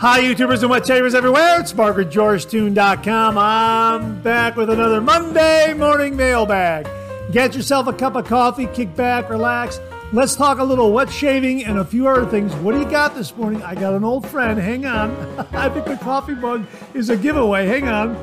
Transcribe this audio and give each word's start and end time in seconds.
Hi, 0.00 0.22
YouTubers 0.22 0.62
and 0.62 0.70
wet 0.70 0.88
everywhere. 0.88 1.60
It's 1.60 1.74
MargaretGeorgeTune.com. 1.74 3.36
I'm 3.36 4.22
back 4.22 4.56
with 4.56 4.70
another 4.70 4.98
Monday 4.98 5.74
morning 5.74 6.16
mailbag. 6.16 6.88
Get 7.32 7.54
yourself 7.54 7.86
a 7.86 7.92
cup 7.92 8.16
of 8.16 8.24
coffee, 8.24 8.66
kick 8.68 8.96
back, 8.96 9.28
relax. 9.28 9.78
Let's 10.14 10.34
talk 10.34 10.58
a 10.58 10.64
little 10.64 10.94
wet 10.94 11.12
shaving 11.12 11.66
and 11.66 11.80
a 11.80 11.84
few 11.84 12.08
other 12.08 12.24
things. 12.24 12.54
What 12.56 12.72
do 12.72 12.78
you 12.78 12.90
got 12.90 13.14
this 13.14 13.36
morning? 13.36 13.62
I 13.62 13.74
got 13.74 13.92
an 13.92 14.02
old 14.02 14.26
friend. 14.26 14.58
Hang 14.58 14.86
on. 14.86 15.10
I 15.52 15.68
think 15.68 15.84
the 15.84 15.98
coffee 15.98 16.34
mug 16.34 16.66
is 16.94 17.10
a 17.10 17.16
giveaway. 17.18 17.66
Hang 17.66 17.86
on. 17.86 18.16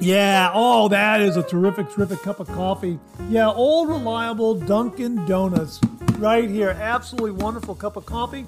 Yeah, 0.00 0.50
oh, 0.52 0.88
that 0.88 1.22
is 1.22 1.38
a 1.38 1.42
terrific, 1.42 1.88
terrific 1.88 2.20
cup 2.20 2.40
of 2.40 2.48
coffee. 2.48 2.98
Yeah, 3.30 3.48
old 3.48 3.88
reliable 3.88 4.54
Dunkin' 4.54 5.24
Donuts 5.24 5.80
right 6.18 6.50
here. 6.50 6.76
Absolutely 6.78 7.30
wonderful 7.30 7.74
cup 7.74 7.96
of 7.96 8.04
coffee. 8.04 8.44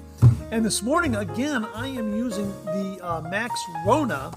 And 0.51 0.63
this 0.63 0.83
morning, 0.83 1.15
again, 1.15 1.65
I 1.73 1.87
am 1.87 2.15
using 2.15 2.47
the 2.65 2.99
uh, 3.03 3.21
Max 3.21 3.59
Rona 3.85 4.31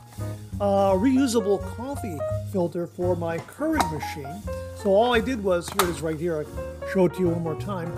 uh, 0.60 0.92
reusable 0.92 1.62
coffee 1.76 2.18
filter 2.50 2.86
for 2.86 3.14
my 3.14 3.38
Keurig 3.38 3.92
machine. 3.92 4.42
So 4.76 4.90
all 4.90 5.14
I 5.14 5.20
did 5.20 5.44
was, 5.44 5.68
here 5.68 5.88
it 5.88 5.90
is 5.90 6.00
right 6.00 6.18
here, 6.18 6.38
I'll 6.38 6.88
show 6.88 7.04
it 7.06 7.14
to 7.14 7.20
you 7.20 7.28
one 7.28 7.42
more 7.42 7.60
time. 7.60 7.94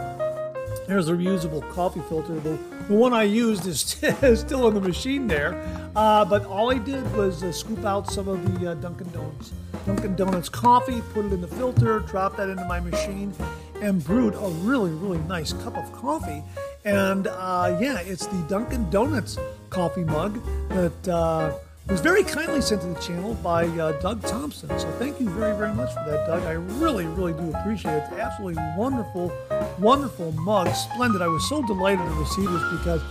There's 0.89 1.09
a 1.09 1.13
reusable 1.13 1.67
coffee 1.71 2.03
filter. 2.09 2.35
The, 2.41 2.59
the 2.89 2.95
one 2.95 3.13
I 3.13 3.23
used 3.23 3.67
is 3.67 3.81
still 4.41 4.67
in 4.67 4.75
the 4.75 4.81
machine 4.81 5.29
there. 5.29 5.63
Uh, 5.95 6.25
but 6.25 6.45
all 6.47 6.73
I 6.73 6.79
did 6.79 7.11
was 7.17 7.45
uh, 7.45 7.53
scoop 7.53 7.85
out 7.85 8.11
some 8.11 8.27
of 8.27 8.61
the 8.61 8.73
uh, 8.73 8.75
Dunkin' 8.75 9.11
Donuts. 9.13 9.53
Dunkin' 9.87 10.17
Donuts 10.17 10.49
coffee, 10.49 11.01
put 11.15 11.27
it 11.27 11.33
in 11.33 11.41
the 11.41 11.49
filter, 11.49 12.01
drop 12.01 12.37
that 12.37 12.49
into 12.49 12.65
my 12.65 12.81
machine, 12.81 13.33
and 13.81 14.05
brewed 14.05 14.35
a 14.35 14.49
really, 14.63 14.91
really 14.91 15.19
nice 15.21 15.53
cup 15.53 15.77
of 15.77 15.91
coffee. 15.93 16.43
And 16.85 17.27
uh, 17.27 17.79
yeah, 17.81 18.01
it's 18.01 18.27
the 18.27 18.43
Dunkin' 18.49 18.91
Donuts 18.91 19.39
coffee 19.69 20.05
mug 20.05 20.41
that 20.71 21.09
uh, 21.09 21.53
was 21.89 22.01
very 22.01 22.23
kindly 22.23 22.61
sent 22.61 22.83
to 22.83 22.89
the 22.89 23.01
channel 23.01 23.35
by 23.35 23.67
uh, 23.67 24.01
Doug 24.01 24.23
Thompson. 24.23 24.69
So 24.79 24.91
thank 24.93 25.21
you 25.21 25.29
very, 25.29 25.57
very 25.57 25.75
much 25.75 25.93
for 25.93 26.05
that, 26.09 26.27
Doug. 26.27 26.43
I 26.45 26.53
really, 26.53 27.07
really 27.07 27.33
do 27.33 27.53
appreciate 27.55 27.93
it. 27.93 28.05
It's 28.11 28.21
absolutely 28.21 28.63
wonderful, 28.77 29.33
wonderful 29.79 30.33
mug. 30.33 30.75
Splendid. 30.75 31.21
I 31.21 31.29
was 31.29 31.47
so 31.49 31.63
delighted 31.67 32.05
to 32.05 32.15
receive 32.15 32.51
this 32.51 32.63
because 32.79 33.03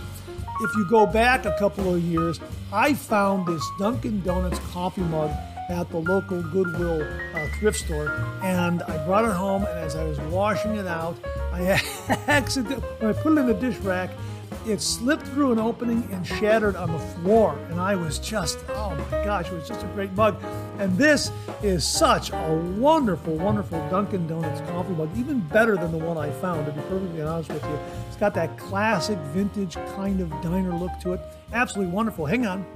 if 0.62 0.76
you 0.76 0.86
go 0.90 1.06
back 1.06 1.46
a 1.46 1.56
couple 1.58 1.94
of 1.94 2.02
years, 2.02 2.40
I 2.72 2.94
found 2.94 3.46
this 3.46 3.62
Dunkin' 3.78 4.22
Donuts 4.22 4.58
coffee 4.72 5.02
mug 5.02 5.30
at 5.70 5.88
the 5.90 5.98
local 5.98 6.42
Goodwill 6.42 7.02
uh, 7.34 7.46
thrift 7.58 7.78
store, 7.78 8.10
and 8.42 8.82
I 8.82 9.04
brought 9.06 9.24
it 9.24 9.32
home. 9.32 9.64
And 9.64 9.78
as 9.78 9.96
I 9.96 10.04
was 10.04 10.18
washing 10.20 10.74
it 10.74 10.86
out, 10.86 11.16
I 11.52 11.80
accidentally 12.28 12.82
when 12.98 13.14
I 13.14 13.22
put 13.22 13.32
it 13.32 13.40
in 13.40 13.46
the 13.46 13.54
dish 13.54 13.76
rack, 13.78 14.10
it 14.66 14.80
slipped 14.80 15.26
through 15.28 15.52
an 15.52 15.58
opening 15.58 16.06
and 16.12 16.26
shattered 16.26 16.76
on 16.76 16.92
the 16.92 16.98
floor. 16.98 17.58
And 17.70 17.80
I 17.80 17.94
was 17.94 18.18
just, 18.18 18.58
oh 18.68 18.94
my 18.94 19.24
gosh, 19.24 19.46
it 19.46 19.54
was 19.54 19.66
just 19.66 19.82
a 19.82 19.86
great 19.88 20.12
mug. 20.12 20.42
And 20.78 20.96
this 20.98 21.30
is 21.62 21.86
such 21.86 22.30
a 22.32 22.74
wonderful, 22.76 23.36
wonderful 23.36 23.78
Dunkin' 23.88 24.26
Donuts 24.26 24.60
coffee 24.68 24.92
mug, 24.92 25.10
even 25.16 25.40
better 25.40 25.76
than 25.76 25.92
the 25.92 25.98
one 25.98 26.18
I 26.18 26.30
found, 26.30 26.66
to 26.66 26.72
be 26.72 26.80
perfectly 26.82 27.22
honest 27.22 27.50
with 27.50 27.64
you. 27.64 27.78
It's 28.08 28.16
got 28.16 28.34
that 28.34 28.58
classic 28.58 29.18
vintage 29.32 29.74
kind 29.96 30.20
of 30.20 30.30
diner 30.42 30.76
look 30.76 30.92
to 31.02 31.14
it. 31.14 31.20
Absolutely 31.52 31.92
wonderful. 31.92 32.26
Hang 32.26 32.46
on. 32.46 32.66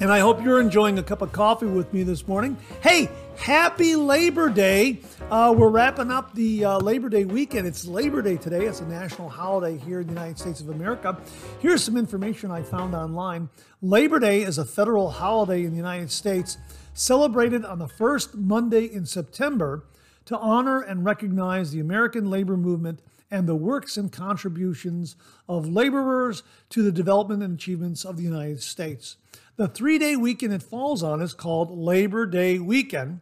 And 0.00 0.10
I 0.10 0.20
hope 0.20 0.42
you're 0.42 0.62
enjoying 0.62 0.98
a 0.98 1.02
cup 1.02 1.20
of 1.20 1.30
coffee 1.30 1.66
with 1.66 1.92
me 1.92 2.04
this 2.04 2.26
morning. 2.26 2.56
Hey, 2.82 3.10
happy 3.36 3.96
Labor 3.96 4.48
Day. 4.48 5.00
Uh, 5.30 5.54
we're 5.54 5.68
wrapping 5.68 6.10
up 6.10 6.34
the 6.34 6.64
uh, 6.64 6.78
Labor 6.78 7.10
Day 7.10 7.26
weekend. 7.26 7.66
It's 7.66 7.84
Labor 7.84 8.22
Day 8.22 8.38
today. 8.38 8.64
It's 8.64 8.80
a 8.80 8.86
national 8.86 9.28
holiday 9.28 9.76
here 9.76 10.00
in 10.00 10.06
the 10.06 10.14
United 10.14 10.38
States 10.38 10.62
of 10.62 10.70
America. 10.70 11.20
Here's 11.58 11.84
some 11.84 11.98
information 11.98 12.50
I 12.50 12.62
found 12.62 12.94
online. 12.94 13.50
Labor 13.82 14.18
Day 14.18 14.40
is 14.40 14.56
a 14.56 14.64
federal 14.64 15.10
holiday 15.10 15.64
in 15.64 15.72
the 15.72 15.76
United 15.76 16.10
States 16.10 16.56
celebrated 16.94 17.66
on 17.66 17.78
the 17.78 17.88
first 17.88 18.34
Monday 18.34 18.86
in 18.86 19.04
September 19.04 19.84
to 20.24 20.38
honor 20.38 20.80
and 20.80 21.04
recognize 21.04 21.72
the 21.72 21.80
American 21.80 22.30
labor 22.30 22.56
movement 22.56 23.00
and 23.30 23.46
the 23.46 23.54
works 23.54 23.96
and 23.96 24.10
contributions 24.10 25.14
of 25.46 25.68
laborers 25.68 26.42
to 26.70 26.82
the 26.82 26.90
development 26.90 27.42
and 27.42 27.54
achievements 27.54 28.04
of 28.06 28.16
the 28.16 28.22
United 28.22 28.62
States. 28.62 29.16
The 29.60 29.68
three 29.68 29.98
day 29.98 30.16
weekend 30.16 30.54
it 30.54 30.62
falls 30.62 31.02
on 31.02 31.20
is 31.20 31.34
called 31.34 31.70
Labor 31.70 32.24
Day 32.24 32.58
weekend. 32.58 33.20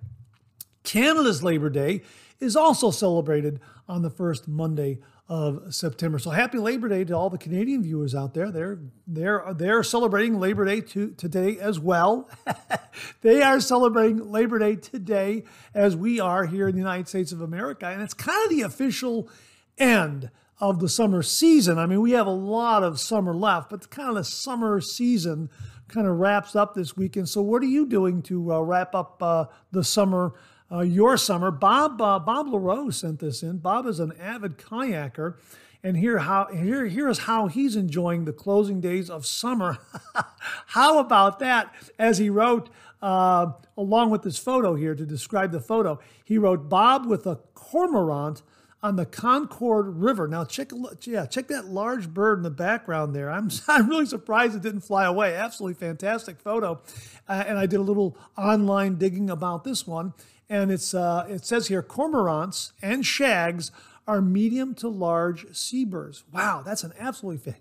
Canada's 0.84 1.42
Labor 1.42 1.68
Day 1.68 2.02
is 2.38 2.54
also 2.54 2.92
celebrated 2.92 3.58
on 3.88 4.02
the 4.02 4.10
first 4.10 4.46
Monday 4.46 5.00
of 5.28 5.74
September. 5.74 6.16
So 6.20 6.30
happy 6.30 6.58
Labor 6.58 6.88
Day 6.88 7.02
to 7.06 7.16
all 7.16 7.28
the 7.28 7.38
Canadian 7.38 7.82
viewers 7.82 8.14
out 8.14 8.34
there. 8.34 8.52
They're 8.52 8.78
they're 9.04 9.52
they're 9.52 9.82
celebrating 9.82 10.38
Labor 10.38 10.64
Day 10.64 10.80
to, 10.80 11.10
today 11.10 11.58
as 11.58 11.80
well. 11.80 12.30
they 13.22 13.42
are 13.42 13.58
celebrating 13.58 14.30
Labor 14.30 14.60
Day 14.60 14.76
today 14.76 15.42
as 15.74 15.96
we 15.96 16.20
are 16.20 16.46
here 16.46 16.68
in 16.68 16.76
the 16.76 16.80
United 16.80 17.08
States 17.08 17.32
of 17.32 17.40
America, 17.40 17.88
and 17.88 18.00
it's 18.00 18.14
kind 18.14 18.44
of 18.44 18.56
the 18.56 18.62
official 18.62 19.28
end 19.76 20.30
of 20.60 20.78
the 20.78 20.88
summer 20.88 21.22
season. 21.22 21.78
I 21.78 21.86
mean, 21.86 22.00
we 22.00 22.12
have 22.12 22.28
a 22.28 22.30
lot 22.30 22.84
of 22.84 23.00
summer 23.00 23.34
left, 23.34 23.70
but 23.70 23.90
kind 23.90 24.08
of 24.08 24.14
the 24.14 24.24
summer 24.24 24.80
season 24.80 25.50
kind 25.88 26.06
of 26.06 26.18
wraps 26.18 26.54
up 26.54 26.74
this 26.74 26.96
weekend. 26.96 27.28
So, 27.28 27.42
what 27.42 27.62
are 27.62 27.66
you 27.66 27.86
doing 27.86 28.22
to 28.22 28.52
uh, 28.52 28.60
wrap 28.60 28.94
up 28.94 29.22
uh, 29.22 29.46
the 29.72 29.82
summer, 29.82 30.34
uh, 30.70 30.80
your 30.80 31.16
summer? 31.16 31.50
Bob 31.50 32.00
uh, 32.00 32.18
Bob 32.18 32.48
LaRose 32.48 32.98
sent 32.98 33.18
this 33.20 33.42
in. 33.42 33.58
Bob 33.58 33.86
is 33.86 33.98
an 33.98 34.12
avid 34.20 34.58
kayaker, 34.58 35.36
and 35.82 35.96
here 35.96 36.18
how 36.18 36.46
here 36.52 36.86
here 36.86 37.08
is 37.08 37.20
how 37.20 37.46
he's 37.46 37.76
enjoying 37.76 38.24
the 38.24 38.32
closing 38.32 38.80
days 38.80 39.10
of 39.10 39.26
summer. 39.26 39.78
how 40.66 40.98
about 40.98 41.38
that? 41.40 41.74
As 41.98 42.18
he 42.18 42.30
wrote. 42.30 42.68
Uh, 43.00 43.52
along 43.76 44.10
with 44.10 44.22
this 44.22 44.38
photo 44.38 44.74
here 44.74 44.92
to 44.92 45.06
describe 45.06 45.52
the 45.52 45.60
photo, 45.60 46.00
he 46.24 46.36
wrote 46.36 46.68
Bob 46.68 47.06
with 47.06 47.28
a 47.28 47.36
cormorant 47.54 48.42
on 48.82 48.96
the 48.96 49.06
Concord 49.06 49.96
River. 49.96 50.28
Now 50.28 50.44
check 50.44 50.70
yeah, 51.02 51.26
check 51.26 51.48
that 51.48 51.66
large 51.66 52.12
bird 52.12 52.38
in 52.38 52.42
the 52.42 52.50
background 52.50 53.14
there. 53.14 53.30
I'm 53.30 53.50
I'm 53.68 53.88
really 53.88 54.06
surprised 54.06 54.54
it 54.54 54.62
didn't 54.62 54.80
fly 54.82 55.04
away. 55.04 55.34
Absolutely 55.34 55.74
fantastic 55.74 56.40
photo. 56.40 56.80
Uh, 57.28 57.44
and 57.46 57.58
I 57.58 57.66
did 57.66 57.80
a 57.80 57.82
little 57.82 58.16
online 58.36 58.96
digging 58.96 59.30
about 59.30 59.64
this 59.64 59.86
one, 59.86 60.14
and 60.48 60.70
it's 60.70 60.94
uh, 60.94 61.26
it 61.28 61.44
says 61.44 61.68
here 61.68 61.82
cormorants 61.82 62.72
and 62.80 63.04
shags 63.04 63.70
are 64.06 64.22
medium 64.22 64.74
to 64.76 64.88
large 64.88 65.54
seabirds. 65.54 66.24
Wow, 66.32 66.62
that's 66.64 66.82
an 66.82 66.94
absolutely 66.98 67.52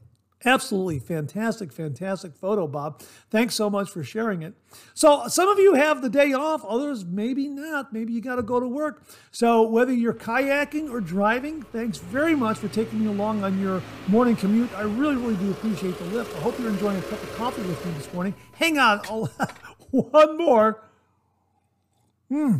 Absolutely 0.45 0.99
fantastic, 0.99 1.73
fantastic 1.73 2.35
photo, 2.35 2.67
Bob. 2.67 3.01
Thanks 3.31 3.55
so 3.55 3.71
much 3.71 3.89
for 3.89 4.03
sharing 4.03 4.43
it. 4.43 4.53
So, 4.93 5.27
some 5.27 5.49
of 5.49 5.57
you 5.57 5.73
have 5.73 6.03
the 6.03 6.09
day 6.09 6.31
off, 6.31 6.63
others 6.63 7.03
maybe 7.03 7.47
not. 7.47 7.91
Maybe 7.91 8.13
you 8.13 8.21
got 8.21 8.35
to 8.35 8.43
go 8.43 8.59
to 8.59 8.67
work. 8.67 9.03
So, 9.31 9.63
whether 9.63 9.91
you're 9.91 10.13
kayaking 10.13 10.91
or 10.91 11.01
driving, 11.01 11.63
thanks 11.63 11.97
very 11.97 12.35
much 12.35 12.59
for 12.59 12.67
taking 12.67 12.99
me 12.99 13.07
along 13.07 13.43
on 13.43 13.59
your 13.59 13.81
morning 14.07 14.35
commute. 14.35 14.71
I 14.77 14.83
really, 14.83 15.15
really 15.15 15.37
do 15.37 15.49
appreciate 15.49 15.97
the 15.97 16.05
lift. 16.05 16.35
I 16.35 16.39
hope 16.41 16.59
you're 16.59 16.69
enjoying 16.69 16.97
a 16.97 17.01
cup 17.01 17.21
of 17.23 17.35
coffee 17.35 17.63
with 17.63 17.83
me 17.83 17.91
this 17.93 18.13
morning. 18.13 18.35
Hang 18.53 18.77
on, 18.77 18.99
one 19.89 20.37
more. 20.37 20.83
Hmm. 22.29 22.57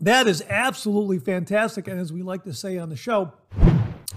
That 0.00 0.26
is 0.26 0.42
absolutely 0.48 1.18
fantastic. 1.20 1.86
And 1.86 2.00
as 2.00 2.12
we 2.12 2.22
like 2.22 2.44
to 2.44 2.54
say 2.54 2.76
on 2.78 2.88
the 2.88 2.96
show, 2.96 3.32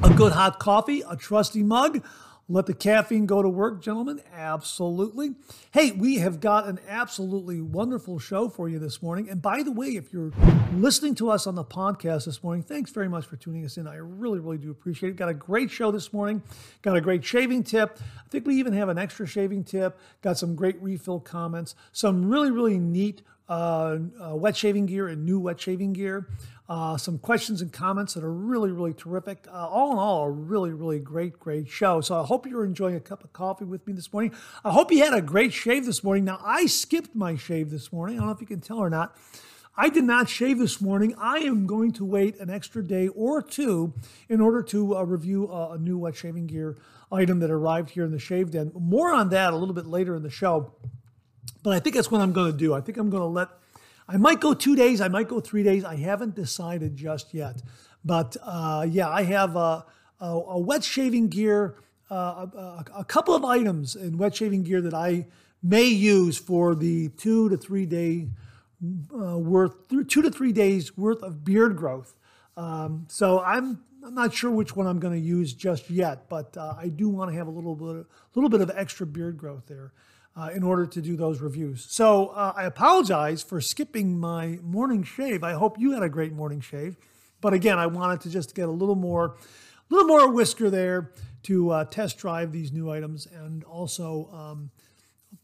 a 0.04 0.10
good 0.16 0.31
hot 0.31 0.60
coffee, 0.60 1.04
a 1.07 1.16
trusty 1.16 1.63
mug, 1.63 2.04
let 2.51 2.65
the 2.65 2.74
caffeine 2.74 3.25
go 3.25 3.42
to 3.42 3.48
work, 3.48 3.81
gentlemen? 3.81 4.21
Absolutely. 4.33 5.36
Hey, 5.71 5.92
we 5.92 6.15
have 6.15 6.42
got 6.42 6.68
an 6.68 6.80
absolutely 6.86 7.62
wonderful 7.62 8.19
show 8.19 8.50
for 8.50 8.68
you 8.68 8.77
this 8.77 9.01
morning. 9.01 9.30
And 9.30 9.42
by 9.42 9.63
the 9.63 9.71
way, 9.71 9.88
if 9.88 10.12
you're 10.12 10.33
listening 10.74 11.15
to 11.15 11.31
us 11.31 11.48
on 11.48 11.56
the 11.56 11.63
podcast 11.63 12.25
this 12.25 12.44
morning, 12.44 12.62
thanks 12.62 12.92
very 12.92 13.07
much 13.07 13.25
for 13.25 13.38
tuning 13.38 13.63
us 13.63 13.77
in. 13.77 13.88
I 13.88 13.95
really, 13.95 14.39
really 14.39 14.57
do 14.57 14.69
appreciate 14.69 15.12
it. 15.12 15.15
Got 15.15 15.30
a 15.30 15.33
great 15.33 15.71
show 15.71 15.92
this 15.92 16.12
morning. 16.12 16.44
Got 16.81 16.98
a 16.98 17.01
great 17.01 17.24
shaving 17.24 17.63
tip. 17.63 17.98
I 18.01 18.30
think 18.30 18.45
we 18.45 18.56
even 18.56 18.74
have 18.74 18.89
an 18.89 18.98
extra 18.98 19.25
shaving 19.25 19.63
tip. 19.63 19.98
Got 20.21 20.38
some 20.38 20.56
great 20.56 20.81
refill 20.81 21.21
comments. 21.21 21.74
Some 21.94 22.30
really, 22.30 22.51
really 22.51 22.80
neat 22.80 23.21
uh, 23.48 23.98
uh, 24.21 24.36
wet 24.36 24.56
shaving 24.56 24.86
gear 24.86 25.07
and 25.07 25.25
new 25.25 25.39
wet 25.39 25.59
shaving 25.59 25.94
gear. 25.94 26.27
Uh, 26.71 26.95
some 26.95 27.18
questions 27.18 27.62
and 27.62 27.73
comments 27.73 28.13
that 28.13 28.23
are 28.23 28.31
really, 28.31 28.71
really 28.71 28.94
terrific. 28.94 29.45
Uh, 29.50 29.68
all 29.68 29.91
in 29.91 29.97
all, 29.97 30.23
a 30.23 30.31
really, 30.31 30.71
really 30.71 31.00
great, 31.00 31.38
great 31.38 31.68
show. 31.68 32.00
So 32.00 32.18
I 32.18 32.23
hope 32.23 32.47
you're 32.47 32.63
enjoying 32.63 32.95
a 32.95 33.01
cup 33.01 33.25
of 33.25 33.33
coffee 33.33 33.65
with 33.65 33.85
me 33.85 33.91
this 33.91 34.13
morning. 34.13 34.33
I 34.63 34.71
hope 34.71 34.89
you 34.89 35.03
had 35.03 35.13
a 35.13 35.21
great 35.21 35.51
shave 35.51 35.85
this 35.85 36.01
morning. 36.01 36.23
Now, 36.23 36.39
I 36.41 36.68
skipped 36.68 37.13
my 37.13 37.35
shave 37.35 37.71
this 37.71 37.91
morning. 37.91 38.15
I 38.15 38.19
don't 38.19 38.27
know 38.27 38.33
if 38.35 38.39
you 38.39 38.47
can 38.47 38.62
tell 38.62 38.77
or 38.77 38.89
not. 38.89 39.18
I 39.75 39.89
did 39.89 40.06
not 40.06 40.29
shave 40.29 40.59
this 40.59 40.79
morning. 40.79 41.13
I 41.18 41.39
am 41.39 41.68
going 41.68 41.91
to 41.91 42.06
wait 42.06 42.39
an 42.39 42.50
extra 42.50 42.81
day 42.81 43.09
or 43.09 43.41
two 43.41 43.94
in 44.29 44.39
order 44.39 44.63
to 44.63 44.95
uh, 44.95 45.03
review 45.03 45.51
a, 45.51 45.74
a 45.74 45.77
new 45.77 45.97
wet 45.97 46.15
shaving 46.15 46.47
gear 46.47 46.77
item 47.12 47.41
that 47.41 47.51
arrived 47.51 47.89
here 47.89 48.06
in 48.06 48.12
the 48.12 48.19
shave 48.19 48.51
den. 48.51 48.71
More 48.74 49.13
on 49.13 49.27
that 49.31 49.51
a 49.51 49.57
little 49.57 49.75
bit 49.75 49.88
later 49.88 50.15
in 50.15 50.24
the 50.24 50.29
show. 50.29 50.71
But 51.63 51.74
I 51.74 51.79
think 51.81 51.97
that's 51.97 52.09
what 52.09 52.21
I'm 52.21 52.31
going 52.31 52.50
to 52.50 52.57
do. 52.57 52.74
I 52.74 52.79
think 52.79 52.97
I'm 52.97 53.09
going 53.09 53.24
to 53.24 53.27
let 53.27 53.50
I 54.12 54.18
might 54.18 54.42
go 54.42 54.54
two 54.54 54.75
days, 54.75 55.00
I 55.00 55.08
might 55.08 55.30
go 55.30 55.40
three 55.40 55.63
days. 55.63 55.86
I 55.86 55.96
haven't 55.96 56.36
decided 56.36 56.98
just 56.98 57.34
yet. 57.34 57.62
But 58.04 58.36
uh, 58.44 58.86
yeah, 58.90 59.08
I 59.08 59.24
have 59.24 59.56
a, 59.56 59.86
a, 60.19 60.25
a 60.25 60.60
wet 60.60 60.84
shaving 60.84 61.30
gear 61.30 61.78
uh, 62.10 62.46
a, 62.54 62.86
a, 62.98 63.06
couple 63.06 63.34
of 63.34 63.46
items 63.46 63.96
in 63.96 64.18
wet 64.18 64.36
shaving 64.36 64.63
gear 64.63 64.81
that 64.81 64.94
I 64.94 65.28
may 65.63 65.86
use 65.86 66.38
for 66.38 66.75
the 66.75 67.08
two 67.08 67.48
to 67.48 67.56
three 67.56 67.86
day 67.86 68.28
uh, 69.16 69.38
worth, 69.38 69.88
two 69.88 70.22
to 70.22 70.30
three 70.30 70.52
days 70.52 70.98
worth 70.98 71.24
of 71.24 71.46
beard 71.46 71.78
growth. 71.78 72.13
Um, 72.58 73.06
so 73.08 73.40
I'm 73.40 73.81
I'm 74.04 74.13
not 74.13 74.34
sure 74.34 74.52
which 74.52 74.75
one 74.75 74.88
I'm 74.88 75.00
going 75.00 75.13
to 75.13 75.25
use 75.25 75.54
just 75.54 75.90
yet, 75.90 76.28
but 76.28 76.58
uh, 76.58 76.74
I 76.78 76.90
do 76.90 77.08
want 77.08 77.31
to 77.31 77.38
have 77.38 77.48
a 77.48 77.52
little 77.52 77.75
bit, 77.75 78.06
a 78.06 78.06
little 78.36 78.50
bit 78.50 78.60
of 78.60 78.72
extra 78.75 79.06
beard 79.06 79.38
growth 79.38 79.68
there 79.68 79.94
uh, 80.36 80.50
in 80.54 80.63
order 80.63 80.86
to 80.86 81.01
do 81.01 81.16
those 81.16 81.42
reviews. 81.42 81.86
So 81.89 82.28
uh, 82.28 82.54
I 82.56 82.63
apologize 82.63 83.44
for 83.44 83.62
skipping 83.62 84.19
my 84.19 84.60
morning 84.63 85.04
shave. 85.04 85.44
I 85.44 85.54
hope 85.54 85.80
you 85.80 85.92
had 85.92 86.04
a 86.04 86.10
great 86.10 86.33
morning 86.33 86.62
shave, 86.62 86.98
but 87.42 87.54
again, 87.54 87.78
I 87.78 87.88
wanted 87.88 88.22
to 88.22 88.30
just 88.30 88.56
get 88.56 88.68
a 88.68 88.72
little 88.72 88.95
more, 88.95 89.25
a 89.25 89.94
little 89.94 90.07
more 90.07 90.31
whisker 90.31 90.69
there 90.69 91.12
to 91.44 91.72
uh, 91.72 91.86
test 91.86 92.18
drive 92.18 92.51
these 92.51 92.72
new 92.72 92.89
items 92.92 93.28
and 93.28 93.63
also. 93.63 94.30
Um, 94.33 94.72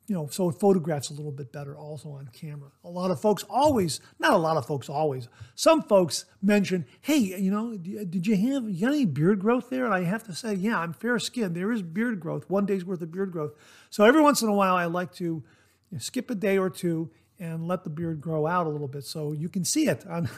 you 0.08 0.16
know, 0.16 0.28
so 0.32 0.50
it 0.50 0.54
photographs 0.54 1.10
a 1.10 1.14
little 1.14 1.34
bit 1.34 1.52
better 1.52 1.76
also 1.76 2.12
on 2.12 2.30
camera. 2.32 2.70
A 2.86 2.90
lot 2.90 3.12
of 3.12 3.20
folks 3.20 3.44
always, 3.50 4.00
not 4.20 4.32
a 4.32 4.38
lot 4.38 4.56
of 4.56 4.66
folks 4.66 4.88
always, 4.88 5.28
some 5.54 5.82
folks 5.82 6.24
mention, 6.42 6.86
hey, 7.02 7.18
you 7.18 7.52
know, 7.52 7.76
did 7.76 8.26
you 8.26 8.38
have, 8.38 8.70
you 8.70 8.88
any 8.88 9.06
beard 9.06 9.40
growth 9.40 9.70
there? 9.70 9.84
And 9.84 9.94
I 9.94 10.04
have 10.04 10.24
to 10.24 10.34
say, 10.34 10.54
yeah, 10.54 10.80
I'm 10.80 10.94
fair 10.94 11.20
skinned. 11.20 11.56
There 11.56 11.74
is 11.74 11.82
beard 11.82 12.22
growth, 12.22 12.50
one 12.50 12.66
day's 12.66 12.86
worth 12.86 13.02
of 13.02 13.12
beard 13.12 13.34
growth. 13.34 13.52
So 13.90 14.06
every 14.06 14.22
once 14.22 14.42
in 14.42 14.48
a 14.48 14.54
while, 14.54 14.76
I 14.76 14.86
like 14.86 15.14
to 15.16 15.26
you 15.26 15.44
know, 15.92 16.00
skip 16.00 16.30
a 16.32 16.36
day 16.36 16.58
or 16.58 16.70
two 16.70 17.12
and 17.38 17.68
let 17.68 17.84
the 17.84 17.90
beard 17.90 18.22
grow 18.22 18.48
out 18.48 18.66
a 18.66 18.70
little 18.70 18.88
bit 18.88 19.04
so 19.04 19.34
you 19.34 19.50
can 19.50 19.66
see 19.66 19.90
it 19.90 20.08
on, 20.08 20.30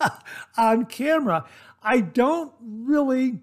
on 0.56 0.86
camera. 0.86 1.46
I 1.82 2.00
don't 2.00 2.52
really 2.60 3.40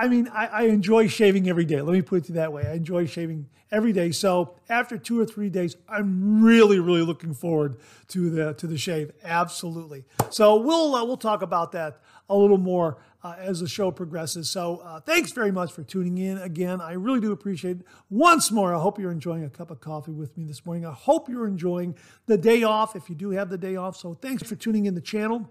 I 0.00 0.06
mean, 0.06 0.28
I, 0.28 0.46
I, 0.46 0.62
enjoy 0.66 1.08
shaving 1.08 1.48
every 1.48 1.64
day. 1.64 1.82
Let 1.82 1.92
me 1.92 2.02
put 2.02 2.28
it 2.28 2.34
that 2.34 2.52
way. 2.52 2.64
I 2.64 2.74
enjoy 2.74 3.06
shaving 3.06 3.48
every 3.70 3.92
day. 3.92 4.10
So 4.10 4.54
after 4.68 4.98
two 4.98 5.20
or 5.20 5.26
three 5.26 5.50
days, 5.50 5.76
I'm 5.88 6.42
really, 6.42 6.78
really 6.78 7.02
looking 7.02 7.34
forward 7.34 7.76
to 8.08 8.30
the 8.30 8.54
to 8.54 8.66
the 8.66 8.78
shave. 8.78 9.12
Absolutely. 9.24 10.04
So 10.30 10.56
we'll 10.56 10.94
uh, 10.94 11.04
we'll 11.04 11.16
talk 11.16 11.42
about 11.42 11.72
that 11.72 12.00
a 12.30 12.36
little 12.36 12.58
more 12.58 12.98
uh, 13.22 13.34
as 13.38 13.60
the 13.60 13.68
show 13.68 13.90
progresses. 13.90 14.50
So 14.50 14.78
uh, 14.84 15.00
thanks 15.00 15.32
very 15.32 15.50
much 15.50 15.72
for 15.72 15.82
tuning 15.82 16.18
in 16.18 16.38
again. 16.38 16.80
I 16.80 16.92
really 16.92 17.20
do 17.20 17.32
appreciate 17.32 17.78
it. 17.78 17.86
Once 18.10 18.50
more, 18.50 18.74
I 18.74 18.80
hope 18.80 18.98
you're 18.98 19.10
enjoying 19.10 19.44
a 19.44 19.50
cup 19.50 19.70
of 19.70 19.80
coffee 19.80 20.12
with 20.12 20.36
me 20.36 20.44
this 20.44 20.64
morning. 20.64 20.86
I 20.86 20.92
hope 20.92 21.28
you're 21.28 21.46
enjoying 21.46 21.94
the 22.26 22.36
day 22.36 22.62
off 22.62 22.96
if 22.96 23.08
you 23.08 23.14
do 23.14 23.30
have 23.30 23.50
the 23.50 23.58
day 23.58 23.76
off. 23.76 23.96
So 23.96 24.14
thanks 24.14 24.42
for 24.42 24.54
tuning 24.54 24.86
in 24.86 24.94
the 24.94 25.00
channel 25.00 25.50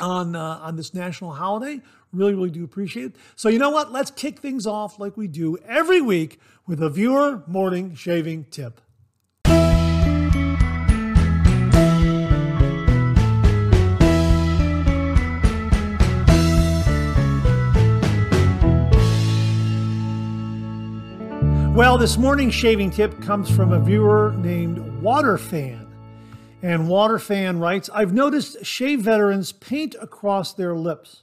on 0.00 0.36
uh, 0.36 0.60
on 0.62 0.76
this 0.76 0.94
national 0.94 1.32
holiday. 1.32 1.80
Really, 2.12 2.34
really 2.34 2.50
do 2.50 2.64
appreciate 2.64 3.06
it. 3.06 3.16
So 3.36 3.48
you 3.48 3.58
know 3.58 3.70
what? 3.70 3.92
Let's 3.92 4.10
kick 4.10 4.38
things 4.38 4.66
off 4.66 4.98
like 4.98 5.16
we 5.16 5.26
do 5.26 5.58
every 5.66 6.00
week 6.00 6.40
with 6.68 6.82
a 6.82 6.90
viewer 6.90 7.42
morning 7.46 7.94
shaving 7.94 8.44
tip. 8.50 8.82
Well, 21.74 21.96
this 21.96 22.18
morning 22.18 22.50
shaving 22.50 22.90
tip 22.90 23.22
comes 23.22 23.50
from 23.50 23.72
a 23.72 23.80
viewer 23.80 24.34
named 24.36 24.76
Waterfan. 25.02 25.86
And 26.60 26.82
Waterfan 26.82 27.60
writes 27.60 27.88
I've 27.94 28.12
noticed 28.12 28.66
shave 28.66 29.00
veterans 29.00 29.52
paint 29.52 29.94
across 30.02 30.52
their 30.52 30.74
lips. 30.74 31.22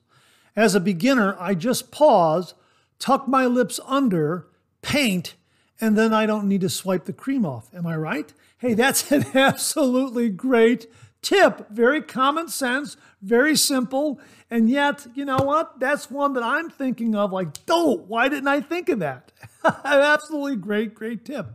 As 0.55 0.73
a 0.73 0.79
beginner, 0.79 1.37
I 1.39 1.53
just 1.53 1.91
pause, 1.91 2.55
tuck 2.97 3.27
my 3.27 3.45
lips 3.45 3.79
under, 3.85 4.47
paint, 4.85 5.33
and 5.81 5.97
then 5.97 6.13
I 6.13 6.27
don't 6.27 6.47
need 6.47 6.61
to 6.61 6.69
swipe 6.69 7.05
the 7.05 7.13
cream 7.13 7.45
off. 7.45 7.73
Am 7.73 7.87
I 7.87 7.97
right? 7.97 8.31
Hey, 8.59 8.75
that's 8.75 9.11
an 9.11 9.25
absolutely 9.33 10.29
great 10.29 10.87
tip. 11.21 11.67
Very 11.69 12.01
common 12.01 12.47
sense, 12.47 12.95
very 13.21 13.55
simple. 13.55 14.19
And 14.51 14.69
yet, 14.69 15.07
you 15.15 15.25
know 15.25 15.39
what? 15.39 15.79
That's 15.79 16.11
one 16.11 16.33
that 16.33 16.43
I'm 16.43 16.69
thinking 16.69 17.15
of 17.15 17.33
like, 17.33 17.47
oh, 17.67 18.03
why 18.07 18.29
didn't 18.29 18.47
I 18.47 18.61
think 18.61 18.87
of 18.89 18.99
that? 18.99 19.31
absolutely 19.83 20.57
great, 20.57 20.93
great 20.93 21.25
tip. 21.25 21.47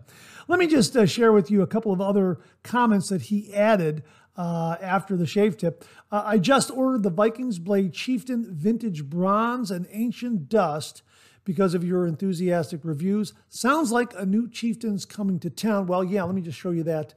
Let 0.49 0.59
me 0.59 0.67
just 0.67 0.97
uh, 0.97 1.07
share 1.07 1.33
with 1.33 1.49
you 1.53 1.63
a 1.63 1.69
couple 1.69 1.93
of 1.93 2.01
other 2.01 2.41
comments 2.65 3.11
that 3.11 3.23
he 3.23 3.55
added 3.55 4.03
uh, 4.37 4.77
after 4.81 5.17
the 5.17 5.27
shave 5.27 5.57
tip. 5.57 5.85
Uh, 6.11 6.23
I 6.27 6.39
just 6.39 6.73
ordered 6.73 7.05
the 7.05 7.11
Vikings 7.11 7.61
Blade 7.61 7.93
Chieftain 7.93 8.45
Vintage 8.53 9.05
Bronze 9.05 9.71
and 9.71 9.87
Ancient 9.93 10.49
Dust 10.49 11.05
because 11.51 11.75
of 11.75 11.83
your 11.83 12.07
enthusiastic 12.07 12.79
reviews. 12.85 13.33
Sounds 13.49 13.91
like 13.91 14.15
a 14.17 14.25
new 14.25 14.49
Chieftain's 14.49 15.05
coming 15.05 15.41
to 15.41 15.51
town. 15.51 15.89
Well, 15.89 16.05
yeah, 16.05 16.23
let 16.23 16.37
me 16.37 16.43
just 16.43 16.57
show 16.57 16.71
you 16.71 16.85
that 16.85 17.13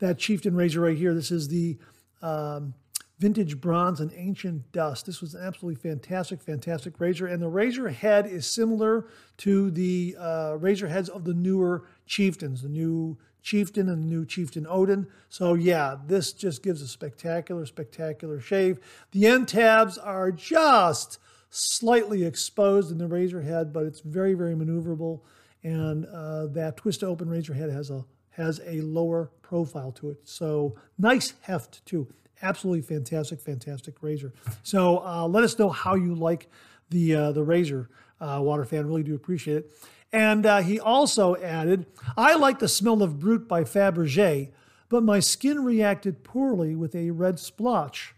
that 0.00 0.18
Chieftain 0.18 0.56
razor 0.56 0.80
right 0.80 0.96
here. 0.98 1.14
This 1.14 1.30
is 1.30 1.46
the 1.46 1.78
um, 2.20 2.74
vintage 3.20 3.60
bronze 3.60 4.00
and 4.00 4.12
ancient 4.16 4.72
dust. 4.72 5.06
This 5.06 5.20
was 5.20 5.36
an 5.36 5.44
absolutely 5.44 5.80
fantastic, 5.80 6.42
fantastic 6.42 6.98
razor. 6.98 7.28
And 7.28 7.40
the 7.40 7.48
razor 7.48 7.90
head 7.90 8.26
is 8.26 8.44
similar 8.44 9.06
to 9.36 9.70
the 9.70 10.16
uh, 10.18 10.56
razor 10.58 10.88
heads 10.88 11.08
of 11.08 11.22
the 11.22 11.34
newer 11.34 11.84
chieftains, 12.06 12.62
the 12.62 12.68
new 12.68 13.18
Chieftain 13.40 13.88
and 13.88 14.02
the 14.02 14.08
new 14.08 14.26
Chieftain 14.26 14.66
Odin. 14.68 15.06
So 15.28 15.54
yeah, 15.54 15.94
this 16.04 16.32
just 16.32 16.64
gives 16.64 16.82
a 16.82 16.88
spectacular, 16.88 17.64
spectacular 17.66 18.40
shave. 18.40 18.80
The 19.12 19.28
end 19.28 19.46
tabs 19.46 19.96
are 19.96 20.32
just 20.32 21.20
slightly 21.50 22.24
exposed 22.24 22.90
in 22.90 22.98
the 22.98 23.06
razor 23.06 23.42
head, 23.42 23.72
but 23.72 23.84
it's 23.84 24.00
very, 24.00 24.34
very 24.34 24.54
maneuverable. 24.54 25.20
And 25.62 26.06
uh, 26.06 26.46
that 26.48 26.76
twist 26.76 27.00
to 27.00 27.06
open 27.06 27.28
razor 27.28 27.54
head 27.54 27.70
has 27.70 27.90
a 27.90 28.04
has 28.30 28.60
a 28.64 28.80
lower 28.80 29.30
profile 29.42 29.92
to 29.92 30.10
it. 30.10 30.18
So 30.24 30.76
nice 30.96 31.34
heft 31.42 31.84
too. 31.84 32.08
Absolutely 32.40 32.80
fantastic, 32.80 33.40
fantastic 33.40 33.96
razor. 34.00 34.32
So 34.62 35.04
uh, 35.04 35.26
let 35.26 35.44
us 35.44 35.58
know 35.58 35.68
how 35.68 35.96
you 35.96 36.14
like 36.14 36.48
the 36.88 37.14
uh, 37.14 37.32
the 37.32 37.42
razor, 37.42 37.90
uh, 38.20 38.40
water 38.42 38.64
fan. 38.64 38.86
Really 38.86 39.02
do 39.02 39.14
appreciate 39.14 39.58
it. 39.58 39.72
And 40.12 40.46
uh, 40.46 40.62
he 40.62 40.80
also 40.80 41.36
added, 41.36 41.86
I 42.16 42.34
like 42.34 42.58
the 42.58 42.68
smell 42.68 43.02
of 43.02 43.20
Brut 43.20 43.46
by 43.46 43.62
Fabergé, 43.62 44.50
but 44.88 45.04
my 45.04 45.20
skin 45.20 45.64
reacted 45.64 46.24
poorly 46.24 46.74
with 46.74 46.96
a 46.96 47.10
red 47.10 47.38
splotch. 47.38 48.14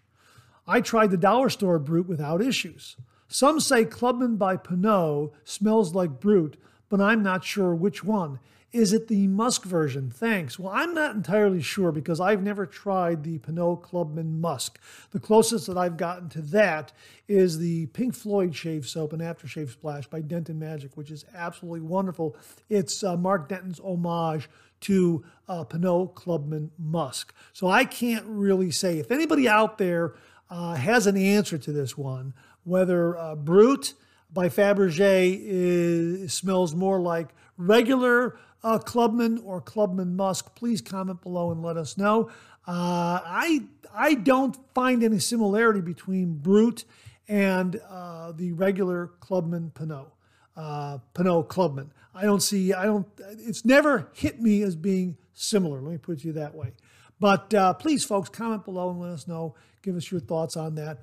I 0.66 0.80
tried 0.80 1.10
the 1.10 1.18
dollar 1.18 1.50
store 1.50 1.78
Brut 1.78 2.06
without 2.06 2.40
issues. 2.40 2.96
Some 3.32 3.60
say 3.60 3.86
Clubman 3.86 4.36
by 4.36 4.58
Pinaud 4.58 5.32
smells 5.42 5.94
like 5.94 6.20
Brut, 6.20 6.56
but 6.90 7.00
I'm 7.00 7.22
not 7.22 7.44
sure 7.44 7.74
which 7.74 8.04
one. 8.04 8.40
Is 8.72 8.92
it 8.92 9.08
the 9.08 9.26
musk 9.26 9.64
version? 9.64 10.10
Thanks. 10.10 10.58
Well, 10.58 10.70
I'm 10.70 10.92
not 10.92 11.14
entirely 11.14 11.62
sure 11.62 11.92
because 11.92 12.20
I've 12.20 12.42
never 12.42 12.66
tried 12.66 13.24
the 13.24 13.38
Pinaud 13.38 13.76
Clubman 13.76 14.38
Musk. 14.38 14.78
The 15.12 15.18
closest 15.18 15.66
that 15.66 15.78
I've 15.78 15.96
gotten 15.96 16.28
to 16.30 16.42
that 16.42 16.92
is 17.26 17.58
the 17.58 17.86
Pink 17.86 18.14
Floyd 18.14 18.54
Shave 18.54 18.86
Soap 18.86 19.14
and 19.14 19.22
Aftershave 19.22 19.70
Splash 19.70 20.06
by 20.08 20.20
Denton 20.20 20.58
Magic, 20.58 20.94
which 20.94 21.10
is 21.10 21.24
absolutely 21.34 21.80
wonderful. 21.80 22.36
It's 22.68 23.02
uh, 23.02 23.16
Mark 23.16 23.48
Denton's 23.48 23.80
homage 23.80 24.50
to 24.80 25.24
uh, 25.48 25.64
Pinaud 25.64 26.08
Clubman 26.08 26.70
Musk. 26.78 27.32
So 27.54 27.68
I 27.68 27.86
can't 27.86 28.26
really 28.26 28.70
say. 28.70 28.98
If 28.98 29.10
anybody 29.10 29.48
out 29.48 29.78
there 29.78 30.16
uh, 30.50 30.74
has 30.74 31.06
an 31.06 31.16
answer 31.16 31.56
to 31.56 31.72
this 31.72 31.96
one, 31.96 32.34
whether 32.64 33.16
uh, 33.16 33.34
Brut 33.34 33.94
by 34.32 34.48
Fabergé 34.48 35.38
is, 35.40 36.32
smells 36.32 36.74
more 36.74 37.00
like 37.00 37.28
regular 37.56 38.38
uh, 38.62 38.78
Clubman 38.78 39.38
or 39.44 39.60
Clubman 39.60 40.16
Musk, 40.16 40.54
please 40.54 40.80
comment 40.80 41.20
below 41.22 41.50
and 41.50 41.62
let 41.62 41.76
us 41.76 41.98
know. 41.98 42.30
Uh, 42.66 43.20
I 43.24 43.62
I 43.94 44.14
don't 44.14 44.56
find 44.74 45.02
any 45.02 45.18
similarity 45.18 45.80
between 45.80 46.34
Brut 46.34 46.84
and 47.28 47.80
uh, 47.88 48.32
the 48.32 48.52
regular 48.52 49.08
Clubman 49.20 49.72
Pinaud, 49.74 50.12
uh, 50.56 50.98
Pinaud 51.14 51.44
Clubman. 51.44 51.92
I 52.14 52.22
don't 52.22 52.42
see. 52.42 52.72
I 52.72 52.84
don't. 52.84 53.06
It's 53.38 53.64
never 53.64 54.08
hit 54.12 54.40
me 54.40 54.62
as 54.62 54.76
being 54.76 55.16
similar. 55.34 55.80
Let 55.80 55.90
me 55.90 55.98
put 55.98 56.18
it 56.18 56.20
to 56.20 56.26
you 56.28 56.32
that 56.34 56.54
way. 56.54 56.72
But 57.18 57.52
uh, 57.54 57.74
please, 57.74 58.04
folks, 58.04 58.28
comment 58.28 58.64
below 58.64 58.90
and 58.90 59.00
let 59.00 59.10
us 59.10 59.26
know. 59.26 59.54
Give 59.82 59.96
us 59.96 60.10
your 60.10 60.20
thoughts 60.20 60.56
on 60.56 60.76
that. 60.76 60.98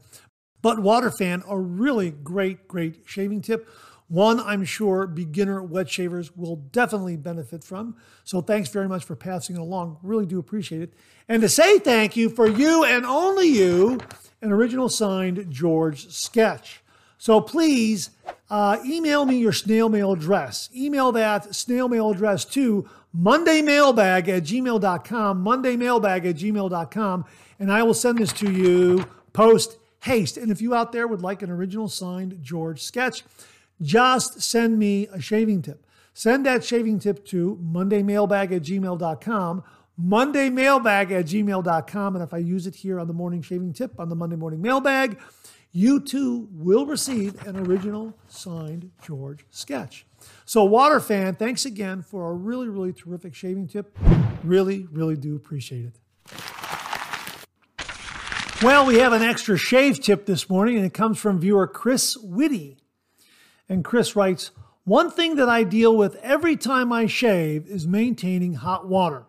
But 0.62 0.80
Water 0.80 1.12
Fan, 1.12 1.44
a 1.48 1.58
really 1.58 2.12
great, 2.12 2.68
great 2.68 3.04
shaving 3.06 3.42
tip. 3.42 3.70
One 4.08 4.40
I'm 4.40 4.66
sure 4.66 5.06
beginner 5.06 5.62
wet 5.62 5.90
shavers 5.90 6.36
will 6.36 6.56
definitely 6.56 7.16
benefit 7.16 7.64
from. 7.64 7.96
So 8.24 8.42
thanks 8.42 8.70
very 8.70 8.88
much 8.88 9.04
for 9.04 9.16
passing 9.16 9.56
it 9.56 9.60
along. 9.60 9.98
Really 10.02 10.26
do 10.26 10.40
appreciate 10.40 10.82
it. 10.82 10.94
And 11.28 11.44
to 11.44 11.50
say 11.50 11.78
thank 11.78 12.18
you 12.18 12.30
for 12.30 12.48
you 12.48 12.84
and 12.84 13.06
only 13.06 13.48
you, 13.48 14.00
an 14.42 14.52
original 14.52 14.90
signed 14.90 15.46
George 15.50 16.10
sketch. 16.10 16.82
So 17.20 17.40
please 17.40 18.10
uh, 18.50 18.80
email 18.84 19.26
me 19.26 19.38
your 19.38 19.54
snail 19.54 19.90
mail 19.90 20.14
address. 20.14 20.70
Email 20.76 21.12
that 21.12 21.54
snail 21.54 21.88
mail 21.88 22.10
address 22.10 22.46
to 22.46 22.90
mondaymailbag 23.16 24.28
at 24.28 24.44
gmail.com, 24.44 25.44
mondaymailbag 25.44 26.30
at 26.30 26.36
gmail.com, 26.36 27.26
and 27.60 27.72
I 27.72 27.84
will 27.84 27.94
send 27.94 28.18
this 28.20 28.34
to 28.34 28.52
you 28.52 29.06
post 29.34 29.78
haste. 30.02 30.38
And 30.38 30.52
if 30.52 30.62
you 30.62 30.74
out 30.74 30.92
there 30.92 31.08
would 31.08 31.22
like 31.22 31.42
an 31.42 31.50
original 31.50 31.88
signed 31.88 32.40
George 32.42 32.82
sketch, 32.82 33.24
just 33.82 34.42
send 34.42 34.78
me 34.78 35.08
a 35.08 35.22
shaving 35.22 35.62
tip. 35.62 35.86
Send 36.14 36.46
that 36.46 36.64
shaving 36.64 37.00
tip 37.00 37.26
to 37.28 37.58
mondaymailbag 37.64 38.56
at 38.56 38.64
gmail.com, 38.64 39.64
mondaymailbag 40.02 41.12
at 41.12 41.26
gmail.com. 41.26 42.16
And 42.16 42.24
if 42.24 42.34
I 42.34 42.38
use 42.38 42.68
it 42.68 42.76
here 42.76 43.00
on 43.00 43.08
the 43.08 43.14
morning 43.14 43.42
shaving 43.42 43.74
tip 43.74 44.00
on 44.00 44.10
the 44.10 44.16
Monday 44.16 44.36
morning 44.36 44.62
mailbag, 44.62 45.18
you 45.72 46.00
too 46.00 46.50
will 46.52 46.86
receive 46.86 47.46
an 47.48 47.56
original 47.56 48.18
signed 48.28 48.92
George 49.04 49.46
sketch. 49.50 50.06
So, 50.46 50.64
Water 50.66 51.00
Fan, 51.00 51.36
thanks 51.36 51.66
again 51.66 52.02
for 52.02 52.32
a 52.32 52.34
really, 52.34 52.68
really 52.68 52.92
terrific 52.92 53.36
shaving 53.36 53.68
tip. 53.68 53.98
Really, 54.44 54.88
really 54.92 55.16
do 55.16 55.36
appreciate 55.36 55.86
it. 55.86 56.59
Well, 58.62 58.86
we 58.86 58.96
have 58.96 59.14
an 59.14 59.22
extra 59.22 59.58
shave 59.58 60.02
tip 60.02 60.26
this 60.26 60.50
morning, 60.50 60.76
and 60.76 60.86
it 60.86 60.94
comes 60.94 61.18
from 61.18 61.40
viewer 61.40 61.66
Chris 61.66 62.18
Whitty. 62.18 62.76
And 63.70 63.86
Chris 63.86 64.18
writes 64.18 64.52
One 64.84 65.10
thing 65.10 65.38
that 65.38 65.48
I 65.48 65.64
deal 65.64 65.96
with 65.96 66.18
every 66.18 66.58
time 66.58 66.92
I 66.92 67.06
shave 67.06 67.68
is 67.68 67.88
maintaining 67.88 68.56
hot 68.56 68.86
water. 68.86 69.24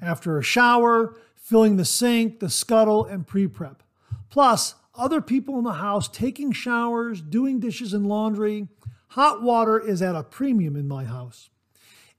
After 0.00 0.38
a 0.38 0.44
shower, 0.44 1.16
filling 1.34 1.76
the 1.76 1.84
sink, 1.84 2.38
the 2.38 2.48
scuttle, 2.48 3.04
and 3.04 3.26
pre 3.26 3.48
prep. 3.48 3.82
Plus, 4.30 4.76
other 4.94 5.20
people 5.20 5.58
in 5.58 5.64
the 5.64 5.72
house 5.72 6.06
taking 6.06 6.52
showers, 6.52 7.20
doing 7.20 7.58
dishes 7.58 7.92
and 7.92 8.06
laundry. 8.06 8.68
Hot 9.08 9.42
water 9.42 9.80
is 9.80 10.00
at 10.02 10.14
a 10.14 10.22
premium 10.22 10.76
in 10.76 10.86
my 10.86 11.04
house. 11.04 11.50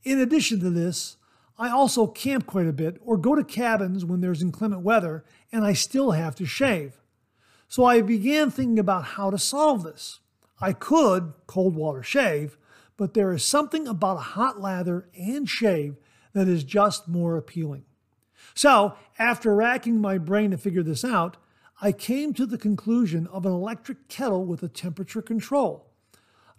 In 0.03 0.19
addition 0.19 0.59
to 0.59 0.69
this, 0.69 1.15
I 1.57 1.69
also 1.69 2.07
camp 2.07 2.47
quite 2.47 2.67
a 2.67 2.73
bit 2.73 2.97
or 3.01 3.17
go 3.17 3.35
to 3.35 3.43
cabins 3.45 4.03
when 4.03 4.19
there's 4.19 4.41
inclement 4.41 4.81
weather 4.81 5.23
and 5.51 5.65
I 5.65 5.73
still 5.73 6.11
have 6.11 6.35
to 6.35 6.45
shave. 6.45 6.99
So 7.67 7.85
I 7.85 8.01
began 8.01 8.49
thinking 8.49 8.79
about 8.79 9.03
how 9.03 9.29
to 9.29 9.37
solve 9.37 9.83
this. 9.83 10.19
I 10.59 10.73
could 10.73 11.33
cold 11.47 11.75
water 11.75 12.03
shave, 12.03 12.57
but 12.97 13.13
there 13.13 13.31
is 13.31 13.43
something 13.43 13.87
about 13.87 14.17
a 14.17 14.31
hot 14.35 14.59
lather 14.59 15.07
and 15.17 15.47
shave 15.47 15.95
that 16.33 16.47
is 16.47 16.63
just 16.63 17.07
more 17.07 17.37
appealing. 17.37 17.85
So, 18.53 18.95
after 19.17 19.55
racking 19.55 20.01
my 20.01 20.17
brain 20.17 20.51
to 20.51 20.57
figure 20.57 20.83
this 20.83 21.05
out, 21.05 21.37
I 21.81 21.91
came 21.91 22.33
to 22.33 22.45
the 22.45 22.57
conclusion 22.57 23.27
of 23.27 23.45
an 23.45 23.51
electric 23.51 24.09
kettle 24.09 24.45
with 24.45 24.63
a 24.63 24.67
temperature 24.67 25.21
control. 25.21 25.89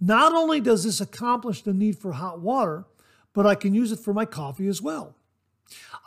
Not 0.01 0.33
only 0.33 0.61
does 0.61 0.85
this 0.85 1.01
accomplish 1.01 1.63
the 1.63 1.75
need 1.75 1.99
for 1.99 2.13
hot 2.13 2.41
water, 2.41 2.87
but 3.35 3.47
I 3.47 3.55
can 3.55 3.75
use 3.75 3.93
it 3.93 3.99
for 3.99 4.15
my 4.15 4.25
coffee 4.25 4.67
as 4.67 4.81
well. 4.81 5.15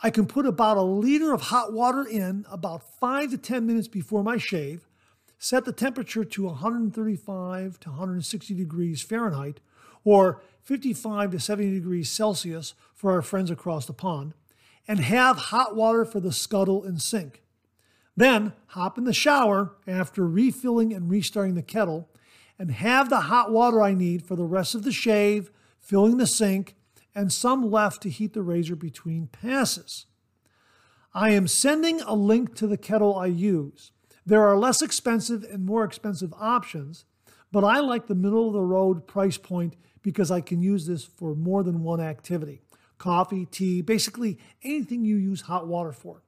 I 0.02 0.10
can 0.10 0.26
put 0.26 0.46
about 0.46 0.76
a 0.76 0.82
liter 0.82 1.32
of 1.32 1.42
hot 1.42 1.72
water 1.72 2.04
in 2.04 2.44
about 2.50 2.82
5 3.00 3.30
to 3.30 3.38
10 3.38 3.66
minutes 3.66 3.88
before 3.88 4.22
my 4.22 4.36
shave, 4.36 4.88
set 5.38 5.64
the 5.64 5.72
temperature 5.72 6.24
to 6.24 6.44
135 6.44 7.80
to 7.80 7.88
160 7.90 8.54
degrees 8.54 9.02
Fahrenheit 9.02 9.60
or 10.04 10.42
55 10.62 11.32
to 11.32 11.40
70 11.40 11.72
degrees 11.72 12.10
Celsius 12.10 12.74
for 12.94 13.12
our 13.12 13.22
friends 13.22 13.50
across 13.50 13.86
the 13.86 13.92
pond, 13.92 14.34
and 14.86 15.00
have 15.00 15.36
hot 15.36 15.74
water 15.74 16.04
for 16.04 16.20
the 16.20 16.32
scuttle 16.32 16.84
and 16.84 17.00
sink. 17.00 17.42
Then 18.16 18.52
hop 18.68 18.98
in 18.98 19.04
the 19.04 19.12
shower 19.12 19.72
after 19.86 20.26
refilling 20.26 20.92
and 20.92 21.10
restarting 21.10 21.54
the 21.54 21.62
kettle 21.62 22.08
and 22.58 22.70
have 22.70 23.10
the 23.10 23.22
hot 23.22 23.50
water 23.50 23.82
I 23.82 23.94
need 23.94 24.24
for 24.24 24.36
the 24.36 24.44
rest 24.44 24.74
of 24.74 24.84
the 24.84 24.92
shave, 24.92 25.50
filling 25.80 26.18
the 26.18 26.26
sink, 26.26 26.76
and 27.14 27.32
some 27.32 27.70
left 27.70 28.02
to 28.02 28.10
heat 28.10 28.32
the 28.32 28.42
razor 28.42 28.76
between 28.76 29.28
passes. 29.28 30.06
I 31.12 31.30
am 31.30 31.46
sending 31.46 32.00
a 32.00 32.14
link 32.14 32.54
to 32.56 32.66
the 32.66 32.76
kettle 32.76 33.16
I 33.16 33.26
use. 33.26 33.92
There 34.26 34.42
are 34.42 34.58
less 34.58 34.82
expensive 34.82 35.44
and 35.44 35.64
more 35.64 35.84
expensive 35.84 36.32
options, 36.38 37.04
but 37.52 37.62
I 37.62 37.78
like 37.80 38.06
the 38.06 38.14
middle 38.14 38.48
of 38.48 38.54
the 38.54 38.62
road 38.62 39.06
price 39.06 39.38
point 39.38 39.76
because 40.02 40.30
I 40.30 40.40
can 40.40 40.60
use 40.60 40.86
this 40.86 41.04
for 41.04 41.34
more 41.34 41.62
than 41.62 41.82
one 41.82 42.00
activity 42.00 42.60
coffee, 42.96 43.44
tea, 43.44 43.82
basically 43.82 44.38
anything 44.62 45.04
you 45.04 45.16
use 45.16 45.42
hot 45.42 45.66
water 45.66 45.92
for. 45.92 46.22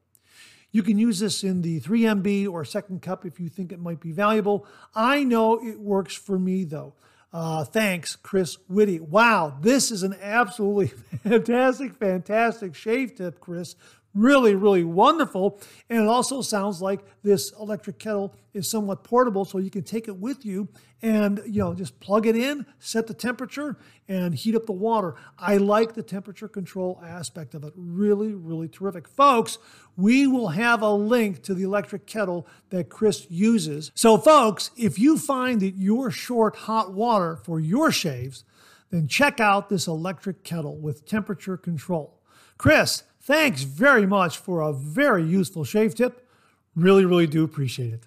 You 0.72 0.82
can 0.82 0.98
use 0.98 1.20
this 1.20 1.42
in 1.42 1.62
the 1.62 1.80
3MB 1.80 2.48
or 2.48 2.64
second 2.64 3.00
cup 3.00 3.24
if 3.24 3.40
you 3.40 3.48
think 3.48 3.72
it 3.72 3.80
might 3.80 4.00
be 4.00 4.12
valuable. 4.12 4.66
I 4.94 5.24
know 5.24 5.54
it 5.64 5.80
works 5.80 6.14
for 6.14 6.38
me 6.38 6.64
though. 6.64 6.94
Uh, 7.36 7.64
thanks, 7.64 8.16
Chris 8.16 8.56
Whitty. 8.66 8.98
Wow, 8.98 9.58
this 9.60 9.90
is 9.90 10.02
an 10.02 10.16
absolutely 10.22 10.86
fantastic, 11.22 11.94
fantastic 11.96 12.74
shave 12.74 13.14
tip, 13.14 13.40
Chris 13.40 13.76
really, 14.16 14.54
really 14.54 14.82
wonderful. 14.82 15.60
And 15.90 16.02
it 16.02 16.08
also 16.08 16.40
sounds 16.40 16.80
like 16.80 17.00
this 17.22 17.52
electric 17.60 17.98
kettle 17.98 18.34
is 18.54 18.68
somewhat 18.68 19.04
portable, 19.04 19.44
so 19.44 19.58
you 19.58 19.70
can 19.70 19.82
take 19.82 20.08
it 20.08 20.16
with 20.16 20.44
you 20.44 20.68
and 21.02 21.42
you 21.46 21.60
know 21.60 21.74
just 21.74 22.00
plug 22.00 22.26
it 22.26 22.34
in, 22.34 22.64
set 22.78 23.06
the 23.06 23.14
temperature, 23.14 23.76
and 24.08 24.34
heat 24.34 24.54
up 24.54 24.66
the 24.66 24.72
water. 24.72 25.14
I 25.38 25.58
like 25.58 25.92
the 25.92 26.02
temperature 26.02 26.48
control 26.48 27.00
aspect 27.04 27.54
of 27.54 27.64
it. 27.64 27.74
Really, 27.76 28.32
really 28.32 28.68
terrific. 28.68 29.06
Folks, 29.06 29.58
we 29.96 30.26
will 30.26 30.48
have 30.48 30.82
a 30.82 30.92
link 30.92 31.42
to 31.44 31.54
the 31.54 31.64
electric 31.64 32.06
kettle 32.06 32.46
that 32.70 32.88
Chris 32.88 33.26
uses. 33.30 33.92
So, 33.94 34.16
folks, 34.16 34.70
if 34.76 34.98
you 34.98 35.18
find 35.18 35.60
that 35.60 35.76
you're 35.76 36.10
short 36.10 36.56
hot 36.56 36.94
water 36.94 37.36
for 37.36 37.60
your 37.60 37.92
shaves, 37.92 38.44
then 38.90 39.08
check 39.08 39.40
out 39.40 39.68
this 39.68 39.86
electric 39.86 40.44
kettle 40.44 40.76
with 40.76 41.06
temperature 41.06 41.56
control. 41.56 42.20
Chris, 42.56 43.02
Thanks 43.26 43.62
very 43.62 44.06
much 44.06 44.38
for 44.38 44.60
a 44.60 44.72
very 44.72 45.24
useful 45.24 45.64
shave 45.64 45.96
tip. 45.96 46.28
Really, 46.76 47.04
really 47.04 47.26
do 47.26 47.42
appreciate 47.42 47.92
it. 47.92 48.04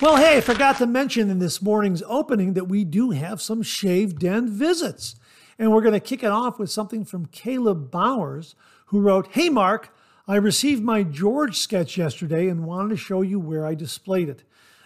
Well, 0.00 0.16
hey, 0.16 0.38
I 0.38 0.40
forgot 0.40 0.78
to 0.78 0.86
mention 0.86 1.28
in 1.28 1.38
this 1.38 1.60
morning's 1.60 2.02
opening 2.06 2.54
that 2.54 2.68
we 2.68 2.84
do 2.84 3.10
have 3.10 3.42
some 3.42 3.62
Shave 3.62 4.18
Den 4.18 4.48
visits. 4.48 5.16
And 5.58 5.70
we're 5.70 5.82
going 5.82 5.92
to 5.92 6.00
kick 6.00 6.22
it 6.22 6.30
off 6.30 6.58
with 6.58 6.70
something 6.70 7.04
from 7.04 7.26
Caleb 7.26 7.90
Bowers, 7.90 8.54
who 8.86 9.00
wrote 9.00 9.32
Hey, 9.32 9.50
Mark, 9.50 9.94
I 10.26 10.36
received 10.36 10.82
my 10.82 11.02
George 11.02 11.58
sketch 11.58 11.98
yesterday 11.98 12.48
and 12.48 12.64
wanted 12.64 12.88
to 12.88 12.96
show 12.96 13.20
you 13.20 13.38
where 13.38 13.66
I 13.66 13.74
displayed 13.74 14.30
it. 14.30 14.44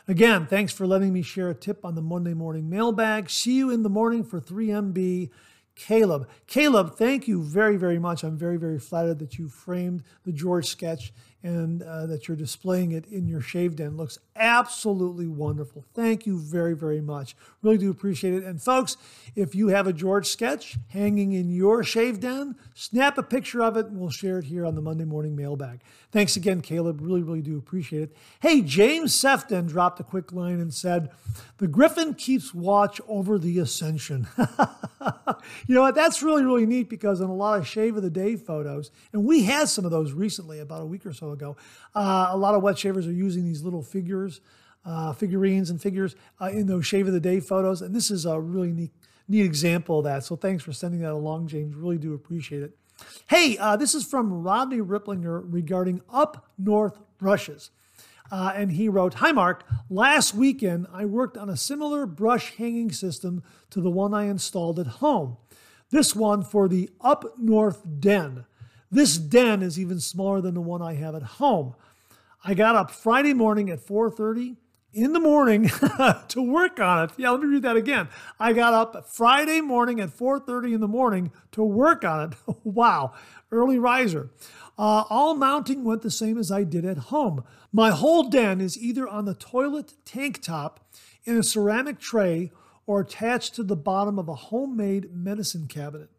Again, 0.09 0.47
thanks 0.47 0.73
for 0.73 0.89
letting 0.89 1.13
me 1.13 1.23
share 1.23 1.51
a 1.51 1.55
tip 1.55 1.85
on 1.85 1.95
the 1.95 2.03
Monday 2.03 2.35
morning 2.35 2.69
mailbag. 2.69 3.31
See 3.31 3.55
you 3.55 3.71
in 3.71 3.85
the 3.85 3.89
morning 3.89 4.25
for 4.25 4.41
3MB 4.41 5.31
Caleb. 5.75 6.29
Caleb, 6.47 6.97
thank 6.97 7.27
you 7.27 7.43
very, 7.43 7.77
very 7.77 7.99
much. 7.99 8.23
I'm 8.23 8.37
very, 8.37 8.57
very 8.57 8.79
flattered 8.79 9.19
that 9.21 9.39
you 9.39 9.49
framed 9.49 10.03
the 10.25 10.33
George 10.33 10.67
sketch 10.67 11.13
and 11.43 11.83
uh, 11.83 12.07
that 12.07 12.29
you're 12.29 12.37
displaying 12.37 12.93
it 12.93 13.07
in 13.07 13.27
your 13.27 13.41
shave 13.41 13.77
den. 13.77 13.97
Looks 13.97 14.19
absolutely 14.37 15.27
wonderful. 15.27 15.85
Thank 15.95 16.27
you 16.27 16.39
very, 16.39 16.75
very 16.75 17.01
much. 17.01 17.37
Really 17.63 17.79
do 17.79 17.91
appreciate 17.91 18.35
it. 18.35 18.45
And 18.45 18.63
folks, 18.63 18.97
if 19.35 19.55
you 19.55 19.69
have 19.69 19.87
a 19.87 19.93
George 19.93 20.27
sketch 20.27 20.77
hanging 20.89 21.33
in 21.33 21.51
your 21.51 21.83
shave 21.83 22.21
den, 22.21 22.57
snap 22.75 23.19
a 23.19 23.23
picture 23.23 23.63
of 23.63 23.77
it 23.77 23.87
and 23.87 23.99
we'll 23.99 24.11
share 24.11 24.39
it 24.39 24.45
here 24.45 24.65
on 24.65 24.75
the 24.75 24.81
Monday 24.83 25.05
morning 25.05 25.35
mailbag. 25.35 25.81
Thanks 26.13 26.37
again, 26.37 26.61
Caleb. 26.61 27.01
Really, 27.01 27.23
really 27.23 27.43
do 27.43 27.57
appreciate 27.57 28.03
it. 28.03 28.17
Hey, 28.41 28.61
James 28.61 29.15
Sefton 29.15 29.67
dropped 29.67 29.99
a 29.99 30.05
quick 30.05 30.33
line 30.33 30.61
and 30.61 30.73
said, 30.73 31.11
The 31.57 31.67
Griffin 31.67 32.15
keeps 32.15 32.55
watch 32.55 33.01
over 33.09 33.39
the 33.39 33.59
ascension. 33.59 34.29
you 35.67 35.75
know 35.75 35.81
what? 35.81 35.95
That's 35.95 36.23
really, 36.23 36.45
really 36.45 36.67
neat 36.67 36.91
because 36.91 37.21
in 37.21 37.29
a 37.29 37.35
lot 37.35 37.59
of 37.59 37.67
shave 37.67 37.97
of 37.97 38.03
the 38.03 38.11
day 38.11 38.37
photos, 38.37 38.91
and 39.13 39.25
we 39.25 39.45
had 39.45 39.69
some 39.69 39.85
of 39.85 39.91
those 39.91 40.13
recently 40.13 40.61
about 40.61 40.83
a 40.83 40.87
week 40.87 41.07
or 41.07 41.13
so 41.13 41.32
uh, 41.95 42.29
a 42.31 42.37
lot 42.37 42.55
of 42.55 42.63
wet 42.63 42.79
shavers 42.79 43.07
are 43.07 43.13
using 43.13 43.45
these 43.45 43.63
little 43.63 43.83
figures, 43.83 44.41
uh, 44.85 45.13
figurines 45.13 45.71
and 45.71 45.81
figures 45.81 46.17
uh, 46.41 46.47
in 46.47 46.67
those 46.67 46.87
shave 46.87 47.07
of 47.07 47.13
the 47.13 47.21
day 47.21 47.41
photos. 47.41 47.83
And 47.83 47.95
this 47.95 48.11
is 48.11 48.27
a 48.27 48.41
really 48.41 48.73
neat, 48.73 48.91
neat 49.29 49.45
example 49.45 49.99
of 49.99 50.05
that. 50.05 50.25
So 50.25 50.37
thanks 50.37 50.63
for 50.63 50.73
sending 50.73 51.01
that 51.01 51.13
along, 51.13 51.49
James. 51.49 51.75
Really 51.75 51.99
do 51.99 52.15
appreciate 52.15 52.63
it. 52.63 52.77
Hey, 53.29 53.57
uh, 53.59 53.77
this 53.77 53.95
is 53.95 54.05
from 54.05 54.43
Rodney 54.43 54.79
Ripplinger 54.79 55.43
regarding 55.45 56.03
Up 56.13 56.51
North 56.59 56.99
brushes. 57.19 57.71
Uh, 58.31 58.53
and 58.55 58.73
he 58.73 58.89
wrote 58.89 59.15
Hi, 59.15 59.31
Mark. 59.31 59.65
Last 59.91 60.35
weekend, 60.35 60.87
I 60.93 61.05
worked 61.05 61.37
on 61.37 61.51
a 61.51 61.57
similar 61.57 62.07
brush 62.07 62.57
hanging 62.57 62.91
system 62.91 63.43
to 63.71 63.81
the 63.81 63.91
one 63.91 64.15
I 64.15 64.25
installed 64.25 64.79
at 64.79 64.87
home. 64.87 65.37
This 65.91 66.17
one 66.17 66.43
for 66.43 66.69
the 66.69 66.89
Up 67.03 67.39
North 67.39 67.83
Den. 68.01 68.47
This 68.93 69.17
den 69.17 69.63
is 69.63 69.81
even 69.81 69.99
smaller 70.01 70.43
than 70.43 70.53
the 70.53 70.61
one 70.61 70.83
I 70.83 70.95
have 70.95 71.15
at 71.15 71.23
home. 71.23 71.75
I 72.45 72.53
got 72.53 72.77
up 72.77 72.91
Friday 72.91 73.33
morning 73.33 73.71
at 73.71 73.81
4:30 73.81 74.57
in 74.93 75.15
the 75.15 75.21
morning 75.21 75.71
to 76.29 76.43
work 76.43 76.79
on 76.79 77.05
it. 77.05 77.11
Yeah, 77.17 77.31
let 77.31 77.41
me 77.41 77.47
read 77.47 77.63
that 77.63 77.77
again. 77.77 78.09
I 78.39 78.53
got 78.53 78.75
up 78.75 79.09
Friday 79.09 79.63
morning 79.63 79.99
at 79.99 80.11
4:30 80.11 80.75
in 80.75 80.81
the 80.81 80.89
morning 80.89 81.33
to 81.53 81.65
work 81.65 82.05
on 82.05 82.33
it. 82.33 82.39
wow, 82.65 83.15
early 83.51 83.79
riser. 83.79 84.29
Uh, 84.79 85.05
all 85.09 85.35
mounting 85.35 85.85
went 85.85 86.03
the 86.03 86.11
same 86.11 86.37
as 86.37 86.51
I 86.51 86.63
did 86.63 86.85
at 86.85 86.99
home. 86.99 87.45
My 87.73 87.93
whole 87.93 88.29
den 88.29 88.61
is 88.61 88.79
either 88.79 89.09
on 89.09 89.25
the 89.25 89.35
toilet 89.35 89.95
tank 90.05 90.43
top 90.43 90.87
in 91.25 91.39
a 91.39 91.43
ceramic 91.43 91.99
tray 91.99 92.53
or 92.87 93.01
attached 93.01 93.55
to 93.55 93.63
the 93.63 93.77
bottom 93.77 94.19
of 94.19 94.29
a 94.29 94.35
homemade 94.35 95.15
medicine 95.15 95.67
cabinet. 95.67 96.11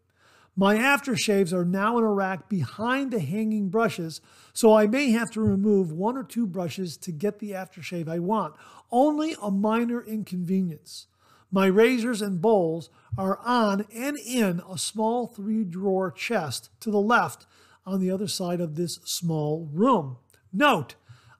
My 0.56 0.76
aftershaves 0.78 1.52
are 1.52 1.66
now 1.66 1.98
in 1.98 2.04
a 2.04 2.12
rack 2.12 2.48
behind 2.48 3.12
the 3.12 3.20
hanging 3.20 3.70
brushes, 3.70 4.22
so 4.54 4.76
I 4.76 4.86
may 4.86 5.10
have 5.12 5.32
to 5.32 5.42
remove 5.42 5.92
one 5.92 6.16
or 6.16 6.24
two 6.24 6.46
brushes 6.46 6.96
to 6.98 7.12
get 7.12 7.40
the 7.40 7.52
aftershave 7.52 8.08
I 8.08 8.20
want. 8.20 8.54
Only 8.92 9.36
a 9.42 9.50
minor 9.50 10.02
inconvenience. 10.02 11.08
My 11.52 11.66
razors 11.66 12.22
and 12.22 12.42
bowls 12.42 12.90
are 13.18 13.40
on 13.40 13.86
and 13.94 14.18
in 14.18 14.62
a 14.70 14.78
small 14.78 15.28
three 15.28 15.64
drawer 15.64 16.12
chest 16.12 16.70
to 16.82 16.92
the 16.92 17.02
left 17.02 17.48
on 17.86 18.00
the 18.00 18.12
other 18.12 18.28
side 18.28 18.62
of 18.62 18.76
this 18.76 19.00
small 19.04 19.68
room. 19.72 20.18
Note, 20.52 20.96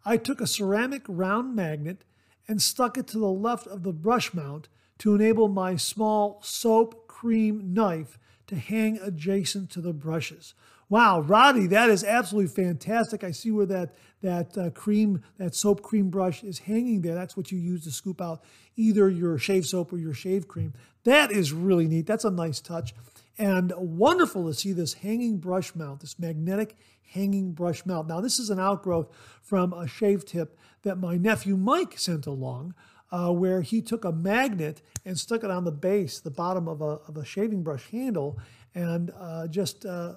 I 0.06 0.18
took 0.18 0.42
a 0.42 0.48
ceramic 0.48 1.04
round 1.08 1.56
magnet 1.56 2.04
and 2.48 2.62
stuck 2.62 2.98
it 2.98 3.08
to 3.08 3.20
the 3.20 3.32
left 3.32 3.68
of 3.68 3.84
the 3.84 3.94
brush 3.94 4.34
mount 4.34 4.70
to 5.00 5.16
enable 5.16 5.48
my 5.48 5.76
small 5.76 6.40
soap 6.44 7.08
cream 7.08 7.74
knife 7.74 8.18
to 8.54 8.60
hang 8.60 9.00
adjacent 9.02 9.70
to 9.72 9.82
the 9.82 9.94
brushes. 9.94 10.54
Wow, 10.90 11.22
Roddy, 11.22 11.68
that 11.68 11.90
is 11.90 12.04
absolutely 12.04 12.64
fantastic. 12.64 13.24
I 13.24 13.32
see 13.32 13.52
where 13.52 13.66
that 13.66 13.96
that 14.22 14.58
uh, 14.58 14.70
cream, 14.70 15.22
that 15.38 15.54
soap 15.54 15.82
cream 15.82 16.10
brush 16.10 16.44
is 16.44 16.60
hanging 16.60 17.02
there. 17.02 17.14
That's 17.14 17.36
what 17.36 17.52
you 17.52 17.60
use 17.60 17.84
to 17.84 17.92
scoop 17.92 18.22
out 18.22 18.42
either 18.78 19.10
your 19.10 19.38
shave 19.38 19.66
soap 19.66 19.92
or 19.92 19.98
your 19.98 20.14
shave 20.14 20.48
cream. 20.48 20.74
That 21.04 21.32
is 21.32 21.52
really 21.52 21.88
neat. 21.88 22.08
That's 22.08 22.24
a 22.24 22.32
nice 22.32 22.62
touch. 22.62 22.94
And 23.38 23.74
wonderful 23.76 24.48
to 24.48 24.54
see 24.54 24.72
this 24.72 24.94
hanging 24.94 25.40
brush 25.40 25.76
mount, 25.76 26.00
this 26.02 26.18
magnetic 26.20 26.78
hanging 27.14 27.52
brush 27.52 27.86
mount. 27.86 28.08
Now, 28.08 28.22
this 28.22 28.40
is 28.40 28.50
an 28.50 28.60
outgrowth 28.60 29.10
from 29.42 29.74
a 29.74 29.88
shave 29.88 30.26
tip 30.26 30.58
that 30.84 30.98
my 30.98 31.18
nephew 31.18 31.58
Mike 31.58 31.98
sent 31.98 32.26
along. 32.26 32.76
Uh, 33.14 33.32
where 33.32 33.62
he 33.62 33.80
took 33.80 34.06
a 34.06 34.12
magnet 34.12 34.82
and 35.06 35.20
stuck 35.20 35.44
it 35.44 35.52
on 35.52 35.66
the 35.66 35.72
base, 35.72 36.20
the 36.20 36.32
bottom 36.32 36.68
of 36.68 36.82
a, 36.82 36.98
of 37.08 37.16
a 37.16 37.24
shaving 37.24 37.62
brush 37.62 37.88
handle, 37.92 38.40
and 38.74 39.12
uh, 39.20 39.46
just 39.48 39.86
uh, 39.86 40.16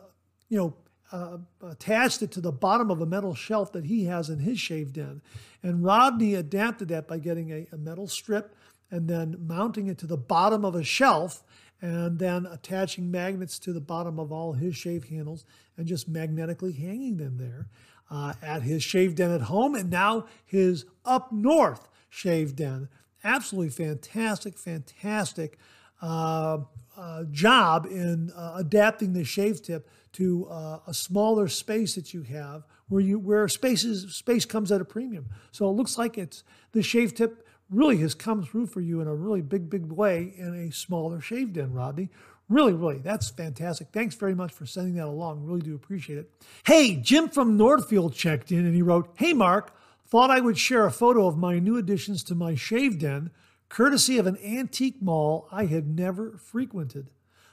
you 0.49 0.57
know, 0.57 0.75
uh, 1.13 1.39
attached 1.63 2.23
it 2.23 2.31
to 2.33 2.41
the 2.41 2.53
bottom 2.53 2.91
of 2.91 3.01
a 3.01 3.07
metal 3.07 3.35
shelf 3.35 3.73
that 3.73 3.85
he 3.85 4.05
has 4.05 4.29
in 4.29 4.39
his 4.39 4.59
shave 4.59 4.93
den. 4.93 5.23
And 5.63 5.85
Rodney 5.85 6.35
adapted 6.35 6.89
that 6.89 7.07
by 7.07 7.19
getting 7.19 7.53
a, 7.53 7.67
a 7.73 7.77
metal 7.77 8.09
strip 8.09 8.55
and 8.91 9.09
then 9.09 9.37
mounting 9.41 9.89
it 9.89 9.99
to 9.99 10.07
the 10.07 10.17
bottom 10.17 10.65
of 10.65 10.75
a 10.75 10.83
shelf 10.83 11.45
and 11.83 12.19
then 12.19 12.47
attaching 12.47 13.11
magnets 13.11 13.59
to 13.61 13.73
the 13.73 13.81
bottom 13.81 14.19
of 14.19 14.33
all 14.33 14.55
his 14.55 14.77
shave 14.77 15.09
handles 15.09 15.45
and 15.77 15.87
just 15.87 16.09
magnetically 16.09 16.73
hanging 16.73 17.19
them 17.19 17.37
there 17.37 17.69
uh, 18.11 18.33
at 18.43 18.63
his 18.63 18.83
shave 18.83 19.15
den 19.15 19.31
at 19.31 19.43
home 19.43 19.75
and 19.75 19.91
now 19.91 20.25
his 20.45 20.87
up 21.05 21.31
north 21.33 21.89
shave 22.17 22.57
den. 22.57 22.89
Absolutely 23.23 23.71
fantastic, 23.71 24.57
fantastic 24.57 25.59
uh, 26.01 26.59
uh, 26.97 27.25
job 27.31 27.87
in 27.87 28.31
uh, 28.35 28.55
adapting 28.57 29.13
the 29.13 29.25
shave 29.25 29.63
tip 29.63 29.89
to 30.13 30.47
uh, 30.49 30.79
a 30.87 30.95
smaller 30.95 31.47
space 31.47 31.95
that 31.95 32.15
you 32.15 32.23
have 32.23 32.65
where 32.89 33.03
you 33.03 33.19
where 33.19 33.47
spaces 33.49 34.15
space 34.15 34.45
comes 34.45 34.73
at 34.73 34.81
a 34.81 34.85
premium. 34.85 35.27
So 35.51 35.69
it 35.69 35.73
looks 35.73 35.99
like 35.99 36.17
it's 36.17 36.43
the 36.73 36.83
shave 36.83 37.15
tip 37.15 37.47
really 37.69 37.99
has 37.99 38.15
come 38.15 38.45
through 38.45 38.67
for 38.67 38.81
you 38.81 39.01
in 39.01 39.09
a 39.09 39.15
really 39.15 39.43
big, 39.43 39.69
big 39.69 39.87
way 39.87 40.33
in 40.37 40.55
a 40.55 40.73
smaller 40.73 41.21
shave 41.21 41.53
den, 41.53 41.73
Rodney. 41.73 42.09
Really, 42.49 42.73
really, 42.73 42.99
that's 42.99 43.29
fantastic. 43.29 43.89
Thanks 43.93 44.15
very 44.15 44.35
much 44.35 44.53
for 44.53 44.67
sending 44.67 44.95
that 44.95 45.07
along. 45.07 45.45
Really 45.45 45.63
do 45.63 45.75
appreciate 45.75 46.19
it. 46.19 46.31
Hey, 46.65 46.95
Jim 46.95 47.29
from 47.29 47.57
Northfield 47.57 48.15
checked 48.15 48.53
in 48.53 48.65
and 48.65 48.75
he 48.75 48.83
wrote, 48.83 49.11
Hey, 49.17 49.33
Mark, 49.33 49.76
thought 50.07 50.31
I 50.31 50.41
would 50.41 50.57
share 50.57 50.87
a 50.87 50.93
photo 50.93 51.27
of 51.27 51.37
my 51.37 51.59
new 51.59 51.77
additions 51.77 52.23
to 52.25 52.35
my 52.35 52.55
shave 52.55 52.99
den, 52.99 53.31
courtesy 53.69 54.19
of 54.19 54.27
an 54.27 54.39
antique 54.45 55.03
mall 55.03 55.49
I 55.51 55.67
had 55.67 55.89
never 55.89 56.39
frequented. 56.39 57.11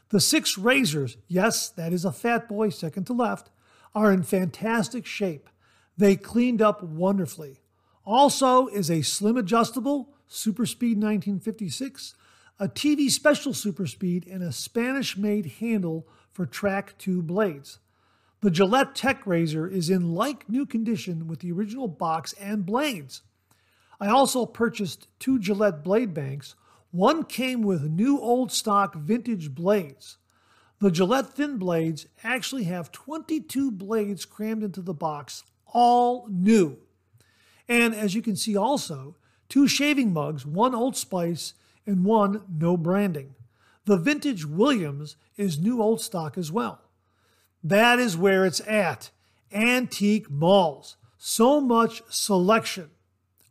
The 0.09 0.19
six 0.19 0.57
razors, 0.57 1.17
yes, 1.27 1.69
that 1.69 1.91
is 1.91 2.05
a 2.05 2.11
fat 2.11 2.47
boy 2.47 2.69
second 2.69 3.05
to 3.05 3.13
left, 3.13 3.49
are 3.95 4.11
in 4.11 4.21
fantastic 4.21 5.07
shape. 5.07 5.49
They 5.97 6.15
cleaned 6.15 6.61
up 6.61 6.83
wonderfully. 6.83 7.61
Also 8.05 8.67
is 8.67 8.91
a 8.91 9.01
slim 9.01 9.37
adjustable 9.37 10.09
Super 10.27 10.65
Speed 10.65 10.97
1956, 10.97 12.15
a 12.59 12.67
TV 12.67 13.09
special 13.09 13.53
Super 13.53 13.87
Speed, 13.87 14.27
and 14.27 14.43
a 14.43 14.51
Spanish 14.51 15.17
made 15.17 15.53
handle 15.59 16.07
for 16.31 16.45
track 16.45 16.95
2 16.97 17.21
blades. 17.21 17.79
The 18.43 18.51
Gillette 18.51 18.93
Tech 18.93 19.25
Razor 19.25 19.69
is 19.69 19.89
in 19.89 20.15
like 20.15 20.49
new 20.49 20.65
condition 20.65 21.27
with 21.27 21.39
the 21.39 21.53
original 21.53 21.87
box 21.87 22.33
and 22.33 22.65
blades. 22.65 23.21
I 24.01 24.09
also 24.09 24.45
purchased 24.45 25.07
two 25.17 25.39
Gillette 25.39 25.81
blade 25.81 26.13
banks, 26.13 26.55
one 26.91 27.23
came 27.23 27.61
with 27.61 27.89
new 27.89 28.19
old 28.19 28.51
stock 28.51 28.95
vintage 28.95 29.55
blades. 29.55 30.17
The 30.79 30.91
Gillette 30.91 31.29
thin 31.29 31.55
blades 31.55 32.07
actually 32.21 32.65
have 32.65 32.91
22 32.91 33.71
blades 33.71 34.25
crammed 34.25 34.61
into 34.61 34.81
the 34.81 34.93
box, 34.93 35.45
all 35.67 36.27
new. 36.29 36.79
And 37.69 37.95
as 37.95 38.13
you 38.13 38.21
can 38.21 38.35
see 38.35 38.57
also, 38.57 39.15
two 39.47 39.69
shaving 39.69 40.11
mugs, 40.11 40.45
one 40.45 40.75
Old 40.75 40.97
Spice 40.97 41.53
and 41.87 42.03
one 42.03 42.43
no 42.53 42.75
branding. 42.75 43.35
The 43.85 43.95
vintage 43.95 44.43
Williams 44.43 45.15
is 45.37 45.57
new 45.57 45.81
old 45.81 46.01
stock 46.01 46.37
as 46.37 46.51
well. 46.51 46.81
That 47.63 47.99
is 47.99 48.17
where 48.17 48.45
it's 48.45 48.59
at. 48.67 49.11
Antique 49.51 50.29
malls. 50.29 50.97
So 51.17 51.61
much 51.61 52.01
selection. 52.09 52.89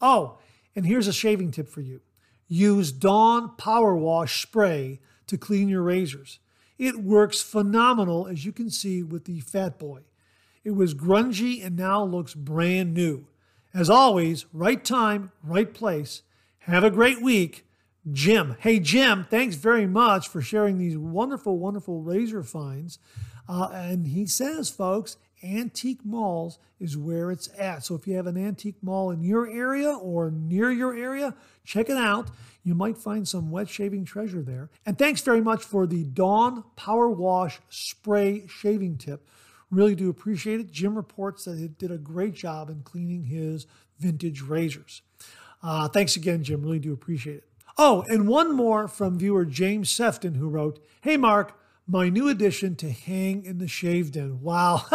Oh, 0.00 0.38
and 0.76 0.86
here's 0.86 1.08
a 1.08 1.12
shaving 1.12 1.50
tip 1.50 1.68
for 1.68 1.80
you. 1.80 2.00
Use 2.48 2.92
Dawn 2.92 3.56
Power 3.56 3.96
Wash 3.96 4.42
Spray 4.42 5.00
to 5.26 5.38
clean 5.38 5.68
your 5.68 5.82
razors. 5.82 6.38
It 6.78 6.96
works 6.96 7.40
phenomenal, 7.40 8.26
as 8.26 8.44
you 8.44 8.52
can 8.52 8.68
see 8.68 9.02
with 9.02 9.24
the 9.24 9.40
Fat 9.40 9.78
Boy. 9.78 10.00
It 10.64 10.72
was 10.72 10.94
grungy 10.94 11.64
and 11.64 11.76
now 11.76 12.04
looks 12.04 12.34
brand 12.34 12.92
new. 12.92 13.26
As 13.72 13.88
always, 13.88 14.44
right 14.52 14.84
time, 14.84 15.32
right 15.42 15.72
place. 15.72 16.22
Have 16.60 16.84
a 16.84 16.90
great 16.90 17.22
week. 17.22 17.66
Jim. 18.10 18.56
Hey, 18.60 18.80
Jim, 18.80 19.26
thanks 19.30 19.54
very 19.56 19.86
much 19.86 20.28
for 20.28 20.42
sharing 20.42 20.76
these 20.76 20.98
wonderful, 20.98 21.58
wonderful 21.58 22.02
razor 22.02 22.42
finds. 22.42 22.98
Uh, 23.48 23.68
and 23.72 24.06
he 24.08 24.26
says, 24.26 24.70
folks, 24.70 25.16
antique 25.42 26.04
malls 26.04 26.58
is 26.78 26.96
where 26.96 27.30
it's 27.30 27.48
at. 27.58 27.84
So 27.84 27.94
if 27.94 28.06
you 28.06 28.16
have 28.16 28.26
an 28.26 28.36
antique 28.36 28.82
mall 28.82 29.10
in 29.10 29.22
your 29.22 29.48
area 29.48 29.92
or 29.92 30.30
near 30.30 30.70
your 30.70 30.96
area, 30.96 31.34
check 31.64 31.88
it 31.88 31.96
out. 31.96 32.30
You 32.64 32.74
might 32.74 32.96
find 32.96 33.26
some 33.26 33.50
wet 33.50 33.68
shaving 33.68 34.04
treasure 34.04 34.42
there. 34.42 34.70
And 34.86 34.96
thanks 34.96 35.20
very 35.20 35.40
much 35.40 35.64
for 35.64 35.86
the 35.86 36.04
Dawn 36.04 36.64
Power 36.76 37.08
Wash 37.08 37.60
Spray 37.68 38.46
Shaving 38.46 38.96
Tip. 38.98 39.26
Really 39.70 39.94
do 39.94 40.10
appreciate 40.10 40.60
it. 40.60 40.70
Jim 40.70 40.94
reports 40.94 41.44
that 41.46 41.58
it 41.58 41.78
did 41.78 41.90
a 41.90 41.98
great 41.98 42.34
job 42.34 42.68
in 42.68 42.82
cleaning 42.82 43.24
his 43.24 43.66
vintage 43.98 44.42
razors. 44.42 45.02
Uh, 45.62 45.88
thanks 45.88 46.14
again, 46.14 46.44
Jim. 46.44 46.62
Really 46.62 46.78
do 46.78 46.92
appreciate 46.92 47.38
it. 47.38 47.44
Oh, 47.78 48.04
and 48.08 48.28
one 48.28 48.54
more 48.54 48.86
from 48.86 49.18
viewer 49.18 49.44
James 49.46 49.90
Sefton 49.90 50.34
who 50.34 50.48
wrote, 50.48 50.84
Hey, 51.00 51.16
Mark, 51.16 51.58
my 51.92 52.08
new 52.08 52.26
addition 52.26 52.74
to 52.74 52.90
Hang 52.90 53.44
in 53.44 53.58
the 53.58 53.68
Shave 53.68 54.12
Den. 54.12 54.40
Wow, 54.40 54.86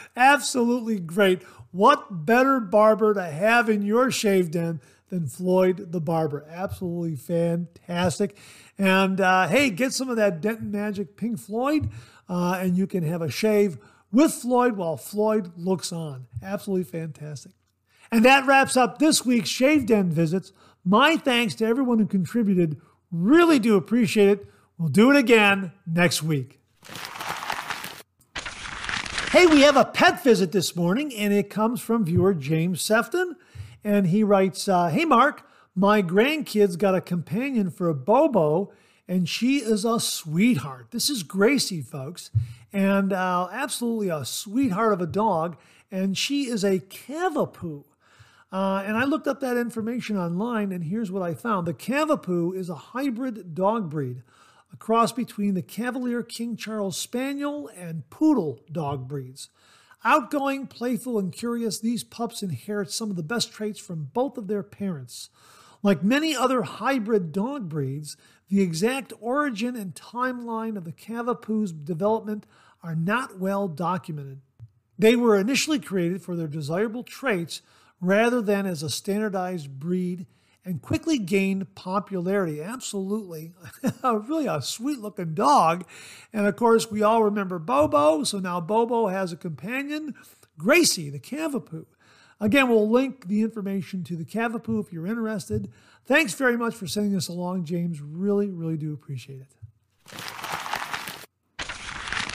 absolutely 0.16 0.98
great. 0.98 1.44
What 1.70 2.26
better 2.26 2.58
barber 2.58 3.14
to 3.14 3.22
have 3.22 3.68
in 3.70 3.82
your 3.82 4.10
shave 4.10 4.50
den 4.50 4.80
than 5.08 5.28
Floyd 5.28 5.92
the 5.92 6.00
Barber? 6.00 6.44
Absolutely 6.50 7.14
fantastic. 7.14 8.36
And 8.76 9.20
uh, 9.20 9.46
hey, 9.46 9.70
get 9.70 9.92
some 9.92 10.08
of 10.08 10.16
that 10.16 10.40
Denton 10.40 10.72
Magic 10.72 11.16
Pink 11.16 11.38
Floyd, 11.38 11.90
uh, 12.28 12.58
and 12.60 12.76
you 12.76 12.88
can 12.88 13.04
have 13.04 13.22
a 13.22 13.30
shave 13.30 13.78
with 14.10 14.32
Floyd 14.32 14.76
while 14.76 14.96
Floyd 14.96 15.52
looks 15.56 15.92
on. 15.92 16.26
Absolutely 16.42 16.84
fantastic. 16.84 17.52
And 18.10 18.24
that 18.24 18.46
wraps 18.46 18.76
up 18.76 18.98
this 18.98 19.24
week's 19.24 19.48
Shave 19.48 19.86
Den 19.86 20.10
visits. 20.10 20.50
My 20.84 21.16
thanks 21.16 21.54
to 21.56 21.66
everyone 21.66 22.00
who 22.00 22.06
contributed. 22.06 22.80
Really 23.12 23.60
do 23.60 23.76
appreciate 23.76 24.28
it. 24.28 24.46
We'll 24.78 24.88
do 24.88 25.10
it 25.10 25.16
again 25.16 25.72
next 25.86 26.22
week. 26.22 26.60
Hey, 29.30 29.46
we 29.46 29.62
have 29.62 29.76
a 29.76 29.86
pet 29.86 30.22
visit 30.22 30.52
this 30.52 30.76
morning, 30.76 31.14
and 31.14 31.32
it 31.32 31.48
comes 31.48 31.80
from 31.80 32.04
viewer 32.04 32.34
James 32.34 32.82
Sefton. 32.82 33.36
And 33.82 34.08
he 34.08 34.22
writes 34.22 34.68
uh, 34.68 34.88
Hey, 34.88 35.06
Mark, 35.06 35.48
my 35.74 36.02
grandkids 36.02 36.76
got 36.76 36.94
a 36.94 37.00
companion 37.00 37.70
for 37.70 37.88
a 37.88 37.94
Bobo, 37.94 38.70
and 39.08 39.26
she 39.26 39.58
is 39.58 39.86
a 39.86 39.98
sweetheart. 39.98 40.88
This 40.90 41.08
is 41.08 41.22
Gracie, 41.22 41.80
folks, 41.80 42.30
and 42.70 43.14
uh, 43.14 43.48
absolutely 43.50 44.10
a 44.10 44.26
sweetheart 44.26 44.92
of 44.92 45.00
a 45.00 45.06
dog. 45.06 45.56
And 45.90 46.18
she 46.18 46.48
is 46.48 46.64
a 46.64 46.80
Cavapoo. 46.80 47.84
Uh, 48.52 48.82
and 48.86 48.96
I 48.98 49.04
looked 49.04 49.26
up 49.26 49.40
that 49.40 49.56
information 49.56 50.18
online, 50.18 50.70
and 50.70 50.84
here's 50.84 51.10
what 51.10 51.22
I 51.22 51.32
found. 51.32 51.66
The 51.66 51.74
Cavapoo 51.74 52.54
is 52.54 52.68
a 52.68 52.74
hybrid 52.74 53.54
dog 53.54 53.88
breed 53.88 54.22
cross 54.78 55.12
between 55.12 55.54
the 55.54 55.62
Cavalier 55.62 56.22
King 56.22 56.56
Charles 56.56 56.96
Spaniel 56.96 57.70
and 57.76 58.08
Poodle 58.10 58.60
dog 58.70 59.08
breeds. 59.08 59.48
Outgoing, 60.04 60.66
playful, 60.66 61.18
and 61.18 61.32
curious, 61.32 61.80
these 61.80 62.04
pups 62.04 62.42
inherit 62.42 62.90
some 62.90 63.10
of 63.10 63.16
the 63.16 63.22
best 63.22 63.52
traits 63.52 63.80
from 63.80 64.10
both 64.12 64.38
of 64.38 64.46
their 64.46 64.62
parents. 64.62 65.30
Like 65.82 66.02
many 66.02 66.34
other 66.34 66.62
hybrid 66.62 67.32
dog 67.32 67.68
breeds, 67.68 68.16
the 68.48 68.62
exact 68.62 69.12
origin 69.20 69.74
and 69.74 69.94
timeline 69.94 70.76
of 70.76 70.84
the 70.84 70.92
Cavapoo's 70.92 71.72
development 71.72 72.46
are 72.82 72.94
not 72.94 73.38
well 73.38 73.66
documented. 73.66 74.40
They 74.98 75.16
were 75.16 75.36
initially 75.36 75.80
created 75.80 76.22
for 76.22 76.36
their 76.36 76.46
desirable 76.46 77.02
traits 77.02 77.62
rather 78.00 78.40
than 78.40 78.66
as 78.66 78.82
a 78.82 78.90
standardized 78.90 79.78
breed 79.78 80.26
and 80.66 80.82
quickly 80.82 81.16
gained 81.16 81.74
popularity. 81.76 82.60
Absolutely. 82.60 83.52
really 84.02 84.46
a 84.46 84.60
sweet 84.60 84.98
looking 84.98 85.32
dog. 85.32 85.86
And 86.32 86.44
of 86.46 86.56
course, 86.56 86.90
we 86.90 87.02
all 87.02 87.22
remember 87.22 87.60
Bobo. 87.60 88.24
So 88.24 88.40
now 88.40 88.60
Bobo 88.60 89.06
has 89.06 89.32
a 89.32 89.36
companion, 89.36 90.14
Gracie, 90.58 91.08
the 91.08 91.20
Cavapoo. 91.20 91.86
Again, 92.40 92.68
we'll 92.68 92.90
link 92.90 93.28
the 93.28 93.42
information 93.42 94.02
to 94.04 94.16
the 94.16 94.24
Cavapoo 94.24 94.84
if 94.84 94.92
you're 94.92 95.06
interested. 95.06 95.70
Thanks 96.04 96.34
very 96.34 96.56
much 96.56 96.74
for 96.74 96.88
sending 96.88 97.12
this 97.12 97.28
along, 97.28 97.64
James. 97.64 98.02
Really, 98.02 98.50
really 98.50 98.76
do 98.76 98.92
appreciate 98.92 99.42
it. 99.42 99.54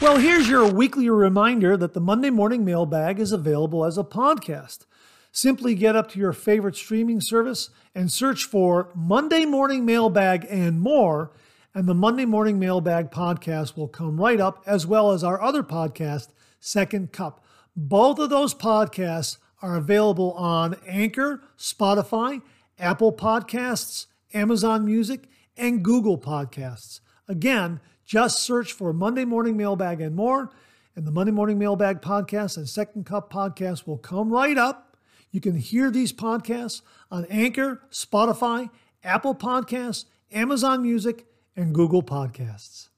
Well, 0.01 0.17
here's 0.17 0.49
your 0.49 0.67
weekly 0.67 1.09
reminder 1.09 1.77
that 1.77 1.93
the 1.93 1.99
Monday 1.99 2.31
Morning 2.31 2.65
Mailbag 2.65 3.19
is 3.19 3.31
available 3.31 3.85
as 3.85 3.99
a 3.99 4.03
podcast. 4.03 4.85
Simply 5.31 5.75
get 5.75 5.95
up 5.95 6.11
to 6.11 6.19
your 6.19 6.33
favorite 6.33 6.75
streaming 6.75 7.21
service 7.21 7.69
and 7.95 8.11
search 8.11 8.43
for 8.43 8.89
Monday 8.93 9.45
Morning 9.45 9.85
Mailbag 9.85 10.45
and 10.49 10.81
more, 10.81 11.31
and 11.73 11.87
the 11.87 11.93
Monday 11.93 12.25
Morning 12.25 12.59
Mailbag 12.59 13.11
podcast 13.11 13.77
will 13.77 13.87
come 13.87 14.19
right 14.19 14.41
up, 14.41 14.61
as 14.65 14.85
well 14.85 15.11
as 15.11 15.23
our 15.23 15.41
other 15.41 15.63
podcast, 15.63 16.27
Second 16.59 17.13
Cup. 17.13 17.43
Both 17.77 18.19
of 18.19 18.29
those 18.29 18.53
podcasts 18.53 19.37
are 19.61 19.77
available 19.77 20.33
on 20.33 20.75
Anchor, 20.85 21.41
Spotify, 21.57 22.41
Apple 22.77 23.13
Podcasts, 23.13 24.07
Amazon 24.33 24.83
Music, 24.83 25.29
and 25.55 25.83
Google 25.83 26.17
Podcasts. 26.17 26.99
Again, 27.29 27.79
just 28.05 28.43
search 28.43 28.73
for 28.73 28.91
Monday 28.91 29.23
Morning 29.23 29.55
Mailbag 29.55 30.01
and 30.01 30.13
more, 30.13 30.51
and 30.93 31.07
the 31.07 31.11
Monday 31.11 31.31
Morning 31.31 31.57
Mailbag 31.57 32.01
podcast 32.01 32.57
and 32.57 32.67
Second 32.67 33.05
Cup 33.05 33.31
podcast 33.31 33.87
will 33.87 33.97
come 33.97 34.29
right 34.29 34.57
up. 34.57 34.90
You 35.31 35.39
can 35.39 35.55
hear 35.55 35.89
these 35.89 36.11
podcasts 36.11 36.81
on 37.09 37.25
Anchor, 37.29 37.81
Spotify, 37.89 38.69
Apple 39.03 39.33
Podcasts, 39.33 40.05
Amazon 40.31 40.81
Music, 40.81 41.25
and 41.55 41.73
Google 41.73 42.03
Podcasts. 42.03 42.89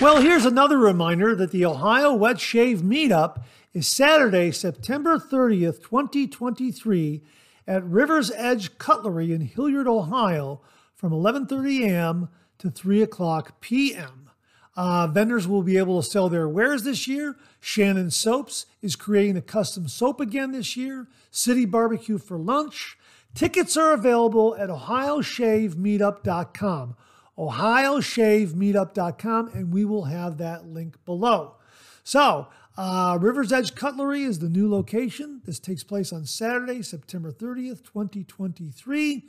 Well, 0.00 0.20
here's 0.20 0.44
another 0.44 0.78
reminder 0.78 1.36
that 1.36 1.52
the 1.52 1.64
Ohio 1.64 2.12
Wet 2.14 2.40
Shave 2.40 2.80
Meetup 2.80 3.42
is 3.72 3.86
Saturday, 3.86 4.50
September 4.50 5.18
30th, 5.18 5.82
2023 5.82 7.22
at 7.66 7.84
River's 7.84 8.30
Edge 8.32 8.76
Cutlery 8.78 9.32
in 9.32 9.42
Hilliard, 9.42 9.86
Ohio 9.86 10.60
from 10.94 11.12
11:30 11.12 11.84
a.m. 11.84 12.28
to 12.58 12.70
3 12.70 13.02
o'clock 13.02 13.60
p.m. 13.60 14.30
Uh, 14.76 15.06
vendors 15.06 15.46
will 15.46 15.62
be 15.62 15.78
able 15.78 16.02
to 16.02 16.08
sell 16.08 16.28
their 16.28 16.48
wares 16.48 16.82
this 16.82 17.06
year. 17.06 17.36
Shannon 17.64 18.10
Soaps 18.10 18.66
is 18.82 18.94
creating 18.94 19.38
a 19.38 19.42
custom 19.42 19.88
soap 19.88 20.20
again 20.20 20.52
this 20.52 20.76
year. 20.76 21.08
City 21.30 21.64
Barbecue 21.64 22.18
for 22.18 22.36
lunch. 22.36 22.98
Tickets 23.34 23.74
are 23.78 23.94
available 23.94 24.54
at 24.56 24.68
ohioshavemeetup.com. 24.68 26.94
ohioshavemeetup.com, 27.38 29.48
and 29.54 29.72
we 29.72 29.86
will 29.86 30.04
have 30.04 30.36
that 30.36 30.66
link 30.66 31.02
below. 31.06 31.54
So, 32.02 32.48
uh, 32.76 33.16
River's 33.18 33.50
Edge 33.50 33.74
Cutlery 33.74 34.24
is 34.24 34.40
the 34.40 34.50
new 34.50 34.70
location. 34.70 35.40
This 35.46 35.58
takes 35.58 35.82
place 35.82 36.12
on 36.12 36.26
Saturday, 36.26 36.82
September 36.82 37.32
30th, 37.32 37.82
2023. 37.82 39.24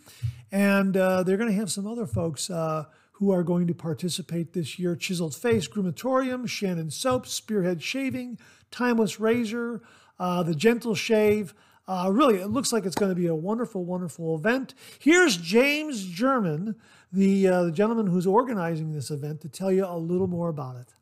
And 0.51 0.97
uh, 0.97 1.23
they're 1.23 1.37
going 1.37 1.51
to 1.51 1.55
have 1.55 1.71
some 1.71 1.87
other 1.87 2.05
folks 2.05 2.49
uh, 2.49 2.83
who 3.17 3.31
are 3.31 3.43
going 3.43 3.65
to 3.65 3.73
participate 3.73 4.51
this 4.51 4.77
year 4.77 4.93
Chiseled 4.95 5.33
Face 5.33 5.69
Groomatorium, 5.69 6.47
Shannon 6.49 6.91
Soap, 6.91 7.25
Spearhead 7.25 7.81
Shaving, 7.81 8.37
Timeless 8.71 9.21
Razor, 9.21 9.81
uh, 10.19 10.43
The 10.43 10.53
Gentle 10.53 10.95
Shave. 10.95 11.53
Uh, 11.87 12.09
really, 12.11 12.41
it 12.41 12.47
looks 12.47 12.73
like 12.73 12.85
it's 12.85 12.95
going 12.95 13.11
to 13.11 13.15
be 13.15 13.27
a 13.27 13.35
wonderful, 13.35 13.85
wonderful 13.85 14.35
event. 14.35 14.73
Here's 14.99 15.37
James 15.37 16.05
German, 16.05 16.75
the, 17.13 17.47
uh, 17.47 17.63
the 17.63 17.71
gentleman 17.71 18.07
who's 18.07 18.27
organizing 18.27 18.91
this 18.91 19.09
event, 19.09 19.39
to 19.41 19.49
tell 19.49 19.71
you 19.71 19.85
a 19.85 19.97
little 19.97 20.27
more 20.27 20.49
about 20.49 20.75
it. 20.75 20.93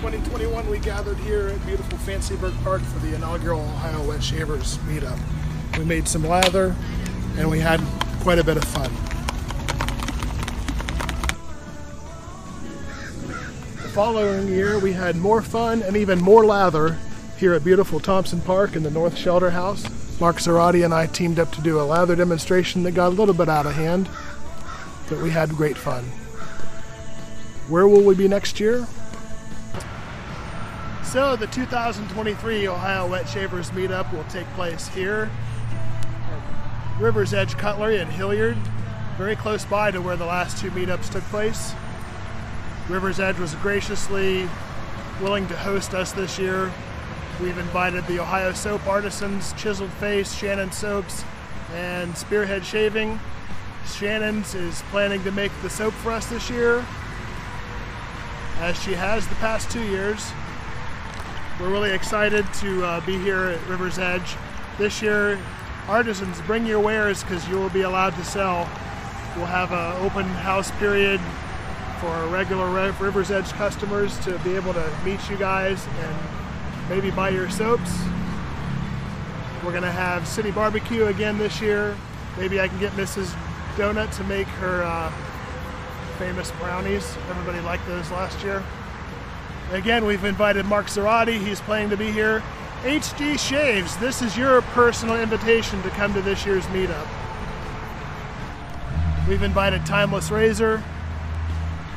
2021, 0.00 0.68
we 0.68 0.78
gathered 0.80 1.18
here 1.18 1.48
at 1.48 1.66
beautiful 1.66 1.96
Fancyburg 1.98 2.60
Park 2.64 2.82
for 2.82 2.98
the 3.06 3.14
inaugural 3.14 3.60
Ohio 3.60 4.08
Wet 4.08 4.22
Shavers 4.22 4.78
meetup. 4.78 5.18
We 5.78 5.84
made 5.84 6.06
some 6.06 6.24
lather 6.24 6.76
and 7.36 7.50
we 7.50 7.58
had 7.58 7.80
quite 8.20 8.38
a 8.38 8.44
bit 8.44 8.56
of 8.56 8.64
fun. 8.64 8.92
The 13.82 13.88
following 13.88 14.48
year, 14.48 14.78
we 14.78 14.92
had 14.92 15.16
more 15.16 15.42
fun 15.42 15.82
and 15.82 15.96
even 15.96 16.20
more 16.20 16.44
lather 16.44 16.96
here 17.38 17.54
at 17.54 17.64
beautiful 17.64 17.98
Thompson 17.98 18.40
Park 18.40 18.76
in 18.76 18.84
the 18.84 18.90
North 18.90 19.16
Shelter 19.16 19.50
House. 19.50 19.84
Mark 20.20 20.36
Zarati 20.36 20.84
and 20.84 20.94
I 20.94 21.06
teamed 21.06 21.40
up 21.40 21.50
to 21.52 21.60
do 21.60 21.80
a 21.80 21.82
lather 21.82 22.14
demonstration 22.14 22.84
that 22.84 22.92
got 22.92 23.08
a 23.08 23.16
little 23.16 23.34
bit 23.34 23.48
out 23.48 23.66
of 23.66 23.74
hand, 23.74 24.08
but 25.08 25.20
we 25.20 25.30
had 25.30 25.50
great 25.50 25.76
fun. 25.76 26.04
Where 27.68 27.88
will 27.88 28.02
we 28.02 28.14
be 28.14 28.28
next 28.28 28.60
year? 28.60 28.86
So 31.02 31.34
the 31.34 31.48
2023 31.48 32.68
Ohio 32.68 33.08
Wet 33.08 33.28
Shavers 33.28 33.70
Meetup 33.70 34.12
will 34.12 34.24
take 34.24 34.46
place 34.54 34.86
here 34.88 35.30
River's 36.98 37.34
Edge 37.34 37.56
Cutlery 37.56 37.98
in 37.98 38.08
Hilliard, 38.08 38.56
very 39.18 39.34
close 39.34 39.64
by 39.64 39.90
to 39.90 40.00
where 40.00 40.16
the 40.16 40.24
last 40.24 40.58
two 40.58 40.70
meetups 40.70 41.10
took 41.10 41.24
place. 41.24 41.74
River's 42.88 43.18
Edge 43.18 43.36
was 43.38 43.54
graciously 43.56 44.48
willing 45.20 45.48
to 45.48 45.56
host 45.56 45.92
us 45.92 46.12
this 46.12 46.38
year. 46.38 46.72
We've 47.42 47.58
invited 47.58 48.06
the 48.06 48.20
Ohio 48.20 48.52
Soap 48.52 48.86
Artisans, 48.86 49.52
Chiseled 49.54 49.90
Face, 49.94 50.32
Shannon 50.36 50.70
Soaps, 50.70 51.24
and 51.72 52.16
Spearhead 52.16 52.64
Shaving. 52.64 53.18
Shannon's 53.86 54.54
is 54.54 54.82
planning 54.90 55.22
to 55.24 55.32
make 55.32 55.50
the 55.62 55.70
soap 55.70 55.94
for 55.94 56.12
us 56.12 56.26
this 56.26 56.48
year, 56.48 56.84
as 58.60 58.80
she 58.80 58.92
has 58.92 59.26
the 59.26 59.34
past 59.36 59.68
two 59.68 59.82
years. 59.82 60.30
We're 61.58 61.70
really 61.70 61.90
excited 61.90 62.46
to 62.54 62.84
uh, 62.84 63.00
be 63.04 63.18
here 63.18 63.46
at 63.46 63.68
River's 63.68 63.98
Edge. 63.98 64.36
This 64.78 65.02
year, 65.02 65.38
artisans, 65.88 66.40
bring 66.42 66.66
your 66.66 66.80
wares 66.80 67.22
because 67.22 67.46
you 67.48 67.56
will 67.56 67.70
be 67.70 67.82
allowed 67.82 68.14
to 68.16 68.24
sell. 68.24 68.68
We'll 69.36 69.46
have 69.46 69.72
an 69.72 70.04
open 70.04 70.24
house 70.24 70.70
period 70.72 71.20
for 72.00 72.26
regular 72.28 72.68
River's 72.70 73.30
Edge 73.30 73.50
customers 73.52 74.18
to 74.20 74.38
be 74.40 74.54
able 74.54 74.72
to 74.74 74.98
meet 75.04 75.28
you 75.28 75.36
guys 75.36 75.86
and 76.00 76.16
maybe 76.88 77.10
buy 77.10 77.30
your 77.30 77.50
soaps. 77.50 77.90
We're 79.64 79.72
to 79.80 79.90
have 79.90 80.28
City 80.28 80.50
Barbecue 80.50 81.06
again 81.06 81.38
this 81.38 81.60
year. 81.60 81.96
Maybe 82.36 82.60
I 82.60 82.68
can 82.68 82.78
get 82.78 82.92
Mrs. 82.92 83.34
Donut 83.76 84.14
to 84.16 84.24
make 84.24 84.46
her 84.46 84.82
uh, 84.82 85.10
famous 86.18 86.50
brownies. 86.52 87.16
Everybody 87.30 87.60
liked 87.60 87.86
those 87.86 88.10
last 88.10 88.42
year. 88.44 88.62
Again, 89.72 90.04
we've 90.04 90.24
invited 90.24 90.66
Mark 90.66 90.86
Zarati. 90.86 91.42
He's 91.42 91.60
planning 91.60 91.90
to 91.90 91.96
be 91.96 92.10
here. 92.10 92.42
HG 92.84 93.38
Shaves, 93.38 93.96
this 93.96 94.20
is 94.20 94.36
your 94.36 94.60
personal 94.60 95.18
invitation 95.18 95.80
to 95.84 95.88
come 95.88 96.12
to 96.12 96.20
this 96.20 96.44
year's 96.44 96.66
meetup. 96.66 97.06
We've 99.26 99.42
invited 99.42 99.86
Timeless 99.86 100.30
Razor, 100.30 100.82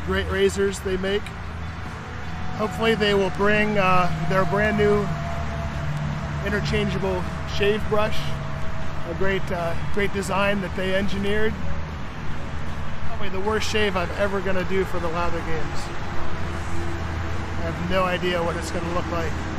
great 0.05 0.31
razors 0.31 0.79
they 0.79 0.95
make. 0.95 1.23
Hopefully, 2.55 2.95
they 2.95 3.13
will 3.13 3.31
bring 3.31 3.77
uh, 3.77 4.09
their 4.29 4.45
brand 4.45 4.77
new 4.77 5.05
interchangeable 6.45 7.21
shave 7.57 7.83
brush, 7.89 8.17
a 9.09 9.13
great, 9.15 9.43
uh, 9.51 9.75
great 9.93 10.13
design 10.13 10.61
that 10.61 10.73
they 10.77 10.95
engineered. 10.95 11.53
Probably 13.07 13.27
the 13.27 13.41
worst 13.41 13.69
shave 13.69 13.97
I'm 13.97 14.09
ever 14.11 14.39
to 14.55 14.63
do 14.63 14.85
for 14.85 14.99
the 14.99 15.09
Lather 15.09 15.39
Games. 15.39 15.79
I 17.57 17.71
have 17.71 17.91
no 17.91 18.05
idea 18.05 18.41
what 18.41 18.55
it's 18.55 18.71
to 18.85 18.91
look 18.91 19.11
like. 19.11 19.56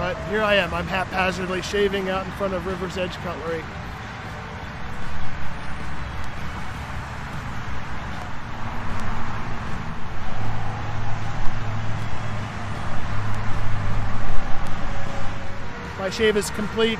But 0.00 0.16
here 0.30 0.40
I 0.40 0.54
am. 0.54 0.72
I'm 0.72 0.86
haphazardly 0.86 1.60
shaving 1.60 2.08
out 2.08 2.24
in 2.24 2.32
front 2.32 2.54
of 2.54 2.64
River's 2.64 2.96
Edge 2.96 3.12
Cutlery. 3.16 3.62
My 15.98 16.08
shave 16.08 16.38
is 16.38 16.48
complete. 16.48 16.98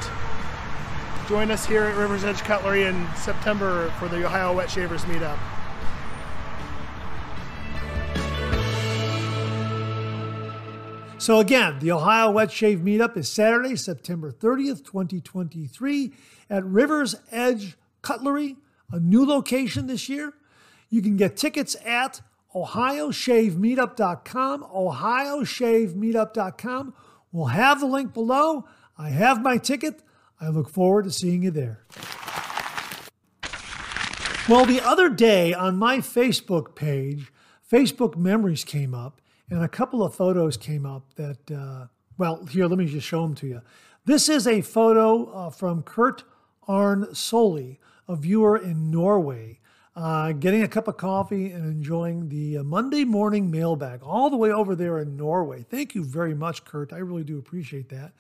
Join 1.27 1.51
us 1.51 1.65
here 1.65 1.85
at 1.85 1.97
River's 1.97 2.25
Edge 2.25 2.41
Cutlery 2.41 2.83
in 2.83 3.09
September 3.17 3.89
for 3.99 4.09
the 4.09 4.27
Ohio 4.27 4.53
Wet 4.53 4.69
Shavers 4.69 5.07
Meetup. 5.07 5.39
So, 11.31 11.39
again, 11.39 11.79
the 11.79 11.93
Ohio 11.93 12.33
Wet 12.33 12.51
Shave 12.51 12.81
Meetup 12.81 13.17
is 13.17 13.29
Saturday, 13.29 13.77
September 13.77 14.33
30th, 14.33 14.85
2023, 14.85 16.13
at 16.51 16.65
River's 16.65 17.15
Edge 17.31 17.79
Cutlery, 18.03 18.57
a 18.91 18.99
new 18.99 19.25
location 19.25 19.87
this 19.87 20.09
year. 20.09 20.35
You 20.89 21.01
can 21.01 21.17
get 21.17 21.37
tickets 21.37 21.77
at 21.87 22.21
OhioShaveMeetup.com, 22.53 24.65
OhioShaveMeetup.com. 24.65 26.95
We'll 27.31 27.47
have 27.47 27.79
the 27.79 27.87
link 27.87 28.13
below. 28.13 28.65
I 28.99 29.11
have 29.11 29.41
my 29.41 29.57
ticket. 29.57 30.03
I 30.41 30.49
look 30.49 30.69
forward 30.69 31.05
to 31.05 31.13
seeing 31.13 31.45
you 31.45 31.53
there. 31.53 31.85
Well, 34.49 34.65
the 34.65 34.81
other 34.85 35.09
day 35.09 35.55
on 35.55 35.77
my 35.77 35.99
Facebook 35.99 36.75
page, 36.75 37.33
Facebook 37.71 38.17
memories 38.17 38.65
came 38.65 38.97
up, 38.97 39.21
and 39.51 39.65
a 39.65 39.69
couple 39.69 40.03
of 40.03 40.15
photos 40.15 40.57
came 40.57 40.87
up 40.87 41.03
that, 41.17 41.51
uh, 41.51 41.87
well, 42.17 42.47
here, 42.47 42.67
let 42.67 42.79
me 42.79 42.87
just 42.87 43.07
show 43.07 43.23
them 43.23 43.35
to 43.37 43.47
you. 43.47 43.63
This 44.05 44.29
is 44.29 44.47
a 44.47 44.61
photo 44.61 45.25
uh, 45.33 45.51
from 45.51 45.83
Kurt 45.83 46.25
Arne 46.69 47.15
Soli, 47.15 47.81
a 48.09 48.17
viewer 48.17 48.57
in 48.57 48.91
Norway, 48.91 49.59
uh, 49.97 50.33
getting 50.33 50.63
a 50.63 50.69
cup 50.69 50.87
of 50.87 50.97
coffee 50.97 51.51
and 51.51 51.67
enjoying 51.67 52.29
the 52.29 52.59
uh, 52.59 52.63
Monday 52.63 53.05
morning 53.05 53.51
mailbag 53.51 54.03
all 54.03 54.31
the 54.31 54.37
way 54.37 54.53
over 54.53 54.77
there 54.77 54.99
in 54.99 55.17
Norway. 55.17 55.67
Thank 55.69 55.95
you 55.95 56.05
very 56.05 56.35
much, 56.35 56.65
Kurt. 56.65 56.93
I 56.93 56.99
really 56.99 57.25
do 57.25 57.39
appreciate 57.39 57.89
that. 57.89 58.13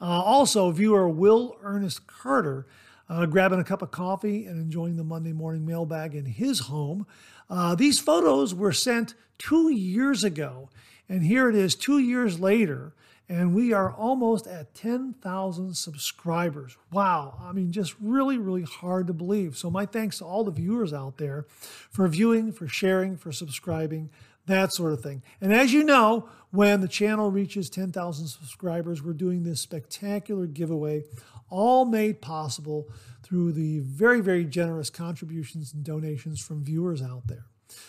Uh, 0.00 0.04
also, 0.04 0.70
viewer 0.70 1.08
Will 1.08 1.56
Ernest 1.62 2.06
Carter 2.06 2.66
uh, 3.08 3.26
grabbing 3.26 3.60
a 3.60 3.64
cup 3.64 3.82
of 3.82 3.90
coffee 3.90 4.46
and 4.46 4.60
enjoying 4.60 4.96
the 4.96 5.04
Monday 5.04 5.32
morning 5.32 5.64
mailbag 5.64 6.14
in 6.14 6.26
his 6.26 6.60
home. 6.60 7.06
Uh, 7.48 7.74
these 7.74 7.98
photos 7.98 8.54
were 8.54 8.72
sent 8.72 9.14
two 9.38 9.70
years 9.70 10.24
ago, 10.24 10.68
and 11.08 11.22
here 11.22 11.48
it 11.48 11.54
is 11.54 11.74
two 11.74 11.98
years 11.98 12.40
later, 12.40 12.92
and 13.28 13.54
we 13.54 13.72
are 13.72 13.92
almost 13.92 14.46
at 14.46 14.74
10,000 14.74 15.76
subscribers. 15.76 16.76
Wow, 16.92 17.38
I 17.42 17.52
mean, 17.52 17.72
just 17.72 17.94
really, 18.00 18.38
really 18.38 18.62
hard 18.62 19.06
to 19.06 19.12
believe. 19.12 19.56
So, 19.56 19.70
my 19.70 19.86
thanks 19.86 20.18
to 20.18 20.24
all 20.24 20.44
the 20.44 20.50
viewers 20.50 20.92
out 20.92 21.16
there 21.18 21.46
for 21.90 22.06
viewing, 22.08 22.52
for 22.52 22.68
sharing, 22.68 23.16
for 23.16 23.32
subscribing 23.32 24.10
that 24.46 24.72
sort 24.72 24.92
of 24.92 25.02
thing. 25.02 25.22
And 25.40 25.54
as 25.54 25.72
you 25.72 25.84
know, 25.84 26.28
when 26.54 26.80
the 26.80 26.88
channel 26.88 27.32
reaches 27.32 27.68
10,000 27.68 28.28
subscribers, 28.28 29.02
we're 29.02 29.12
doing 29.12 29.42
this 29.42 29.60
spectacular 29.60 30.46
giveaway 30.46 31.02
all 31.50 31.84
made 31.84 32.22
possible 32.22 32.88
through 33.24 33.50
the 33.52 33.80
very, 33.80 34.20
very 34.20 34.44
generous 34.44 34.88
contributions 34.88 35.74
and 35.74 35.82
donations 35.82 36.40
from 36.40 36.64
viewers 36.64 37.02
out 37.02 37.26
there. 37.26 37.46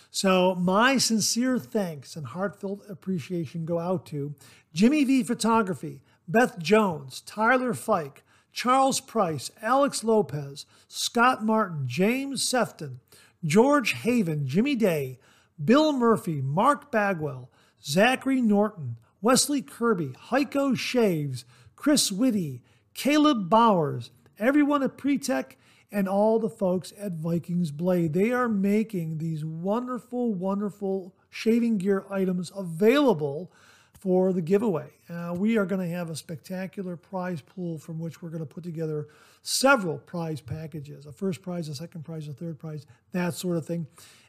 So, 0.10 0.56
my 0.56 0.98
sincere 0.98 1.60
thanks 1.60 2.16
and 2.16 2.26
heartfelt 2.26 2.82
appreciation 2.90 3.66
go 3.66 3.78
out 3.78 4.06
to 4.08 4.34
Jimmy 4.74 5.04
V 5.04 5.24
Photography, 5.24 6.02
Beth 6.28 6.58
Jones, 6.58 7.22
Tyler 7.22 7.76
Fike, 7.76 8.24
Charles 8.52 9.00
Price, 9.00 9.52
Alex 9.62 10.04
Lopez, 10.04 10.66
Scott 10.88 11.44
Martin, 11.46 11.84
James 11.86 12.48
Sefton, 12.48 13.00
George 13.44 13.94
Haven, 13.94 14.48
Jimmy 14.48 14.76
Day, 14.76 15.20
Bill 15.64 15.94
Murphy, 15.94 16.42
Mark 16.42 16.92
Bagwell, 16.92 17.52
Zachary 17.86 18.42
Norton, 18.42 18.98
Wesley 19.22 19.62
Kirby, 19.62 20.16
Heiko 20.30 20.78
Shaves, 20.78 21.46
Chris 21.76 22.12
Whitty, 22.12 22.62
Caleb 22.94 23.50
Bowers, 23.50 24.12
everyone 24.40 24.82
at 24.82 24.98
Pretech, 24.98 25.56
and 25.92 26.10
all 26.10 26.40
the 26.40 26.50
folks 26.50 26.94
at 26.98 27.14
Vikings 27.14 27.72
Blade. 27.72 28.14
They 28.14 28.32
are 28.32 28.50
making 28.50 29.20
these 29.20 29.46
wonderful, 29.46 30.34
wonderful 30.34 31.16
shaving 31.30 31.78
gear 31.78 32.06
items 32.10 32.52
available 32.56 33.52
for 33.94 34.34
the 34.34 34.42
giveaway. 34.42 34.90
Uh, 35.10 35.34
we 35.36 35.58
are 35.58 35.66
going 35.66 35.82
to 35.82 35.96
have 35.96 36.10
a 36.10 36.16
spectacular 36.16 36.96
prize 36.96 37.42
pool 37.42 37.78
from 37.78 38.00
which 38.00 38.22
we're 38.22 38.30
going 38.30 38.46
to 38.46 38.46
put 38.46 38.64
together 38.64 39.08
several 39.42 40.00
prize 40.00 40.42
packages 40.42 41.06
a 41.06 41.12
first 41.12 41.42
prize, 41.42 41.70
a 41.70 41.76
second 41.76 42.04
prize, 42.04 42.28
a 42.28 42.34
third 42.34 42.60
prize, 42.60 42.86
that 43.12 43.34
sort 43.34 43.58
of 43.58 43.66
thing. 43.66 43.88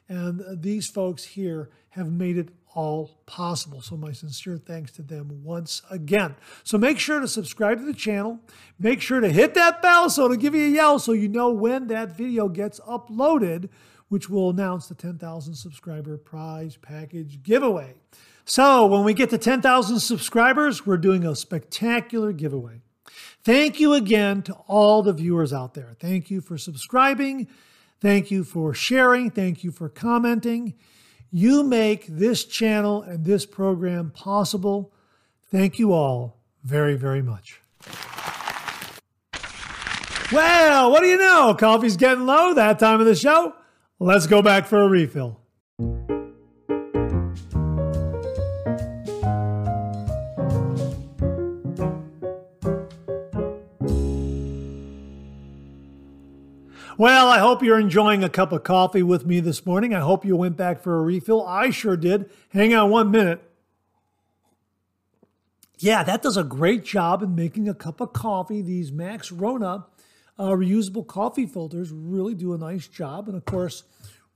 And 0.09 0.61
these 0.61 0.87
folks 0.87 1.23
here 1.23 1.69
have 1.89 2.11
made 2.11 2.37
it 2.37 2.49
all 2.73 3.19
possible. 3.25 3.81
So, 3.81 3.97
my 3.97 4.11
sincere 4.11 4.57
thanks 4.57 4.91
to 4.93 5.01
them 5.01 5.41
once 5.43 5.81
again. 5.89 6.35
So, 6.63 6.77
make 6.77 6.99
sure 6.99 7.19
to 7.19 7.27
subscribe 7.27 7.79
to 7.79 7.85
the 7.85 7.93
channel. 7.93 8.39
Make 8.77 9.01
sure 9.01 9.19
to 9.19 9.29
hit 9.29 9.55
that 9.55 9.81
bell 9.81 10.09
so 10.09 10.27
to 10.27 10.37
give 10.37 10.53
you 10.53 10.65
a 10.67 10.69
yell 10.69 10.99
so 10.99 11.11
you 11.11 11.27
know 11.27 11.49
when 11.49 11.87
that 11.87 12.15
video 12.15 12.47
gets 12.47 12.79
uploaded, 12.81 13.69
which 14.09 14.29
will 14.29 14.51
announce 14.51 14.87
the 14.87 14.95
10,000 14.95 15.55
subscriber 15.55 16.17
prize 16.17 16.77
package 16.77 17.41
giveaway. 17.41 17.95
So, 18.45 18.85
when 18.85 19.03
we 19.03 19.13
get 19.13 19.31
to 19.31 19.37
10,000 19.37 19.99
subscribers, 19.99 20.85
we're 20.85 20.97
doing 20.97 21.25
a 21.25 21.35
spectacular 21.35 22.31
giveaway. 22.31 22.81
Thank 23.43 23.79
you 23.79 23.93
again 23.93 24.43
to 24.43 24.53
all 24.67 25.01
the 25.01 25.13
viewers 25.13 25.51
out 25.51 25.73
there. 25.73 25.95
Thank 25.99 26.29
you 26.29 26.41
for 26.41 26.57
subscribing. 26.57 27.47
Thank 27.99 28.31
you 28.31 28.43
for 28.43 28.73
sharing. 28.73 29.31
Thank 29.31 29.63
you 29.63 29.71
for 29.71 29.89
commenting. 29.89 30.75
You 31.31 31.63
make 31.63 32.07
this 32.07 32.45
channel 32.45 33.01
and 33.01 33.25
this 33.25 33.45
program 33.45 34.11
possible. 34.11 34.93
Thank 35.51 35.79
you 35.79 35.93
all 35.93 36.39
very, 36.63 36.95
very 36.95 37.21
much. 37.21 37.61
Well, 40.31 40.91
what 40.91 41.01
do 41.01 41.07
you 41.07 41.17
know? 41.17 41.55
Coffee's 41.57 41.97
getting 41.97 42.25
low 42.25 42.53
that 42.53 42.79
time 42.79 42.99
of 42.99 43.05
the 43.05 43.15
show. 43.15 43.53
Let's 43.99 44.27
go 44.27 44.41
back 44.41 44.67
for 44.67 44.79
a 44.81 44.87
refill. 44.87 45.39
Well, 56.99 57.27
I 57.27 57.37
hope 57.37 57.61
you're 57.61 57.79
enjoying 57.79 58.23
a 58.23 58.29
cup 58.29 58.51
of 58.51 58.63
coffee 58.63 59.03
with 59.03 59.23
me 59.23 59.39
this 59.39 59.67
morning. 59.67 59.93
I 59.93 59.99
hope 59.99 60.25
you 60.25 60.35
went 60.35 60.57
back 60.57 60.81
for 60.81 60.97
a 60.97 61.01
refill. 61.03 61.45
I 61.45 61.69
sure 61.69 61.95
did. 61.95 62.27
Hang 62.49 62.73
on 62.73 62.89
one 62.89 63.11
minute. 63.11 63.39
Yeah, 65.77 66.01
that 66.01 66.23
does 66.23 66.37
a 66.37 66.43
great 66.43 66.83
job 66.83 67.21
in 67.21 67.35
making 67.35 67.69
a 67.69 67.75
cup 67.75 68.01
of 68.01 68.13
coffee. 68.13 68.63
These 68.63 68.89
MaxRona 68.89 69.85
uh, 70.39 70.43
reusable 70.45 71.05
coffee 71.05 71.45
filters 71.45 71.91
really 71.91 72.33
do 72.33 72.55
a 72.55 72.57
nice 72.57 72.87
job. 72.87 73.27
And 73.27 73.37
of 73.37 73.45
course, 73.45 73.83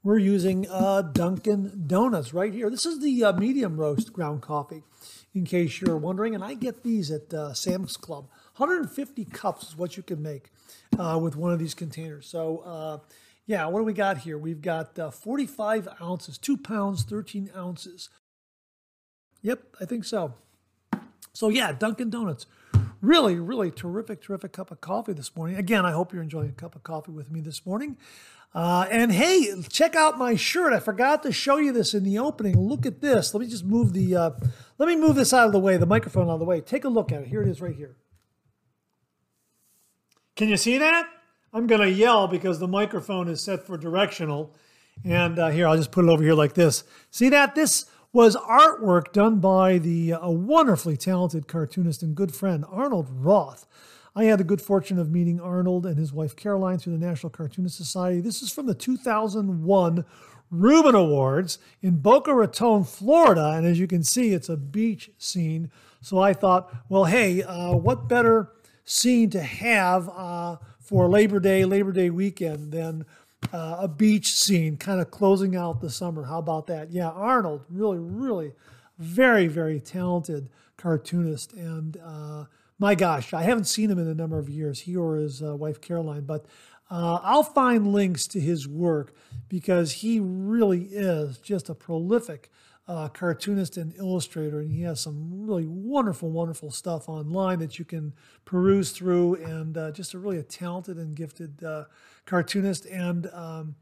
we're 0.03 0.19
using 0.19 0.67
uh, 0.69 1.01
Dunkin' 1.01 1.85
Donuts 1.87 2.31
right 2.31 2.53
here. 2.53 2.69
This 2.69 2.85
is 2.85 2.99
the 2.99 3.23
uh, 3.23 3.33
medium 3.33 3.75
roast 3.75 4.13
ground 4.13 4.43
coffee, 4.43 4.83
in 5.33 5.45
case 5.45 5.81
you're 5.81 5.97
wondering. 5.97 6.35
And 6.35 6.43
I 6.43 6.53
get 6.53 6.83
these 6.83 7.09
at 7.09 7.33
uh, 7.33 7.55
Sam's 7.55 7.97
Club. 7.97 8.27
150 8.57 9.25
cups 9.25 9.69
is 9.69 9.77
what 9.77 9.97
you 9.97 10.03
can 10.03 10.21
make 10.21 10.49
uh, 10.99 11.19
with 11.21 11.35
one 11.35 11.53
of 11.53 11.59
these 11.59 11.73
containers. 11.73 12.27
So, 12.27 12.59
uh, 12.59 12.97
yeah, 13.45 13.65
what 13.65 13.79
do 13.79 13.83
we 13.83 13.93
got 13.93 14.19
here? 14.19 14.37
We've 14.37 14.61
got 14.61 14.97
uh, 14.99 15.11
45 15.11 15.87
ounces, 16.01 16.37
2 16.37 16.57
pounds, 16.57 17.03
13 17.03 17.49
ounces. 17.55 18.09
Yep, 19.41 19.75
I 19.79 19.85
think 19.85 20.05
so. 20.05 20.35
So, 21.33 21.49
yeah, 21.49 21.71
Dunkin' 21.71 22.09
Donuts. 22.09 22.45
Really, 23.01 23.39
really 23.39 23.71
terrific, 23.71 24.21
terrific 24.21 24.51
cup 24.51 24.69
of 24.69 24.79
coffee 24.79 25.13
this 25.13 25.35
morning. 25.35 25.57
Again, 25.57 25.85
I 25.85 25.91
hope 25.91 26.13
you're 26.13 26.21
enjoying 26.21 26.49
a 26.49 26.53
cup 26.53 26.75
of 26.75 26.83
coffee 26.83 27.11
with 27.11 27.31
me 27.31 27.41
this 27.41 27.65
morning. 27.65 27.97
Uh, 28.53 28.85
and 28.91 29.11
hey, 29.11 29.49
check 29.69 29.95
out 29.95 30.17
my 30.17 30.35
shirt. 30.35 30.73
I 30.73 30.79
forgot 30.79 31.23
to 31.23 31.31
show 31.31 31.57
you 31.57 31.71
this 31.71 31.93
in 31.93 32.03
the 32.03 32.19
opening. 32.19 32.59
Look 32.59 32.85
at 32.85 33.01
this. 33.01 33.33
Let 33.33 33.41
me 33.41 33.47
just 33.47 33.65
move 33.65 33.93
the, 33.93 34.15
uh, 34.15 34.31
let 34.77 34.87
me 34.87 34.95
move 34.95 35.15
this 35.15 35.33
out 35.33 35.47
of 35.47 35.51
the 35.51 35.59
way, 35.59 35.77
the 35.77 35.85
microphone 35.85 36.27
out 36.27 36.33
of 36.33 36.39
the 36.39 36.45
way. 36.45 36.61
Take 36.61 36.83
a 36.83 36.89
look 36.89 37.11
at 37.11 37.21
it. 37.21 37.27
Here 37.29 37.41
it 37.41 37.47
is 37.47 37.61
right 37.61 37.75
here. 37.75 37.95
Can 40.35 40.49
you 40.49 40.57
see 40.57 40.77
that? 40.77 41.07
I'm 41.53 41.67
going 41.67 41.81
to 41.81 41.89
yell 41.89 42.27
because 42.27 42.59
the 42.59 42.67
microphone 42.67 43.27
is 43.27 43.43
set 43.43 43.65
for 43.65 43.77
directional. 43.77 44.55
And 45.03 45.37
uh, 45.37 45.49
here, 45.49 45.67
I'll 45.67 45.77
just 45.77 45.91
put 45.91 46.05
it 46.05 46.09
over 46.09 46.23
here 46.23 46.33
like 46.33 46.53
this. 46.53 46.83
See 47.09 47.29
that? 47.29 47.55
This 47.55 47.85
was 48.13 48.35
artwork 48.35 49.11
done 49.13 49.39
by 49.39 49.77
the 49.77 50.13
uh, 50.13 50.29
wonderfully 50.29 50.97
talented 50.97 51.47
cartoonist 51.47 52.03
and 52.03 52.15
good 52.15 52.33
friend 52.33 52.65
Arnold 52.69 53.07
Roth. 53.09 53.65
I 54.15 54.25
had 54.25 54.39
the 54.39 54.43
good 54.43 54.61
fortune 54.61 54.99
of 54.99 55.09
meeting 55.09 55.39
Arnold 55.39 55.85
and 55.85 55.97
his 55.97 56.11
wife 56.11 56.35
Caroline 56.35 56.77
through 56.77 56.97
the 56.97 57.05
National 57.05 57.29
Cartoonist 57.29 57.77
Society. 57.77 58.19
This 58.19 58.41
is 58.41 58.51
from 58.51 58.65
the 58.65 58.73
2001 58.73 60.05
Reuben 60.49 60.95
Awards 60.95 61.59
in 61.81 61.97
Boca 61.97 62.33
Raton, 62.33 62.83
Florida. 62.83 63.53
And 63.55 63.65
as 63.65 63.79
you 63.79 63.87
can 63.87 64.03
see, 64.03 64.33
it's 64.33 64.49
a 64.49 64.57
beach 64.57 65.11
scene. 65.17 65.71
So 66.01 66.19
I 66.19 66.33
thought, 66.33 66.73
well, 66.89 67.05
hey, 67.05 67.41
uh, 67.43 67.73
what 67.73 68.09
better 68.09 68.51
scene 68.91 69.29
to 69.31 69.41
have 69.41 70.09
uh, 70.09 70.57
for 70.79 71.09
Labor 71.09 71.39
Day, 71.39 71.65
Labor 71.65 71.91
Day 71.91 72.09
weekend 72.09 72.71
than 72.71 73.05
uh, 73.53 73.77
a 73.79 73.87
beach 73.87 74.33
scene, 74.33 74.77
kind 74.77 74.99
of 74.99 75.09
closing 75.11 75.55
out 75.55 75.81
the 75.81 75.89
summer. 75.89 76.23
How 76.23 76.39
about 76.39 76.67
that? 76.67 76.91
Yeah, 76.91 77.09
Arnold, 77.09 77.63
really, 77.69 77.99
really 77.99 78.53
very, 79.01 79.47
very 79.47 79.79
talented 79.79 80.49
cartoonist. 80.77 81.53
And 81.53 81.97
uh, 81.97 82.45
my 82.79 82.95
gosh, 82.95 83.33
I 83.33 83.43
haven't 83.43 83.65
seen 83.65 83.89
him 83.89 83.99
in 83.99 84.07
a 84.07 84.13
number 84.13 84.37
of 84.37 84.49
years, 84.49 84.81
he 84.81 84.95
or 84.95 85.15
his 85.15 85.41
uh, 85.41 85.55
wife 85.55 85.81
Caroline, 85.81 86.25
but 86.25 86.45
uh, 86.89 87.19
I'll 87.23 87.43
find 87.43 87.93
links 87.93 88.27
to 88.27 88.39
his 88.39 88.67
work 88.67 89.15
because 89.47 89.91
he 89.93 90.19
really 90.19 90.83
is 90.91 91.37
just 91.37 91.69
a 91.69 91.73
prolific 91.73 92.51
uh, 92.91 93.07
cartoonist 93.07 93.77
and 93.77 93.95
illustrator, 93.95 94.59
and 94.59 94.69
he 94.69 94.81
has 94.81 94.99
some 94.99 95.47
really 95.47 95.65
wonderful, 95.65 96.29
wonderful 96.29 96.71
stuff 96.71 97.07
online 97.07 97.57
that 97.59 97.79
you 97.79 97.85
can 97.85 98.11
peruse 98.43 98.91
through, 98.91 99.35
and 99.35 99.77
uh, 99.77 99.91
just 99.91 100.13
a 100.13 100.19
really 100.19 100.37
a 100.37 100.43
talented 100.43 100.97
and 100.97 101.15
gifted 101.15 101.63
uh, 101.63 101.85
cartoonist. 102.25 102.85
And 102.87 103.27
um, 103.31 103.75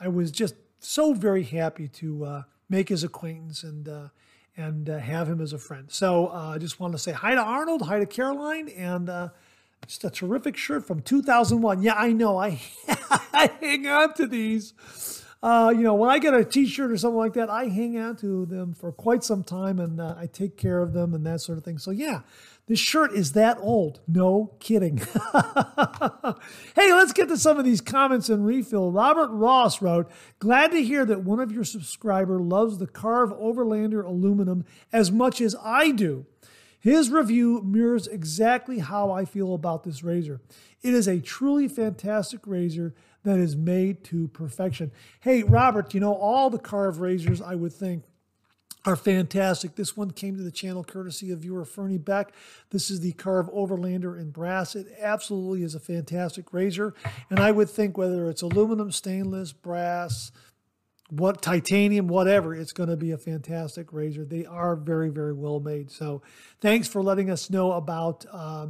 I 0.00 0.08
was 0.08 0.32
just 0.32 0.56
so 0.80 1.14
very 1.14 1.44
happy 1.44 1.86
to 1.86 2.24
uh, 2.24 2.42
make 2.68 2.88
his 2.88 3.04
acquaintance 3.04 3.62
and 3.62 3.88
uh, 3.88 4.08
and 4.56 4.90
uh, 4.90 4.98
have 4.98 5.28
him 5.28 5.40
as 5.40 5.52
a 5.52 5.58
friend. 5.58 5.86
So 5.88 6.28
I 6.28 6.58
just 6.58 6.80
want 6.80 6.92
to 6.92 6.98
say 6.98 7.12
hi 7.12 7.36
to 7.36 7.40
Arnold, 7.40 7.82
hi 7.82 8.00
to 8.00 8.06
Caroline, 8.06 8.68
and 8.70 9.30
just 9.86 10.02
a 10.02 10.10
terrific 10.10 10.56
shirt 10.56 10.84
from 10.84 11.02
2001. 11.02 11.82
Yeah, 11.82 11.94
I 11.94 12.12
know. 12.12 12.36
I, 12.36 12.60
I 13.32 13.48
hang 13.60 13.86
on 13.86 14.14
to 14.14 14.26
these. 14.26 14.72
Uh, 15.42 15.72
you 15.74 15.82
know, 15.82 15.94
when 15.94 16.08
I 16.08 16.18
get 16.18 16.34
a 16.34 16.44
T-shirt 16.44 16.90
or 16.90 16.96
something 16.96 17.18
like 17.18 17.34
that, 17.34 17.50
I 17.50 17.66
hang 17.66 17.98
on 17.98 18.16
to 18.16 18.46
them 18.46 18.72
for 18.72 18.90
quite 18.90 19.22
some 19.22 19.44
time, 19.44 19.78
and 19.78 20.00
uh, 20.00 20.14
I 20.18 20.26
take 20.26 20.56
care 20.56 20.80
of 20.80 20.92
them 20.92 21.14
and 21.14 21.26
that 21.26 21.40
sort 21.40 21.58
of 21.58 21.64
thing. 21.64 21.78
So 21.78 21.90
yeah, 21.90 22.22
this 22.66 22.80
shirt 22.80 23.12
is 23.12 23.32
that 23.32 23.58
old. 23.60 24.00
No 24.08 24.54
kidding. 24.58 24.96
hey, 26.74 26.92
let's 26.92 27.12
get 27.12 27.28
to 27.28 27.36
some 27.36 27.58
of 27.58 27.64
these 27.64 27.80
comments 27.80 28.28
and 28.28 28.44
refill. 28.44 28.90
Robert 28.90 29.28
Ross 29.28 29.80
wrote, 29.80 30.10
Glad 30.38 30.72
to 30.72 30.82
hear 30.82 31.04
that 31.04 31.22
one 31.22 31.38
of 31.38 31.52
your 31.52 31.64
subscriber 31.64 32.40
loves 32.40 32.78
the 32.78 32.86
Carve 32.88 33.30
Overlander 33.30 34.04
aluminum 34.04 34.64
as 34.92 35.12
much 35.12 35.40
as 35.40 35.54
I 35.62 35.92
do. 35.92 36.26
His 36.80 37.10
review 37.10 37.62
mirrors 37.62 38.06
exactly 38.06 38.78
how 38.78 39.10
I 39.10 39.24
feel 39.24 39.54
about 39.54 39.84
this 39.84 40.02
razor. 40.02 40.40
It 40.82 40.94
is 40.94 41.06
a 41.06 41.20
truly 41.20 41.68
fantastic 41.68 42.40
razor 42.46 42.94
that 43.26 43.38
is 43.40 43.56
made 43.56 44.04
to 44.04 44.28
perfection. 44.28 44.92
Hey, 45.20 45.42
Robert, 45.42 45.92
you 45.94 46.00
know, 46.00 46.14
all 46.14 46.48
the 46.48 46.60
Carve 46.60 47.00
razors, 47.00 47.42
I 47.42 47.56
would 47.56 47.72
think, 47.72 48.04
are 48.84 48.94
fantastic. 48.94 49.74
This 49.74 49.96
one 49.96 50.12
came 50.12 50.36
to 50.36 50.44
the 50.44 50.52
channel 50.52 50.84
courtesy 50.84 51.32
of 51.32 51.40
viewer 51.40 51.64
Fernie 51.64 51.98
Beck. 51.98 52.32
This 52.70 52.88
is 52.88 53.00
the 53.00 53.10
Carve 53.12 53.50
Overlander 53.52 54.16
in 54.16 54.30
brass. 54.30 54.76
It 54.76 54.86
absolutely 55.00 55.64
is 55.64 55.74
a 55.74 55.80
fantastic 55.80 56.52
razor. 56.52 56.94
And 57.28 57.40
I 57.40 57.50
would 57.50 57.68
think 57.68 57.98
whether 57.98 58.30
it's 58.30 58.42
aluminum, 58.42 58.92
stainless, 58.92 59.52
brass, 59.52 60.30
what 61.10 61.42
titanium, 61.42 62.06
whatever, 62.06 62.54
it's 62.54 62.72
going 62.72 62.90
to 62.90 62.96
be 62.96 63.10
a 63.10 63.18
fantastic 63.18 63.92
razor. 63.92 64.24
They 64.24 64.46
are 64.46 64.76
very, 64.76 65.08
very 65.08 65.32
well 65.32 65.58
made. 65.58 65.90
So 65.90 66.22
thanks 66.60 66.86
for 66.86 67.02
letting 67.02 67.28
us 67.28 67.50
know 67.50 67.72
about, 67.72 68.24
uh, 68.32 68.68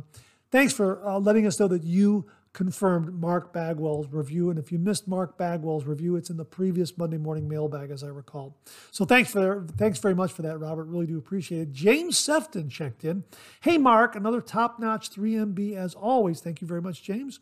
thanks 0.50 0.72
for 0.72 1.06
uh, 1.06 1.18
letting 1.18 1.46
us 1.46 1.60
know 1.60 1.68
that 1.68 1.84
you 1.84 2.26
confirmed 2.56 3.12
Mark 3.12 3.52
Bagwell's 3.52 4.08
review. 4.10 4.48
And 4.48 4.58
if 4.58 4.72
you 4.72 4.78
missed 4.78 5.06
Mark 5.06 5.36
Bagwell's 5.36 5.84
review, 5.84 6.16
it's 6.16 6.30
in 6.30 6.38
the 6.38 6.44
previous 6.44 6.96
Monday 6.96 7.18
morning 7.18 7.46
mailbag, 7.46 7.90
as 7.90 8.02
I 8.02 8.08
recall. 8.08 8.56
So 8.90 9.04
thanks 9.04 9.30
for 9.30 9.66
thanks 9.76 9.98
very 9.98 10.14
much 10.14 10.32
for 10.32 10.40
that, 10.40 10.58
Robert. 10.58 10.84
Really 10.84 11.04
do 11.04 11.18
appreciate 11.18 11.60
it. 11.60 11.72
James 11.72 12.16
Sefton 12.16 12.70
checked 12.70 13.04
in. 13.04 13.24
Hey, 13.60 13.76
Mark, 13.76 14.16
another 14.16 14.40
top-notch 14.40 15.10
3MB 15.10 15.76
as 15.76 15.94
always. 15.94 16.40
Thank 16.40 16.62
you 16.62 16.66
very 16.66 16.80
much, 16.80 17.02
James. 17.02 17.40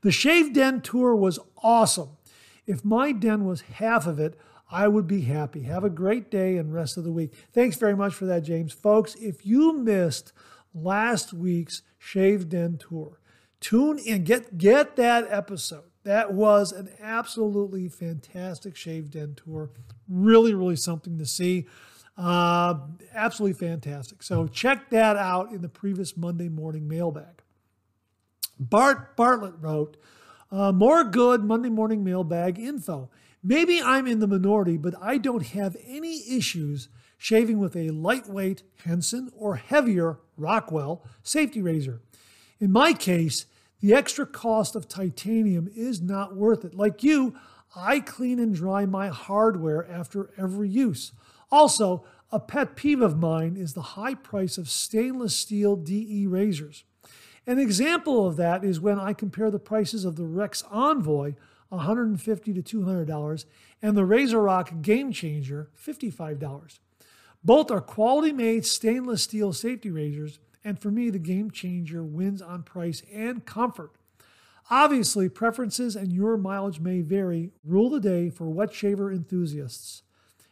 The 0.00 0.10
Shave 0.10 0.52
Den 0.52 0.80
tour 0.80 1.14
was 1.14 1.38
awesome. 1.62 2.16
If 2.66 2.84
my 2.84 3.12
den 3.12 3.44
was 3.44 3.60
half 3.60 4.04
of 4.08 4.18
it, 4.18 4.36
I 4.68 4.88
would 4.88 5.06
be 5.06 5.20
happy. 5.20 5.62
Have 5.62 5.84
a 5.84 5.90
great 5.90 6.28
day 6.28 6.56
and 6.56 6.74
rest 6.74 6.96
of 6.96 7.04
the 7.04 7.12
week. 7.12 7.32
Thanks 7.52 7.76
very 7.76 7.94
much 7.94 8.14
for 8.14 8.24
that, 8.24 8.42
James. 8.42 8.72
Folks, 8.72 9.14
if 9.14 9.46
you 9.46 9.74
missed 9.74 10.32
last 10.74 11.32
week's 11.32 11.82
Shave 11.98 12.48
Den 12.48 12.78
tour, 12.78 13.20
Tune 13.60 13.98
in, 13.98 14.24
get 14.24 14.58
get 14.58 14.96
that 14.96 15.26
episode. 15.30 15.84
That 16.04 16.32
was 16.32 16.72
an 16.72 16.88
absolutely 17.00 17.88
fantastic 17.88 18.76
Shave 18.76 19.10
Den 19.10 19.34
tour. 19.34 19.70
Really, 20.08 20.54
really 20.54 20.76
something 20.76 21.18
to 21.18 21.26
see. 21.26 21.66
Uh, 22.16 22.74
absolutely 23.14 23.58
fantastic. 23.58 24.22
So 24.22 24.46
check 24.46 24.90
that 24.90 25.16
out 25.16 25.50
in 25.50 25.62
the 25.62 25.68
previous 25.68 26.16
Monday 26.16 26.48
morning 26.48 26.86
mailbag. 26.86 27.42
Bart 28.58 29.16
Bartlett 29.16 29.54
wrote, 29.60 29.96
uh, 30.50 30.72
more 30.72 31.04
good 31.04 31.42
Monday 31.44 31.68
morning 31.68 32.04
mailbag 32.04 32.58
info. 32.58 33.10
Maybe 33.42 33.82
I'm 33.82 34.06
in 34.06 34.20
the 34.20 34.26
minority, 34.26 34.76
but 34.76 34.94
I 35.00 35.18
don't 35.18 35.46
have 35.48 35.76
any 35.86 36.22
issues 36.30 36.88
shaving 37.18 37.58
with 37.58 37.76
a 37.76 37.90
lightweight 37.90 38.62
Henson 38.84 39.30
or 39.36 39.56
heavier 39.56 40.18
Rockwell 40.36 41.04
safety 41.22 41.62
razor. 41.62 42.00
In 42.60 42.72
my 42.72 42.92
case, 42.92 43.46
the 43.80 43.92
extra 43.92 44.26
cost 44.26 44.74
of 44.74 44.88
titanium 44.88 45.68
is 45.74 46.00
not 46.00 46.34
worth 46.34 46.64
it. 46.64 46.74
Like 46.74 47.02
you, 47.02 47.36
I 47.74 48.00
clean 48.00 48.38
and 48.38 48.54
dry 48.54 48.86
my 48.86 49.08
hardware 49.08 49.86
after 49.90 50.30
every 50.38 50.68
use. 50.68 51.12
Also, 51.50 52.04
a 52.32 52.40
pet 52.40 52.74
peeve 52.74 53.02
of 53.02 53.18
mine 53.18 53.56
is 53.56 53.74
the 53.74 53.82
high 53.82 54.14
price 54.14 54.58
of 54.58 54.70
stainless 54.70 55.36
steel 55.36 55.76
DE 55.76 56.26
razors. 56.26 56.84
An 57.46 57.58
example 57.58 58.26
of 58.26 58.36
that 58.36 58.64
is 58.64 58.80
when 58.80 58.98
I 58.98 59.12
compare 59.12 59.50
the 59.50 59.58
prices 59.58 60.04
of 60.04 60.16
the 60.16 60.24
Rex 60.24 60.64
Envoy, 60.70 61.34
$150 61.70 62.64
to 62.64 62.80
$200, 62.80 63.44
and 63.82 63.96
the 63.96 64.02
RazoRock 64.02 64.82
Game 64.82 65.12
Changer, 65.12 65.70
$55. 65.80 66.78
Both 67.44 67.70
are 67.70 67.80
quality 67.80 68.32
made 68.32 68.66
stainless 68.66 69.22
steel 69.22 69.52
safety 69.52 69.90
razors 69.90 70.40
and 70.66 70.80
for 70.80 70.90
me, 70.90 71.10
the 71.10 71.20
game 71.20 71.52
changer 71.52 72.02
wins 72.02 72.42
on 72.42 72.64
price 72.64 73.00
and 73.14 73.46
comfort. 73.46 73.92
Obviously, 74.68 75.28
preferences 75.28 75.94
and 75.94 76.12
your 76.12 76.36
mileage 76.36 76.80
may 76.80 77.02
vary. 77.02 77.52
Rule 77.64 77.88
the 77.88 78.00
day 78.00 78.30
for 78.30 78.50
wet 78.50 78.74
shaver 78.74 79.12
enthusiasts. 79.12 80.02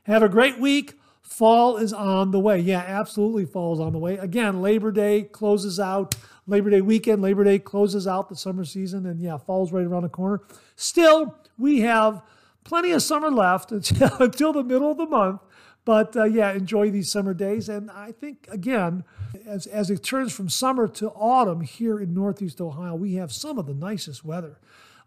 Have 0.05 0.22
a 0.22 0.29
great 0.29 0.61
week. 0.61 0.94
Fall 1.20 1.77
is 1.77 1.92
on 1.92 2.31
the 2.31 2.38
way. 2.38 2.61
Yeah, 2.61 2.85
absolutely, 2.87 3.44
fall 3.44 3.74
is 3.74 3.81
on 3.81 3.92
the 3.92 3.98
way. 3.98 4.16
Again, 4.16 4.62
Labor 4.62 4.92
Day 4.92 5.22
closes 5.22 5.81
out. 5.81 6.14
Labor 6.46 6.70
Day 6.70 6.81
weekend, 6.81 7.20
Labor 7.20 7.42
Day 7.42 7.59
closes 7.59 8.07
out 8.07 8.29
the 8.29 8.37
summer 8.37 8.64
season, 8.64 9.07
and 9.07 9.20
yeah, 9.20 9.37
fall's 9.37 9.72
right 9.72 9.85
around 9.85 10.03
the 10.05 10.11
corner. 10.11 10.42
Still, 10.77 11.37
we 11.59 11.81
have 11.81 12.22
plenty 12.64 12.90
of 12.92 13.03
summer 13.03 13.31
left 13.31 13.72
until, 13.72 14.11
until 14.18 14.53
the 14.53 14.64
middle 14.64 14.90
of 14.90 14.96
the 14.96 15.07
month. 15.07 15.40
But 15.85 16.16
uh, 16.16 16.24
yeah, 16.24 16.53
enjoy 16.53 16.90
these 16.90 17.11
summer 17.11 17.35
days. 17.35 17.68
And 17.68 17.90
I 17.90 18.12
think, 18.12 18.48
again, 18.50 19.05
as, 19.46 19.66
as 19.66 19.90
it 19.90 20.03
turns 20.03 20.33
from 20.33 20.48
summer 20.48 20.88
to 20.88 21.11
autumn 21.11 21.61
here 21.61 21.98
in 21.98 22.14
Northeast 22.14 22.61
Ohio, 22.61 22.94
we 22.94 23.14
have 23.14 23.31
some 23.31 23.59
of 23.59 23.66
the 23.66 23.74
nicest 23.74 24.24
weather 24.24 24.59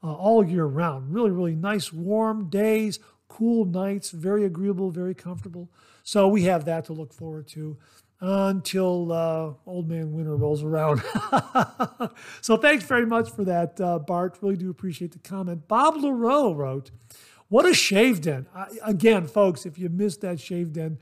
uh, 0.04 0.13
all 0.13 0.46
year 0.46 0.65
round. 0.65 1.12
Really, 1.13 1.32
really 1.32 1.56
nice, 1.56 1.91
warm 1.91 2.50
days, 2.50 3.00
cool 3.28 3.65
nights, 3.65 4.12
very 4.12 4.46
agreeable, 4.46 4.91
very 4.91 5.15
comfortable. 5.15 5.70
So 6.04 6.28
we 6.28 6.43
have 6.43 6.65
that 6.65 6.86
to 6.86 6.93
look 6.93 7.12
forward 7.12 7.48
to 7.50 7.78
until 8.20 9.12
uh, 9.12 9.54
old 9.65 9.88
man 9.88 10.12
winter 10.12 10.36
rolls 10.36 10.63
around. 10.63 11.04
so 12.41 12.58
thanks 12.58 12.84
very 12.84 13.06
much 13.06 13.30
for 13.30 13.43
that, 13.46 13.80
uh, 13.80 14.00
Bart. 14.00 14.38
Really 14.41 14.58
do 14.58 14.70
appreciate 14.70 15.12
the 15.12 15.20
comment. 15.20 15.67
Bob 15.67 15.96
LaRoe 15.96 16.56
wrote, 16.56 16.91
what 17.49 17.65
a 17.65 17.73
shave 17.73 18.21
den. 18.21 18.47
I, 18.55 18.67
again, 18.83 19.27
folks, 19.27 19.65
if 19.65 19.77
you 19.77 19.89
missed 19.89 20.21
that 20.21 20.39
shave 20.39 20.73
den 20.73 20.99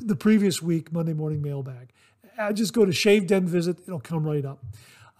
the 0.00 0.16
previous 0.16 0.62
week, 0.62 0.92
Monday 0.92 1.14
morning 1.14 1.42
mailbag, 1.42 1.92
I 2.38 2.52
just 2.52 2.72
go 2.72 2.84
to 2.84 2.92
shave 2.92 3.26
den 3.26 3.46
visit. 3.46 3.78
It'll 3.86 4.00
come 4.00 4.24
right 4.24 4.44
up. 4.44 4.64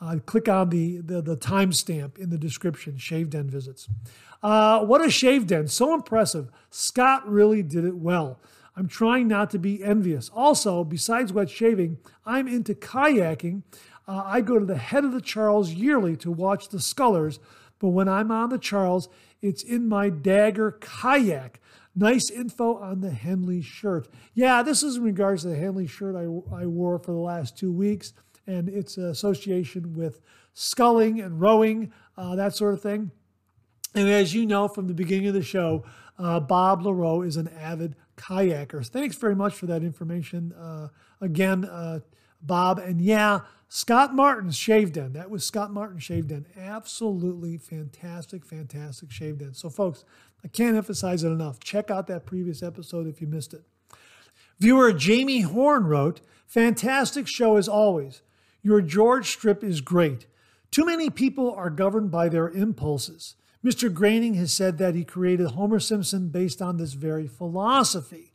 Uh, 0.00 0.18
click 0.24 0.48
on 0.48 0.70
the, 0.70 0.98
the, 0.98 1.20
the 1.20 1.36
timestamp 1.36 2.18
in 2.18 2.30
the 2.30 2.38
description, 2.38 2.96
shave 2.96 3.30
den 3.30 3.50
visits. 3.50 3.88
Uh, 4.42 4.84
what 4.84 5.04
a 5.04 5.10
shave 5.10 5.46
den. 5.48 5.66
So 5.66 5.92
impressive. 5.92 6.50
Scott 6.70 7.28
really 7.28 7.62
did 7.62 7.84
it 7.84 7.96
well. 7.96 8.38
I'm 8.76 8.86
trying 8.86 9.26
not 9.26 9.50
to 9.50 9.58
be 9.58 9.82
envious. 9.82 10.30
Also, 10.32 10.84
besides 10.84 11.32
wet 11.32 11.50
shaving, 11.50 11.98
I'm 12.24 12.46
into 12.46 12.74
kayaking. 12.74 13.64
Uh, 14.06 14.22
I 14.24 14.40
go 14.40 14.60
to 14.60 14.64
the 14.64 14.78
head 14.78 15.04
of 15.04 15.10
the 15.10 15.20
Charles 15.20 15.72
yearly 15.72 16.16
to 16.18 16.30
watch 16.30 16.68
the 16.68 16.78
scullers, 16.78 17.40
but 17.80 17.88
when 17.88 18.08
I'm 18.08 18.30
on 18.30 18.50
the 18.50 18.58
Charles, 18.58 19.08
it's 19.40 19.62
in 19.62 19.88
my 19.88 20.08
Dagger 20.10 20.78
kayak. 20.80 21.60
Nice 21.94 22.30
info 22.30 22.76
on 22.76 23.00
the 23.00 23.10
Henley 23.10 23.60
shirt. 23.60 24.08
Yeah, 24.34 24.62
this 24.62 24.82
is 24.82 24.96
in 24.96 25.02
regards 25.02 25.42
to 25.42 25.48
the 25.48 25.56
Henley 25.56 25.86
shirt 25.86 26.14
I, 26.14 26.22
I 26.54 26.66
wore 26.66 26.98
for 26.98 27.12
the 27.12 27.18
last 27.18 27.58
two 27.58 27.72
weeks 27.72 28.12
and 28.46 28.68
its 28.68 28.96
association 28.96 29.94
with 29.94 30.20
sculling 30.54 31.20
and 31.20 31.40
rowing, 31.40 31.92
uh, 32.16 32.34
that 32.36 32.54
sort 32.54 32.74
of 32.74 32.80
thing. 32.80 33.10
And 33.94 34.08
as 34.08 34.34
you 34.34 34.46
know 34.46 34.68
from 34.68 34.86
the 34.86 34.94
beginning 34.94 35.28
of 35.28 35.34
the 35.34 35.42
show, 35.42 35.84
uh, 36.18 36.40
Bob 36.40 36.82
LaRoe 36.82 37.26
is 37.26 37.36
an 37.36 37.48
avid 37.48 37.96
kayaker. 38.16 38.86
Thanks 38.86 39.16
very 39.16 39.34
much 39.34 39.54
for 39.54 39.66
that 39.66 39.82
information. 39.82 40.52
Uh, 40.52 40.88
again, 41.20 41.64
uh, 41.64 42.00
Bob. 42.40 42.78
And 42.78 43.00
yeah, 43.00 43.40
Scott 43.68 44.14
Martin's 44.14 44.56
Shave 44.56 44.92
Den. 44.92 45.12
That 45.12 45.30
was 45.30 45.44
Scott 45.44 45.70
Martin's 45.70 46.02
Shave 46.02 46.28
Den. 46.28 46.46
Absolutely 46.56 47.58
fantastic, 47.58 48.46
fantastic 48.46 49.10
Shave 49.10 49.38
Den. 49.38 49.52
So, 49.52 49.68
folks, 49.68 50.04
I 50.42 50.48
can't 50.48 50.76
emphasize 50.76 51.22
it 51.22 51.28
enough. 51.28 51.60
Check 51.60 51.90
out 51.90 52.06
that 52.06 52.24
previous 52.24 52.62
episode 52.62 53.06
if 53.06 53.20
you 53.20 53.26
missed 53.26 53.52
it. 53.52 53.62
Viewer 54.58 54.92
Jamie 54.92 55.42
Horn 55.42 55.84
wrote, 55.84 56.20
Fantastic 56.46 57.26
show 57.28 57.56
as 57.56 57.68
always. 57.68 58.22
Your 58.62 58.80
George 58.80 59.28
strip 59.28 59.62
is 59.62 59.82
great. 59.82 60.26
Too 60.70 60.86
many 60.86 61.10
people 61.10 61.52
are 61.54 61.70
governed 61.70 62.10
by 62.10 62.30
their 62.30 62.48
impulses. 62.48 63.34
Mr. 63.64 63.92
Groening 63.92 64.34
has 64.34 64.52
said 64.52 64.78
that 64.78 64.94
he 64.94 65.04
created 65.04 65.48
Homer 65.48 65.80
Simpson 65.80 66.28
based 66.28 66.62
on 66.62 66.78
this 66.78 66.94
very 66.94 67.26
philosophy. 67.26 68.32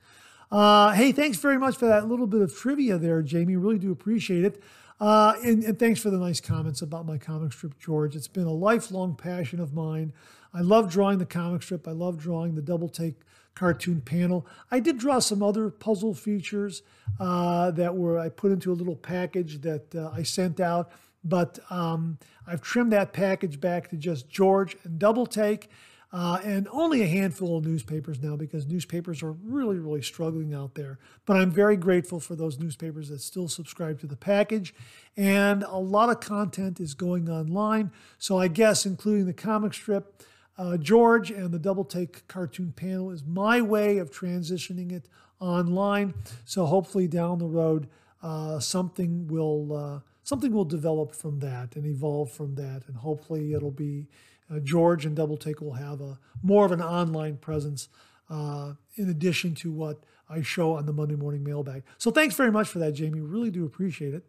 Uh, 0.52 0.92
hey, 0.92 1.12
thanks 1.12 1.38
very 1.38 1.58
much 1.58 1.76
for 1.76 1.88
that 1.88 2.08
little 2.08 2.28
bit 2.28 2.42
of 2.42 2.56
trivia 2.56 3.00
there, 3.00 3.24
Jamie. 3.24 3.56
Really 3.56 3.80
do 3.80 3.92
appreciate 3.92 4.44
it. 4.44 4.62
Uh, 5.04 5.36
and, 5.44 5.66
and, 5.66 5.78
thanks 5.78 6.00
for 6.00 6.10
the 6.10 6.18
nice 6.18 6.40
comments 6.40 6.82
about 6.82 7.06
my 7.06 7.18
comic 7.18 7.52
strip, 7.52 7.78
George. 7.78 8.16
It's 8.16 8.30
been 8.30 8.46
a 8.46 8.54
lifelong 8.54 9.16
passion 9.16 9.60
of 9.60 9.74
mine. 9.74 10.14
I 10.54 10.62
love 10.62 10.90
drawing 10.90 11.18
the 11.18 11.26
comic 11.26 11.62
strip. 11.62 11.90
I 11.90 11.92
love 11.92 12.18
drawing 12.18 12.56
the 12.56 12.62
double 12.62 12.88
take 12.88 13.16
cartoon 13.54 14.00
panel. 14.00 14.48
I 14.72 14.80
did 14.80 14.98
draw 14.98 15.20
some 15.20 15.44
other 15.44 15.70
puzzle 15.70 16.14
features 16.14 16.84
uh, 17.20 17.72
that 17.72 17.98
were 17.98 18.18
I 18.18 18.30
put 18.30 18.54
into 18.54 18.72
a 18.72 18.76
little 18.76 18.96
package 18.96 19.60
that 19.64 19.94
uh, 19.94 20.10
I 20.14 20.24
sent 20.24 20.62
out, 20.62 20.90
but 21.22 21.60
um, 21.70 22.18
I've 22.48 22.62
trimmed 22.62 22.94
that 22.94 23.12
package 23.12 23.60
back 23.60 23.90
to 23.90 23.98
just 23.98 24.30
George 24.30 24.78
and 24.86 24.98
Double 24.98 25.26
Take. 25.26 25.70
Uh, 26.14 26.40
and 26.44 26.68
only 26.72 27.02
a 27.02 27.08
handful 27.08 27.58
of 27.58 27.66
newspapers 27.66 28.22
now 28.22 28.36
because 28.36 28.68
newspapers 28.68 29.24
are 29.24 29.32
really, 29.32 29.80
really 29.80 30.04
struggling 30.04 30.54
out 30.54 30.76
there. 30.76 31.00
But 31.26 31.38
I'm 31.38 31.50
very 31.50 31.76
grateful 31.76 32.20
for 32.20 32.36
those 32.36 32.60
newspapers 32.60 33.10
that 33.10 33.20
still 33.20 33.48
subscribe 33.48 34.00
to 34.02 34.06
the 34.06 34.16
package. 34.16 34.76
And 35.18 35.64
a 35.64 35.80
lot 35.80 36.10
of 36.10 36.20
content 36.20 36.80
is 36.80 36.94
going 36.94 37.30
online. 37.30 37.92
So 38.20 38.38
I 38.38 38.48
guess, 38.48 38.86
including 38.86 39.26
the 39.26 39.34
comic 39.34 39.74
strip, 39.74 40.22
uh, 40.56 40.78
George 40.78 41.32
and 41.32 41.52
the 41.52 41.58
Double 41.58 41.84
Take 41.84 42.28
cartoon 42.28 42.74
panel 42.74 43.10
is 43.10 43.24
my 43.26 43.60
way 43.60 43.98
of 43.98 44.12
transitioning 44.12 44.92
it 44.92 45.10
online. 45.40 46.14
So 46.46 46.68
hopefully 46.68 47.08
down 47.08 47.40
the 47.40 47.48
road, 47.48 47.88
uh, 48.22 48.60
something 48.60 49.28
will 49.28 49.76
uh, 49.76 50.00
something 50.22 50.54
will 50.54 50.64
develop 50.64 51.16
from 51.16 51.40
that 51.40 51.76
and 51.76 51.86
evolve 51.86 52.32
from 52.32 52.56
that, 52.56 52.84
and 52.88 52.98
hopefully 52.98 53.54
it'll 53.54 53.72
be 53.72 54.08
uh, 54.52 54.60
George 54.60 55.06
and 55.06 55.16
Double 55.16 55.38
Take 55.38 55.62
will 55.62 55.74
have 55.74 56.02
a 56.02 56.20
more 56.42 56.66
of 56.66 56.72
an 56.72 56.82
online 56.82 57.38
presence 57.38 57.90
uh, 58.30 58.74
in 58.96 59.10
addition 59.10 59.56
to 59.56 59.72
what 59.72 60.04
I 60.30 60.42
show 60.42 60.78
on 60.78 60.86
the 60.86 60.94
Monday 60.94 61.16
Morning 61.16 61.44
Mailbag. 61.44 61.84
So 61.98 62.12
thanks 62.12 62.36
very 62.36 62.52
much 62.52 62.68
for 62.68 62.80
that, 62.80 62.94
Jamie. 62.94 63.22
Really 63.22 63.52
do 63.52 63.66
appreciate 63.66 64.14
it. 64.14 64.26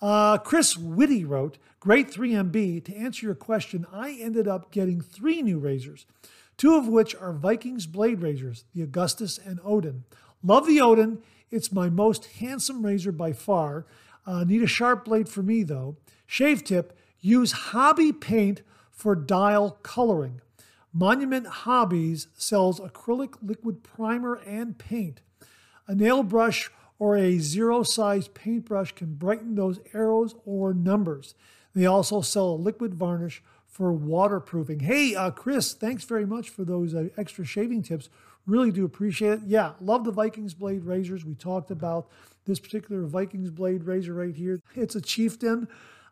Uh, 0.00 0.38
Chris 0.38 0.76
Whitty 0.76 1.24
wrote, 1.24 1.58
Great 1.80 2.10
3MB. 2.10 2.84
To 2.84 2.96
answer 2.96 3.26
your 3.26 3.34
question, 3.34 3.86
I 3.92 4.12
ended 4.20 4.48
up 4.48 4.70
getting 4.70 5.00
three 5.00 5.42
new 5.42 5.58
razors, 5.58 6.06
two 6.56 6.76
of 6.76 6.88
which 6.88 7.14
are 7.14 7.32
Vikings 7.32 7.86
blade 7.86 8.20
razors, 8.20 8.64
the 8.74 8.82
Augustus 8.82 9.38
and 9.38 9.60
Odin. 9.64 10.04
Love 10.42 10.66
the 10.66 10.80
Odin. 10.80 11.18
It's 11.50 11.72
my 11.72 11.88
most 11.88 12.26
handsome 12.38 12.84
razor 12.84 13.12
by 13.12 13.32
far. 13.32 13.86
Uh, 14.26 14.44
need 14.44 14.62
a 14.62 14.66
sharp 14.66 15.04
blade 15.04 15.28
for 15.28 15.42
me, 15.42 15.62
though. 15.62 15.96
Shave 16.26 16.64
tip 16.64 16.98
use 17.20 17.52
hobby 17.52 18.12
paint 18.12 18.62
for 18.94 19.14
dial 19.14 19.78
coloring. 19.82 20.40
Monument 20.92 21.46
Hobbies 21.46 22.28
sells 22.34 22.78
acrylic 22.78 23.34
liquid 23.42 23.82
primer 23.82 24.36
and 24.46 24.78
paint. 24.78 25.20
A 25.88 25.94
nail 25.94 26.22
brush 26.22 26.70
or 26.98 27.16
a 27.16 27.38
zero 27.38 27.82
size 27.82 28.28
paintbrush 28.28 28.92
can 28.92 29.14
brighten 29.14 29.56
those 29.56 29.80
arrows 29.92 30.34
or 30.46 30.72
numbers. 30.72 31.34
They 31.74 31.86
also 31.86 32.20
sell 32.20 32.50
a 32.50 32.54
liquid 32.54 32.94
varnish 32.94 33.42
for 33.66 33.92
waterproofing. 33.92 34.80
Hey, 34.80 35.16
uh, 35.16 35.32
Chris, 35.32 35.74
thanks 35.74 36.04
very 36.04 36.24
much 36.24 36.48
for 36.48 36.64
those 36.64 36.94
uh, 36.94 37.08
extra 37.16 37.44
shaving 37.44 37.82
tips. 37.82 38.08
Really 38.46 38.70
do 38.70 38.84
appreciate 38.84 39.32
it. 39.32 39.40
Yeah, 39.46 39.72
love 39.80 40.04
the 40.04 40.12
Vikings 40.12 40.54
blade 40.54 40.84
razors. 40.84 41.24
We 41.24 41.34
talked 41.34 41.72
about 41.72 42.08
this 42.44 42.60
particular 42.60 43.02
Vikings 43.02 43.50
blade 43.50 43.82
razor 43.84 44.14
right 44.14 44.34
here. 44.34 44.60
It's 44.76 44.94
a 44.94 45.00
chieftain. 45.00 45.66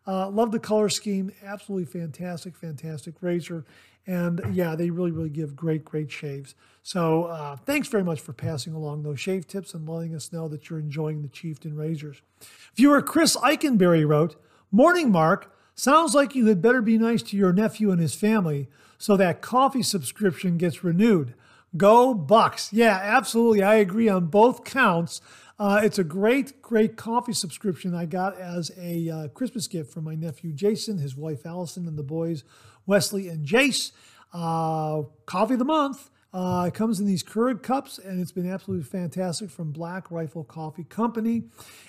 Uh, 0.05 0.29
love 0.29 0.51
the 0.51 0.59
color 0.59 0.89
scheme. 0.89 1.31
Absolutely 1.43 1.85
fantastic, 1.85 2.55
fantastic 2.55 3.15
razor. 3.21 3.65
And 4.05 4.41
yeah, 4.51 4.75
they 4.75 4.89
really, 4.89 5.11
really 5.11 5.29
give 5.29 5.55
great, 5.55 5.85
great 5.85 6.11
shaves. 6.11 6.55
So 6.81 7.25
uh, 7.25 7.55
thanks 7.55 7.87
very 7.87 8.03
much 8.03 8.19
for 8.19 8.33
passing 8.33 8.73
along 8.73 9.03
those 9.03 9.19
shave 9.19 9.47
tips 9.47 9.73
and 9.73 9.87
letting 9.87 10.13
us 10.13 10.33
know 10.33 10.49
that 10.49 10.69
you're 10.69 10.79
enjoying 10.79 11.21
the 11.21 11.29
Chieftain 11.29 11.75
razors. 11.75 12.21
Viewer 12.75 13.01
Chris 13.01 13.37
Eikenberry 13.37 14.05
wrote, 14.05 14.35
Morning, 14.71 15.11
Mark. 15.11 15.55
Sounds 15.75 16.13
like 16.13 16.35
you 16.35 16.45
had 16.47 16.61
better 16.61 16.81
be 16.81 16.97
nice 16.97 17.23
to 17.23 17.37
your 17.37 17.53
nephew 17.53 17.91
and 17.91 17.99
his 17.99 18.13
family 18.13 18.67
so 18.97 19.17
that 19.17 19.41
coffee 19.41 19.81
subscription 19.81 20.57
gets 20.57 20.83
renewed. 20.83 21.33
Go 21.75 22.13
Bucks. 22.13 22.71
Yeah, 22.71 22.99
absolutely. 23.01 23.63
I 23.63 23.75
agree 23.75 24.07
on 24.07 24.27
both 24.27 24.63
counts. 24.63 25.21
Uh, 25.59 25.81
it's 25.83 25.99
a 25.99 26.03
great, 26.03 26.61
great 26.61 26.97
coffee 26.97 27.33
subscription 27.33 27.93
I 27.93 28.05
got 28.05 28.37
as 28.37 28.71
a 28.77 29.09
uh, 29.09 29.27
Christmas 29.29 29.67
gift 29.67 29.93
from 29.93 30.03
my 30.03 30.15
nephew 30.15 30.51
Jason, 30.51 30.97
his 30.97 31.15
wife 31.15 31.45
Allison, 31.45 31.87
and 31.87 31.97
the 31.97 32.03
boys 32.03 32.43
Wesley 32.85 33.27
and 33.29 33.45
Jace. 33.45 33.91
Uh, 34.33 35.03
coffee 35.25 35.53
of 35.53 35.59
the 35.59 35.65
month. 35.65 36.09
Uh, 36.33 36.65
it 36.67 36.73
comes 36.73 36.99
in 36.99 37.05
these 37.05 37.21
Keurig 37.21 37.61
cups, 37.61 37.99
and 37.99 38.19
it's 38.19 38.31
been 38.31 38.49
absolutely 38.49 38.83
fantastic 38.83 39.51
from 39.51 39.71
Black 39.71 40.09
Rifle 40.09 40.43
Coffee 40.43 40.83
Company. 40.83 41.43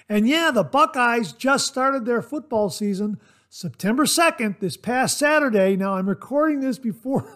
And 0.07 0.29
yeah, 0.29 0.51
the 0.51 0.63
Buckeyes 0.63 1.33
just 1.33 1.67
started 1.67 2.05
their 2.05 2.21
football 2.21 2.69
season 2.69 3.19
September 3.49 4.05
2nd, 4.05 4.59
this 4.59 4.77
past 4.77 5.17
Saturday. 5.17 5.77
Now, 5.77 5.95
I'm 5.95 6.09
recording 6.09 6.61
this 6.61 6.79
before, 6.79 7.27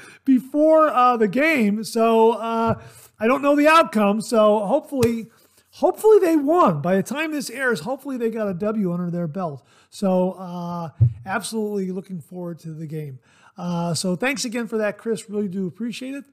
before 0.24 0.88
uh, 0.88 1.18
the 1.18 1.28
game, 1.28 1.84
so 1.84 2.32
uh, 2.32 2.80
I 3.20 3.26
don't 3.26 3.42
know 3.42 3.54
the 3.54 3.68
outcome. 3.68 4.22
So 4.22 4.60
hopefully, 4.60 5.26
hopefully 5.78 6.18
they 6.18 6.36
won. 6.36 6.82
By 6.82 6.96
the 6.96 7.02
time 7.04 7.30
this 7.30 7.50
airs, 7.50 7.80
hopefully 7.80 8.16
they 8.16 8.30
got 8.30 8.48
a 8.48 8.54
W 8.54 8.92
under 8.92 9.10
their 9.10 9.28
belt. 9.28 9.64
So 9.90 10.32
uh, 10.32 10.90
absolutely 11.24 11.92
looking 11.92 12.20
forward 12.20 12.58
to 12.60 12.70
the 12.70 12.86
game. 12.86 13.20
Uh, 13.56 13.94
so 13.94 14.16
thanks 14.16 14.44
again 14.44 14.66
for 14.66 14.76
that, 14.78 14.98
Chris. 14.98 15.30
Really 15.30 15.48
do 15.48 15.66
appreciate 15.66 16.14
it. 16.14 16.24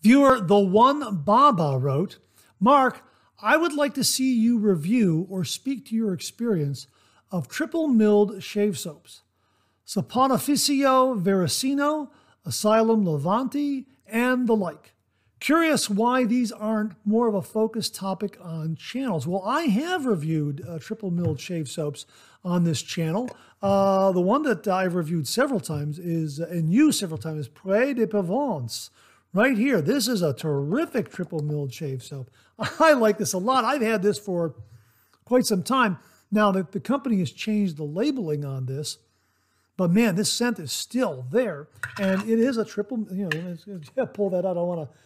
Viewer 0.00 0.40
The 0.40 0.58
One 0.58 1.16
Baba 1.16 1.78
wrote, 1.78 2.18
Mark, 2.58 3.02
I 3.42 3.58
would 3.58 3.74
like 3.74 3.92
to 3.94 4.04
see 4.04 4.34
you 4.34 4.58
review 4.58 5.26
or 5.28 5.44
speak 5.44 5.86
to 5.86 5.94
your 5.94 6.14
experience 6.14 6.86
of 7.30 7.48
triple 7.48 7.88
milled 7.88 8.42
shave 8.42 8.78
soaps. 8.78 9.22
Saponificio 9.86 11.20
Varesino, 11.20 12.08
Asylum 12.46 13.06
Levante, 13.06 13.86
and 14.06 14.46
the 14.46 14.56
like. 14.56 14.94
Curious 15.38 15.90
why 15.90 16.24
these 16.24 16.50
aren't 16.50 16.92
more 17.04 17.28
of 17.28 17.34
a 17.34 17.42
focused 17.42 17.94
topic 17.94 18.38
on 18.40 18.74
channels. 18.74 19.26
Well, 19.26 19.42
I 19.44 19.62
have 19.64 20.06
reviewed 20.06 20.64
uh, 20.66 20.78
triple 20.78 21.10
milled 21.10 21.40
shave 21.40 21.68
soaps 21.68 22.06
on 22.42 22.64
this 22.64 22.80
channel. 22.80 23.28
Uh, 23.60 24.12
the 24.12 24.20
one 24.20 24.42
that 24.42 24.66
I've 24.66 24.94
reviewed 24.94 25.28
several 25.28 25.60
times 25.60 25.98
is, 25.98 26.40
uh, 26.40 26.46
and 26.50 26.72
used 26.72 27.00
several 27.00 27.18
times, 27.18 27.40
is 27.40 27.48
Pré 27.48 27.94
de 27.94 28.06
Provence. 28.06 28.90
Right 29.34 29.58
here, 29.58 29.82
this 29.82 30.08
is 30.08 30.22
a 30.22 30.32
terrific 30.32 31.12
triple 31.12 31.40
milled 31.40 31.72
shave 31.72 32.02
soap. 32.02 32.30
I 32.80 32.94
like 32.94 33.18
this 33.18 33.34
a 33.34 33.38
lot. 33.38 33.64
I've 33.64 33.82
had 33.82 34.02
this 34.02 34.18
for 34.18 34.54
quite 35.26 35.44
some 35.44 35.62
time. 35.62 35.98
Now, 36.30 36.50
that 36.52 36.72
the 36.72 36.80
company 36.80 37.18
has 37.18 37.30
changed 37.30 37.76
the 37.76 37.84
labeling 37.84 38.44
on 38.44 38.64
this, 38.64 38.98
but 39.76 39.90
man, 39.90 40.14
this 40.14 40.32
scent 40.32 40.58
is 40.58 40.72
still 40.72 41.26
there. 41.30 41.68
And 42.00 42.22
it 42.22 42.38
is 42.38 42.56
a 42.56 42.64
triple, 42.64 43.06
you 43.12 43.28
know, 43.28 43.56
yeah, 43.96 44.04
pull 44.14 44.30
that 44.30 44.46
out. 44.46 44.56
I 44.56 44.62
want 44.62 44.88
to 44.88 44.96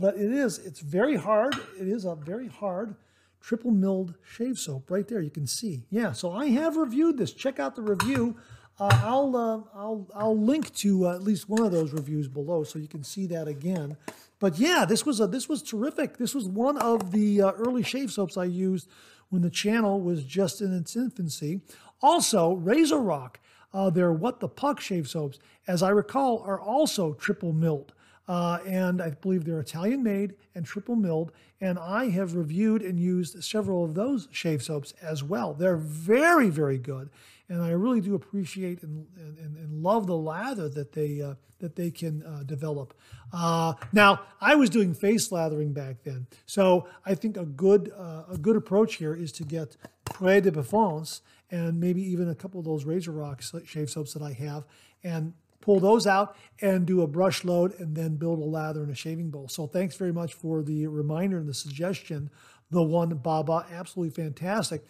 but 0.00 0.16
it 0.16 0.32
is, 0.32 0.58
it's 0.58 0.80
very 0.80 1.16
hard. 1.16 1.54
It 1.78 1.86
is 1.86 2.06
a 2.06 2.14
very 2.14 2.48
hard 2.48 2.96
triple 3.40 3.70
milled 3.70 4.14
shave 4.24 4.58
soap 4.58 4.90
right 4.90 5.06
there. 5.06 5.20
You 5.20 5.30
can 5.30 5.46
see. 5.46 5.84
Yeah, 5.90 6.12
so 6.12 6.32
I 6.32 6.46
have 6.46 6.76
reviewed 6.76 7.18
this. 7.18 7.32
Check 7.32 7.60
out 7.60 7.76
the 7.76 7.82
review. 7.82 8.36
Uh, 8.78 8.88
I'll, 9.04 9.36
uh, 9.36 9.78
I'll, 9.78 10.08
I'll 10.14 10.38
link 10.38 10.74
to 10.76 11.06
uh, 11.06 11.14
at 11.14 11.22
least 11.22 11.50
one 11.50 11.62
of 11.62 11.70
those 11.70 11.92
reviews 11.92 12.28
below 12.28 12.64
so 12.64 12.78
you 12.78 12.88
can 12.88 13.04
see 13.04 13.26
that 13.26 13.46
again. 13.46 13.98
But 14.38 14.58
yeah, 14.58 14.86
this 14.86 15.04
was 15.04 15.20
a, 15.20 15.26
this 15.26 15.50
was 15.50 15.62
terrific. 15.62 16.16
This 16.16 16.34
was 16.34 16.48
one 16.48 16.78
of 16.78 17.12
the 17.12 17.42
uh, 17.42 17.52
early 17.52 17.82
shave 17.82 18.10
soaps 18.10 18.38
I 18.38 18.44
used 18.44 18.88
when 19.28 19.42
the 19.42 19.50
channel 19.50 20.00
was 20.00 20.24
just 20.24 20.62
in 20.62 20.74
its 20.74 20.96
infancy. 20.96 21.60
Also, 22.00 22.56
RazoRock, 22.56 23.36
uh, 23.74 23.90
their 23.90 24.14
What 24.14 24.40
the 24.40 24.48
Puck 24.48 24.80
shave 24.80 25.08
soaps, 25.08 25.38
as 25.66 25.82
I 25.82 25.90
recall, 25.90 26.42
are 26.46 26.58
also 26.58 27.12
triple 27.12 27.52
milled. 27.52 27.92
Uh, 28.30 28.60
and 28.64 29.02
I 29.02 29.10
believe 29.10 29.44
they're 29.44 29.58
Italian 29.58 30.04
made 30.04 30.34
and 30.54 30.64
triple 30.64 30.94
milled. 30.94 31.32
And 31.60 31.80
I 31.80 32.10
have 32.10 32.36
reviewed 32.36 32.80
and 32.80 33.00
used 33.00 33.42
several 33.42 33.84
of 33.84 33.94
those 33.94 34.28
shave 34.30 34.62
soaps 34.62 34.94
as 35.02 35.24
well. 35.24 35.52
They're 35.52 35.76
very, 35.76 36.48
very 36.48 36.78
good. 36.78 37.10
And 37.48 37.60
I 37.60 37.70
really 37.70 38.00
do 38.00 38.14
appreciate 38.14 38.84
and, 38.84 39.04
and, 39.16 39.56
and 39.56 39.82
love 39.82 40.06
the 40.06 40.16
lather 40.16 40.68
that 40.68 40.92
they, 40.92 41.20
uh, 41.20 41.34
that 41.58 41.74
they 41.74 41.90
can 41.90 42.22
uh, 42.22 42.44
develop. 42.44 42.94
Uh, 43.32 43.72
now, 43.92 44.20
I 44.40 44.54
was 44.54 44.70
doing 44.70 44.94
face 44.94 45.32
lathering 45.32 45.72
back 45.72 46.04
then. 46.04 46.28
So 46.46 46.86
I 47.04 47.16
think 47.16 47.36
a 47.36 47.44
good, 47.44 47.92
uh, 47.98 48.22
a 48.30 48.38
good 48.38 48.54
approach 48.54 48.94
here 48.94 49.16
is 49.16 49.32
to 49.32 49.42
get 49.42 49.76
Pré 50.04 50.40
de 50.40 50.52
Provence 50.52 51.22
and 51.50 51.80
maybe 51.80 52.00
even 52.00 52.28
a 52.28 52.36
couple 52.36 52.60
of 52.60 52.64
those 52.64 52.84
RazoRock 52.84 53.66
shave 53.66 53.90
soaps 53.90 54.14
that 54.14 54.22
I 54.22 54.34
have 54.34 54.66
and 55.02 55.32
pull 55.60 55.80
those 55.80 56.06
out 56.06 56.36
and 56.60 56.86
do 56.86 57.02
a 57.02 57.06
brush 57.06 57.44
load 57.44 57.78
and 57.78 57.94
then 57.94 58.16
build 58.16 58.38
a 58.38 58.44
lather 58.44 58.82
in 58.82 58.90
a 58.90 58.94
shaving 58.94 59.30
bowl. 59.30 59.48
So 59.48 59.66
thanks 59.66 59.96
very 59.96 60.12
much 60.12 60.34
for 60.34 60.62
the 60.62 60.86
reminder 60.86 61.38
and 61.38 61.48
the 61.48 61.54
suggestion. 61.54 62.30
The 62.70 62.82
one 62.82 63.10
Baba, 63.16 63.66
absolutely 63.72 64.22
fantastic. 64.22 64.84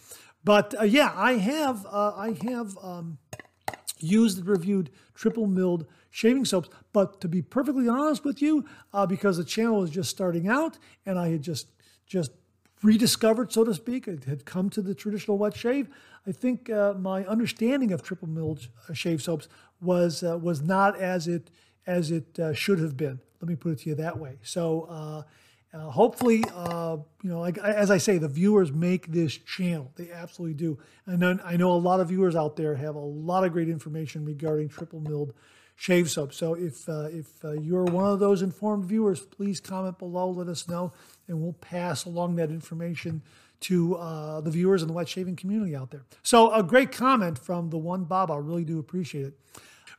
But 0.45 0.75
uh, 0.79 0.85
yeah, 0.85 1.13
I 1.15 1.33
have 1.33 1.87
uh, 1.87 2.13
I 2.17 2.37
have 2.45 2.77
um, 2.83 3.19
used 3.99 4.39
and 4.39 4.47
reviewed 4.47 4.91
triple 5.15 5.47
milled 5.47 5.87
shaving 6.11 6.45
soaps. 6.45 6.69
But 6.93 7.21
to 7.21 7.29
be 7.29 7.43
perfectly 7.43 7.89
honest 7.89 8.25
with 8.25 8.43
you, 8.43 8.65
uh, 8.93 9.07
because 9.07 9.37
the 9.37 9.45
channel 9.45 9.81
was 9.81 9.91
just 9.91 10.11
starting 10.11 10.49
out 10.49 10.79
and 11.07 11.19
I 11.19 11.29
had 11.29 11.43
just 11.43 11.69
just 12.07 12.33
rediscovered, 12.83 13.53
so 13.53 13.65
to 13.65 13.75
speak, 13.75 14.09
it 14.09 14.25
had 14.25 14.45
come 14.45 14.71
to 14.71 14.83
the 14.83 14.95
traditional 14.95 15.39
wet 15.39 15.57
shave. 15.57 15.89
I 16.27 16.33
think 16.33 16.71
uh, 16.71 16.95
my 16.95 17.25
understanding 17.25 17.93
of 17.93 18.03
triple 18.03 18.29
milled 18.29 18.69
uh, 18.89 18.93
shave 18.93 19.23
soaps 19.23 19.49
was 19.81 20.23
uh, 20.23 20.39
was 20.39 20.63
not 20.63 20.99
as 21.01 21.27
it 21.29 21.51
as 21.87 22.11
it 22.11 22.39
uh, 22.39 22.53
should 22.53 22.79
have 22.79 22.97
been. 22.97 23.21
Let 23.41 23.49
me 23.49 23.57
put 23.57 23.73
it 23.73 23.79
to 23.81 23.91
you 23.91 23.95
that 23.97 24.19
way. 24.19 24.39
So 24.43 24.83
uh, 24.83 25.23
uh, 25.73 25.91
hopefully, 25.91 26.45
you 26.47 27.31
know, 27.31 27.41
like 27.41 27.57
as 27.59 27.91
I 27.91 27.99
say, 27.99 28.19
the 28.19 28.29
viewers 28.29 28.71
make 28.71 29.07
this 29.07 29.37
channel. 29.37 29.91
They 29.97 30.11
absolutely 30.11 30.55
do. 30.55 30.79
And 31.07 31.23
then 31.23 31.41
I 31.45 31.57
know 31.57 31.73
a 31.73 31.79
lot 31.79 32.01
of 32.01 32.09
viewers 32.09 32.37
out 32.37 32.57
there 32.57 32.75
have 32.75 32.97
a 32.97 32.99
lot 32.99 33.45
of 33.45 33.53
great 33.53 33.69
information 33.69 34.25
regarding 34.25 34.69
triple 34.69 35.01
milled 35.01 35.33
shave 35.81 36.11
soap. 36.11 36.35
So 36.35 36.53
if 36.55 36.87
uh, 36.89 37.09
if 37.11 37.43
uh, 37.43 37.53
you're 37.53 37.85
one 37.85 38.05
of 38.05 38.19
those 38.19 38.43
informed 38.43 38.85
viewers, 38.85 39.21
please 39.21 39.61
comment 39.61 39.99
below. 39.99 40.31
Let 40.31 40.49
us 40.49 40.69
know, 40.69 40.93
and 41.27 41.41
we'll 41.41 41.55
pass 41.55 42.05
along 42.05 42.37
that 42.37 42.51
information 42.51 43.23
to 43.61 43.97
uh, 43.97 44.41
the 44.41 44.51
viewers 44.51 44.83
in 44.83 44.89
the 44.89 44.95
wet 44.95 45.09
shaving 45.09 45.37
community 45.37 45.77
out 45.77 45.91
there. 45.91 46.05
So 46.23 46.53
a 46.53 46.63
great 46.63 46.93
comment 46.93 47.39
from 47.39 47.71
the 47.71 47.79
one 47.79 48.05
Bob. 48.05 48.31
I 48.31 48.37
really 48.37 48.65
do 48.65 48.79
appreciate 48.79 49.27
it. 49.27 49.35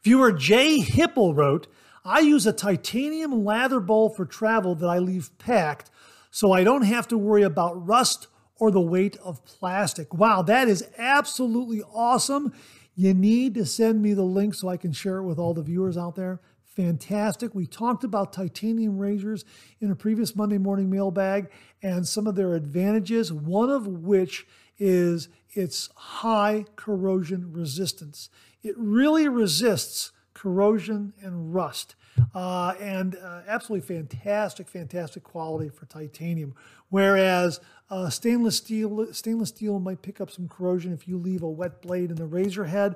Viewer 0.04 0.32
Jay 0.32 0.80
Hipple 0.80 1.36
wrote. 1.36 1.68
I 2.04 2.22
use 2.22 2.48
a 2.48 2.54
titanium 2.54 3.46
lather 3.46 3.80
bowl 3.80 4.10
for 4.10 4.26
travel 4.26 4.74
that 4.76 4.88
I 4.88 4.98
leave 4.98 5.30
packed 5.38 5.92
so 6.32 6.52
I 6.52 6.64
don't 6.64 6.84
have 6.84 7.08
to 7.10 7.18
worry 7.18 7.44
about 7.44 7.88
rust 7.88 8.28
or 8.58 8.72
the 8.72 8.82
weight 8.82 9.18
of 9.18 9.44
plastic. 9.46 10.14
Wow, 10.14 10.42
that 10.44 10.68
is 10.68 10.88
absolutely 10.98 11.84
awesome. 11.94 12.54
You 12.96 13.14
need 13.14 13.54
to 13.56 13.66
send 13.66 14.02
me 14.02 14.14
the 14.14 14.24
link 14.24 14.54
so 14.54 14.70
I 14.70 14.78
can 14.78 14.94
share 14.94 15.18
it 15.18 15.24
with 15.24 15.38
all 15.38 15.54
the 15.54 15.62
viewers 15.62 15.98
out 15.98 16.16
there. 16.16 16.40
Fantastic. 16.82 17.54
We 17.54 17.68
talked 17.68 18.04
about 18.04 18.34
titanium 18.34 18.98
razors 18.98 19.46
in 19.82 19.92
a 19.92 19.96
previous 19.96 20.36
Monday 20.36 20.58
morning 20.58 20.90
mailbag 20.90 21.52
and 21.84 22.08
some 22.08 22.26
of 22.26 22.34
their 22.34 22.56
advantages, 22.56 23.32
one 23.32 23.70
of 23.70 23.86
which 23.86 24.48
is 24.80 25.30
its 25.52 25.92
high 25.96 26.66
corrosion 26.76 27.54
resistance. 27.54 28.32
It 28.64 28.74
really 28.80 29.28
resists 29.28 30.12
corrosion, 30.42 31.14
and 31.22 31.54
rust. 31.54 31.96
Uh, 32.34 32.74
and 32.80 33.16
uh, 33.16 33.42
absolutely 33.48 33.86
fantastic, 33.88 34.68
fantastic 34.68 35.24
quality 35.24 35.70
for 35.70 35.86
titanium. 35.86 36.56
Whereas 36.90 37.60
uh, 37.92 38.10
stainless 38.10 38.58
steel, 38.58 39.14
stainless 39.14 39.50
steel 39.50 39.80
might 39.80 40.02
pick 40.02 40.20
up 40.20 40.32
some 40.32 40.48
corrosion 40.48 40.94
if 40.94 41.08
you 41.08 41.18
leave 41.18 41.44
a 41.44 41.50
wet 41.50 41.82
blade 41.82 42.10
in 42.10 42.16
the 42.16 42.26
razor 42.26 42.66
head. 42.66 42.96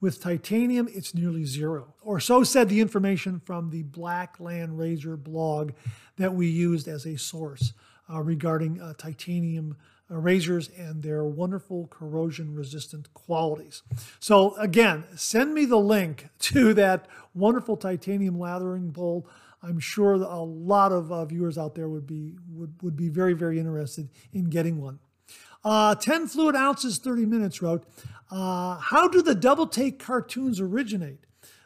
With 0.00 0.20
titanium, 0.20 0.88
it's 0.92 1.14
nearly 1.14 1.44
zero. 1.44 1.94
Or 2.02 2.20
so 2.20 2.44
said 2.44 2.68
the 2.68 2.80
information 2.80 3.40
from 3.40 3.70
the 3.70 3.82
Blackland 3.82 4.78
Razor 4.78 5.16
blog 5.16 5.72
that 6.16 6.34
we 6.34 6.46
used 6.46 6.88
as 6.88 7.06
a 7.06 7.16
source 7.16 7.72
uh, 8.12 8.20
regarding 8.20 8.80
uh, 8.80 8.94
titanium 8.98 9.76
uh, 10.10 10.16
razors 10.16 10.68
and 10.76 11.02
their 11.02 11.24
wonderful 11.24 11.86
corrosion 11.86 12.54
resistant 12.54 13.12
qualities. 13.14 13.82
So, 14.20 14.54
again, 14.56 15.04
send 15.16 15.54
me 15.54 15.64
the 15.64 15.78
link 15.78 16.28
to 16.40 16.74
that 16.74 17.06
wonderful 17.32 17.76
titanium 17.76 18.38
lathering 18.38 18.90
bowl. 18.90 19.26
I'm 19.62 19.80
sure 19.80 20.12
a 20.14 20.42
lot 20.42 20.92
of 20.92 21.10
uh, 21.10 21.24
viewers 21.24 21.56
out 21.56 21.74
there 21.74 21.88
would 21.88 22.06
be 22.06 22.36
would, 22.50 22.74
would 22.82 22.96
be 22.96 23.08
very 23.08 23.32
very 23.32 23.58
interested 23.58 24.10
in 24.34 24.50
getting 24.50 24.78
one. 24.78 24.98
Uh, 25.64 25.94
10 25.94 26.26
fluid 26.26 26.54
ounces, 26.54 26.98
30 26.98 27.26
minutes 27.26 27.62
wrote, 27.62 27.84
uh, 28.30 28.76
How 28.76 29.08
do 29.08 29.22
the 29.22 29.34
double 29.34 29.66
take 29.66 29.98
cartoons 29.98 30.60
originate? 30.60 31.20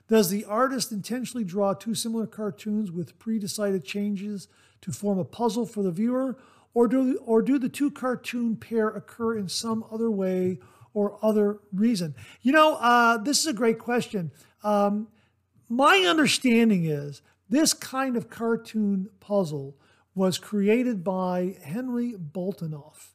Does 0.08 0.30
the 0.30 0.44
artist 0.44 0.90
intentionally 0.90 1.44
draw 1.44 1.74
two 1.74 1.94
similar 1.94 2.26
cartoons 2.26 2.90
with 2.90 3.18
pre 3.18 3.38
decided 3.38 3.84
changes 3.84 4.48
to 4.80 4.92
form 4.92 5.18
a 5.18 5.24
puzzle 5.24 5.66
for 5.66 5.82
the 5.82 5.90
viewer? 5.90 6.38
Or 6.74 6.86
do, 6.86 7.18
or 7.24 7.42
do 7.42 7.58
the 7.58 7.68
two 7.68 7.90
cartoon 7.90 8.56
pair 8.56 8.88
occur 8.88 9.36
in 9.36 9.48
some 9.48 9.84
other 9.90 10.10
way 10.10 10.60
or 10.94 11.18
other 11.22 11.58
reason? 11.72 12.14
You 12.40 12.52
know, 12.52 12.76
uh, 12.76 13.18
this 13.18 13.40
is 13.40 13.46
a 13.46 13.52
great 13.52 13.78
question. 13.78 14.30
Um, 14.62 15.08
my 15.68 16.04
understanding 16.08 16.84
is 16.84 17.20
this 17.48 17.74
kind 17.74 18.16
of 18.16 18.30
cartoon 18.30 19.08
puzzle 19.20 19.76
was 20.14 20.38
created 20.38 21.02
by 21.02 21.56
Henry 21.62 22.12
Boltinoff. 22.12 23.14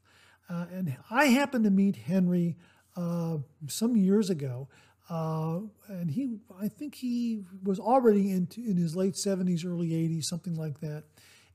Uh, 0.49 0.65
and 0.71 0.95
I 1.09 1.25
happened 1.25 1.63
to 1.65 1.71
meet 1.71 1.95
Henry 1.95 2.57
uh, 2.95 3.37
some 3.67 3.95
years 3.95 4.29
ago. 4.29 4.67
Uh, 5.09 5.59
and 5.87 6.11
he, 6.11 6.37
I 6.59 6.67
think 6.67 6.95
he 6.95 7.43
was 7.63 7.79
already 7.79 8.31
into, 8.31 8.61
in 8.61 8.77
his 8.77 8.95
late 8.95 9.15
70s, 9.15 9.65
early 9.65 9.89
80s, 9.89 10.25
something 10.25 10.55
like 10.55 10.79
that. 10.79 11.03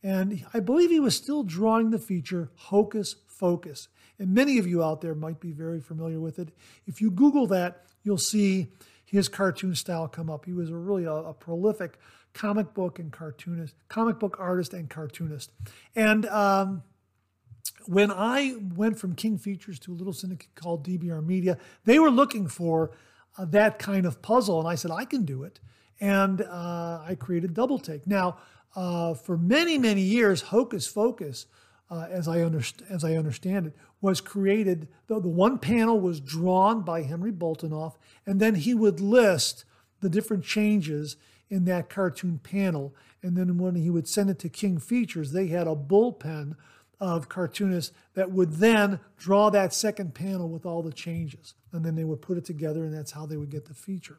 And 0.02 0.44
I 0.54 0.60
believe 0.60 0.90
he 0.90 1.00
was 1.00 1.16
still 1.16 1.42
drawing 1.42 1.90
the 1.90 1.98
feature 1.98 2.50
Hocus 2.54 3.16
Focus. 3.26 3.88
And 4.18 4.34
many 4.34 4.58
of 4.58 4.66
you 4.66 4.82
out 4.82 5.00
there 5.00 5.14
might 5.14 5.40
be 5.40 5.52
very 5.52 5.80
familiar 5.80 6.20
with 6.20 6.38
it. 6.38 6.50
If 6.86 7.00
you 7.00 7.10
Google 7.10 7.46
that, 7.48 7.84
you'll 8.02 8.18
see 8.18 8.68
his 9.04 9.28
cartoon 9.28 9.74
style 9.74 10.06
come 10.08 10.28
up. 10.28 10.44
He 10.44 10.52
was 10.52 10.70
a 10.70 10.76
really 10.76 11.04
a, 11.04 11.12
a 11.12 11.34
prolific 11.34 11.98
comic 12.34 12.74
book 12.74 12.98
and 12.98 13.10
cartoonist, 13.10 13.74
comic 13.88 14.18
book 14.18 14.36
artist 14.38 14.74
and 14.74 14.88
cartoonist. 14.88 15.50
And 15.96 16.26
um, 16.26 16.82
when 17.88 18.10
I 18.10 18.54
went 18.76 18.98
from 18.98 19.14
King 19.14 19.38
Features 19.38 19.78
to 19.80 19.92
a 19.92 19.96
little 19.96 20.12
syndicate 20.12 20.54
called 20.54 20.86
DBR 20.86 21.24
Media, 21.24 21.56
they 21.86 21.98
were 21.98 22.10
looking 22.10 22.46
for 22.46 22.90
uh, 23.38 23.46
that 23.46 23.78
kind 23.78 24.04
of 24.04 24.20
puzzle. 24.20 24.58
And 24.60 24.68
I 24.68 24.74
said, 24.74 24.90
I 24.90 25.06
can 25.06 25.24
do 25.24 25.42
it. 25.42 25.58
And 25.98 26.42
uh, 26.42 27.00
I 27.02 27.16
created 27.18 27.54
Double 27.54 27.78
Take. 27.78 28.06
Now, 28.06 28.36
uh, 28.76 29.14
for 29.14 29.38
many, 29.38 29.78
many 29.78 30.02
years, 30.02 30.42
Hocus 30.42 30.86
Focus, 30.86 31.46
uh, 31.90 32.06
as, 32.10 32.28
I 32.28 32.38
underst- 32.38 32.82
as 32.90 33.04
I 33.04 33.14
understand 33.14 33.68
it, 33.68 33.76
was 34.02 34.20
created. 34.20 34.88
The, 35.06 35.18
the 35.18 35.28
one 35.28 35.58
panel 35.58 35.98
was 35.98 36.20
drawn 36.20 36.82
by 36.82 37.02
Henry 37.04 37.32
Boltinoff, 37.32 37.94
and 38.26 38.38
then 38.38 38.56
he 38.56 38.74
would 38.74 39.00
list 39.00 39.64
the 40.00 40.10
different 40.10 40.44
changes 40.44 41.16
in 41.48 41.64
that 41.64 41.88
cartoon 41.88 42.38
panel. 42.38 42.94
And 43.22 43.34
then 43.34 43.56
when 43.56 43.76
he 43.76 43.88
would 43.88 44.06
send 44.06 44.28
it 44.28 44.38
to 44.40 44.50
King 44.50 44.78
Features, 44.78 45.32
they 45.32 45.46
had 45.46 45.66
a 45.66 45.74
bullpen 45.74 46.54
of 47.00 47.28
cartoonists 47.28 47.94
that 48.14 48.30
would 48.30 48.54
then 48.54 49.00
draw 49.16 49.50
that 49.50 49.72
second 49.72 50.14
panel 50.14 50.48
with 50.48 50.66
all 50.66 50.82
the 50.82 50.92
changes. 50.92 51.54
And 51.72 51.84
then 51.84 51.94
they 51.94 52.04
would 52.04 52.22
put 52.22 52.38
it 52.38 52.44
together, 52.44 52.84
and 52.84 52.92
that's 52.92 53.12
how 53.12 53.26
they 53.26 53.36
would 53.36 53.50
get 53.50 53.66
the 53.66 53.74
feature. 53.74 54.18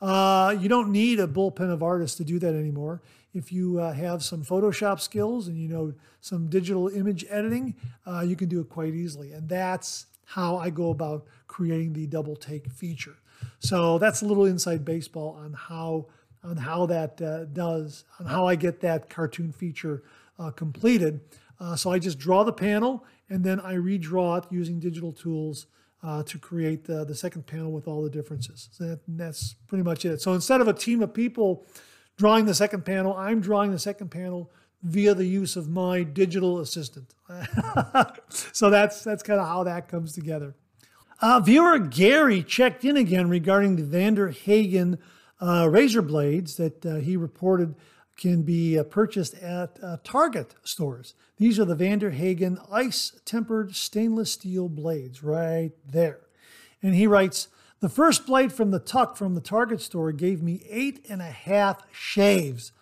Uh, 0.00 0.56
you 0.58 0.68
don't 0.68 0.90
need 0.90 1.18
a 1.18 1.26
bullpen 1.26 1.72
of 1.72 1.82
artists 1.82 2.16
to 2.16 2.24
do 2.24 2.38
that 2.38 2.54
anymore. 2.54 3.02
If 3.34 3.52
you 3.52 3.78
uh, 3.80 3.92
have 3.92 4.22
some 4.22 4.44
Photoshop 4.44 5.00
skills 5.00 5.48
and 5.48 5.58
you 5.58 5.68
know 5.68 5.92
some 6.20 6.48
digital 6.48 6.88
image 6.88 7.24
editing, 7.28 7.74
uh, 8.06 8.20
you 8.20 8.36
can 8.36 8.48
do 8.48 8.60
it 8.60 8.68
quite 8.68 8.94
easily. 8.94 9.32
And 9.32 9.48
that's 9.48 10.06
how 10.24 10.56
I 10.56 10.70
go 10.70 10.90
about 10.90 11.26
creating 11.46 11.94
the 11.94 12.06
double 12.06 12.36
take 12.36 12.70
feature. 12.70 13.16
So 13.60 13.98
that's 13.98 14.22
a 14.22 14.26
little 14.26 14.44
inside 14.44 14.84
baseball 14.84 15.38
on 15.42 15.52
how 15.52 16.06
on 16.44 16.56
how 16.56 16.86
that 16.86 17.20
uh, 17.20 17.44
does, 17.46 18.04
on 18.20 18.26
how 18.26 18.46
I 18.46 18.54
get 18.54 18.80
that 18.80 19.10
cartoon 19.10 19.52
feature 19.52 20.04
uh, 20.38 20.50
completed. 20.52 21.20
Uh, 21.60 21.76
so 21.76 21.90
I 21.90 21.98
just 21.98 22.18
draw 22.18 22.44
the 22.44 22.52
panel 22.52 23.04
and 23.28 23.44
then 23.44 23.60
I 23.60 23.74
redraw 23.74 24.38
it 24.38 24.44
using 24.50 24.78
digital 24.78 25.12
tools 25.12 25.66
uh, 26.02 26.22
to 26.24 26.38
create 26.38 26.84
the, 26.84 27.04
the 27.04 27.14
second 27.14 27.46
panel 27.46 27.72
with 27.72 27.88
all 27.88 28.02
the 28.02 28.10
differences. 28.10 28.68
So 28.72 28.84
that, 28.84 29.00
that's 29.08 29.54
pretty 29.66 29.82
much 29.82 30.04
it. 30.04 30.20
So 30.20 30.32
instead 30.32 30.60
of 30.60 30.68
a 30.68 30.72
team 30.72 31.02
of 31.02 31.12
people 31.12 31.66
drawing 32.16 32.46
the 32.46 32.54
second 32.54 32.84
panel, 32.84 33.14
I'm 33.14 33.40
drawing 33.40 33.72
the 33.72 33.78
second 33.78 34.10
panel 34.10 34.50
via 34.82 35.14
the 35.14 35.26
use 35.26 35.56
of 35.56 35.68
my 35.68 36.04
digital 36.04 36.60
assistant. 36.60 37.14
so 38.28 38.70
that's 38.70 39.02
that's 39.02 39.22
kind 39.22 39.40
of 39.40 39.46
how 39.46 39.64
that 39.64 39.88
comes 39.88 40.12
together. 40.12 40.54
Uh, 41.20 41.40
viewer 41.40 41.78
Gary 41.78 42.44
checked 42.44 42.84
in 42.84 42.96
again 42.96 43.28
regarding 43.28 43.74
the 43.74 43.82
Van 43.82 44.14
Der 44.14 44.28
Hagen 44.28 44.98
uh, 45.40 45.68
razor 45.68 46.02
blades 46.02 46.56
that 46.56 46.86
uh, 46.86 46.96
he 46.96 47.16
reported 47.16 47.74
can 48.18 48.42
be 48.42 48.78
uh, 48.78 48.82
purchased 48.82 49.34
at 49.36 49.78
uh, 49.82 49.96
Target 50.04 50.54
stores. 50.64 51.14
These 51.38 51.58
are 51.58 51.64
the 51.64 51.74
Van 51.74 52.00
Der 52.00 52.10
Hagen 52.10 52.58
ice 52.70 53.18
tempered 53.24 53.74
stainless 53.74 54.32
steel 54.32 54.68
blades 54.68 55.22
right 55.22 55.70
there. 55.86 56.20
And 56.82 56.94
he 56.94 57.06
writes, 57.06 57.48
the 57.80 57.88
first 57.88 58.26
blade 58.26 58.52
from 58.52 58.72
the 58.72 58.80
tuck 58.80 59.16
from 59.16 59.36
the 59.36 59.40
Target 59.40 59.80
store 59.80 60.10
gave 60.10 60.42
me 60.42 60.66
eight 60.68 61.06
and 61.08 61.22
a 61.22 61.30
half 61.30 61.80
shaves. 61.92 62.72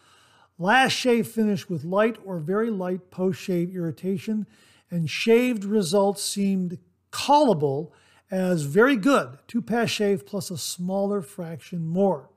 Last 0.59 0.93
shave 0.93 1.29
finished 1.29 1.69
with 1.69 1.85
light 1.85 2.17
or 2.25 2.39
very 2.39 2.71
light 2.71 3.11
post 3.11 3.39
shave 3.39 3.75
irritation, 3.75 4.47
and 4.91 5.11
shaved 5.11 5.65
results 5.65 6.23
seemed 6.23 6.79
callable 7.13 7.91
as 8.31 8.63
very 8.63 8.97
good. 8.97 9.39
Two 9.47 9.61
pass 9.61 9.91
shave 9.91 10.27
plus 10.27 10.51
a 10.51 10.57
smaller 10.57 11.21
fraction 11.21 11.87
more. 11.87 12.31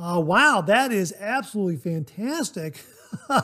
Uh, 0.00 0.18
wow, 0.18 0.62
that 0.62 0.92
is 0.92 1.12
absolutely 1.20 1.76
fantastic. 1.76 2.82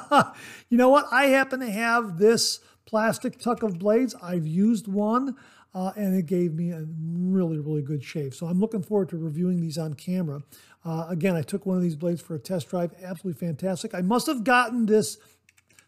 you 0.71 0.79
know 0.79 0.89
what? 0.89 1.07
I 1.13 1.27
happen 1.27 1.61
to 1.61 1.71
have 1.71 2.17
this 2.17 2.61
plastic 2.87 3.39
tuck 3.39 3.63
of 3.63 3.79
blades. 3.79 4.15
I've 4.23 4.47
used 4.47 4.89
one 4.89 5.37
uh, 5.75 5.93
and 5.97 6.17
it 6.17 6.25
gave 6.25 6.55
me 6.55 6.71
a 6.71 6.87
really, 6.99 7.59
really 7.59 7.83
good 7.83 8.03
shave. 8.03 8.35
So 8.35 8.47
I'm 8.47 8.59
looking 8.59 8.83
forward 8.83 9.11
to 9.11 9.19
reviewing 9.19 9.61
these 9.61 9.77
on 9.77 9.93
camera. 9.93 10.41
Uh, 10.83 11.05
again, 11.11 11.37
I 11.37 11.43
took 11.43 11.67
one 11.67 11.77
of 11.77 11.83
these 11.83 11.97
blades 11.97 12.23
for 12.23 12.35
a 12.35 12.39
test 12.39 12.71
drive. 12.71 12.95
Absolutely 13.03 13.39
fantastic. 13.47 13.95
I 13.95 14.01
must 14.01 14.27
have 14.27 14.43
gotten 14.43 14.87
this, 14.87 15.19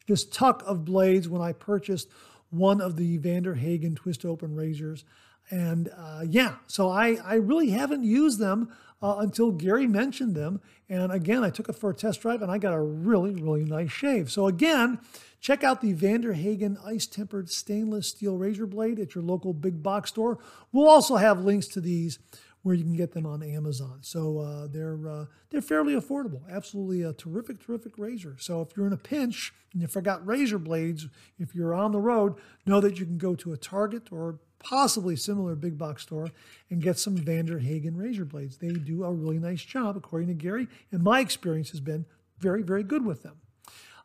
this 0.06 0.26
tuck 0.26 0.62
of 0.66 0.84
blades 0.84 1.30
when 1.30 1.40
I 1.40 1.52
purchased 1.52 2.08
one 2.50 2.82
of 2.82 2.96
the 2.96 3.16
Van 3.16 3.44
Der 3.44 3.54
Hagen 3.54 3.94
twist 3.94 4.26
open 4.26 4.54
razors. 4.54 5.06
And 5.50 5.90
uh, 5.96 6.24
yeah, 6.28 6.56
so 6.66 6.90
I, 6.90 7.16
I 7.24 7.36
really 7.36 7.70
haven't 7.70 8.04
used 8.04 8.38
them 8.38 8.70
uh, 9.02 9.16
until 9.18 9.52
Gary 9.52 9.86
mentioned 9.86 10.34
them. 10.34 10.60
And 10.88 11.12
again, 11.12 11.44
I 11.44 11.50
took 11.50 11.68
it 11.68 11.76
for 11.76 11.90
a 11.90 11.94
test 11.94 12.22
drive 12.22 12.42
and 12.42 12.50
I 12.50 12.58
got 12.58 12.74
a 12.74 12.80
really, 12.80 13.34
really 13.34 13.64
nice 13.64 13.90
shave. 13.90 14.30
So 14.30 14.46
again, 14.46 14.98
check 15.40 15.62
out 15.62 15.80
the 15.80 15.92
Van 15.92 16.22
Der 16.22 16.32
Hagen 16.32 16.78
ice 16.84 17.06
tempered 17.06 17.50
stainless 17.50 18.08
steel 18.08 18.36
razor 18.36 18.66
blade 18.66 18.98
at 18.98 19.14
your 19.14 19.24
local 19.24 19.52
big 19.52 19.82
box 19.82 20.10
store. 20.10 20.38
We'll 20.72 20.88
also 20.88 21.16
have 21.16 21.44
links 21.44 21.68
to 21.68 21.80
these 21.80 22.18
where 22.62 22.74
you 22.74 22.82
can 22.82 22.96
get 22.96 23.12
them 23.12 23.24
on 23.24 23.42
Amazon. 23.42 23.98
So 24.02 24.38
uh, 24.38 24.66
they're 24.66 25.08
uh, 25.08 25.26
they're 25.50 25.62
fairly 25.62 25.94
affordable. 25.94 26.42
Absolutely 26.50 27.02
a 27.02 27.12
terrific, 27.12 27.64
terrific 27.64 27.96
razor. 27.98 28.36
So 28.38 28.60
if 28.62 28.76
you're 28.76 28.86
in 28.86 28.92
a 28.92 28.98
pinch 28.98 29.52
and 29.72 29.80
you 29.80 29.88
forgot 29.88 30.26
razor 30.26 30.58
blades, 30.58 31.06
if 31.38 31.54
you're 31.54 31.74
on 31.74 31.92
the 31.92 32.00
road, 32.00 32.34
know 32.66 32.80
that 32.80 32.98
you 32.98 33.06
can 33.06 33.16
go 33.16 33.34
to 33.36 33.52
a 33.52 33.56
Target 33.56 34.08
or 34.10 34.40
possibly 34.58 35.16
similar 35.16 35.54
big 35.54 35.78
box 35.78 36.02
store 36.02 36.28
and 36.70 36.82
get 36.82 36.98
some 36.98 37.16
Van 37.16 37.46
Der 37.46 37.58
Hagen 37.58 37.96
razor 37.96 38.24
blades. 38.24 38.58
They 38.58 38.68
do 38.68 39.04
a 39.04 39.12
really 39.12 39.38
nice 39.38 39.62
job, 39.62 39.96
according 39.96 40.28
to 40.28 40.34
Gary, 40.34 40.68
and 40.90 41.02
my 41.02 41.20
experience 41.20 41.70
has 41.70 41.80
been 41.80 42.06
very, 42.38 42.62
very 42.62 42.82
good 42.82 43.04
with 43.04 43.22
them. 43.22 43.36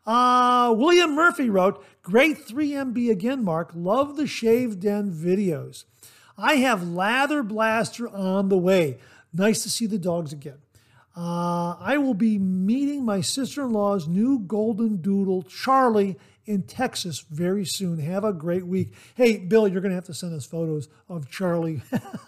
Uh, 0.06 0.74
William 0.78 1.16
Murphy 1.16 1.49
wrote, 1.49 1.84
Great 2.01 2.45
3MB 2.45 3.10
again, 3.10 3.43
Mark. 3.43 3.72
Love 3.74 4.18
the 4.18 4.28
Shave 4.28 4.80
Den 4.80 5.12
videos. 5.12 5.86
I 6.38 6.56
have 6.56 6.88
Lather 6.88 7.43
Blaster 7.43 8.10
on 8.10 8.49
the 8.49 8.58
way. 8.58 8.97
Nice 9.32 9.64
to 9.64 9.70
see 9.70 9.86
the 9.86 9.97
dogs 9.97 10.34
again. 10.34 10.58
Uh, 11.16 11.76
I 11.80 11.97
will 11.97 12.16
be 12.16 12.39
meeting 12.39 13.06
my 13.06 13.22
sister 13.22 13.64
in 13.64 13.72
law's 13.72 14.08
new 14.08 14.39
golden 14.39 14.97
doodle, 14.97 15.43
Charlie, 15.43 16.18
in 16.46 16.64
Texas 16.64 17.24
very 17.30 17.66
soon. 17.66 18.00
Have 18.00 18.24
a 18.24 18.34
great 18.34 18.68
week. 18.68 18.94
Hey, 19.16 19.38
Bill, 19.38 19.68
you're 19.68 19.82
going 19.82 19.91
to 19.91 19.96
have 19.96 20.06
to 20.06 20.14
send 20.14 20.34
us 20.34 20.46
photos 20.46 20.89
of 21.08 21.30
Charlie. 21.30 21.82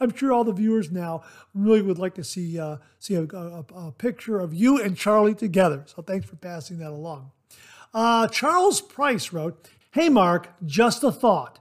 I'm 0.00 0.14
sure 0.14 0.32
all 0.32 0.44
the 0.44 0.52
viewers 0.52 0.90
now 0.90 1.22
really 1.54 1.82
would 1.82 1.98
like 1.98 2.14
to 2.14 2.24
see 2.24 2.58
uh, 2.58 2.78
see 2.98 3.14
a, 3.14 3.24
a, 3.24 3.64
a, 3.74 3.92
picture 3.92 4.40
of 4.40 4.54
you 4.54 4.80
and 4.80 4.96
Charlie 4.96 5.34
together. 5.34 5.84
So 5.86 6.02
thanks 6.02 6.26
for 6.26 6.36
passing 6.36 6.78
that 6.78 6.90
along. 6.90 7.30
Uh, 7.92 8.26
Charles 8.28 8.80
Price 8.80 9.32
wrote, 9.32 9.68
"Hey, 9.92 10.08
Mark, 10.08 10.48
just 10.64 11.04
a 11.04 11.12
thought. 11.12 11.60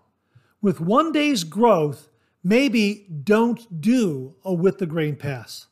With 0.62 0.80
one 0.80 1.12
day's 1.12 1.44
growth, 1.44 2.10
maybe 2.44 3.06
don't 3.24 3.82
do 3.82 4.36
a 4.46 4.54
with 4.54 4.78
the 4.78 4.86
grain 4.86 5.18
pass. 5.18 5.68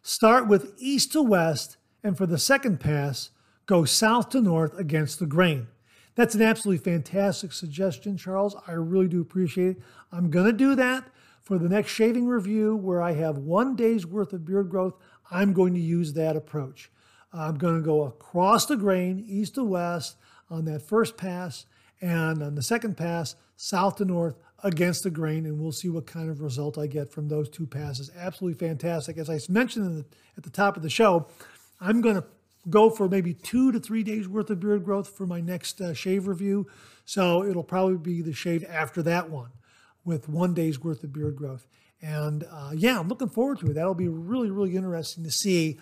Start 0.00 0.48
with 0.48 0.74
east 0.78 1.12
to 1.12 1.22
west, 1.22 1.76
and 2.02 2.16
for 2.16 2.26
the 2.26 2.38
second 2.38 2.80
pass." 2.80 3.30
Go 3.66 3.84
south 3.84 4.30
to 4.30 4.40
north 4.40 4.78
against 4.78 5.18
the 5.18 5.26
grain. 5.26 5.68
That's 6.14 6.34
an 6.34 6.42
absolutely 6.42 6.84
fantastic 6.84 7.52
suggestion, 7.52 8.16
Charles. 8.16 8.54
I 8.66 8.72
really 8.72 9.08
do 9.08 9.20
appreciate 9.20 9.76
it. 9.76 9.82
I'm 10.10 10.30
going 10.30 10.46
to 10.46 10.52
do 10.52 10.74
that 10.74 11.04
for 11.40 11.58
the 11.58 11.68
next 11.68 11.90
shaving 11.90 12.26
review 12.26 12.76
where 12.76 13.00
I 13.00 13.12
have 13.12 13.38
one 13.38 13.74
day's 13.74 14.06
worth 14.06 14.32
of 14.32 14.44
beard 14.44 14.68
growth. 14.68 14.94
I'm 15.30 15.52
going 15.52 15.74
to 15.74 15.80
use 15.80 16.12
that 16.12 16.36
approach. 16.36 16.90
I'm 17.32 17.56
going 17.56 17.76
to 17.76 17.84
go 17.84 18.02
across 18.02 18.66
the 18.66 18.76
grain, 18.76 19.24
east 19.26 19.54
to 19.54 19.64
west, 19.64 20.16
on 20.50 20.66
that 20.66 20.82
first 20.82 21.16
pass, 21.16 21.64
and 22.02 22.42
on 22.42 22.56
the 22.56 22.62
second 22.62 22.96
pass, 22.96 23.36
south 23.56 23.96
to 23.96 24.04
north 24.04 24.36
against 24.62 25.02
the 25.02 25.10
grain, 25.10 25.46
and 25.46 25.58
we'll 25.58 25.72
see 25.72 25.88
what 25.88 26.06
kind 26.06 26.28
of 26.28 26.42
result 26.42 26.76
I 26.76 26.86
get 26.86 27.10
from 27.10 27.28
those 27.28 27.48
two 27.48 27.66
passes. 27.66 28.10
Absolutely 28.16 28.58
fantastic. 28.58 29.16
As 29.16 29.30
I 29.30 29.40
mentioned 29.48 30.04
at 30.36 30.42
the 30.42 30.50
top 30.50 30.76
of 30.76 30.82
the 30.82 30.90
show, 30.90 31.26
I'm 31.80 32.02
going 32.02 32.16
to 32.16 32.24
go 32.68 32.90
for 32.90 33.08
maybe 33.08 33.34
two 33.34 33.72
to 33.72 33.80
three 33.80 34.02
days 34.02 34.28
worth 34.28 34.50
of 34.50 34.60
beard 34.60 34.84
growth 34.84 35.08
for 35.08 35.26
my 35.26 35.40
next 35.40 35.80
uh, 35.80 35.94
shave 35.94 36.26
review. 36.26 36.66
So 37.04 37.44
it'll 37.44 37.64
probably 37.64 37.98
be 37.98 38.22
the 38.22 38.32
shave 38.32 38.64
after 38.68 39.02
that 39.02 39.30
one 39.30 39.50
with 40.04 40.28
one 40.28 40.54
day's 40.54 40.80
worth 40.80 41.02
of 41.02 41.12
beard 41.12 41.36
growth. 41.36 41.66
And 42.00 42.44
uh, 42.50 42.72
yeah, 42.74 42.98
I'm 42.98 43.08
looking 43.08 43.28
forward 43.28 43.60
to 43.60 43.70
it. 43.70 43.74
That'll 43.74 43.94
be 43.94 44.08
really, 44.08 44.50
really 44.50 44.76
interesting 44.76 45.24
to 45.24 45.30
see 45.30 45.78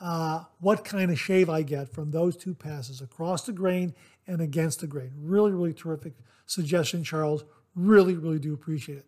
uh, 0.00 0.44
what 0.60 0.84
kind 0.84 1.10
of 1.10 1.18
shave 1.18 1.48
I 1.48 1.62
get 1.62 1.92
from 1.92 2.10
those 2.10 2.36
two 2.36 2.54
passes 2.54 3.00
across 3.00 3.44
the 3.44 3.52
grain 3.52 3.94
and 4.26 4.40
against 4.40 4.80
the 4.80 4.86
grain. 4.86 5.12
Really, 5.16 5.52
really 5.52 5.72
terrific 5.72 6.14
suggestion, 6.46 7.04
Charles. 7.04 7.44
Really, 7.74 8.14
really 8.14 8.38
do 8.38 8.54
appreciate 8.54 8.98
it. 8.98 9.06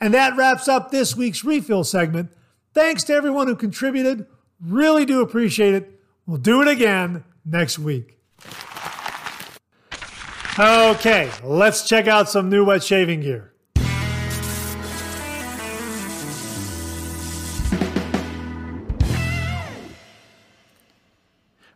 And 0.00 0.12
that 0.14 0.36
wraps 0.36 0.66
up 0.68 0.90
this 0.90 1.16
week's 1.16 1.44
refill 1.44 1.84
segment. 1.84 2.32
Thanks 2.74 3.04
to 3.04 3.14
everyone 3.14 3.46
who 3.46 3.54
contributed. 3.54 4.26
Really 4.60 5.04
do 5.04 5.20
appreciate 5.20 5.74
it. 5.74 6.01
We'll 6.26 6.38
do 6.38 6.62
it 6.62 6.68
again 6.68 7.24
next 7.44 7.78
week. 7.78 8.18
Okay, 10.58 11.30
let's 11.42 11.88
check 11.88 12.06
out 12.06 12.28
some 12.28 12.48
new 12.48 12.64
wet 12.64 12.84
shaving 12.84 13.20
gear. 13.20 13.52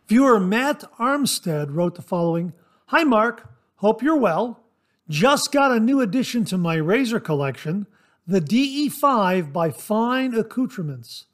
Viewer 0.07 0.39
Matt 0.39 0.85
Armstead 0.97 1.75
wrote 1.75 1.95
the 1.95 2.01
following 2.01 2.53
Hi, 2.87 3.03
Mark. 3.03 3.49
Hope 3.77 4.01
you're 4.01 4.15
well. 4.15 4.63
Just 5.09 5.51
got 5.51 5.71
a 5.71 5.79
new 5.81 5.99
addition 5.99 6.45
to 6.45 6.57
my 6.57 6.75
razor 6.75 7.19
collection, 7.19 7.87
the 8.25 8.39
DE5 8.39 9.51
by 9.51 9.71
Fine 9.71 10.33
Accoutrements. 10.33 11.25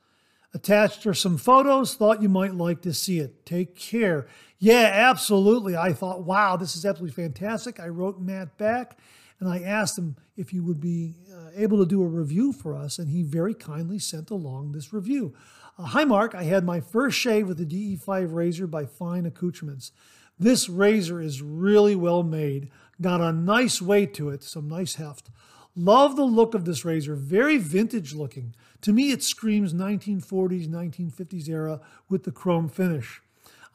Attached 0.53 1.05
are 1.07 1.13
some 1.13 1.37
photos. 1.37 1.95
Thought 1.95 2.21
you 2.21 2.29
might 2.29 2.53
like 2.53 2.81
to 2.81 2.93
see 2.93 3.19
it. 3.19 3.45
Take 3.45 3.75
care. 3.75 4.27
Yeah, 4.59 4.91
absolutely. 4.93 5.75
I 5.75 5.93
thought, 5.93 6.23
wow, 6.23 6.57
this 6.57 6.75
is 6.75 6.85
absolutely 6.85 7.23
fantastic. 7.23 7.79
I 7.79 7.87
wrote 7.87 8.19
Matt 8.19 8.57
back 8.57 8.97
and 9.39 9.51
I 9.51 9.59
asked 9.59 9.97
him 9.97 10.15
if 10.37 10.49
he 10.49 10.59
would 10.59 10.79
be 10.79 11.15
uh, 11.31 11.49
able 11.55 11.77
to 11.79 11.85
do 11.85 12.01
a 12.01 12.07
review 12.07 12.53
for 12.53 12.75
us, 12.75 12.97
and 12.97 13.09
he 13.09 13.23
very 13.23 13.53
kindly 13.53 13.99
sent 13.99 14.31
along 14.31 14.71
this 14.71 14.93
review. 14.93 15.33
Uh, 15.77 15.83
Hi, 15.83 16.05
Mark. 16.05 16.33
I 16.33 16.43
had 16.43 16.63
my 16.63 16.79
first 16.79 17.17
shave 17.17 17.47
with 17.47 17.57
the 17.57 17.65
DE5 17.65 18.33
razor 18.33 18.67
by 18.67 18.85
Fine 18.85 19.25
Accoutrements. 19.25 19.91
This 20.39 20.69
razor 20.69 21.21
is 21.21 21.41
really 21.41 21.95
well 21.95 22.23
made, 22.23 22.69
got 23.01 23.21
a 23.21 23.33
nice 23.33 23.81
weight 23.81 24.13
to 24.15 24.29
it, 24.29 24.43
some 24.43 24.67
nice 24.69 24.95
heft. 24.95 25.29
Love 25.75 26.15
the 26.15 26.23
look 26.23 26.53
of 26.53 26.65
this 26.65 26.85
razor, 26.85 27.15
very 27.15 27.57
vintage 27.57 28.13
looking. 28.13 28.55
To 28.83 28.91
me, 28.91 29.11
it 29.11 29.23
screams 29.23 29.73
1940s, 29.73 30.67
1950s 30.67 31.47
era 31.47 31.79
with 32.09 32.23
the 32.23 32.31
chrome 32.31 32.67
finish. 32.67 33.21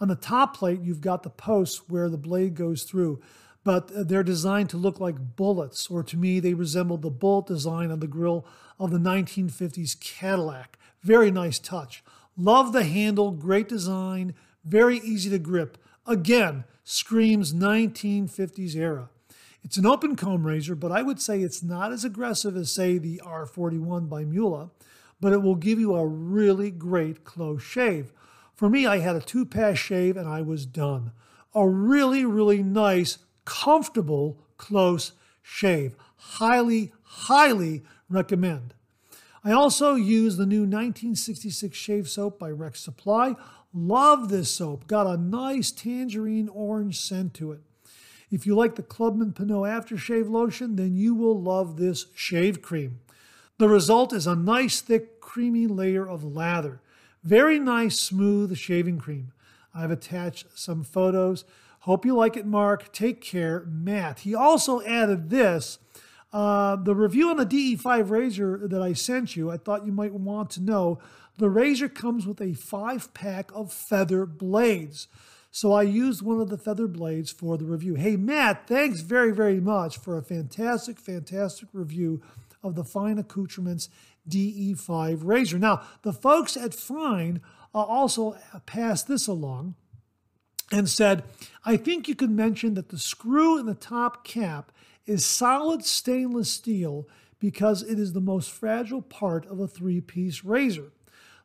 On 0.01 0.09
the 0.09 0.15
top 0.15 0.55
plate, 0.55 0.83
you've 0.83 1.01
got 1.01 1.23
the 1.23 1.31
posts 1.31 1.89
where 1.89 2.11
the 2.11 2.19
blade 2.19 2.55
goes 2.55 2.83
through, 2.83 3.21
but 3.65 3.91
uh, 3.91 4.03
they're 4.05 4.23
designed 4.23 4.69
to 4.71 4.77
look 4.77 5.01
like 5.01 5.35
bullets, 5.35 5.89
or 5.89 6.03
to 6.03 6.19
me, 6.19 6.41
they 6.41 6.53
resemble 6.53 6.99
the 6.99 7.11
bullet 7.11 7.47
design 7.47 7.91
on 7.91 8.01
the 8.01 8.07
grill 8.07 8.47
of 8.79 8.91
the 8.91 8.99
1950s 8.99 9.99
Cadillac. 9.99 10.79
Very 11.03 11.31
nice 11.31 11.59
touch. 11.59 12.05
Love 12.37 12.73
the 12.75 12.85
handle, 12.85 13.31
great 13.31 13.69
design, 13.69 14.35
very 14.63 14.99
easy 14.99 15.31
to 15.31 15.39
grip. 15.39 15.79
Again, 16.07 16.65
screams 16.85 17.55
1950s 17.55 18.77
era. 18.77 19.09
It's 19.65 19.79
an 19.79 19.87
open 19.87 20.17
comb 20.17 20.47
razor, 20.47 20.75
but 20.75 20.93
I 20.93 21.01
would 21.01 21.21
say 21.21 21.41
it's 21.41 21.63
not 21.63 21.93
as 21.93 22.05
aggressive 22.05 22.57
as, 22.57 22.71
say, 22.71 22.99
the 22.99 23.23
R41 23.25 24.09
by 24.09 24.25
Mühle, 24.25 24.71
but 25.21 25.33
it 25.33 25.43
will 25.43 25.55
give 25.55 25.79
you 25.79 25.95
a 25.95 26.07
really 26.07 26.71
great 26.71 27.25
close 27.25 27.63
shave. 27.63 28.13
For 28.55 28.69
me, 28.69 28.87
I 28.87 28.99
had 28.99 29.17
a 29.17 29.21
two 29.21 29.45
pass 29.45 29.79
shave 29.79 30.17
and 30.17 30.29
I 30.29 30.43
was 30.43 30.67
done. 30.67 31.13
A 31.55 31.69
really, 31.69 32.25
really 32.25 32.63
nice, 32.63 33.19
comfortable, 33.45 34.39
close 34.57 35.13
shave. 35.43 35.95
Highly, 36.17 36.93
highly 37.03 37.83
recommend. 38.09 38.75
I 39.45 39.53
also 39.53 39.95
use 39.95 40.37
the 40.37 40.47
new 40.47 40.63
1966 40.63 41.77
shave 41.77 42.09
soap 42.09 42.39
by 42.39 42.51
Rex 42.51 42.81
Supply. 42.81 43.35
Love 43.73 44.29
this 44.29 44.51
soap. 44.51 44.87
Got 44.87 45.07
a 45.07 45.17
nice 45.17 45.71
tangerine 45.71 46.49
orange 46.49 47.01
scent 47.01 47.35
to 47.35 47.53
it. 47.53 47.61
If 48.31 48.47
you 48.47 48.55
like 48.55 48.75
the 48.75 48.83
Clubman 48.83 49.33
Pinaud 49.33 49.63
aftershave 49.63 50.29
lotion, 50.29 50.77
then 50.77 50.95
you 50.95 51.15
will 51.15 51.41
love 51.41 51.77
this 51.77 52.07
shave 52.15 52.61
cream. 52.61 53.01
The 53.59 53.69
result 53.69 54.13
is 54.13 54.29
a 54.29 54.37
nice, 54.37 54.81
thick, 54.81 55.21
creamy 55.21 55.67
layer 55.67 56.09
of 56.09 56.23
lather. 56.23 56.81
Very 57.25 57.59
nice, 57.59 57.99
smooth 57.99 58.57
shaving 58.57 58.99
cream. 58.99 59.33
I've 59.75 59.91
attached 59.91 60.47
some 60.55 60.85
photos. 60.85 61.45
Hope 61.81 62.07
you 62.07 62.15
like 62.15 62.37
it, 62.37 62.47
Mark. 62.47 62.93
Take 62.93 63.21
care, 63.21 63.67
Matt. 63.69 64.21
He 64.21 64.33
also 64.33 64.81
added 64.83 65.31
this. 65.31 65.81
Uh, 66.33 66.77
the 66.77 66.95
review 66.95 67.31
on 67.31 67.37
the 67.37 67.47
DE5 67.47 68.11
razor 68.11 68.61
that 68.69 68.81
I 68.81 68.93
sent 68.93 69.35
you, 69.35 69.51
I 69.51 69.57
thought 69.57 69.87
you 69.87 69.93
might 69.93 70.13
want 70.13 70.51
to 70.51 70.63
know. 70.63 71.01
The 71.39 71.51
razor 71.51 71.89
comes 71.89 72.27
with 72.27 72.41
a 72.41 72.55
five 72.55 73.13
pack 73.13 73.51
of 73.55 73.73
feather 73.73 74.25
blades. 74.25 75.09
So 75.51 75.73
I 75.73 75.83
used 75.83 76.23
one 76.23 76.41
of 76.41 76.51
the 76.51 76.59
feather 76.59 76.87
blades 76.87 77.33
for 77.33 77.57
the 77.57 77.65
review. 77.65 77.95
Hey, 77.95 78.17
Matt, 78.17 78.69
thanks 78.69 79.01
very, 79.01 79.33
very 79.33 79.59
much 79.59 79.99
for 79.99 80.17
a 80.17 80.23
fantastic, 80.23 81.01
fantastic 81.01 81.69
review 81.73 82.23
of 82.63 82.75
the 82.75 82.85
Fine 82.85 83.19
Accoutrements 83.19 83.89
DE5 84.29 85.21
razor. 85.23 85.59
Now, 85.59 85.83
the 86.03 86.13
folks 86.13 86.57
at 86.57 86.75
Fine 86.75 87.41
uh, 87.75 87.79
also 87.79 88.37
passed 88.67 89.09
this 89.09 89.27
along 89.27 89.75
and 90.71 90.89
said, 90.89 91.25
I 91.65 91.77
think 91.77 92.09
you 92.09 92.15
could 92.15 92.31
mention 92.31 92.75
that 92.75 92.91
the 92.91 92.99
screw 92.99 93.59
in 93.59 93.67
the 93.67 93.75
top 93.75 94.25
cap 94.25 94.73
is 95.07 95.25
solid 95.25 95.85
stainless 95.85 96.53
steel 96.53 97.09
because 97.39 97.83
it 97.83 97.99
is 97.99 98.13
the 98.13 98.21
most 98.21 98.51
fragile 98.51 99.03
part 99.03 99.47
of 99.47 99.61
a 99.61 99.69
three 99.69 100.01
piece 100.01 100.45
razor. 100.45 100.93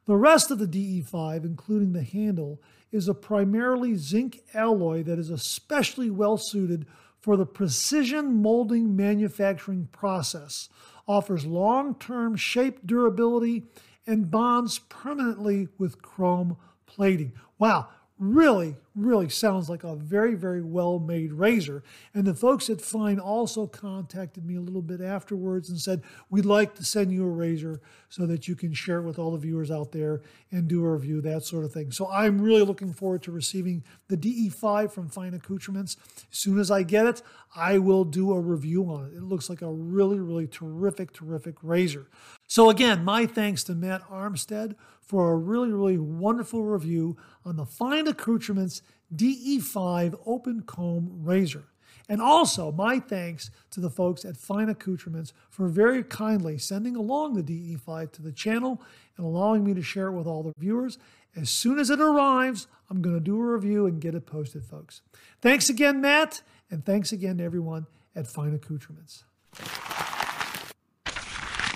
The 0.05 0.17
rest 0.17 0.51
of 0.51 0.59
the 0.59 0.67
DE5, 0.67 1.45
including 1.45 1.93
the 1.93 2.03
handle, 2.03 2.61
is 2.91 3.07
a 3.07 3.13
primarily 3.13 3.95
zinc 3.95 4.41
alloy 4.53 5.03
that 5.03 5.17
is 5.17 5.29
especially 5.29 6.09
well 6.09 6.37
suited 6.37 6.85
for 7.19 7.37
the 7.37 7.45
precision 7.45 8.41
molding 8.41 8.97
manufacturing 8.97 9.87
process, 9.93 10.67
offers 11.07 11.45
long 11.45 11.95
term 11.95 12.35
shape 12.35 12.85
durability, 12.85 13.63
and 14.05 14.29
bonds 14.31 14.79
permanently 14.89 15.67
with 15.77 16.01
chrome 16.01 16.57
plating. 16.85 17.33
Wow, 17.57 17.89
really, 18.23 18.77
really 18.95 19.27
sounds 19.27 19.69
like 19.69 19.83
a 19.83 19.95
very, 19.95 20.33
very 20.33 20.61
well 20.61 20.97
made 20.97 21.33
razor. 21.33 21.83
And 22.13 22.25
the 22.25 22.33
folks 22.33 22.69
at 22.69 22.79
Fine 22.79 23.19
also 23.19 23.67
contacted 23.67 24.45
me 24.45 24.55
a 24.55 24.61
little 24.61 24.81
bit 24.81 25.01
afterwards 25.01 25.69
and 25.69 25.79
said, 25.79 26.01
We'd 26.29 26.45
like 26.45 26.75
to 26.75 26.85
send 26.85 27.11
you 27.11 27.25
a 27.25 27.29
razor 27.29 27.81
so 28.07 28.25
that 28.25 28.47
you 28.47 28.55
can 28.55 28.73
share 28.73 28.99
it 28.99 29.03
with 29.03 29.19
all 29.19 29.31
the 29.31 29.37
viewers 29.37 29.71
out 29.71 29.91
there 29.91 30.21
and 30.51 30.67
do 30.67 30.85
a 30.85 30.93
review, 30.93 31.19
that 31.21 31.43
sort 31.43 31.65
of 31.65 31.73
thing. 31.73 31.91
So 31.91 32.09
I'm 32.09 32.39
really 32.39 32.61
looking 32.61 32.93
forward 32.93 33.23
to 33.23 33.31
receiving 33.31 33.83
the 34.07 34.17
DE5 34.17 34.91
from 34.91 35.09
Fine 35.09 35.33
Accoutrements. 35.33 35.97
As 36.31 36.39
soon 36.39 36.59
as 36.59 36.71
I 36.71 36.83
get 36.83 37.05
it, 37.05 37.21
I 37.55 37.77
will 37.77 38.05
do 38.05 38.31
a 38.31 38.39
review 38.39 38.85
on 38.85 39.05
it. 39.05 39.17
It 39.17 39.23
looks 39.23 39.49
like 39.49 39.61
a 39.61 39.71
really, 39.71 40.19
really 40.19 40.47
terrific, 40.47 41.11
terrific 41.11 41.55
razor. 41.61 42.07
So, 42.47 42.69
again, 42.69 43.03
my 43.03 43.25
thanks 43.25 43.63
to 43.65 43.73
Matt 43.73 44.07
Armstead 44.09 44.75
for 45.05 45.31
a 45.31 45.35
really, 45.35 45.71
really 45.71 45.97
wonderful 45.97 46.63
review 46.63 47.17
on 47.45 47.55
the 47.55 47.65
Fine 47.65 48.07
Accoutrements 48.07 48.81
DE5 49.15 50.19
Open 50.25 50.61
Comb 50.61 51.09
Razor. 51.23 51.65
And 52.09 52.21
also, 52.21 52.71
my 52.71 52.99
thanks 52.99 53.49
to 53.71 53.79
the 53.79 53.89
folks 53.89 54.25
at 54.25 54.35
Fine 54.35 54.69
Accoutrements 54.69 55.33
for 55.49 55.67
very 55.67 56.03
kindly 56.03 56.57
sending 56.57 56.95
along 56.95 57.33
the 57.33 57.43
DE5 57.43 58.11
to 58.13 58.21
the 58.21 58.31
channel 58.31 58.81
and 59.17 59.25
allowing 59.25 59.63
me 59.63 59.73
to 59.73 59.81
share 59.81 60.07
it 60.07 60.13
with 60.13 60.27
all 60.27 60.43
the 60.43 60.53
viewers. 60.57 60.97
As 61.35 61.49
soon 61.49 61.79
as 61.79 61.89
it 61.89 62.01
arrives, 62.01 62.67
I'm 62.89 63.01
going 63.01 63.15
to 63.15 63.21
do 63.21 63.39
a 63.39 63.45
review 63.45 63.85
and 63.85 64.01
get 64.01 64.15
it 64.15 64.25
posted, 64.25 64.65
folks. 64.65 65.01
Thanks 65.41 65.69
again, 65.69 66.01
Matt, 66.01 66.41
and 66.69 66.85
thanks 66.85 67.11
again 67.11 67.37
to 67.37 67.43
everyone 67.43 67.87
at 68.15 68.27
Fine 68.27 68.53
Accoutrements. 68.53 69.23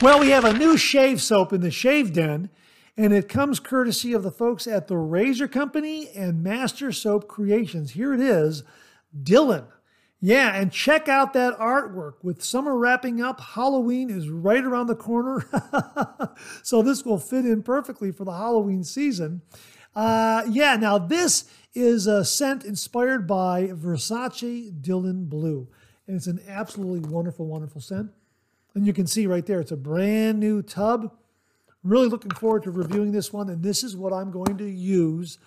Well, 0.01 0.19
we 0.19 0.29
have 0.29 0.45
a 0.45 0.53
new 0.53 0.77
shave 0.77 1.21
soap 1.21 1.53
in 1.53 1.61
the 1.61 1.71
Shave 1.71 2.13
Den, 2.13 2.51
and 2.97 3.13
it 3.13 3.29
comes 3.29 3.59
courtesy 3.59 4.13
of 4.13 4.23
the 4.23 4.31
folks 4.31 4.65
at 4.65 4.87
the 4.87 4.97
Razor 4.97 5.47
Company 5.47 6.09
and 6.15 6.43
Master 6.43 6.91
Soap 6.91 7.27
Creations. 7.27 7.91
Here 7.91 8.13
it 8.13 8.19
is, 8.19 8.63
Dylan. 9.15 9.67
Yeah, 10.19 10.55
and 10.55 10.71
check 10.71 11.07
out 11.07 11.33
that 11.33 11.59
artwork. 11.59 12.13
With 12.23 12.43
summer 12.43 12.75
wrapping 12.75 13.21
up, 13.21 13.39
Halloween 13.39 14.09
is 14.09 14.29
right 14.29 14.63
around 14.63 14.87
the 14.87 14.95
corner. 14.95 15.45
so 16.63 16.81
this 16.81 17.05
will 17.05 17.19
fit 17.19 17.45
in 17.45 17.61
perfectly 17.61 18.11
for 18.11 18.25
the 18.25 18.33
Halloween 18.33 18.83
season. 18.83 19.43
Uh, 19.95 20.43
yeah, 20.49 20.75
now 20.75 20.97
this 20.97 21.45
is 21.75 22.07
a 22.07 22.25
scent 22.25 22.65
inspired 22.65 23.27
by 23.27 23.67
Versace 23.67 24.71
Dylan 24.81 25.29
Blue. 25.29 25.67
And 26.07 26.15
it's 26.15 26.25
an 26.27 26.41
absolutely 26.47 27.07
wonderful, 27.07 27.45
wonderful 27.45 27.81
scent. 27.81 28.09
And 28.73 28.87
you 28.87 28.93
can 28.93 29.05
see 29.05 29.27
right 29.27 29.45
there, 29.45 29.59
it's 29.59 29.71
a 29.71 29.77
brand 29.77 30.39
new 30.39 30.63
tub. 30.63 31.11
Really 31.83 32.07
looking 32.07 32.31
forward 32.31 32.63
to 32.63 32.71
reviewing 32.71 33.11
this 33.11 33.31
one, 33.31 33.49
and 33.49 33.63
this 33.63 33.83
is 33.83 33.95
what 33.95 34.13
I'm 34.13 34.31
going 34.31 34.57
to 34.57 34.69
use 34.69 35.37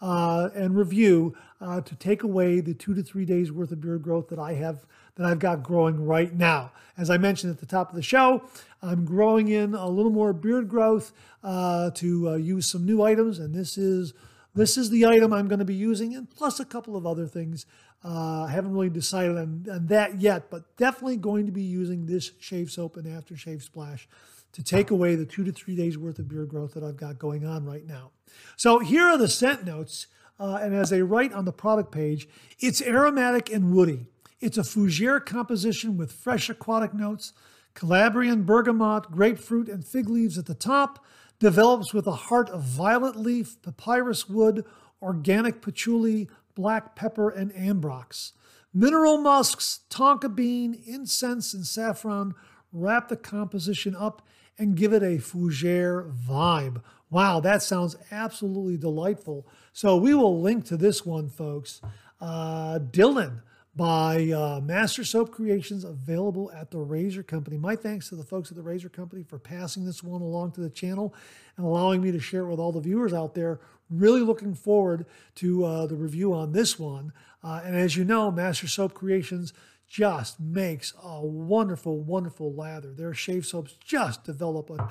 uh, 0.00 0.48
and 0.54 0.76
review 0.76 1.34
uh, 1.60 1.80
to 1.82 1.94
take 1.96 2.22
away 2.22 2.60
the 2.60 2.74
two 2.74 2.94
to 2.94 3.02
three 3.02 3.24
days 3.24 3.52
worth 3.52 3.70
of 3.70 3.80
beard 3.80 4.02
growth 4.02 4.28
that 4.28 4.38
I 4.38 4.54
have 4.54 4.86
that 5.16 5.26
I've 5.26 5.38
got 5.38 5.62
growing 5.62 6.06
right 6.06 6.32
now. 6.32 6.72
As 6.96 7.10
I 7.10 7.18
mentioned 7.18 7.52
at 7.52 7.60
the 7.60 7.66
top 7.66 7.90
of 7.90 7.96
the 7.96 8.02
show, 8.02 8.42
I'm 8.82 9.04
growing 9.04 9.48
in 9.48 9.74
a 9.74 9.88
little 9.88 10.12
more 10.12 10.32
beard 10.32 10.68
growth 10.68 11.12
uh, 11.44 11.90
to 11.90 12.30
uh, 12.30 12.34
use 12.36 12.70
some 12.70 12.86
new 12.86 13.02
items, 13.02 13.38
and 13.38 13.54
this 13.54 13.76
is 13.76 14.14
this 14.54 14.76
is 14.76 14.90
the 14.90 15.06
item 15.06 15.32
I'm 15.32 15.46
going 15.46 15.60
to 15.60 15.64
be 15.64 15.74
using, 15.74 16.14
and 16.14 16.28
plus 16.28 16.58
a 16.58 16.64
couple 16.64 16.96
of 16.96 17.06
other 17.06 17.26
things. 17.26 17.66
Uh, 18.02 18.44
I 18.44 18.50
haven't 18.50 18.72
really 18.72 18.88
decided 18.88 19.36
on, 19.36 19.66
on 19.70 19.86
that 19.88 20.20
yet, 20.20 20.50
but 20.50 20.76
definitely 20.78 21.18
going 21.18 21.44
to 21.46 21.52
be 21.52 21.62
using 21.62 22.06
this 22.06 22.32
shave 22.40 22.70
soap 22.70 22.96
and 22.96 23.04
aftershave 23.04 23.62
splash 23.62 24.08
to 24.52 24.62
take 24.62 24.90
away 24.90 25.14
the 25.14 25.24
two 25.24 25.44
to 25.44 25.52
three 25.52 25.76
days 25.76 25.96
worth 25.96 26.18
of 26.18 26.28
beard 26.28 26.48
growth 26.48 26.74
that 26.74 26.82
I've 26.82 26.96
got 26.96 27.18
going 27.18 27.46
on 27.46 27.64
right 27.64 27.86
now. 27.86 28.10
So 28.56 28.78
here 28.80 29.04
are 29.04 29.18
the 29.18 29.28
scent 29.28 29.64
notes. 29.64 30.06
Uh, 30.38 30.58
and 30.62 30.74
as 30.74 30.88
they 30.88 31.02
write 31.02 31.34
on 31.34 31.44
the 31.44 31.52
product 31.52 31.92
page, 31.92 32.26
it's 32.58 32.80
aromatic 32.80 33.52
and 33.52 33.74
woody. 33.74 34.06
It's 34.40 34.56
a 34.56 34.62
fougere 34.62 35.24
composition 35.24 35.98
with 35.98 36.12
fresh 36.12 36.48
aquatic 36.48 36.94
notes, 36.94 37.34
Calabrian 37.74 38.44
bergamot, 38.44 39.10
grapefruit, 39.10 39.68
and 39.68 39.84
fig 39.86 40.08
leaves 40.08 40.38
at 40.38 40.46
the 40.46 40.54
top, 40.54 41.04
develops 41.38 41.92
with 41.92 42.06
a 42.06 42.12
heart 42.12 42.48
of 42.48 42.62
violet 42.62 43.16
leaf, 43.16 43.60
papyrus 43.60 44.30
wood, 44.30 44.64
organic 45.02 45.60
patchouli, 45.60 46.28
black 46.54 46.96
pepper, 46.96 47.28
and 47.28 47.52
ambrox. 47.52 48.32
Mineral 48.72 49.18
musks, 49.18 49.80
tonka 49.90 50.34
bean, 50.34 50.80
incense, 50.86 51.52
and 51.52 51.66
saffron 51.66 52.34
wrap 52.72 53.08
the 53.08 53.16
composition 53.16 53.94
up 53.94 54.22
and 54.60 54.76
give 54.76 54.92
it 54.92 55.02
a 55.02 55.16
fougere 55.16 56.12
vibe. 56.14 56.82
Wow, 57.08 57.40
that 57.40 57.62
sounds 57.62 57.96
absolutely 58.12 58.76
delightful. 58.76 59.48
So 59.72 59.96
we 59.96 60.14
will 60.14 60.40
link 60.40 60.66
to 60.66 60.76
this 60.76 61.04
one, 61.04 61.30
folks. 61.30 61.80
Uh, 62.20 62.78
Dylan 62.78 63.40
by 63.74 64.30
uh, 64.30 64.60
Master 64.62 65.02
Soap 65.02 65.30
Creations, 65.30 65.84
available 65.84 66.52
at 66.52 66.70
the 66.70 66.78
Razor 66.78 67.22
Company. 67.22 67.56
My 67.56 67.74
thanks 67.74 68.10
to 68.10 68.16
the 68.16 68.24
folks 68.24 68.50
at 68.50 68.56
the 68.56 68.62
Razor 68.62 68.90
Company 68.90 69.22
for 69.22 69.38
passing 69.38 69.86
this 69.86 70.02
one 70.02 70.20
along 70.20 70.52
to 70.52 70.60
the 70.60 70.68
channel 70.68 71.14
and 71.56 71.64
allowing 71.64 72.02
me 72.02 72.12
to 72.12 72.20
share 72.20 72.42
it 72.42 72.50
with 72.50 72.60
all 72.60 72.72
the 72.72 72.80
viewers 72.80 73.14
out 73.14 73.34
there. 73.34 73.60
Really 73.88 74.20
looking 74.20 74.54
forward 74.54 75.06
to 75.36 75.64
uh, 75.64 75.86
the 75.86 75.96
review 75.96 76.34
on 76.34 76.52
this 76.52 76.78
one. 76.78 77.12
Uh, 77.42 77.62
and 77.64 77.74
as 77.74 77.96
you 77.96 78.04
know, 78.04 78.30
Master 78.30 78.68
Soap 78.68 78.92
Creations 78.92 79.54
just 79.90 80.38
makes 80.38 80.94
a 81.02 81.20
wonderful, 81.20 81.98
wonderful 81.98 82.54
lather. 82.54 82.92
Their 82.92 83.12
shave 83.12 83.44
soaps 83.44 83.72
just 83.84 84.22
develop 84.22 84.70
a 84.70 84.88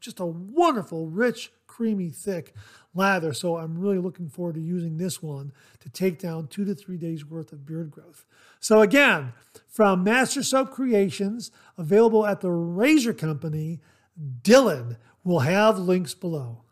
just 0.00 0.18
a 0.18 0.26
wonderful, 0.26 1.06
rich, 1.06 1.52
creamy, 1.66 2.10
thick 2.10 2.54
lather. 2.94 3.32
So 3.32 3.58
I'm 3.58 3.78
really 3.78 3.98
looking 3.98 4.28
forward 4.28 4.56
to 4.56 4.60
using 4.60 4.96
this 4.96 5.22
one 5.22 5.52
to 5.80 5.88
take 5.88 6.18
down 6.18 6.48
two 6.48 6.64
to 6.64 6.74
three 6.74 6.96
days 6.96 7.24
worth 7.24 7.52
of 7.52 7.64
beard 7.64 7.90
growth. 7.90 8.24
So 8.58 8.80
again, 8.80 9.34
from 9.68 10.02
Master 10.02 10.42
Soap 10.42 10.70
Creations, 10.70 11.52
available 11.78 12.26
at 12.26 12.40
the 12.40 12.50
Razor 12.50 13.14
Company, 13.14 13.80
Dylan 14.42 14.96
will 15.22 15.40
have 15.40 15.78
links 15.78 16.14
below. 16.14 16.62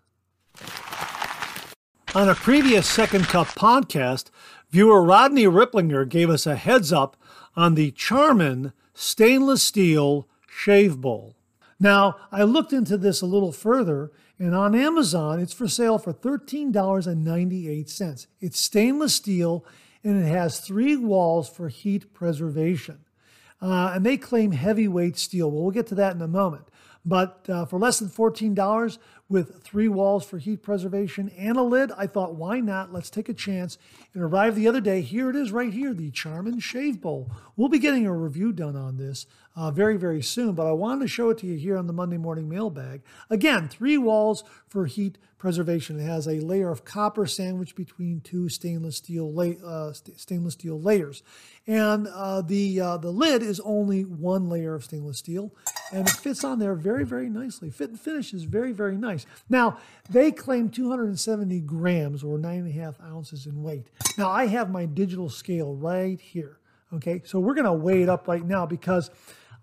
On 2.14 2.29
a 2.29 2.35
previous 2.35 2.89
Second 2.89 3.26
Cup 3.26 3.49
podcast, 3.49 4.31
viewer 4.70 5.03
Rodney 5.03 5.45
Ripplinger 5.45 6.09
gave 6.09 6.31
us 6.31 6.47
a 6.47 6.57
heads 6.57 6.93
up 6.93 7.18
on 7.59 7.75
the 7.75 7.91
Charmman 7.91 8.73
stainless 8.95 9.63
steel 9.65 10.29
shave 10.49 11.01
bowl. 11.01 11.35
Now, 11.81 12.15
I 12.31 12.45
looked 12.45 12.73
into 12.73 12.97
this 12.97 13.21
a 13.21 13.27
little 13.27 13.51
further, 13.51 14.13
and 14.39 14.55
on 14.55 14.77
Amazon, 14.77 15.41
it's 15.41 15.53
for 15.53 15.67
sale 15.67 15.99
for 15.99 16.13
$13.98. 16.13 18.27
It's 18.41 18.61
stainless 18.61 19.17
steel, 19.17 19.65
and 20.05 20.23
it 20.23 20.29
has 20.29 20.61
three 20.61 20.95
walls 20.95 21.49
for 21.49 21.69
heat 21.69 22.15
preservation. 22.15 23.01
Uh, 23.61 23.91
and 23.93 24.07
they 24.07 24.17
claim 24.17 24.53
heavyweight 24.53 25.19
steel. 25.19 25.51
Well, 25.51 25.65
we'll 25.65 25.73
get 25.73 25.89
to 25.89 25.97
that 25.97 26.15
in 26.15 26.23
a 26.23 26.29
moment. 26.29 26.69
But 27.05 27.45
uh, 27.49 27.67
for 27.67 27.81
less 27.81 27.99
than 27.99 28.09
$14 28.09 28.99
with 29.29 29.62
three 29.62 29.89
walls 29.89 30.24
for 30.24 30.39
heat 30.39 30.62
preservation 30.62 31.31
and 31.37 31.57
a 31.57 31.62
lid, 31.62 31.93
I 31.97 32.07
thought, 32.07 32.35
why 32.35 32.61
not? 32.61 32.93
Let's 32.93 33.11
take 33.11 33.29
a 33.29 33.35
chance. 33.35 33.76
It 34.14 34.20
arrived 34.20 34.57
the 34.57 34.68
other 34.68 34.81
day. 34.81 35.03
Here 35.03 35.29
it 35.29 35.37
is 35.37 35.53
right 35.53 35.72
here, 35.72 35.93
the 35.93 36.11
Charmman 36.11 36.62
Shave 36.62 37.01
Bowl. 37.01 37.31
We'll 37.57 37.68
be 37.68 37.79
getting 37.79 38.07
a 38.07 38.14
review 38.14 38.53
done 38.53 38.76
on 38.76 38.97
this 38.97 39.26
uh, 39.59 39.73
very, 39.73 39.97
very 39.97 40.23
soon, 40.23 40.55
but 40.55 40.69
I 40.69 40.73
wanted 40.73 41.01
to 41.01 41.09
show 41.09 41.31
it 41.31 41.39
to 41.39 41.47
you 41.47 41.57
here 41.57 41.77
on 41.77 41.89
the 41.89 41.93
Monday 41.93 42.17
Morning 42.17 42.49
Mailbag. 42.49 43.03
Again, 43.29 43.69
three 43.69 43.99
walls 43.99 44.45
for 44.69 44.87
heat 44.87 45.19
preservation. 45.37 45.99
It 45.99 46.05
has 46.05 46.29
a 46.29 46.39
layer 46.39 46.71
of 46.71 46.85
copper 46.85 47.27
sandwiched 47.27 47.75
between 47.75 48.21
two 48.21 48.49
stainless 48.49 48.99
steel, 48.99 49.33
la- 49.33 49.67
uh, 49.67 49.93
st- 49.93 50.21
stainless 50.21 50.55
steel 50.55 50.81
layers. 50.81 51.25
And 51.67 52.07
uh, 52.07 52.43
the, 52.43 52.81
uh, 52.81 52.97
the 52.99 53.11
lid 53.11 53.43
is 53.43 53.59
only 53.65 54.05
one 54.05 54.49
layer 54.49 54.77
of 54.77 54.85
stainless 54.85 55.19
steel, 55.19 55.53
and 55.93 56.07
it 56.07 56.15
fits 56.15 56.45
on 56.45 56.61
there 56.61 56.77
very, 56.77 57.05
very 57.05 57.29
nicely. 57.29 57.69
Fit 57.69 57.91
and 57.91 57.99
finish 58.01 58.33
is 58.33 58.45
very, 58.45 58.71
very 58.71 58.97
nice. 58.97 59.27
Now, 59.49 59.79
they 60.09 60.31
claim 60.31 60.69
270 60.69 61.61
grams 61.63 62.23
or 62.23 62.39
nine 62.39 62.61
and 62.61 62.69
a 62.69 62.73
half 62.81 63.01
ounces 63.01 63.47
in 63.47 63.65
weight. 63.65 63.89
Now, 64.17 64.31
I 64.31 64.47
have 64.47 64.71
my 64.71 64.87
digital 64.87 65.29
scale 65.29 65.75
right 65.75 66.21
here. 66.21 66.59
Okay, 66.95 67.21
so 67.25 67.39
we're 67.39 67.55
going 67.55 67.67
to 67.67 67.73
weigh 67.73 68.03
it 68.03 68.09
up 68.09 68.29
right 68.29 68.45
now 68.45 68.65
because 68.65 69.11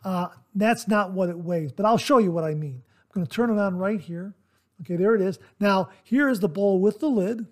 uh, 0.06 0.30
that's 0.54 0.88
not 0.88 1.12
what 1.12 1.28
it 1.30 1.38
weighs, 1.38 1.74
but 1.74 1.86
I'll 1.86 1.98
show 1.98 2.20
you 2.20 2.32
what 2.32 2.46
I 2.46 2.54
mean. 2.54 2.84
I'm 2.86 3.12
going 3.14 3.28
to 3.28 3.32
turn 3.34 3.50
it 3.50 3.60
on 3.60 3.76
right 3.78 4.00
here. 4.00 4.34
Okay, 4.82 4.96
there 4.96 5.16
it 5.16 5.22
is. 5.22 5.40
Now, 5.60 5.90
here 6.04 6.30
is 6.30 6.40
the 6.40 6.48
bowl 6.48 6.80
with 6.80 7.00
the 7.00 7.10
lid, 7.10 7.48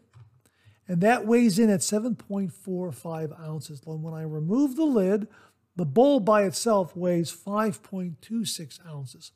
and 0.87 1.01
that 1.01 1.25
weighs 1.25 1.59
in 1.59 1.69
at 1.69 1.81
7.45 1.81 3.39
ounces. 3.41 3.81
And 3.85 4.03
when 4.03 4.13
I 4.13 4.23
remove 4.23 4.75
the 4.77 4.85
lid, 4.85 5.27
The 5.75 5.85
bowl 5.85 6.19
by 6.19 6.43
itself 6.43 6.95
weighs 6.95 7.31
5.26 7.31 8.85
ounces. 8.87 9.31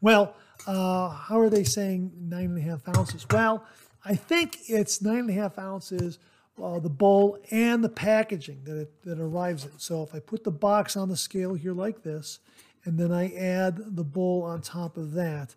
Well, 0.00 0.34
uh, 0.66 1.10
how 1.10 1.38
are 1.38 1.50
they 1.50 1.64
saying 1.64 2.12
nine 2.18 2.46
and 2.46 2.58
a 2.58 2.62
half 2.62 2.88
ounces? 2.88 3.26
Well, 3.30 3.64
I 4.04 4.16
think 4.16 4.58
it's 4.68 5.00
nine 5.02 5.20
and 5.20 5.30
a 5.30 5.34
half 5.34 5.58
ounces, 5.58 6.18
uh, 6.60 6.78
the 6.80 6.88
bowl 6.90 7.38
and 7.50 7.84
the 7.84 7.88
packaging 7.88 8.62
that 8.64 8.76
it 8.78 9.02
that 9.04 9.20
arrives 9.20 9.64
in. 9.64 9.72
So 9.78 10.02
if 10.02 10.14
I 10.14 10.18
put 10.20 10.42
the 10.44 10.50
box 10.50 10.96
on 10.96 11.08
the 11.08 11.16
scale 11.16 11.54
here 11.54 11.74
like 11.74 12.02
this, 12.02 12.40
and 12.86 12.98
then 12.98 13.12
I 13.12 13.34
add 13.34 13.96
the 13.96 14.04
bowl 14.04 14.44
on 14.44 14.62
top 14.62 14.96
of 14.96 15.12
that, 15.12 15.54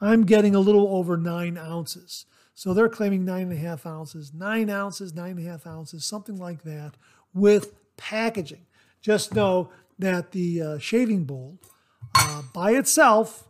I'm 0.00 0.26
getting 0.26 0.54
a 0.54 0.60
little 0.60 0.88
over 0.88 1.16
nine 1.16 1.56
ounces. 1.56 2.26
So 2.52 2.74
they're 2.74 2.88
claiming 2.88 3.24
nine 3.24 3.44
and 3.44 3.52
a 3.52 3.56
half 3.56 3.86
ounces, 3.86 4.34
nine 4.34 4.68
ounces, 4.68 5.14
nine 5.14 5.38
and 5.38 5.46
a 5.46 5.50
half 5.50 5.66
ounces, 5.66 6.04
something 6.04 6.36
like 6.36 6.62
that, 6.64 6.96
with 7.32 7.72
packaging. 7.96 8.66
Just 9.00 9.34
know 9.34 9.70
that 9.98 10.32
the 10.32 10.62
uh, 10.62 10.78
shaving 10.78 11.24
bowl 11.24 11.58
uh, 12.14 12.42
by 12.52 12.72
itself 12.72 13.48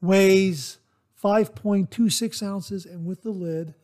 weighs 0.00 0.78
5.26 1.22 2.42
ounces, 2.42 2.84
and 2.84 3.06
with 3.06 3.22
the 3.22 3.30
lid, 3.30 3.74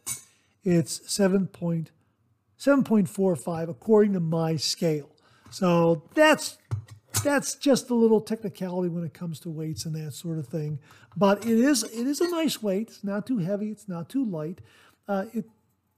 it's 0.65 0.99
7.7.45 1.01 3.69
according 3.69 4.15
to 4.15 4.21
my 4.21 4.57
scale. 4.57 5.11
So 5.51 6.03
that's 6.15 6.59
that's 7.23 7.55
just 7.55 7.91
a 7.91 7.95
little 7.95 8.21
technicality 8.21 8.89
when 8.89 9.05
it 9.05 9.15
comes 9.15 9.39
to 9.41 9.51
weights 9.51 9.85
and 9.85 9.95
that 9.95 10.15
sort 10.15 10.39
of 10.39 10.47
thing. 10.47 10.79
But 11.17 11.47
it 11.47 11.59
is 11.59 11.85
it 11.85 12.07
is 12.07 12.21
a 12.21 12.31
nice 12.31 12.63
weight. 12.63 12.89
It's 12.89 13.05
not 13.05 13.27
too 13.27 13.39
heavy. 13.39 13.71
It's 13.71 13.89
not 13.89 14.09
too 14.09 14.25
light. 14.25 14.61
Uh, 15.07 15.27
it 15.33 15.45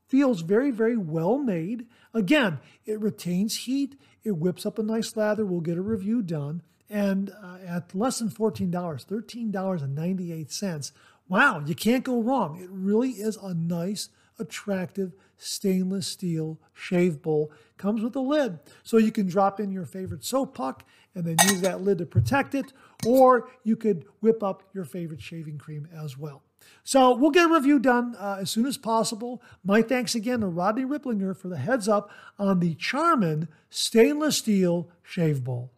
feels 0.07 0.43
very 0.43 0.71
very 0.71 0.97
well 0.97 1.39
made. 1.39 1.87
Again, 2.14 2.59
it 2.87 3.01
retains 3.01 3.57
heat. 3.59 4.01
It 4.25 4.33
whips 4.33 4.66
up 4.66 4.79
a 4.79 4.83
nice 4.83 5.16
lather. 5.16 5.47
We'll 5.47 5.61
get 5.61 5.79
a 5.79 5.83
review 5.83 6.23
done. 6.23 6.62
And 6.89 7.31
uh, 7.43 7.59
at 7.64 7.95
less 7.95 8.18
than 8.18 8.31
$14, 8.31 8.73
$13.98, 8.73 10.93
wow, 11.29 11.62
you 11.64 11.77
can't 11.77 12.03
go 12.03 12.21
wrong. 12.21 12.61
It 12.61 12.68
really 12.68 13.11
is 13.11 13.37
a 13.37 13.55
nice, 13.55 14.09
attractive 14.41 15.12
stainless 15.39 16.09
steel 16.09 16.59
shave 16.75 17.23
bowl. 17.23 17.53
Comes 17.77 18.03
with 18.03 18.16
a 18.16 18.21
lid, 18.21 18.59
so 18.83 18.97
you 18.97 19.12
can 19.12 19.29
drop 19.29 19.61
in 19.61 19.71
your 19.71 19.87
favorite 19.87 20.25
soap 20.25 20.57
puck 20.57 20.85
and 21.15 21.25
then 21.25 21.37
use 21.49 21.61
that 21.61 21.83
lid 21.83 21.99
to 21.99 22.07
protect 22.07 22.55
it, 22.55 22.73
or 23.07 23.49
you 23.65 23.77
could 23.77 24.05
whip 24.21 24.43
up 24.43 24.63
your 24.73 24.85
favorite 24.85 25.21
shaving 25.21 25.59
cream 25.59 25.89
as 25.93 26.17
well. 26.17 26.43
So 26.85 27.15
we'll 27.15 27.31
get 27.31 27.51
a 27.51 27.55
review 27.55 27.79
done 27.79 28.15
uh, 28.19 28.39
as 28.41 28.51
soon 28.51 28.67
as 28.67 28.77
possible. 28.77 29.43
My 29.65 29.83
thanks 29.83 30.15
again 30.15 30.41
to 30.41 30.47
Rodney 30.47 30.85
Ripplinger 30.85 31.37
for 31.37 31.49
the 31.49 31.57
heads 31.57 31.89
up 31.89 32.11
on 32.39 32.61
the 32.61 32.75
Charmman 32.75 33.49
stainless 33.71 34.39
steel 34.39 34.91
shave 35.03 35.43
bowl. 35.45 35.73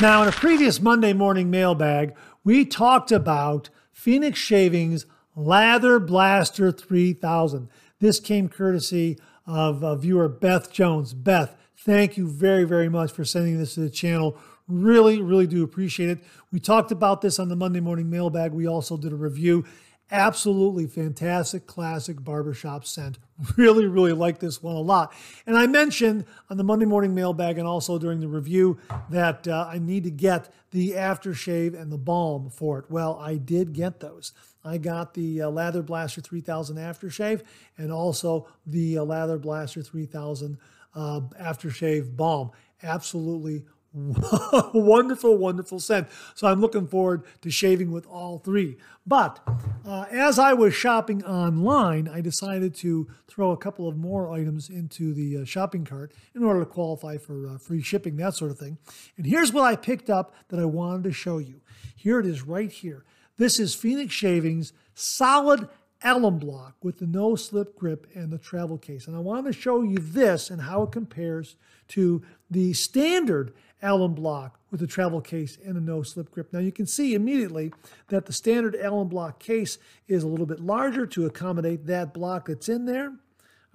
Now, 0.00 0.22
in 0.22 0.28
a 0.28 0.32
previous 0.32 0.80
Monday 0.80 1.12
morning 1.12 1.50
mailbag, 1.50 2.14
we 2.42 2.64
talked 2.64 3.12
about 3.12 3.68
Phoenix 3.92 4.38
Shaving's 4.38 5.04
Lather 5.36 6.00
Blaster 6.00 6.72
3000. 6.72 7.68
This 7.98 8.18
came 8.18 8.48
courtesy 8.48 9.18
of 9.46 9.84
uh, 9.84 9.96
viewer 9.96 10.28
Beth 10.28 10.72
Jones. 10.72 11.12
Beth, 11.12 11.54
thank 11.84 12.16
you 12.16 12.26
very, 12.26 12.64
very 12.64 12.88
much 12.88 13.12
for 13.12 13.24
sending 13.24 13.58
this 13.58 13.74
to 13.74 13.80
the 13.80 13.90
channel. 13.90 14.36
Really, 14.68 15.20
really 15.20 15.46
do 15.46 15.64
appreciate 15.64 16.10
it. 16.10 16.20
We 16.52 16.60
talked 16.60 16.92
about 16.92 17.20
this 17.20 17.38
on 17.38 17.48
the 17.48 17.56
Monday 17.56 17.80
morning 17.80 18.10
mailbag. 18.10 18.52
We 18.52 18.66
also 18.66 18.96
did 18.96 19.12
a 19.12 19.16
review. 19.16 19.64
Absolutely 20.12 20.86
fantastic, 20.86 21.66
classic 21.66 22.22
barbershop 22.22 22.84
scent. 22.84 23.18
Really, 23.56 23.86
really 23.86 24.12
like 24.12 24.38
this 24.38 24.62
one 24.62 24.76
a 24.76 24.80
lot. 24.80 25.14
And 25.46 25.56
I 25.56 25.66
mentioned 25.66 26.26
on 26.50 26.58
the 26.58 26.62
Monday 26.62 26.84
morning 26.84 27.14
mailbag 27.14 27.56
and 27.56 27.66
also 27.66 27.98
during 27.98 28.20
the 28.20 28.28
review 28.28 28.76
that 29.08 29.48
uh, 29.48 29.66
I 29.66 29.78
need 29.78 30.04
to 30.04 30.10
get 30.10 30.52
the 30.72 30.90
aftershave 30.90 31.72
and 31.80 31.90
the 31.90 31.96
balm 31.96 32.50
for 32.50 32.78
it. 32.80 32.90
Well, 32.90 33.18
I 33.18 33.36
did 33.36 33.72
get 33.72 34.00
those. 34.00 34.32
I 34.62 34.76
got 34.76 35.14
the 35.14 35.40
uh, 35.40 35.48
Lather 35.48 35.80
Blaster 35.80 36.20
3000 36.20 36.76
aftershave 36.76 37.40
and 37.78 37.90
also 37.90 38.46
the 38.66 38.98
uh, 38.98 39.04
Lather 39.04 39.38
Blaster 39.38 39.82
3000 39.82 40.58
uh, 40.94 41.20
aftershave 41.40 42.16
balm. 42.16 42.50
Absolutely 42.82 43.64
wonderful, 43.92 45.36
wonderful 45.36 45.80
scent. 45.80 46.08
So 46.34 46.46
I'm 46.46 46.60
looking 46.60 46.86
forward 46.86 47.24
to 47.42 47.50
shaving 47.50 47.90
with 47.90 48.06
all 48.06 48.38
three. 48.38 48.76
But 49.04 49.40
uh, 49.84 50.04
as 50.12 50.38
I 50.38 50.52
was 50.52 50.74
shopping 50.74 51.24
online, 51.24 52.06
I 52.06 52.20
decided 52.20 52.74
to 52.76 53.08
throw 53.26 53.50
a 53.50 53.56
couple 53.56 53.88
of 53.88 53.96
more 53.96 54.30
items 54.30 54.70
into 54.70 55.12
the 55.12 55.38
uh, 55.38 55.44
shopping 55.44 55.84
cart 55.84 56.12
in 56.36 56.44
order 56.44 56.60
to 56.60 56.66
qualify 56.66 57.16
for 57.16 57.48
uh, 57.48 57.58
free 57.58 57.82
shipping, 57.82 58.16
that 58.16 58.34
sort 58.34 58.52
of 58.52 58.58
thing. 58.58 58.78
And 59.16 59.26
here's 59.26 59.52
what 59.52 59.64
I 59.64 59.74
picked 59.74 60.08
up 60.08 60.34
that 60.48 60.60
I 60.60 60.66
wanted 60.66 61.04
to 61.04 61.12
show 61.12 61.38
you. 61.38 61.60
Here 61.96 62.20
it 62.20 62.26
is 62.26 62.42
right 62.42 62.70
here. 62.70 63.04
This 63.38 63.58
is 63.58 63.74
Phoenix 63.74 64.14
Shavings 64.14 64.72
Solid 64.94 65.68
alum 66.02 66.38
block 66.38 66.76
with 66.82 66.98
the 66.98 67.06
no 67.06 67.36
slip 67.36 67.76
grip 67.78 68.06
and 68.14 68.30
the 68.30 68.38
travel 68.38 68.78
case. 68.78 69.06
And 69.06 69.16
I 69.16 69.20
want 69.20 69.46
to 69.46 69.52
show 69.52 69.82
you 69.82 69.98
this 69.98 70.50
and 70.50 70.62
how 70.62 70.82
it 70.82 70.92
compares 70.92 71.56
to 71.88 72.22
the 72.50 72.72
standard 72.72 73.52
alum 73.82 74.14
block 74.14 74.58
with 74.70 74.80
the 74.80 74.86
travel 74.86 75.20
case 75.20 75.58
and 75.64 75.76
a 75.76 75.80
no 75.80 76.02
slip 76.02 76.30
grip. 76.30 76.52
Now 76.52 76.58
you 76.58 76.72
can 76.72 76.86
see 76.86 77.14
immediately 77.14 77.72
that 78.08 78.26
the 78.26 78.32
standard 78.32 78.76
alum 78.76 79.08
block 79.08 79.38
case 79.38 79.78
is 80.08 80.22
a 80.22 80.28
little 80.28 80.46
bit 80.46 80.60
larger 80.60 81.06
to 81.06 81.26
accommodate 81.26 81.86
that 81.86 82.14
block 82.14 82.48
that's 82.48 82.68
in 82.68 82.86
there. 82.86 83.14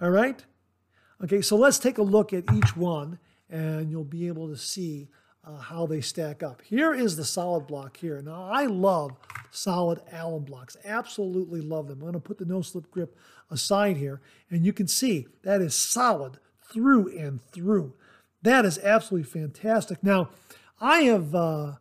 All 0.01 0.09
right. 0.11 0.43
Okay, 1.23 1.41
so 1.41 1.55
let's 1.55 1.80
take 1.80 1.97
a 1.97 2.03
look 2.03 2.34
at 2.34 2.43
each 2.53 2.76
one 2.76 3.19
and 3.49 3.89
you'll 3.89 4.03
be 4.03 4.28
able 4.28 4.49
to 4.49 4.57
see 4.57 5.07
uh, 5.46 5.58
how 5.58 5.86
they 5.86 6.02
stack 6.02 6.43
up. 6.43 6.62
Here 6.64 6.93
is 6.93 7.16
the 7.16 7.26
solid 7.26 7.68
block 7.68 7.98
here. 7.98 8.22
Now 8.22 8.50
I 8.52 8.66
love 8.66 9.12
solid 9.52 10.02
alum 10.12 10.43
blocks. 10.43 10.76
Absolutely 10.84 11.62
love 11.62 11.88
them. 11.88 12.00
I'm 12.00 12.12
going 12.12 12.14
to 12.14 12.20
put 12.20 12.38
the 12.38 12.46
no 12.46 12.62
slip 12.62 12.89
grip 12.91 13.16
aside 13.52 13.98
here 13.98 14.22
and 14.50 14.66
you 14.66 14.74
can 14.74 14.88
see 14.88 15.28
that 15.43 15.62
is 15.62 15.76
solid 15.76 16.39
through 16.72 17.16
and 17.18 17.41
through. 17.52 17.93
That 18.41 18.66
is 18.66 18.78
absolutely 18.80 19.30
fantastic. 19.30 20.04
Now, 20.04 20.30
I 20.80 21.04
have 21.04 21.34
uh, 21.34 21.74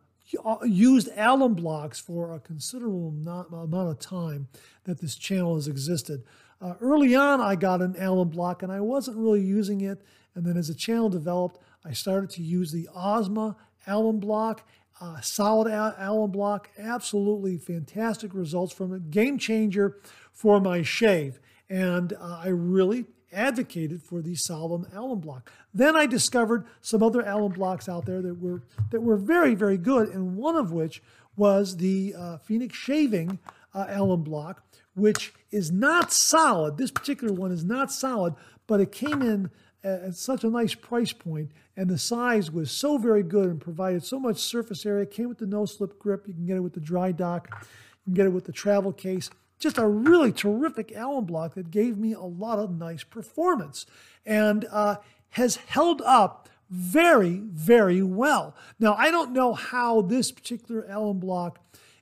used 0.63 1.09
alum 1.15 1.53
blocks 1.53 1.99
for 1.99 2.33
a 2.33 2.39
considerable 2.39 3.09
amount 3.09 3.89
of 3.89 3.99
time 3.99 4.47
that 4.85 4.99
this 4.99 5.15
channel 5.15 5.55
has 5.55 5.67
existed. 5.67 6.23
Uh, 6.61 6.73
early 6.81 7.15
on, 7.15 7.41
I 7.41 7.55
got 7.55 7.81
an 7.81 7.95
alum 7.99 8.29
block 8.29 8.63
and 8.63 8.71
I 8.71 8.79
wasn't 8.79 9.17
really 9.17 9.41
using 9.41 9.81
it. 9.81 10.01
And 10.33 10.45
then 10.45 10.57
as 10.57 10.67
the 10.67 10.73
channel 10.73 11.09
developed, 11.09 11.59
I 11.85 11.93
started 11.93 12.29
to 12.31 12.43
use 12.43 12.71
the 12.71 12.89
Osma 12.93 13.55
alum 13.87 14.19
block, 14.19 14.67
uh, 14.99 15.21
solid 15.21 15.71
alum 15.71 16.31
block. 16.31 16.69
Absolutely 16.77 17.57
fantastic 17.57 18.33
results 18.33 18.73
from 18.73 18.93
it. 18.93 19.11
Game 19.11 19.37
changer 19.37 19.97
for 20.31 20.59
my 20.59 20.81
shave. 20.81 21.39
And 21.69 22.13
uh, 22.13 22.41
I 22.43 22.47
really 22.47 23.05
advocated 23.31 24.01
for 24.01 24.21
the 24.21 24.35
Solomon 24.35 24.89
alum 24.93 25.19
block. 25.19 25.51
Then 25.73 25.95
I 25.95 26.05
discovered 26.05 26.65
some 26.81 27.03
other 27.03 27.21
alum 27.21 27.51
blocks 27.51 27.89
out 27.89 28.05
there 28.05 28.21
that 28.21 28.39
were 28.39 28.63
that 28.91 29.01
were 29.01 29.17
very 29.17 29.55
very 29.55 29.77
good, 29.77 30.09
and 30.09 30.37
one 30.37 30.55
of 30.55 30.71
which 30.71 31.03
was 31.35 31.77
the 31.77 32.15
uh, 32.17 32.37
Phoenix 32.37 32.75
Shaving 32.77 33.39
uh, 33.73 33.87
alum 33.89 34.23
block, 34.23 34.63
which 34.95 35.33
is 35.51 35.71
not 35.71 36.13
solid. 36.13 36.77
This 36.77 36.91
particular 36.91 37.33
one 37.33 37.51
is 37.51 37.65
not 37.65 37.91
solid, 37.91 38.35
but 38.67 38.79
it 38.79 38.91
came 38.91 39.21
in 39.21 39.51
at 39.85 40.15
such 40.15 40.43
a 40.43 40.49
nice 40.49 40.73
price 40.73 41.13
point, 41.13 41.51
and 41.77 41.89
the 41.89 41.97
size 41.97 42.51
was 42.51 42.71
so 42.71 42.97
very 42.97 43.23
good 43.23 43.49
and 43.49 43.61
provided 43.61 44.03
so 44.03 44.19
much 44.19 44.37
surface 44.37 44.85
area. 44.85 45.03
It 45.03 45.11
came 45.11 45.29
with 45.29 45.37
the 45.37 45.45
no 45.45 45.65
slip 45.65 45.99
grip. 45.99 46.27
You 46.27 46.33
can 46.33 46.45
get 46.45 46.57
it 46.57 46.61
with 46.61 46.73
the 46.73 46.79
dry 46.79 47.11
dock. 47.11 47.49
You 47.51 48.05
can 48.05 48.13
get 48.13 48.25
it 48.25 48.33
with 48.33 48.45
the 48.45 48.51
travel 48.51 48.91
case 48.91 49.29
just 49.59 49.77
a 49.77 49.87
really 49.87 50.31
terrific 50.31 50.91
alum 50.95 51.25
block 51.25 51.55
that 51.55 51.71
gave 51.71 51.97
me 51.97 52.13
a 52.13 52.21
lot 52.21 52.59
of 52.59 52.71
nice 52.77 53.03
performance 53.03 53.85
and 54.25 54.65
uh, 54.71 54.97
has 55.29 55.55
held 55.55 56.01
up 56.03 56.49
very, 56.69 57.41
very 57.45 58.01
well. 58.01 58.55
Now, 58.79 58.95
I 58.95 59.11
don't 59.11 59.31
know 59.31 59.53
how 59.53 60.01
this 60.01 60.31
particular 60.31 60.85
alum 60.89 61.19
block 61.19 61.59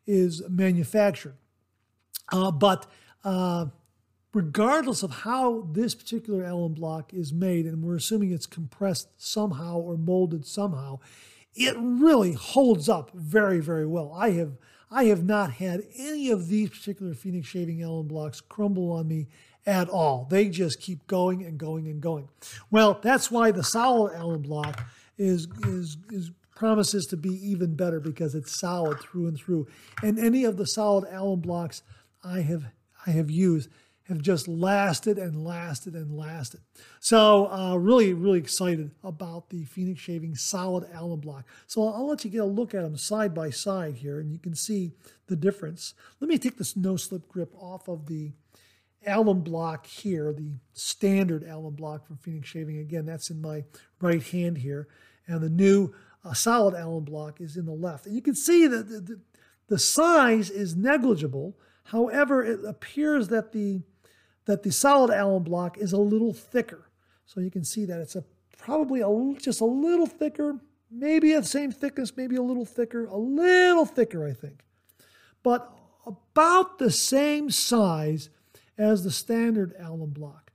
is 0.07 0.41
manufactured, 0.49 1.35
uh, 2.31 2.51
but 2.51 2.85
uh, 3.23 3.67
regardless 4.33 5.03
of 5.03 5.11
how 5.11 5.67
this 5.71 5.93
particular 5.93 6.43
alum 6.43 6.73
block 6.73 7.13
is 7.13 7.31
made, 7.31 7.65
and 7.65 7.83
we're 7.83 7.95
assuming 7.95 8.31
it's 8.31 8.45
compressed 8.45 9.09
somehow 9.17 9.77
or 9.77 9.95
molded 9.97 10.45
somehow, 10.45 10.99
it 11.55 11.75
really 11.77 12.33
holds 12.33 12.89
up 12.89 13.11
very, 13.13 13.59
very 13.59 13.85
well. 13.85 14.11
I 14.15 14.31
have 14.31 14.57
I 14.89 15.05
have 15.05 15.23
not 15.23 15.53
had 15.53 15.81
any 15.97 16.29
of 16.29 16.49
these 16.49 16.69
particular 16.69 17.15
Phoenix 17.15 17.47
shaving 17.47 17.83
alum 17.83 18.07
blocks 18.07 18.41
crumble 18.41 18.91
on 18.91 19.07
me 19.07 19.27
at 19.65 19.89
all. 19.89 20.27
They 20.29 20.49
just 20.49 20.79
keep 20.79 21.07
going 21.07 21.43
and 21.43 21.57
going 21.57 21.87
and 21.87 21.99
going. 21.99 22.29
Well, 22.69 22.99
that's 23.01 23.31
why 23.31 23.49
the 23.51 23.63
solid 23.63 24.13
alum 24.13 24.43
block 24.43 24.87
is 25.17 25.47
is 25.67 25.97
is 26.11 26.31
promises 26.55 27.05
to 27.07 27.17
be 27.17 27.29
even 27.29 27.75
better 27.75 27.99
because 27.99 28.35
it's 28.35 28.59
solid 28.59 28.99
through 28.99 29.27
and 29.27 29.37
through. 29.37 29.67
And 30.03 30.19
any 30.19 30.43
of 30.43 30.57
the 30.57 30.65
solid 30.65 31.05
alum 31.11 31.39
blocks 31.39 31.81
I 32.23 32.41
have 32.41 32.65
I 33.05 33.11
have 33.11 33.29
used 33.29 33.69
have 34.09 34.21
just 34.21 34.47
lasted 34.47 35.17
and 35.17 35.45
lasted 35.45 35.93
and 35.95 36.15
lasted. 36.15 36.59
So 36.99 37.49
uh, 37.51 37.75
really, 37.75 38.13
really 38.13 38.39
excited 38.39 38.91
about 39.03 39.49
the 39.49 39.63
Phoenix 39.63 40.01
Shaving 40.01 40.35
Solid 40.35 40.87
Alum 40.93 41.21
Block. 41.21 41.45
So 41.67 41.83
I'll, 41.83 41.93
I'll 41.93 42.07
let 42.07 42.25
you 42.25 42.31
get 42.31 42.41
a 42.41 42.45
look 42.45 42.73
at 42.73 42.81
them 42.83 42.97
side 42.97 43.33
by 43.33 43.49
side 43.49 43.95
here, 43.95 44.19
and 44.19 44.31
you 44.31 44.39
can 44.39 44.55
see 44.55 44.91
the 45.27 45.35
difference. 45.35 45.93
Let 46.19 46.27
me 46.27 46.37
take 46.37 46.57
this 46.57 46.75
no-slip 46.75 47.29
grip 47.29 47.53
off 47.57 47.87
of 47.87 48.07
the 48.07 48.33
alum 49.07 49.41
block 49.41 49.85
here, 49.85 50.33
the 50.33 50.51
standard 50.73 51.43
alum 51.43 51.75
block 51.75 52.05
from 52.05 52.17
Phoenix 52.17 52.47
Shaving. 52.49 52.79
Again, 52.79 53.05
that's 53.05 53.29
in 53.29 53.41
my 53.41 53.63
right 54.01 54.23
hand 54.23 54.57
here. 54.57 54.87
And 55.27 55.41
the 55.41 55.49
new 55.49 55.93
uh, 56.25 56.33
solid 56.33 56.73
alum 56.73 57.05
block 57.05 57.39
is 57.39 57.57
in 57.57 57.65
the 57.65 57.73
left. 57.73 58.05
And 58.05 58.15
you 58.15 58.21
can 58.21 58.35
see 58.35 58.67
that 58.67 58.89
the, 58.89 58.99
the, 58.99 59.19
the 59.67 59.79
size 59.79 60.49
is 60.49 60.75
negligible. 60.75 61.57
However, 61.85 62.43
it 62.43 62.63
appears 62.65 63.29
that 63.29 63.51
the 63.51 63.81
that 64.45 64.63
the 64.63 64.71
solid 64.71 65.09
alum 65.09 65.43
block 65.43 65.77
is 65.77 65.93
a 65.93 65.97
little 65.97 66.33
thicker. 66.33 66.89
So 67.25 67.39
you 67.39 67.51
can 67.51 67.63
see 67.63 67.85
that 67.85 67.99
it's 67.99 68.15
a 68.15 68.23
probably 68.57 69.01
a, 69.01 69.39
just 69.39 69.61
a 69.61 69.65
little 69.65 70.05
thicker, 70.05 70.59
maybe 70.91 71.33
the 71.33 71.43
same 71.43 71.71
thickness, 71.71 72.15
maybe 72.15 72.35
a 72.35 72.41
little 72.41 72.65
thicker, 72.65 73.05
a 73.05 73.17
little 73.17 73.85
thicker, 73.85 74.27
I 74.27 74.33
think. 74.33 74.63
But 75.41 75.71
about 76.05 76.79
the 76.79 76.91
same 76.91 77.49
size 77.49 78.29
as 78.77 79.03
the 79.03 79.11
standard 79.11 79.73
alum 79.79 80.11
block. 80.11 80.51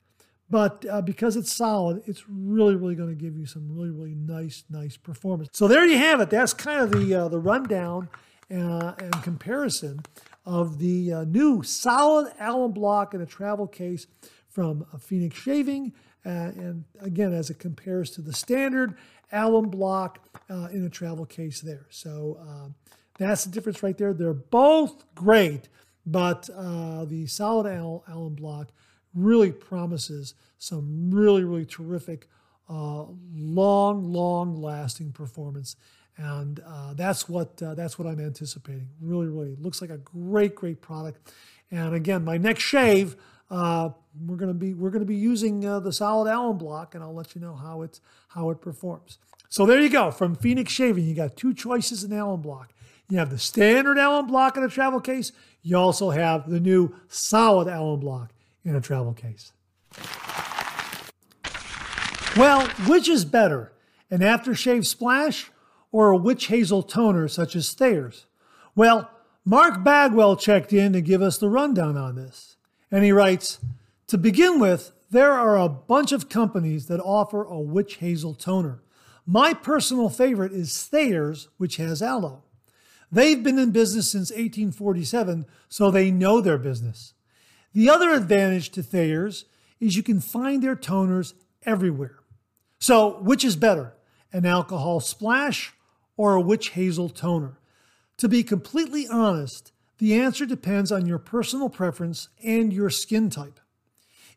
But 0.50 0.86
uh, 0.90 1.02
because 1.02 1.36
it's 1.36 1.52
solid, 1.52 2.02
it's 2.06 2.24
really, 2.26 2.74
really 2.74 2.94
going 2.94 3.10
to 3.10 3.14
give 3.14 3.36
you 3.36 3.44
some 3.44 3.68
really, 3.70 3.90
really 3.90 4.14
nice, 4.14 4.64
nice 4.70 4.96
performance. 4.96 5.50
So 5.52 5.68
there 5.68 5.84
you 5.84 5.98
have 5.98 6.20
it. 6.20 6.30
That's 6.30 6.54
kind 6.54 6.80
of 6.80 6.90
the 6.90 7.14
uh, 7.14 7.28
the 7.28 7.38
rundown 7.38 8.08
uh, 8.50 8.94
and 8.98 9.22
comparison 9.22 10.00
of 10.48 10.78
the 10.78 11.12
uh, 11.12 11.24
new 11.24 11.62
solid 11.62 12.32
alum 12.40 12.72
block 12.72 13.12
in 13.12 13.20
a 13.20 13.26
travel 13.26 13.66
case 13.66 14.06
from 14.48 14.86
Phoenix 14.98 15.36
Shaving. 15.36 15.92
Uh, 16.24 16.28
and 16.56 16.84
again, 17.00 17.34
as 17.34 17.50
it 17.50 17.58
compares 17.58 18.10
to 18.10 18.22
the 18.22 18.32
standard 18.32 18.96
alum 19.30 19.68
block 19.68 20.18
uh, 20.50 20.68
in 20.72 20.84
a 20.84 20.88
travel 20.88 21.26
case 21.26 21.60
there. 21.60 21.86
So 21.90 22.72
that's 23.18 23.44
the 23.44 23.50
difference 23.50 23.82
right 23.82 23.98
there. 23.98 24.14
They're 24.14 24.32
both 24.32 25.04
great, 25.14 25.68
but 26.06 26.48
uh, 26.56 27.04
the 27.04 27.26
solid 27.26 27.66
al- 27.66 28.04
alum 28.08 28.34
block 28.34 28.68
really 29.14 29.52
promises 29.52 30.34
some 30.56 31.10
really, 31.10 31.44
really 31.44 31.66
terrific, 31.66 32.28
uh, 32.68 33.04
long, 33.34 34.12
long 34.12 34.60
lasting 34.62 35.12
performance. 35.12 35.76
And 36.18 36.60
uh, 36.66 36.94
that's 36.94 37.28
what 37.28 37.62
uh, 37.62 37.74
that's 37.74 37.98
what 37.98 38.08
I'm 38.08 38.18
anticipating. 38.18 38.88
Really, 39.00 39.28
really 39.28 39.54
looks 39.60 39.80
like 39.80 39.90
a 39.90 39.98
great, 39.98 40.56
great 40.56 40.80
product. 40.80 41.32
And 41.70 41.94
again, 41.94 42.24
my 42.24 42.38
next 42.38 42.64
shave, 42.64 43.14
uh, 43.50 43.90
we're 44.26 44.36
gonna 44.36 44.52
be 44.52 44.74
we're 44.74 44.90
gonna 44.90 45.04
be 45.04 45.16
using 45.16 45.64
uh, 45.64 45.78
the 45.78 45.92
solid 45.92 46.28
alum 46.28 46.58
block, 46.58 46.96
and 46.96 47.04
I'll 47.04 47.14
let 47.14 47.36
you 47.36 47.40
know 47.40 47.54
how 47.54 47.82
it's 47.82 48.00
how 48.28 48.50
it 48.50 48.60
performs. 48.60 49.18
So 49.48 49.64
there 49.64 49.80
you 49.80 49.88
go. 49.88 50.10
From 50.10 50.34
Phoenix 50.34 50.72
Shaving, 50.72 51.04
you 51.04 51.14
got 51.14 51.36
two 51.36 51.54
choices 51.54 52.02
in 52.02 52.12
alum 52.12 52.42
block. 52.42 52.72
You 53.08 53.18
have 53.18 53.30
the 53.30 53.38
standard 53.38 53.96
alum 53.96 54.26
block 54.26 54.56
in 54.56 54.64
a 54.64 54.68
travel 54.68 55.00
case. 55.00 55.32
You 55.62 55.76
also 55.76 56.10
have 56.10 56.50
the 56.50 56.60
new 56.60 56.94
solid 57.06 57.68
alum 57.68 58.00
block 58.00 58.32
in 58.64 58.74
a 58.74 58.80
travel 58.80 59.14
case. 59.14 59.52
Well, 62.36 62.68
which 62.86 63.08
is 63.08 63.24
better, 63.24 63.72
an 64.10 64.20
aftershave 64.20 64.84
splash 64.84 65.50
or 65.92 66.10
a 66.10 66.16
witch 66.16 66.46
hazel 66.46 66.82
toner 66.82 67.28
such 67.28 67.56
as 67.56 67.72
Thayers? 67.72 68.26
Well, 68.74 69.10
Mark 69.44 69.82
Bagwell 69.82 70.36
checked 70.36 70.72
in 70.72 70.92
to 70.92 71.00
give 71.00 71.22
us 71.22 71.38
the 71.38 71.48
rundown 71.48 71.96
on 71.96 72.16
this. 72.16 72.56
And 72.90 73.04
he 73.04 73.12
writes 73.12 73.58
To 74.08 74.18
begin 74.18 74.60
with, 74.60 74.92
there 75.10 75.32
are 75.32 75.56
a 75.56 75.68
bunch 75.68 76.12
of 76.12 76.28
companies 76.28 76.86
that 76.86 77.00
offer 77.00 77.42
a 77.44 77.58
witch 77.58 77.96
hazel 77.96 78.34
toner. 78.34 78.82
My 79.24 79.54
personal 79.54 80.10
favorite 80.10 80.52
is 80.52 80.86
Thayers, 80.86 81.48
which 81.56 81.76
has 81.76 82.02
aloe. 82.02 82.44
They've 83.10 83.42
been 83.42 83.58
in 83.58 83.70
business 83.70 84.10
since 84.10 84.30
1847, 84.30 85.46
so 85.68 85.90
they 85.90 86.10
know 86.10 86.40
their 86.40 86.58
business. 86.58 87.14
The 87.72 87.88
other 87.88 88.10
advantage 88.12 88.70
to 88.70 88.82
Thayers 88.82 89.46
is 89.80 89.96
you 89.96 90.02
can 90.02 90.20
find 90.20 90.62
their 90.62 90.76
toners 90.76 91.32
everywhere. 91.64 92.18
So, 92.80 93.20
which 93.20 93.44
is 93.44 93.56
better, 93.56 93.94
an 94.32 94.44
alcohol 94.44 95.00
splash 95.00 95.72
or 96.18 96.34
a 96.34 96.40
witch 96.42 96.70
hazel 96.70 97.08
toner? 97.08 97.58
To 98.18 98.28
be 98.28 98.42
completely 98.42 99.08
honest, 99.08 99.72
the 99.96 100.20
answer 100.20 100.44
depends 100.44 100.92
on 100.92 101.06
your 101.06 101.18
personal 101.18 101.70
preference 101.70 102.28
and 102.44 102.70
your 102.70 102.90
skin 102.90 103.30
type. 103.30 103.58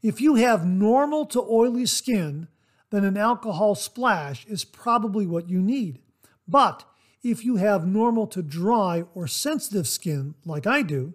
If 0.02 0.22
you 0.22 0.36
have 0.36 0.66
normal 0.66 1.26
to 1.28 1.42
oily 1.42 1.86
skin, 1.86 2.48
then 2.92 3.04
an 3.04 3.18
alcohol 3.18 3.76
splash 3.76 4.46
is 4.46 4.64
probably 4.64 5.26
what 5.26 5.50
you 5.50 5.62
need. 5.62 6.00
But 6.48 6.86
if 7.24 7.46
you 7.46 7.58
have 7.58 7.86
normal 7.86 8.28
to 8.28 8.42
dry 8.42 9.04
or 9.14 9.28
sensitive 9.28 9.88
skin, 9.88 10.36
like 10.46 10.66
I 10.66 10.82
do, 10.82 11.14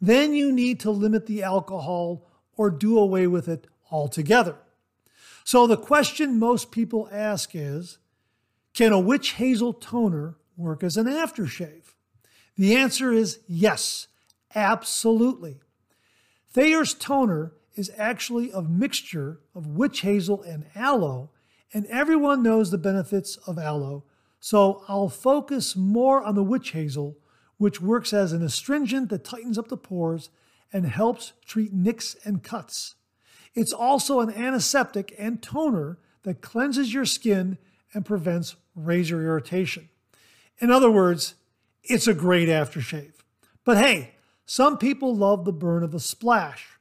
then 0.00 0.34
you 0.34 0.52
need 0.52 0.80
to 0.80 0.90
limit 0.90 1.26
the 1.26 1.42
alcohol 1.42 2.26
or 2.56 2.70
do 2.70 2.98
away 2.98 3.26
with 3.26 3.48
it 3.48 3.66
altogether. 3.90 4.56
So 5.44 5.66
the 5.66 5.76
question 5.76 6.38
most 6.38 6.70
people 6.70 7.08
ask 7.10 7.50
is 7.54 7.98
Can 8.76 8.92
a 8.92 9.00
witch 9.00 9.32
hazel 9.32 9.72
toner 9.72 10.36
work 10.56 10.84
as 10.84 10.96
an 10.96 11.06
aftershave? 11.06 11.94
The 12.56 12.76
answer 12.76 13.12
is 13.12 13.40
yes, 13.48 14.06
absolutely. 14.54 15.60
Thayers 16.52 16.94
toner 16.94 17.54
is 17.74 17.90
actually 17.96 18.52
a 18.52 18.62
mixture 18.62 19.40
of 19.54 19.66
witch 19.66 20.02
hazel 20.02 20.42
and 20.42 20.66
aloe, 20.76 21.30
and 21.74 21.86
everyone 21.86 22.44
knows 22.44 22.70
the 22.70 22.78
benefits 22.78 23.36
of 23.48 23.58
aloe 23.58 24.04
so 24.40 24.84
I'll 24.86 25.08
focus 25.08 25.74
more 25.74 26.22
on 26.22 26.36
the 26.36 26.42
witch 26.44 26.70
hazel, 26.70 27.18
which 27.56 27.80
works 27.80 28.12
as 28.12 28.32
an 28.32 28.44
astringent 28.44 29.08
that 29.08 29.24
tightens 29.24 29.58
up 29.58 29.66
the 29.66 29.76
pores 29.76 30.30
and 30.72 30.86
helps 30.86 31.32
treat 31.44 31.72
nicks 31.72 32.16
and 32.24 32.44
cuts. 32.44 32.94
It's 33.56 33.72
also 33.72 34.20
an 34.20 34.32
antiseptic 34.32 35.12
and 35.18 35.42
toner 35.42 35.98
that 36.22 36.42
cleanses 36.42 36.94
your 36.94 37.06
skin 37.06 37.58
and 37.92 38.04
prevents 38.04 38.54
razor 38.76 39.22
irritation. 39.22 39.88
In 40.58 40.70
other 40.70 40.90
words, 40.90 41.34
it's 41.82 42.06
a 42.06 42.14
great 42.14 42.48
aftershave. 42.48 43.14
But 43.64 43.78
hey, 43.78 44.14
some 44.44 44.78
people 44.78 45.14
love 45.14 45.44
the 45.44 45.52
burn 45.52 45.82
of 45.82 45.94
a 45.94 46.00
splash. 46.00 46.76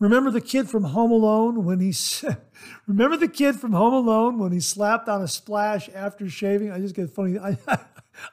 Remember 0.00 0.32
the 0.32 0.40
kid 0.40 0.68
from 0.68 0.82
Home 0.82 1.12
Alone 1.12 1.64
when 1.64 1.78
he 1.78 1.94
remember 2.88 3.16
the 3.16 3.28
kid 3.28 3.60
from 3.60 3.72
Home 3.72 3.94
Alone 3.94 4.38
when 4.38 4.50
he 4.50 4.58
slapped 4.58 5.08
on 5.08 5.22
a 5.22 5.28
splash 5.28 5.88
after 5.94 6.28
shaving? 6.28 6.72
I 6.72 6.80
just 6.80 6.96
get 6.96 7.10
funny. 7.10 7.38
I, 7.38 7.56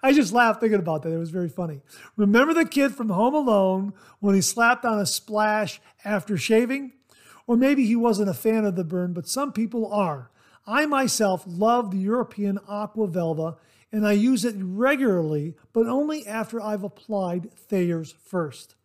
I 0.01 0.11
just 0.11 0.33
laughed 0.33 0.61
thinking 0.61 0.79
about 0.79 1.03
that. 1.03 1.13
It 1.13 1.17
was 1.17 1.29
very 1.29 1.47
funny. 1.47 1.81
Remember 2.17 2.55
the 2.55 2.65
kid 2.65 2.95
from 2.95 3.09
Home 3.09 3.35
Alone 3.35 3.93
when 4.19 4.33
he 4.33 4.41
slapped 4.41 4.83
on 4.83 4.99
a 4.99 5.05
splash 5.05 5.79
after 6.03 6.37
shaving? 6.37 6.93
Or 7.45 7.55
maybe 7.55 7.85
he 7.85 7.95
wasn't 7.95 8.29
a 8.29 8.33
fan 8.33 8.65
of 8.65 8.75
the 8.75 8.83
burn, 8.83 9.13
but 9.13 9.27
some 9.27 9.51
people 9.51 9.93
are. 9.93 10.31
I 10.69 10.85
myself 10.85 11.43
love 11.47 11.89
the 11.89 11.97
European 11.97 12.59
Aqua 12.67 13.07
Velva 13.07 13.57
and 13.91 14.05
I 14.05 14.11
use 14.11 14.45
it 14.45 14.55
regularly, 14.59 15.55
but 15.73 15.87
only 15.87 16.27
after 16.27 16.61
I've 16.61 16.83
applied 16.83 17.51
Thayers 17.55 18.13
first. 18.23 18.75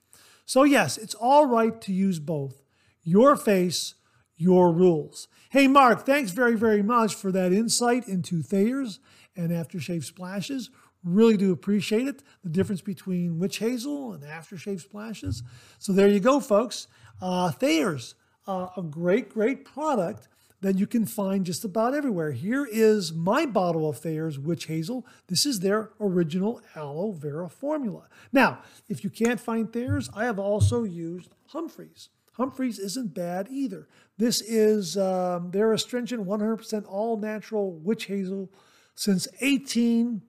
So, 0.47 0.63
yes, 0.63 0.97
it's 0.97 1.15
all 1.15 1.45
right 1.45 1.79
to 1.83 1.93
use 1.93 2.19
both. 2.19 2.63
Your 3.03 3.37
face, 3.37 3.97
your 4.35 4.73
rules. 4.73 5.29
Hey, 5.51 5.69
Mark, 5.69 6.07
thanks 6.07 6.31
very, 6.31 6.57
very 6.57 6.83
much 6.83 7.15
for 7.15 7.31
that 7.33 7.53
insight 7.53 8.09
into 8.09 8.43
Thayers 8.43 8.99
and 9.37 9.51
aftershave 9.51 10.05
splashes. 10.05 10.71
Really 11.03 11.37
do 11.37 11.53
appreciate 11.53 12.09
it. 12.09 12.23
The 12.43 12.49
difference 12.49 12.81
between 12.81 13.39
witch 13.39 13.59
hazel 13.59 14.15
and 14.15 14.23
aftershave 14.23 14.81
splashes. 14.81 15.43
So 15.79 15.93
there 15.93 16.09
you 16.09 16.21
go, 16.21 16.41
folks. 16.41 16.89
Uh, 17.21 17.51
Thayers, 17.51 18.15
uh, 18.47 18.69
a 18.75 18.83
great, 18.83 19.29
great 19.29 19.67
product 19.67 20.29
that 20.65 20.79
you 20.79 20.87
can 20.87 21.05
find 21.05 21.45
just 21.45 21.63
about 21.63 21.93
everywhere. 21.93 22.33
Here 22.33 22.65
is 22.65 23.13
my 23.13 23.45
bottle 23.45 23.87
of 23.87 23.99
Thayers 23.99 24.39
Witch 24.39 24.65
Hazel. 24.65 25.07
This 25.27 25.45
is 25.45 25.61
their 25.61 25.91
original 26.01 26.63
aloe 26.75 27.13
vera 27.13 27.51
formula. 27.51 28.05
Now, 28.33 28.61
if 28.89 29.05
you 29.05 29.11
can't 29.11 29.39
find 29.39 29.71
Thayers, 29.71 30.09
I 30.17 30.25
have 30.25 30.39
also 30.39 30.85
used 30.85 31.35
Humphreys. 31.49 32.09
Humphreys 32.39 32.79
isn't 32.79 33.13
bad 33.13 33.49
either. 33.51 33.89
This 34.17 34.41
is 34.41 34.97
um, 34.97 35.51
their 35.51 35.71
astringent 35.75 36.27
100% 36.27 36.87
all 36.89 37.19
natural 37.19 37.73
witch 37.73 38.07
hazel 38.07 38.51
since 38.95 39.29
18 39.43 40.23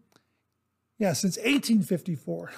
yeah, 0.98 1.14
since 1.14 1.38
1854. 1.38 2.52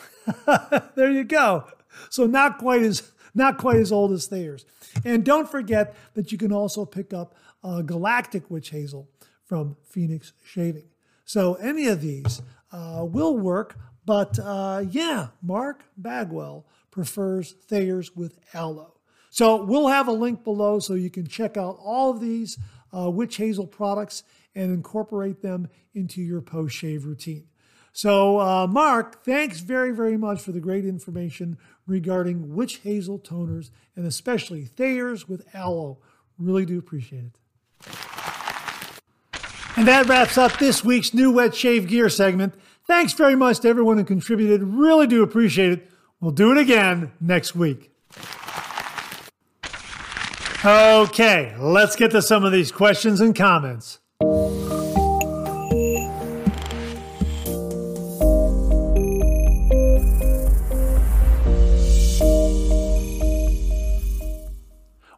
there 0.95 1.11
you 1.11 1.23
go. 1.23 1.65
So 2.09 2.25
not 2.25 2.57
quite 2.57 2.81
as 2.81 3.11
not 3.37 3.59
quite 3.59 3.77
as 3.77 3.91
old 3.91 4.11
as 4.11 4.25
Thayers. 4.25 4.65
And 5.05 5.23
don't 5.23 5.47
forget 5.47 5.95
that 6.15 6.31
you 6.31 6.39
can 6.39 6.51
also 6.51 6.85
pick 6.85 7.13
up 7.13 7.35
a 7.67 7.83
Galactic 7.83 8.49
Witch 8.49 8.69
Hazel 8.69 9.09
from 9.43 9.75
Phoenix 9.83 10.33
Shaving. 10.43 10.89
So 11.25 11.55
any 11.55 11.87
of 11.87 12.01
these 12.01 12.41
uh, 12.71 13.05
will 13.05 13.37
work, 13.37 13.77
but 14.05 14.39
uh, 14.39 14.83
yeah, 14.89 15.27
Mark 15.41 15.83
Bagwell 15.97 16.65
prefers 16.91 17.53
Thayers 17.67 18.15
with 18.15 18.39
aloe. 18.53 18.93
So 19.29 19.63
we'll 19.63 19.89
have 19.89 20.07
a 20.07 20.13
link 20.13 20.43
below 20.43 20.79
so 20.79 20.93
you 20.93 21.09
can 21.09 21.27
check 21.27 21.57
out 21.57 21.77
all 21.83 22.09
of 22.09 22.21
these 22.21 22.57
uh, 22.95 23.09
witch 23.09 23.37
hazel 23.37 23.67
products 23.67 24.23
and 24.55 24.73
incorporate 24.73 25.41
them 25.41 25.67
into 25.93 26.21
your 26.21 26.41
post 26.41 26.75
shave 26.75 27.05
routine. 27.05 27.47
So, 27.91 28.39
uh, 28.39 28.67
Mark, 28.67 29.23
thanks 29.23 29.59
very, 29.59 29.91
very 29.91 30.17
much 30.17 30.41
for 30.41 30.51
the 30.51 30.59
great 30.59 30.85
information 30.85 31.57
regarding 31.85 32.55
witch 32.55 32.77
hazel 32.77 33.19
toners 33.19 33.71
and 33.95 34.05
especially 34.05 34.65
Thayers 34.65 35.27
with 35.27 35.47
aloe. 35.53 35.99
Really 36.37 36.65
do 36.65 36.77
appreciate 36.77 37.25
it. 37.25 37.39
And 39.75 39.87
that 39.87 40.07
wraps 40.07 40.37
up 40.37 40.57
this 40.57 40.83
week's 40.83 41.13
new 41.13 41.31
Wet 41.31 41.53
Shave 41.53 41.87
Gear 41.87 42.09
segment. 42.09 42.55
Thanks 42.87 43.13
very 43.13 43.35
much 43.35 43.59
to 43.59 43.67
everyone 43.67 43.97
who 43.97 44.03
contributed. 44.03 44.63
Really 44.63 45.05
do 45.05 45.21
appreciate 45.21 45.71
it. 45.73 45.91
We'll 46.19 46.31
do 46.31 46.51
it 46.51 46.57
again 46.57 47.11
next 47.21 47.55
week. 47.55 47.91
Okay, 50.65 51.55
let's 51.59 51.95
get 51.95 52.11
to 52.11 52.21
some 52.21 52.43
of 52.43 52.51
these 52.51 52.71
questions 52.71 53.21
and 53.21 53.35
comments. 53.35 53.99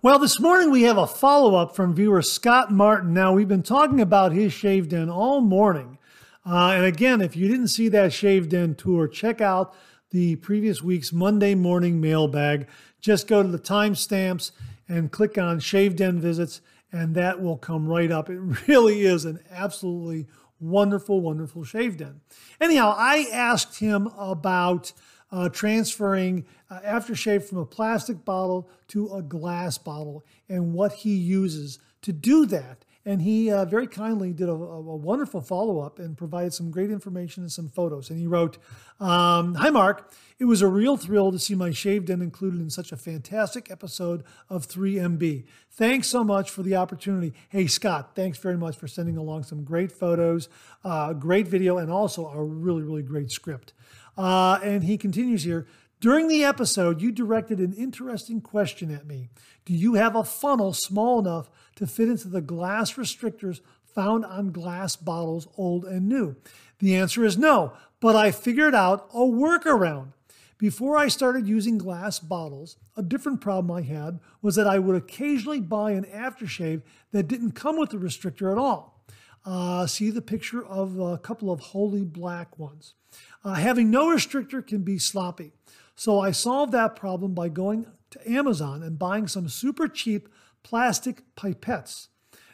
Well, 0.01 0.17
this 0.17 0.39
morning 0.39 0.71
we 0.71 0.83
have 0.83 0.97
a 0.97 1.05
follow 1.05 1.55
up 1.55 1.75
from 1.75 1.93
viewer 1.93 2.21
Scott 2.21 2.71
Martin. 2.71 3.13
Now, 3.13 3.33
we've 3.33 3.49
been 3.49 3.63
talking 3.63 3.99
about 3.99 4.31
his 4.31 4.53
shave 4.53 4.87
den 4.87 5.09
all 5.09 5.41
morning. 5.41 5.97
Uh, 6.45 6.69
and 6.69 6.85
again, 6.85 7.19
if 7.19 7.35
you 7.35 7.49
didn't 7.49 7.67
see 7.67 7.89
that 7.89 8.13
shave 8.13 8.47
den 8.47 8.75
tour, 8.75 9.09
check 9.09 9.41
out 9.41 9.75
the 10.11 10.37
previous 10.37 10.81
week's 10.81 11.11
Monday 11.11 11.53
morning 11.53 11.99
mailbag. 11.99 12.69
Just 13.01 13.27
go 13.27 13.43
to 13.43 13.49
the 13.49 13.59
timestamps 13.59 14.51
and 14.87 15.11
click 15.11 15.37
on 15.37 15.59
shave 15.59 15.97
den 15.97 16.21
visits, 16.21 16.61
and 16.93 17.13
that 17.15 17.41
will 17.41 17.57
come 17.57 17.85
right 17.85 18.09
up. 18.09 18.29
It 18.29 18.39
really 18.69 19.01
is 19.01 19.25
an 19.25 19.41
absolutely 19.51 20.27
wonderful, 20.61 21.19
wonderful 21.19 21.65
shave 21.65 21.97
den. 21.97 22.21
Anyhow, 22.61 22.95
I 22.97 23.27
asked 23.33 23.79
him 23.79 24.07
about 24.17 24.93
uh, 25.31 25.49
transferring 25.49 26.45
uh, 26.69 26.79
aftershave 26.81 27.43
from 27.43 27.59
a 27.59 27.65
plastic 27.65 28.25
bottle 28.25 28.69
to 28.87 29.13
a 29.13 29.21
glass 29.21 29.77
bottle 29.77 30.25
and 30.47 30.73
what 30.73 30.93
he 30.93 31.15
uses 31.15 31.79
to 32.01 32.13
do 32.13 32.45
that. 32.47 32.85
And 33.05 33.21
he 33.21 33.49
uh, 33.49 33.65
very 33.65 33.87
kindly 33.87 34.33
did 34.33 34.49
a, 34.49 34.51
a 34.51 34.95
wonderful 34.95 35.41
follow 35.41 35.79
up 35.79 35.99
and 35.99 36.17
provided 36.17 36.53
some 36.53 36.69
great 36.69 36.91
information 36.91 37.43
and 37.43 37.51
some 37.51 37.69
photos. 37.69 38.09
And 38.09 38.19
he 38.19 38.27
wrote, 38.27 38.57
um, 38.99 39.55
Hi, 39.55 39.69
Mark. 39.69 40.11
It 40.37 40.45
was 40.45 40.61
a 40.61 40.67
real 40.67 40.95
thrill 40.95 41.31
to 41.31 41.39
see 41.39 41.55
my 41.55 41.71
shave 41.71 42.05
den 42.05 42.21
included 42.21 42.59
in 42.59 42.69
such 42.69 42.91
a 42.91 42.97
fantastic 42.97 43.71
episode 43.71 44.23
of 44.49 44.67
3MB. 44.67 45.45
Thanks 45.71 46.07
so 46.07 46.23
much 46.23 46.51
for 46.51 46.61
the 46.61 46.75
opportunity. 46.75 47.33
Hey, 47.49 47.67
Scott, 47.67 48.15
thanks 48.15 48.37
very 48.37 48.57
much 48.57 48.75
for 48.75 48.87
sending 48.87 49.17
along 49.17 49.43
some 49.43 49.63
great 49.63 49.91
photos, 49.91 50.49
uh, 50.83 51.13
great 51.13 51.47
video, 51.47 51.77
and 51.77 51.91
also 51.91 52.27
a 52.27 52.43
really, 52.43 52.83
really 52.83 53.03
great 53.03 53.31
script. 53.31 53.73
Uh, 54.19 54.59
and 54.61 54.83
he 54.83 54.97
continues 54.97 55.43
here 55.43 55.65
During 56.01 56.27
the 56.27 56.43
episode, 56.43 57.01
you 57.01 57.11
directed 57.11 57.59
an 57.59 57.73
interesting 57.73 58.41
question 58.41 58.91
at 58.91 59.07
me. 59.07 59.29
Do 59.63 59.73
you 59.73 59.93
have 59.93 60.15
a 60.15 60.25
funnel 60.25 60.73
small 60.73 61.19
enough 61.19 61.49
to 61.75 61.87
fit 61.87 62.09
into 62.09 62.27
the 62.27 62.41
glass 62.41 62.97
restrictors 62.97 63.61
found 63.85 64.25
on 64.25 64.51
glass 64.51 64.97
bottles, 64.97 65.47
old 65.57 65.85
and 65.85 66.09
new? 66.09 66.35
The 66.79 66.97
answer 66.97 67.23
is 67.23 67.37
no, 67.37 67.71
but 68.01 68.15
I 68.15 68.31
figured 68.31 68.75
out 68.75 69.09
a 69.13 69.19
workaround. 69.19 70.13
Before 70.57 70.97
I 70.97 71.07
started 71.07 71.47
using 71.47 71.77
glass 71.77 72.19
bottles, 72.19 72.75
a 72.97 73.01
different 73.01 73.39
problem 73.39 73.71
I 73.71 73.83
had 73.83 74.19
was 74.41 74.55
that 74.55 74.67
I 74.67 74.79
would 74.79 74.97
occasionally 74.97 75.61
buy 75.61 75.91
an 75.91 76.03
aftershave 76.03 76.81
that 77.13 77.29
didn't 77.29 77.53
come 77.53 77.79
with 77.79 77.91
the 77.91 77.97
restrictor 77.97 78.51
at 78.51 78.57
all. 78.57 79.01
Uh, 79.45 79.87
see 79.87 80.09
the 80.09 80.21
picture 80.21 80.65
of 80.65 80.99
a 80.99 81.17
couple 81.17 81.49
of 81.49 81.61
holy 81.61 82.03
black 82.03 82.59
ones. 82.59 82.95
Uh, 83.43 83.53
having 83.53 83.89
no 83.89 84.07
restrictor 84.07 84.65
can 84.65 84.81
be 84.81 84.97
sloppy. 84.97 85.53
So 85.95 86.19
I 86.19 86.31
solved 86.31 86.71
that 86.73 86.95
problem 86.95 87.33
by 87.33 87.49
going 87.49 87.85
to 88.11 88.31
Amazon 88.31 88.83
and 88.83 88.99
buying 88.99 89.27
some 89.27 89.47
super 89.49 89.87
cheap 89.87 90.29
plastic 90.63 91.23
pipettes. 91.35 92.07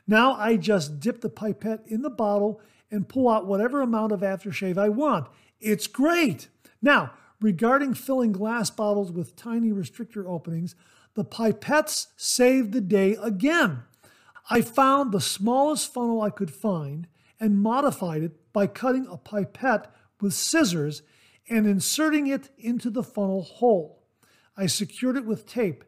Now 0.07 0.33
I 0.33 0.57
just 0.57 0.99
dip 0.99 1.21
the 1.21 1.29
pipette 1.29 1.83
in 1.87 2.01
the 2.01 2.09
bottle 2.09 2.61
and 2.91 3.09
pull 3.09 3.29
out 3.29 3.47
whatever 3.47 3.81
amount 3.81 4.11
of 4.11 4.21
aftershave 4.21 4.77
I 4.77 4.89
want. 4.89 5.27
It's 5.59 5.87
great. 5.87 6.49
Now, 6.81 7.13
regarding 7.41 7.93
filling 7.95 8.31
glass 8.31 8.69
bottles 8.69 9.11
with 9.11 9.35
tiny 9.35 9.71
restrictor 9.71 10.25
openings, 10.27 10.75
the 11.15 11.25
pipettes 11.25 12.07
saved 12.17 12.73
the 12.73 12.81
day 12.81 13.17
again. 13.21 13.83
I 14.49 14.61
found 14.61 15.11
the 15.11 15.21
smallest 15.21 15.91
funnel 15.91 16.21
I 16.21 16.29
could 16.29 16.51
find 16.51 17.07
and 17.39 17.57
modified 17.57 18.21
it 18.21 18.53
by 18.53 18.67
cutting 18.67 19.07
a 19.07 19.17
pipette 19.17 19.91
with 20.25 20.33
scissors 20.33 21.03
and 21.47 21.67
inserting 21.67 22.25
it 22.25 22.49
into 22.57 22.89
the 22.89 23.03
funnel 23.03 23.43
hole. 23.43 24.03
I 24.57 24.65
secured 24.65 25.17
it 25.17 25.25
with 25.25 25.45
tape. 25.45 25.83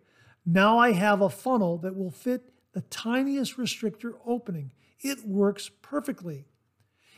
Now 0.46 0.78
I 0.78 0.92
have 0.92 1.22
a 1.22 1.30
funnel 1.30 1.80
that 1.80 1.98
will 1.98 2.12
fit 2.12 2.54
the 2.74 2.82
tiniest 2.82 3.58
restrictor 3.58 4.14
opening. 4.28 4.72
It 5.00 5.26
works 5.26 5.72
perfectly. 5.82 6.46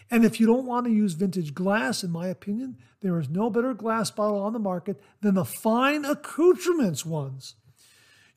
And 0.09 0.23
if 0.23 0.39
you 0.39 0.47
don't 0.47 0.65
want 0.65 0.85
to 0.85 0.93
use 0.93 1.13
vintage 1.13 1.53
glass, 1.53 2.05
in 2.05 2.09
my 2.09 2.27
opinion, 2.27 2.77
there 3.01 3.19
is 3.19 3.27
no 3.27 3.49
better 3.49 3.73
glass 3.73 4.09
bottle 4.09 4.39
on 4.39 4.53
the 4.53 4.59
market 4.59 4.97
than 5.21 5.35
the 5.35 5.43
fine 5.43 6.05
accoutrements 6.05 7.05
ones. 7.05 7.55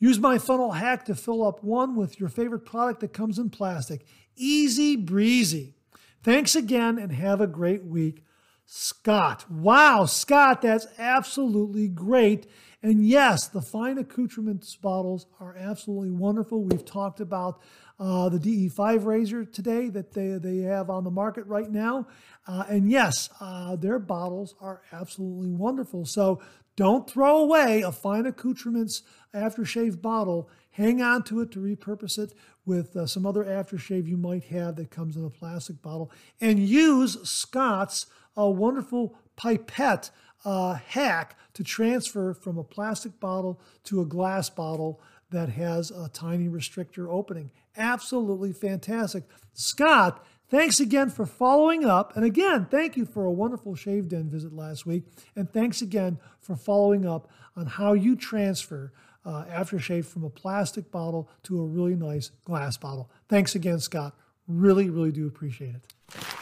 Use 0.01 0.19
my 0.19 0.39
funnel 0.39 0.73
hack 0.73 1.05
to 1.05 1.15
fill 1.15 1.47
up 1.47 1.63
one 1.63 1.95
with 1.95 2.19
your 2.19 2.29
favorite 2.29 2.67
product 2.67 2.99
that 3.01 3.13
comes 3.13 3.39
in 3.39 3.49
plastic. 3.49 4.05
Easy 4.35 4.97
breezy. 4.97 5.77
Thanks 6.25 6.57
again 6.57 6.99
and 6.99 7.13
have 7.13 7.41
a 7.41 7.47
great 7.47 7.85
week. 7.85 8.25
Scott. 8.67 9.51
Wow, 9.51 10.07
Scott, 10.07 10.63
that's 10.63 10.87
absolutely 10.99 11.89
great. 11.89 12.47
And 12.83 13.07
yes, 13.07 13.47
the 13.47 13.63
fine 13.63 13.99
accoutrements 13.99 14.75
bottles 14.75 15.27
are 15.39 15.57
absolutely 15.57 16.11
wonderful. 16.11 16.65
We've 16.65 16.85
talked 16.85 17.21
about 17.21 17.61
uh, 18.01 18.29
the 18.29 18.39
DE5 18.39 19.05
razor 19.05 19.45
today 19.45 19.89
that 19.91 20.13
they, 20.13 20.31
they 20.31 20.59
have 20.59 20.91
on 20.91 21.05
the 21.05 21.11
market 21.11 21.47
right 21.47 21.71
now. 21.71 22.09
Uh, 22.47 22.65
and 22.69 22.91
yes, 22.91 23.31
uh, 23.41 23.77
their 23.77 24.01
bottles 24.01 24.57
are 24.61 24.83
absolutely 24.91 25.53
wonderful. 25.53 26.05
So 26.05 26.43
don't 26.75 27.09
throw 27.09 27.39
away 27.39 27.83
a 27.83 27.93
fine 27.93 28.27
accoutrements 28.27 29.03
aftershave 29.35 30.03
bottle. 30.03 30.49
Hang 30.73 31.03
on 31.03 31.23
to 31.25 31.41
it 31.41 31.53
to 31.53 31.61
repurpose 31.61 32.19
it 32.19 32.33
with 32.65 32.97
uh, 32.97 33.07
some 33.07 33.27
other 33.27 33.45
aftershave 33.45 34.09
you 34.09 34.17
might 34.17 34.45
have 34.45 34.77
that 34.77 34.91
comes 34.91 35.17
in 35.17 35.25
a 35.25 35.31
plastic 35.31 35.83
bottle. 35.83 36.11
And 36.41 36.59
use 36.59 37.29
Scott's 37.29 38.07
a 38.37 38.49
wonderful 38.49 39.17
pipette 39.37 40.11
uh, 40.45 40.75
hack 40.75 41.37
to 41.55 41.63
transfer 41.63 42.35
from 42.35 42.59
a 42.59 42.65
plastic 42.65 43.19
bottle 43.21 43.61
to 43.85 44.01
a 44.01 44.07
glass 44.07 44.51
bottle 44.51 45.01
that 45.31 45.49
has 45.51 45.91
a 45.91 46.09
tiny 46.13 46.49
restrictor 46.49 47.09
opening. 47.09 47.51
Absolutely 47.77 48.53
fantastic. 48.53 49.25
Scott, 49.55 50.25
thanks 50.49 50.79
again 50.79 51.09
for 51.09 51.25
following 51.25 51.85
up. 51.85 52.15
And 52.17 52.25
again, 52.25 52.67
thank 52.71 52.97
you 52.97 53.07
for 53.07 53.25
a 53.25 53.31
wonderful 53.31 53.75
Shave 53.75 54.09
Den 54.09 54.29
visit 54.29 54.53
last 54.53 54.85
week. 54.85 55.05
And 55.35 55.51
thanks 55.51 55.81
again 55.81 56.19
for 56.41 56.57
following 56.57 57.07
up 57.07 57.31
on 57.57 57.67
how 57.67 57.95
you 57.95 58.17
transfer 58.17 58.93
uh, 59.25 59.45
aftershave 59.45 60.05
from 60.05 60.25
a 60.25 60.31
plastic 60.31 60.91
bottle 60.91 61.31
to 61.45 61.61
a 61.61 61.65
really 61.65 61.95
nice 61.95 62.31
glass 62.45 62.77
bottle. 62.77 63.11
Thanks 63.29 63.55
again, 63.55 63.79
Scott. 63.79 64.15
Really, 64.49 64.91
really 64.91 65.13
do 65.13 65.27
appreciate 65.27 65.77
it. 65.77 66.42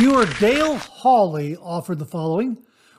Viewer 0.00 0.24
Dale 0.24 0.78
Hawley 0.78 1.58
offered 1.58 1.98
the 1.98 2.06
following 2.06 2.56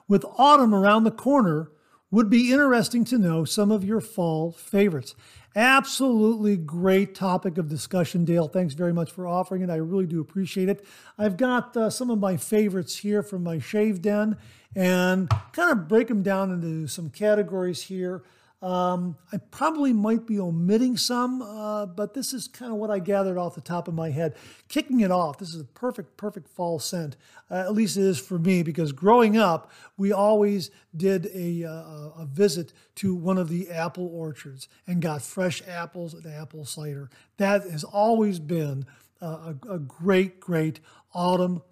With 0.07 0.23
autumn 0.37 0.71
around 0.71 1.03
the 1.03 1.09
corner, 1.09 1.71
would 2.11 2.29
be 2.29 2.51
interesting 2.51 3.03
to 3.05 3.17
know 3.17 3.43
some 3.43 3.71
of 3.71 3.83
your 3.83 4.01
fall 4.01 4.51
favorites. 4.51 5.15
Absolutely 5.55 6.57
great 6.57 7.15
topic 7.15 7.57
of 7.57 7.67
discussion, 7.67 8.23
Dale. 8.23 8.47
Thanks 8.47 8.75
very 8.75 8.93
much 8.93 9.11
for 9.11 9.25
offering 9.25 9.63
it. 9.63 9.71
I 9.71 9.77
really 9.77 10.05
do 10.05 10.21
appreciate 10.21 10.69
it. 10.69 10.85
I've 11.17 11.37
got 11.37 11.75
uh, 11.75 11.89
some 11.89 12.11
of 12.11 12.19
my 12.19 12.37
favorites 12.37 12.97
here 12.97 13.23
from 13.23 13.41
my 13.41 13.57
shave 13.57 14.03
den 14.03 14.37
and 14.75 15.27
kind 15.53 15.71
of 15.71 15.87
break 15.87 16.07
them 16.07 16.21
down 16.21 16.51
into 16.51 16.85
some 16.85 17.09
categories 17.09 17.81
here. 17.81 18.21
Um, 18.61 19.17
I 19.33 19.37
probably 19.37 19.91
might 19.91 20.27
be 20.27 20.39
omitting 20.39 20.95
some, 20.95 21.41
uh, 21.41 21.87
but 21.87 22.13
this 22.13 22.31
is 22.31 22.47
kind 22.47 22.71
of 22.71 22.77
what 22.77 22.91
I 22.91 22.99
gathered 22.99 23.37
off 23.37 23.55
the 23.55 23.61
top 23.61 23.87
of 23.87 23.95
my 23.95 24.11
head. 24.11 24.35
Kicking 24.67 24.99
it 24.99 25.09
off, 25.09 25.39
this 25.39 25.55
is 25.55 25.61
a 25.61 25.65
perfect, 25.65 26.15
perfect 26.15 26.47
fall 26.47 26.77
scent. 26.77 27.17
Uh, 27.49 27.55
at 27.55 27.73
least 27.73 27.97
it 27.97 28.03
is 28.03 28.19
for 28.19 28.37
me, 28.37 28.61
because 28.61 28.91
growing 28.91 29.35
up, 29.35 29.71
we 29.97 30.11
always 30.11 30.69
did 30.95 31.27
a, 31.33 31.63
uh, 31.63 32.21
a 32.21 32.27
visit 32.31 32.71
to 32.95 33.15
one 33.15 33.39
of 33.39 33.49
the 33.49 33.69
apple 33.71 34.07
orchards 34.13 34.67
and 34.85 35.01
got 35.01 35.23
fresh 35.23 35.63
apples 35.67 36.13
and 36.13 36.27
apple 36.27 36.63
cider. 36.63 37.09
That 37.37 37.63
has 37.63 37.83
always 37.83 38.39
been 38.39 38.85
a, 39.21 39.55
a 39.67 39.79
great, 39.79 40.39
great 40.39 40.81
autumn 41.13 41.63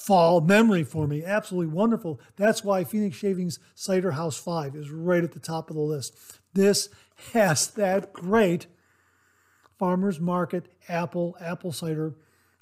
fall 0.00 0.40
memory 0.40 0.82
for 0.82 1.06
me. 1.06 1.22
Absolutely 1.22 1.72
wonderful. 1.72 2.18
That's 2.36 2.64
why 2.64 2.84
Phoenix 2.84 3.16
Shavings 3.16 3.58
Cider 3.74 4.12
House 4.12 4.38
5 4.38 4.74
is 4.74 4.90
right 4.90 5.22
at 5.22 5.32
the 5.32 5.38
top 5.38 5.68
of 5.68 5.76
the 5.76 5.82
list. 5.82 6.16
This 6.54 6.88
has 7.34 7.68
that 7.72 8.14
great 8.14 8.66
farmer's 9.78 10.18
market 10.18 10.68
apple, 10.88 11.36
apple 11.38 11.70
cider 11.70 12.14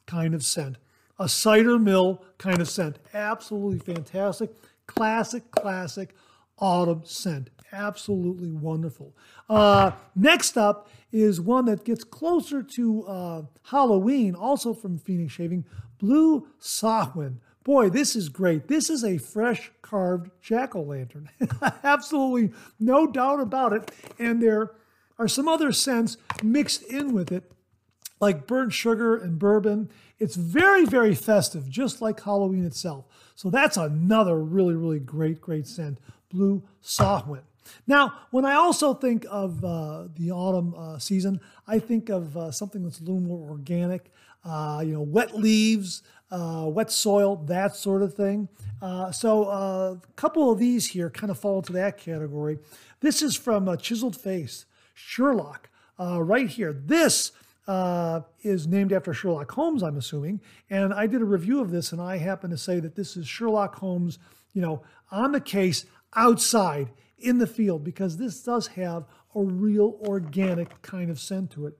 kind 0.06 0.34
of 0.34 0.44
scent. 0.44 0.78
A 1.20 1.28
cider 1.28 1.78
mill 1.78 2.24
kind 2.38 2.60
of 2.60 2.68
scent. 2.68 2.98
Absolutely 3.14 3.78
fantastic. 3.94 4.50
Classic, 4.88 5.48
classic 5.52 6.16
autumn 6.58 7.02
scent. 7.04 7.50
Absolutely 7.72 8.50
wonderful. 8.50 9.14
Uh, 9.48 9.92
next 10.16 10.56
up 10.56 10.88
is 11.12 11.40
one 11.40 11.66
that 11.66 11.84
gets 11.84 12.02
closer 12.02 12.62
to 12.62 13.04
uh, 13.04 13.42
Halloween, 13.64 14.34
also 14.34 14.74
from 14.74 14.98
Phoenix 14.98 15.32
Shaving, 15.32 15.64
Blue 15.98 16.48
Samhain. 16.58 17.40
Boy, 17.64 17.90
this 17.90 18.16
is 18.16 18.28
great. 18.28 18.68
This 18.68 18.88
is 18.88 19.04
a 19.04 19.18
fresh 19.18 19.70
carved 19.82 20.30
jack 20.40 20.74
o' 20.74 20.82
lantern. 20.82 21.28
Absolutely 21.84 22.56
no 22.80 23.06
doubt 23.06 23.40
about 23.40 23.72
it. 23.72 23.90
And 24.18 24.42
there 24.42 24.72
are 25.18 25.28
some 25.28 25.48
other 25.48 25.72
scents 25.72 26.16
mixed 26.42 26.82
in 26.84 27.12
with 27.12 27.30
it, 27.30 27.52
like 28.20 28.46
burnt 28.46 28.72
sugar 28.72 29.16
and 29.16 29.38
bourbon. 29.38 29.90
It's 30.18 30.36
very, 30.36 30.84
very 30.84 31.14
festive, 31.14 31.68
just 31.68 32.00
like 32.00 32.20
Halloween 32.20 32.64
itself. 32.64 33.04
So 33.34 33.50
that's 33.50 33.76
another 33.76 34.38
really, 34.38 34.74
really 34.74 35.00
great, 35.00 35.40
great 35.40 35.66
scent. 35.66 35.98
Blue 36.30 36.62
Samhain. 36.80 37.42
Now, 37.86 38.14
when 38.30 38.44
I 38.44 38.54
also 38.54 38.94
think 38.94 39.26
of 39.30 39.62
uh, 39.64 40.04
the 40.16 40.30
autumn 40.30 40.74
uh, 40.74 40.98
season, 40.98 41.40
I 41.66 41.78
think 41.78 42.08
of 42.08 42.36
uh, 42.36 42.50
something 42.50 42.82
that's 42.82 43.00
a 43.00 43.04
little 43.04 43.20
more 43.20 43.48
organic, 43.50 44.10
uh, 44.44 44.82
you 44.84 44.92
know, 44.92 45.02
wet 45.02 45.36
leaves, 45.36 46.02
uh, 46.30 46.66
wet 46.68 46.90
soil, 46.90 47.36
that 47.46 47.74
sort 47.74 48.02
of 48.02 48.14
thing. 48.14 48.48
Uh, 48.80 49.10
so 49.10 49.44
a 49.44 50.00
couple 50.16 50.50
of 50.50 50.58
these 50.58 50.88
here 50.88 51.10
kind 51.10 51.30
of 51.30 51.38
fall 51.38 51.58
into 51.58 51.72
that 51.72 51.98
category. 51.98 52.58
This 53.00 53.22
is 53.22 53.36
from 53.36 53.66
Chiseled 53.78 54.16
Face, 54.16 54.66
Sherlock, 54.94 55.68
right 55.98 56.48
here. 56.48 56.72
This 56.72 57.32
is 58.42 58.66
named 58.66 58.92
after 58.92 59.12
Sherlock 59.12 59.50
Holmes, 59.52 59.82
I'm 59.82 59.96
assuming. 59.96 60.40
And 60.70 60.94
I 60.94 61.06
did 61.06 61.20
a 61.22 61.26
review 61.26 61.60
of 61.60 61.70
this, 61.70 61.92
and 61.92 62.00
I 62.00 62.18
happen 62.18 62.50
to 62.50 62.58
say 62.58 62.80
that 62.80 62.94
this 62.94 63.16
is 63.16 63.26
Sherlock 63.26 63.76
Holmes, 63.76 64.18
you 64.52 64.62
know, 64.62 64.82
on 65.10 65.32
the 65.32 65.40
case 65.40 65.86
outside 66.14 66.90
in 67.18 67.38
the 67.38 67.46
field 67.46 67.84
because 67.84 68.16
this 68.16 68.42
does 68.42 68.68
have 68.68 69.04
a 69.34 69.42
real 69.42 69.98
organic 70.02 70.80
kind 70.82 71.10
of 71.10 71.20
scent 71.20 71.50
to 71.52 71.66
it. 71.66 71.78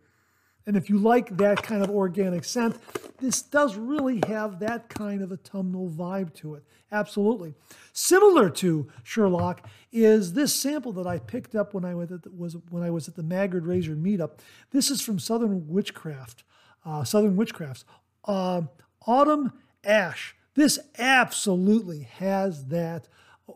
And 0.69 0.77
if 0.77 0.91
you 0.91 0.99
like 0.99 1.35
that 1.39 1.63
kind 1.63 1.83
of 1.83 1.89
organic 1.89 2.45
scent, 2.45 2.77
this 3.21 3.41
does 3.41 3.77
really 3.77 4.21
have 4.27 4.59
that 4.59 4.91
kind 4.91 5.23
of 5.23 5.33
autumnal 5.33 5.89
vibe 5.89 6.35
to 6.35 6.57
it. 6.57 6.63
Absolutely. 6.93 7.55
Similar 7.95 8.51
to 8.51 8.87
Sherlock 9.03 9.67
is 9.91 10.35
this 10.35 10.55
sample 10.55 10.93
that 10.93 11.07
I 11.07 11.21
picked 11.21 11.55
up 11.55 11.73
when 11.73 11.87
I 11.87 11.95
was 11.95 12.13
at 12.13 12.23
the, 12.23 12.31
was 12.31 12.55
when 12.69 12.83
I 12.83 12.91
was 12.91 13.09
at 13.09 13.17
the 13.17 13.23
Maggard 13.23 13.67
Razor 13.67 13.97
meetup. 13.97 14.41
This 14.71 14.91
is 14.91 15.01
from 15.01 15.19
Southern 15.19 15.69
Witchcraft, 15.69 16.45
uh, 16.85 17.03
Southern 17.03 17.35
Witchcrafts, 17.35 17.85
uh, 18.27 18.61
Autumn 19.07 19.55
Ash. 19.85 20.37
This 20.53 20.79
absolutely 20.99 22.03
has 22.19 22.67
that 22.67 23.09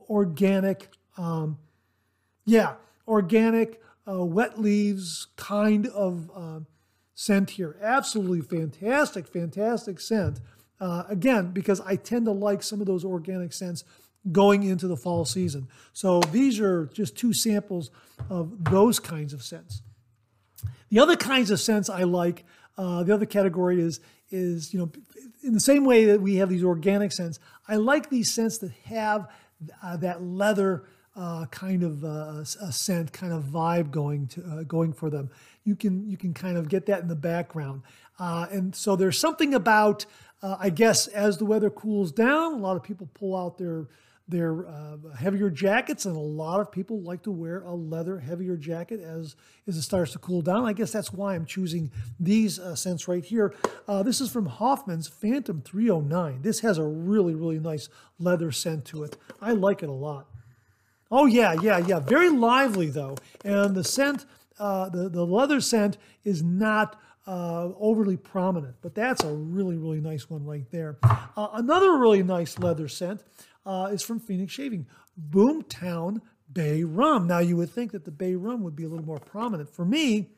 organic 0.09 0.89
um, 1.19 1.59
yeah, 2.47 2.77
organic, 3.07 3.83
uh, 4.09 4.25
wet 4.25 4.59
leaves 4.59 5.27
kind 5.37 5.87
of 5.89 6.31
uh, 6.35 6.61
scent 7.15 7.51
here. 7.51 7.77
Absolutely 7.81 8.41
fantastic, 8.41 9.27
fantastic 9.27 10.01
scent. 10.01 10.41
Uh, 10.81 11.05
again, 11.09 11.53
because 11.53 11.81
I 11.81 11.97
tend 11.97 12.27
to 12.27 12.33
like 12.33 12.63
some 12.63 12.81
of 12.81 12.87
those 12.87 13.05
organic 13.05 13.53
scents 13.53 13.85
going 14.31 14.63
into 14.63 14.87
the 14.87 14.97
fall 14.97 15.25
season. 15.25 15.69
So 15.93 16.21
these 16.21 16.61
are 16.61 16.87
just 16.87 17.17
two 17.17 17.33
samples 17.33 17.91
of 18.31 18.65
those 18.65 19.01
kinds 19.01 19.33
of 19.33 19.43
scents. 19.43 19.83
The 20.91 21.01
other 21.01 21.17
kinds 21.17 21.51
of 21.51 21.61
scents 21.61 21.89
I 21.89 22.05
like, 22.05 22.45
uh, 22.77 23.03
the 23.03 23.15
other 23.15 23.27
category 23.27 23.81
is 23.81 24.01
is 24.31 24.73
you 24.73 24.81
know 24.81 24.91
in 25.43 25.53
the 25.53 25.61
same 25.61 25.85
way 25.85 26.05
that 26.07 26.21
we 26.21 26.37
have 26.37 26.49
these 26.49 26.65
organic 26.65 27.13
scents, 27.13 27.39
I 27.69 27.77
like 27.77 28.11
these 28.11 28.33
scents 28.33 28.59
that 28.59 28.73
have 28.85 29.29
uh, 29.83 29.97
that 29.99 30.23
leather 30.23 30.85
uh, 31.15 31.47
kind 31.47 31.83
of 31.83 32.05
uh, 32.05 32.45
a 32.61 32.73
scent, 32.73 33.13
kind 33.13 33.33
of 33.33 33.45
vibe 33.45 33.91
going 33.91 34.27
to 34.29 34.45
uh, 34.45 34.63
going 34.63 34.93
for 34.93 35.11
them. 35.11 35.31
You 35.65 35.77
can 35.77 36.09
you 36.09 36.17
can 36.17 36.35
kind 36.35 36.57
of 36.57 36.69
get 36.69 36.87
that 36.87 37.03
in 37.03 37.09
the 37.09 37.17
background, 37.17 37.83
uh, 38.19 38.47
and 38.51 38.75
so 38.75 38.97
there's 38.97 39.19
something 39.19 39.55
about 39.55 40.07
uh, 40.43 40.57
I 40.59 40.71
guess 40.71 41.07
as 41.07 41.39
the 41.39 41.45
weather 41.45 41.71
cools 41.71 42.13
down, 42.13 42.55
a 42.55 42.57
lot 42.57 42.77
of 42.77 42.83
people 42.83 43.09
pull 43.15 43.37
out 43.37 43.59
their 43.59 43.87
their 44.29 44.67
uh, 44.67 44.97
heavier 45.17 45.51
jackets, 45.51 46.05
and 46.07 46.17
a 46.17 46.21
lot 46.21 46.61
of 46.61 46.73
people 46.73 47.01
like 47.03 47.23
to 47.23 47.31
wear 47.31 47.63
a 47.63 47.75
leather 47.75 48.19
heavier 48.19 48.57
jacket 48.57 49.01
as 49.01 49.37
as 49.69 49.77
it 49.77 49.83
starts 49.83 50.13
to 50.13 50.19
cool 50.19 50.43
down. 50.43 50.65
I 50.65 50.73
guess 50.73 50.91
that's 50.91 51.13
why 51.13 51.35
I'm 51.35 51.47
choosing 51.47 51.93
these 52.19 52.59
scents 52.75 53.07
right 53.07 53.25
here. 53.25 53.55
this 54.05 54.21
is 54.21 54.31
from 54.31 54.47
Hoffman's 54.47 55.07
Phantom 55.07 55.61
309. 55.61 56.43
This 56.43 56.61
has 56.61 56.79
a 56.79 56.85
really 56.85 57.35
really 57.35 57.61
nice 57.61 57.89
leather 58.19 58.51
scent 58.51 58.85
to 58.87 59.05
it. 59.05 59.17
I 59.41 59.53
like 59.53 59.83
it 59.83 59.89
a 59.89 59.93
lot. 59.93 60.27
Oh 61.13 61.27
yeah, 61.27 61.53
yeah, 61.61 61.77
yeah. 61.77 62.01
Very 62.01 62.31
lively 62.31 62.89
though, 62.89 63.17
and 63.45 63.75
the 63.75 63.85
scent, 63.85 64.25
uh, 64.59 64.89
the 64.89 65.09
the 65.09 65.25
leather 65.25 65.61
scent 65.61 65.99
is 66.25 66.43
not 66.43 67.01
uh, 67.27 67.71
overly 67.79 68.17
prominent, 68.17 68.77
but 68.83 68.95
that's 68.95 69.23
a 69.23 69.33
really 69.33 69.77
really 69.77 70.01
nice 70.01 70.29
one 70.29 70.45
right 70.45 70.71
there. 70.71 70.99
Uh, 71.03 71.49
another 71.55 71.97
really 71.97 72.23
nice 72.23 72.59
leather 72.59 72.89
scent 72.89 73.23
uh, 73.65 73.89
is 73.93 74.03
from 74.03 74.21
Phoenix 74.21 74.53
Shaving, 74.53 74.87
Boomtown 75.31 76.21
Bay 76.53 76.85
Rum. 76.85 77.27
Now 77.27 77.39
you 77.39 77.57
would 77.57 77.71
think 77.71 77.93
that 77.93 78.05
the 78.05 78.11
Bay 78.11 78.35
Rum 78.35 78.63
would 78.63 78.77
be 78.77 78.85
a 78.85 78.89
little 78.89 79.05
more 79.05 79.19
prominent. 79.19 79.71
For 79.71 79.85
me, 79.85 80.31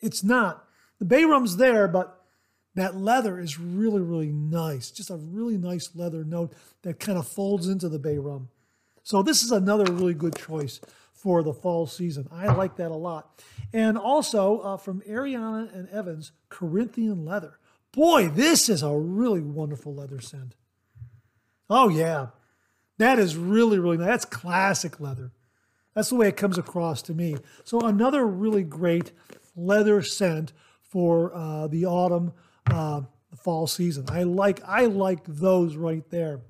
it's 0.00 0.22
not. 0.22 0.64
The 0.98 1.04
Bay 1.04 1.24
Rum's 1.24 1.56
there, 1.56 1.88
but 1.88 2.22
that 2.74 2.96
leather 2.96 3.40
is 3.40 3.58
really 3.58 4.00
really 4.00 4.32
nice. 4.32 4.90
Just 4.90 5.10
a 5.10 5.16
really 5.16 5.58
nice 5.58 5.90
leather 5.94 6.24
note 6.24 6.52
that 6.82 7.00
kind 7.00 7.18
of 7.18 7.26
folds 7.26 7.68
into 7.68 7.88
the 7.88 7.98
Bay 7.98 8.18
Rum. 8.18 8.48
So 9.02 9.22
this 9.22 9.42
is 9.44 9.52
another 9.52 9.84
really 9.92 10.14
good 10.14 10.34
choice 10.34 10.80
for 11.26 11.42
the 11.42 11.52
fall 11.52 11.88
season. 11.88 12.28
I 12.30 12.54
like 12.54 12.76
that 12.76 12.92
a 12.92 12.96
lot. 12.96 13.42
And 13.72 13.98
also 13.98 14.60
uh, 14.60 14.76
from 14.76 15.00
Ariana 15.00 15.74
and 15.74 15.88
Evans, 15.88 16.30
Corinthian 16.50 17.24
leather. 17.24 17.58
Boy, 17.90 18.28
this 18.28 18.68
is 18.68 18.80
a 18.80 18.96
really 18.96 19.40
wonderful 19.40 19.92
leather 19.92 20.20
scent. 20.20 20.54
Oh 21.68 21.88
yeah, 21.88 22.28
that 22.98 23.18
is 23.18 23.36
really 23.36 23.80
really 23.80 23.96
nice. 23.96 24.06
that's 24.06 24.24
classic 24.24 25.00
leather. 25.00 25.32
That's 25.96 26.10
the 26.10 26.14
way 26.14 26.28
it 26.28 26.36
comes 26.36 26.58
across 26.58 27.02
to 27.02 27.12
me. 27.12 27.38
So 27.64 27.80
another 27.80 28.24
really 28.24 28.62
great 28.62 29.10
leather 29.56 30.02
scent 30.02 30.52
for 30.80 31.34
uh, 31.34 31.66
the 31.66 31.86
autumn, 31.86 32.34
uh, 32.70 33.00
the 33.32 33.36
fall 33.36 33.66
season. 33.66 34.04
I 34.08 34.22
like 34.22 34.62
I 34.64 34.84
like 34.84 35.24
those 35.26 35.74
right 35.74 36.08
there. 36.08 36.42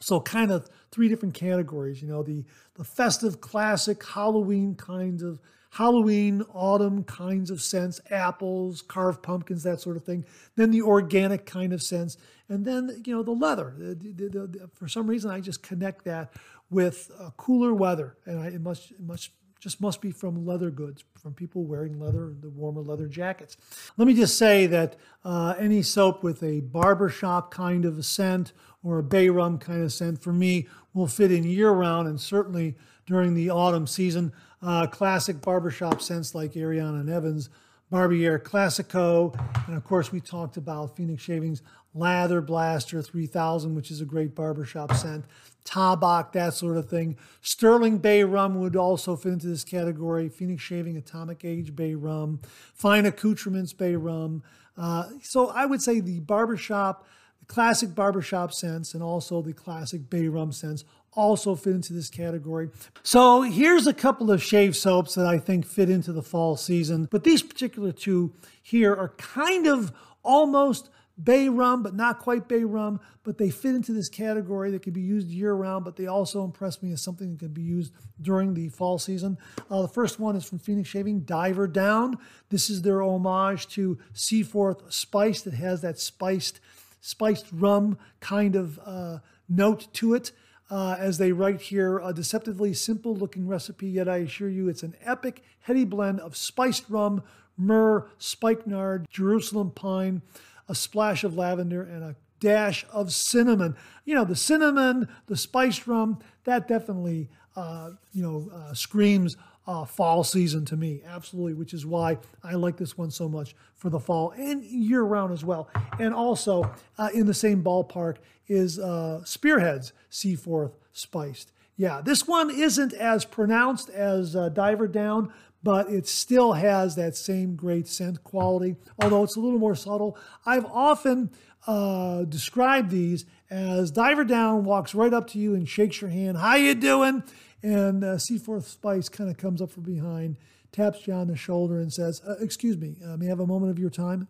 So 0.00 0.20
kind 0.20 0.50
of 0.50 0.68
three 0.92 1.08
different 1.08 1.34
categories. 1.34 2.00
You 2.00 2.08
know, 2.08 2.22
the 2.22 2.44
the 2.74 2.84
festive, 2.84 3.40
classic 3.40 4.04
Halloween 4.04 4.76
kinds 4.76 5.22
of 5.22 5.40
Halloween, 5.70 6.42
autumn 6.52 7.02
kinds 7.02 7.50
of 7.50 7.62
scents, 7.62 7.98
apples, 8.10 8.82
carved 8.82 9.22
pumpkins, 9.22 9.62
that 9.62 9.80
sort 9.80 9.96
of 9.96 10.04
thing. 10.04 10.24
Then 10.54 10.70
the 10.70 10.82
organic 10.82 11.46
kind 11.46 11.72
of 11.72 11.82
scents, 11.82 12.18
and 12.48 12.64
then 12.66 13.02
you 13.06 13.16
know 13.16 13.22
the 13.22 13.32
leather. 13.32 13.74
The, 13.78 13.94
the, 13.94 14.28
the, 14.28 14.70
for 14.74 14.86
some 14.86 15.06
reason, 15.06 15.30
I 15.30 15.40
just 15.40 15.62
connect 15.62 16.04
that 16.04 16.34
with 16.68 17.10
uh, 17.18 17.30
cooler 17.38 17.72
weather, 17.72 18.18
and 18.26 18.38
I, 18.38 18.48
it 18.48 18.60
must 18.60 18.90
it 18.90 19.00
must 19.00 19.30
just 19.62 19.80
must 19.80 20.00
be 20.00 20.10
from 20.10 20.44
leather 20.44 20.70
goods, 20.70 21.04
from 21.14 21.32
people 21.34 21.64
wearing 21.64 21.98
leather, 22.00 22.34
the 22.40 22.50
warmer 22.50 22.82
leather 22.82 23.06
jackets. 23.06 23.56
Let 23.96 24.08
me 24.08 24.14
just 24.14 24.36
say 24.36 24.66
that 24.66 24.96
uh, 25.24 25.54
any 25.56 25.82
soap 25.82 26.24
with 26.24 26.42
a 26.42 26.60
barbershop 26.60 27.50
kind 27.52 27.84
of 27.84 27.96
a 27.96 28.02
scent 28.02 28.52
or 28.82 28.98
a 28.98 29.04
bay 29.04 29.28
rum 29.28 29.58
kind 29.58 29.82
of 29.82 29.92
scent 29.92 30.20
for 30.20 30.32
me 30.32 30.66
will 30.94 31.06
fit 31.06 31.32
in 31.32 31.44
year 31.44 31.70
round 31.70 32.08
and 32.08 32.20
certainly 32.20 32.76
during 33.06 33.34
the 33.34 33.50
autumn 33.50 33.86
season. 33.86 34.32
Uh, 34.62 34.86
classic 34.86 35.40
barbershop 35.40 36.00
scents 36.00 36.34
like 36.34 36.52
Ariana 36.52 37.00
and 37.00 37.10
Evans, 37.10 37.48
Barbier 37.90 38.38
Classico, 38.38 39.36
and 39.66 39.76
of 39.76 39.84
course 39.84 40.12
we 40.12 40.20
talked 40.20 40.56
about 40.56 40.96
Phoenix 40.96 41.22
Shavings 41.22 41.62
Lather 41.94 42.40
Blaster 42.40 43.02
3000, 43.02 43.74
which 43.74 43.90
is 43.90 44.00
a 44.00 44.06
great 44.06 44.34
barbershop 44.34 44.94
scent. 44.94 45.24
Tabak, 45.64 46.32
that 46.32 46.54
sort 46.54 46.76
of 46.76 46.88
thing. 46.88 47.16
Sterling 47.40 47.98
Bay 47.98 48.24
Rum 48.24 48.60
would 48.60 48.76
also 48.76 49.14
fit 49.14 49.32
into 49.34 49.46
this 49.46 49.64
category. 49.64 50.28
Phoenix 50.28 50.62
Shaving 50.62 50.96
Atomic 50.96 51.44
Age 51.44 51.76
Bay 51.76 51.94
Rum. 51.94 52.40
Fine 52.74 53.06
Accoutrements 53.06 53.72
Bay 53.72 53.94
Rum. 53.94 54.42
Uh, 54.76 55.10
so 55.22 55.50
I 55.50 55.66
would 55.66 55.82
say 55.82 56.00
the 56.00 56.20
barbershop, 56.20 57.06
classic 57.52 57.94
barbershop 57.94 58.50
scents, 58.50 58.94
and 58.94 59.02
also 59.02 59.42
the 59.42 59.52
classic 59.52 60.08
Bay 60.08 60.26
Rum 60.26 60.52
scents 60.52 60.86
also 61.12 61.54
fit 61.54 61.74
into 61.74 61.92
this 61.92 62.08
category. 62.08 62.70
So 63.02 63.42
here's 63.42 63.86
a 63.86 63.92
couple 63.92 64.30
of 64.30 64.42
shave 64.42 64.74
soaps 64.74 65.14
that 65.16 65.26
I 65.26 65.36
think 65.36 65.66
fit 65.66 65.90
into 65.90 66.14
the 66.14 66.22
fall 66.22 66.56
season. 66.56 67.08
But 67.10 67.24
these 67.24 67.42
particular 67.42 67.92
two 67.92 68.32
here 68.62 68.94
are 68.96 69.10
kind 69.18 69.66
of 69.66 69.92
almost 70.22 70.88
bay 71.22 71.48
rum, 71.48 71.82
but 71.82 71.94
not 71.94 72.18
quite 72.18 72.48
bay 72.48 72.64
rum, 72.64 73.00
but 73.22 73.38
they 73.38 73.50
fit 73.50 73.74
into 73.74 73.92
this 73.92 74.08
category 74.08 74.70
that 74.70 74.82
can 74.82 74.92
be 74.92 75.02
used 75.02 75.28
year 75.28 75.52
round, 75.52 75.84
but 75.84 75.96
they 75.96 76.06
also 76.06 76.44
impress 76.44 76.82
me 76.82 76.92
as 76.92 77.02
something 77.02 77.32
that 77.32 77.38
can 77.38 77.52
be 77.52 77.62
used 77.62 77.92
during 78.20 78.54
the 78.54 78.68
fall 78.68 78.98
season. 78.98 79.36
Uh, 79.70 79.82
the 79.82 79.88
first 79.88 80.18
one 80.18 80.36
is 80.36 80.44
from 80.44 80.58
Phoenix 80.58 80.88
Shaving, 80.88 81.20
Diver 81.20 81.68
Down. 81.68 82.16
This 82.48 82.70
is 82.70 82.82
their 82.82 83.02
homage 83.02 83.68
to 83.68 83.98
Seaforth 84.14 84.92
Spice 84.92 85.42
that 85.42 85.54
has 85.54 85.82
that 85.82 85.98
spiced, 85.98 86.60
spiced 87.02 87.46
rum 87.52 87.98
kind 88.20 88.56
of 88.56 88.80
uh, 88.86 89.18
note 89.48 89.88
to 89.92 90.14
it. 90.14 90.32
Uh, 90.70 90.96
as 90.98 91.18
they 91.18 91.32
write 91.32 91.60
here, 91.60 91.98
a 91.98 92.14
deceptively 92.14 92.72
simple 92.72 93.14
looking 93.14 93.46
recipe, 93.46 93.88
yet 93.88 94.08
I 94.08 94.18
assure 94.18 94.48
you 94.48 94.70
it's 94.70 94.82
an 94.82 94.94
epic, 95.04 95.42
heady 95.60 95.84
blend 95.84 96.20
of 96.20 96.34
spiced 96.34 96.88
rum, 96.88 97.22
myrrh, 97.58 98.08
spikenard, 98.16 99.06
Jerusalem 99.10 99.72
pine, 99.72 100.22
a 100.68 100.74
splash 100.74 101.24
of 101.24 101.36
lavender, 101.36 101.82
and 101.82 102.02
a 102.02 102.16
dash 102.40 102.86
of 102.90 103.12
cinnamon. 103.12 103.76
You 104.06 104.14
know, 104.14 104.24
the 104.24 104.36
cinnamon, 104.36 105.08
the 105.26 105.36
spiced 105.36 105.86
rum, 105.86 106.20
that 106.44 106.68
definitely, 106.68 107.28
uh, 107.54 107.90
you 108.12 108.22
know, 108.22 108.50
uh, 108.54 108.72
screams 108.72 109.36
uh, 109.66 109.84
fall 109.84 110.24
season 110.24 110.64
to 110.66 110.76
me, 110.76 111.02
absolutely, 111.06 111.54
which 111.54 111.72
is 111.72 111.86
why 111.86 112.18
I 112.42 112.54
like 112.54 112.76
this 112.76 112.98
one 112.98 113.10
so 113.10 113.28
much 113.28 113.54
for 113.76 113.90
the 113.90 114.00
fall 114.00 114.32
and 114.32 114.62
year 114.64 115.02
round 115.02 115.32
as 115.32 115.44
well. 115.44 115.68
And 115.98 116.12
also 116.14 116.72
uh, 116.98 117.10
in 117.14 117.26
the 117.26 117.34
same 117.34 117.62
ballpark 117.62 118.16
is 118.48 118.78
uh, 118.78 119.24
Spearheads 119.24 119.92
Seaforth 120.10 120.72
Spiced. 120.92 121.52
Yeah, 121.76 122.00
this 122.00 122.26
one 122.26 122.50
isn't 122.50 122.92
as 122.92 123.24
pronounced 123.24 123.88
as 123.88 124.36
uh, 124.36 124.48
Diver 124.50 124.88
Down, 124.88 125.32
but 125.62 125.88
it 125.88 126.06
still 126.08 126.52
has 126.54 126.96
that 126.96 127.16
same 127.16 127.54
great 127.54 127.86
scent 127.86 128.22
quality, 128.24 128.76
although 129.00 129.22
it's 129.22 129.36
a 129.36 129.40
little 129.40 129.58
more 129.58 129.74
subtle. 129.76 130.18
I've 130.44 130.66
often 130.66 131.30
uh, 131.66 132.24
described 132.24 132.90
these 132.90 133.24
as 133.48 133.90
Diver 133.90 134.24
Down 134.24 134.64
walks 134.64 134.94
right 134.94 135.12
up 135.12 135.28
to 135.28 135.38
you 135.38 135.54
and 135.54 135.68
shakes 135.68 136.00
your 136.00 136.10
hand. 136.10 136.36
How 136.38 136.56
you 136.56 136.74
doing? 136.74 137.22
And 137.62 138.02
uh, 138.02 138.18
Seaforth 138.18 138.66
Spice 138.66 139.08
kind 139.08 139.30
of 139.30 139.36
comes 139.36 139.62
up 139.62 139.70
from 139.70 139.84
behind, 139.84 140.36
taps 140.72 141.06
you 141.06 141.12
on 141.12 141.28
the 141.28 141.36
shoulder, 141.36 141.78
and 141.78 141.92
says, 141.92 142.20
uh, 142.26 142.34
"Excuse 142.40 142.76
me, 142.76 142.96
uh, 143.04 143.16
may 143.16 143.26
I 143.26 143.28
have 143.28 143.40
a 143.40 143.46
moment 143.46 143.70
of 143.70 143.78
your 143.78 143.90
time?" 143.90 144.28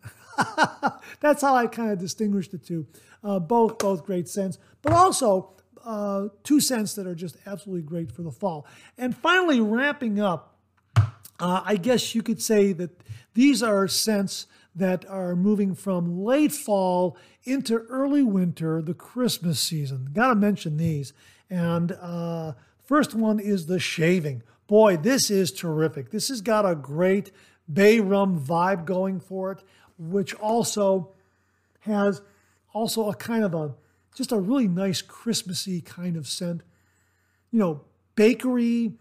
That's 1.20 1.42
how 1.42 1.54
I 1.54 1.66
kind 1.66 1.92
of 1.92 1.98
distinguish 1.98 2.48
the 2.48 2.58
two. 2.58 2.86
Uh, 3.24 3.38
both, 3.38 3.78
both 3.78 4.04
great 4.04 4.28
scents, 4.28 4.58
but 4.82 4.92
also 4.92 5.52
uh, 5.84 6.28
two 6.42 6.60
scents 6.60 6.94
that 6.94 7.06
are 7.06 7.14
just 7.14 7.36
absolutely 7.46 7.82
great 7.82 8.10
for 8.10 8.22
the 8.22 8.30
fall. 8.30 8.66
And 8.98 9.16
finally, 9.16 9.60
wrapping 9.60 10.20
up, 10.20 10.56
uh, 10.96 11.62
I 11.64 11.76
guess 11.76 12.14
you 12.14 12.22
could 12.22 12.42
say 12.42 12.72
that 12.72 12.90
these 13.34 13.62
are 13.62 13.88
scents 13.88 14.46
that 14.74 15.04
are 15.08 15.36
moving 15.36 15.74
from 15.74 16.24
late 16.24 16.52
fall 16.52 17.16
into 17.44 17.78
early 17.88 18.22
winter, 18.22 18.80
the 18.80 18.94
Christmas 18.94 19.60
season. 19.60 20.10
Got 20.12 20.28
to 20.28 20.34
mention 20.34 20.76
these. 20.76 21.12
And 21.50 21.92
First 22.84 23.14
one 23.14 23.38
is 23.40 23.66
the 23.66 23.78
shaving. 23.78 24.42
Boy, 24.66 24.96
this 24.96 25.30
is 25.30 25.52
terrific. 25.52 26.10
This 26.10 26.28
has 26.28 26.40
got 26.40 26.68
a 26.68 26.74
great 26.74 27.30
bay 27.72 28.00
rum 28.00 28.40
vibe 28.40 28.84
going 28.84 29.20
for 29.20 29.52
it, 29.52 29.62
which 29.98 30.34
also 30.34 31.12
has 31.80 32.22
also 32.72 33.08
a 33.08 33.14
kind 33.14 33.44
of 33.44 33.54
a 33.54 33.74
just 34.14 34.32
a 34.32 34.38
really 34.38 34.68
nice 34.68 35.00
Christmassy 35.00 35.80
kind 35.80 36.16
of 36.16 36.26
scent. 36.26 36.62
You 37.50 37.58
know, 37.58 37.80
bakery, 38.14 38.94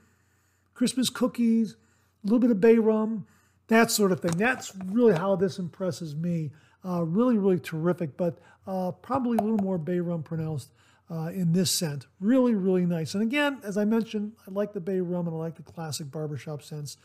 Christmas 0.73 1.09
cookies, 1.09 1.75
a 2.23 2.27
little 2.27 2.39
bit 2.39 2.51
of 2.51 2.61
bay 2.61 2.77
rum, 2.77 3.25
that 3.67 3.91
sort 3.91 4.11
of 4.11 4.19
thing. 4.19 4.31
That's 4.31 4.73
really 4.85 5.13
how 5.17 5.35
this 5.35 5.59
impresses 5.59 6.15
me. 6.15 6.51
Uh, 6.83 7.03
really, 7.03 7.37
really 7.37 7.59
terrific, 7.59 8.17
but 8.17 8.39
uh, 8.67 8.91
probably 8.91 9.37
a 9.37 9.41
little 9.41 9.63
more 9.63 9.77
bay 9.77 9.99
rum 9.99 10.23
pronounced 10.23 10.71
uh, 11.11 11.29
in 11.33 11.51
this 11.51 11.69
scent. 11.69 12.07
Really, 12.19 12.55
really 12.55 12.85
nice. 12.85 13.13
And 13.13 13.21
again, 13.21 13.59
as 13.63 13.77
I 13.77 13.83
mentioned, 13.83 14.31
I 14.47 14.51
like 14.51 14.71
the 14.71 14.79
bay 14.79 15.01
rum 15.01 15.27
and 15.27 15.35
I 15.35 15.39
like 15.39 15.55
the 15.55 15.63
classic 15.63 16.09
barbershop 16.09 16.63
scents 16.63 16.97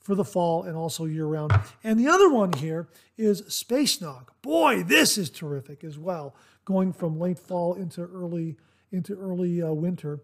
for 0.00 0.16
the 0.16 0.24
fall 0.24 0.64
and 0.64 0.76
also 0.76 1.04
year 1.04 1.26
round. 1.26 1.52
And 1.84 1.98
the 1.98 2.08
other 2.08 2.28
one 2.28 2.52
here 2.54 2.88
is 3.16 3.44
Space 3.46 4.00
Nog. 4.00 4.32
Boy, 4.42 4.82
this 4.82 5.16
is 5.16 5.30
terrific 5.30 5.84
as 5.84 5.96
well, 5.96 6.34
going 6.64 6.92
from 6.92 7.20
late 7.20 7.38
fall 7.38 7.74
into 7.74 8.02
early 8.02 8.56
into 8.90 9.14
early 9.18 9.62
uh, 9.62 9.72
winter. 9.72 10.20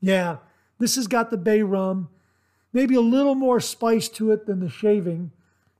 Yeah, 0.00 0.38
this 0.78 0.96
has 0.96 1.06
got 1.06 1.30
the 1.30 1.36
bay 1.36 1.62
rum, 1.62 2.08
maybe 2.72 2.94
a 2.94 3.00
little 3.00 3.34
more 3.34 3.60
spice 3.60 4.08
to 4.10 4.32
it 4.32 4.46
than 4.46 4.60
the 4.60 4.70
shaving, 4.70 5.32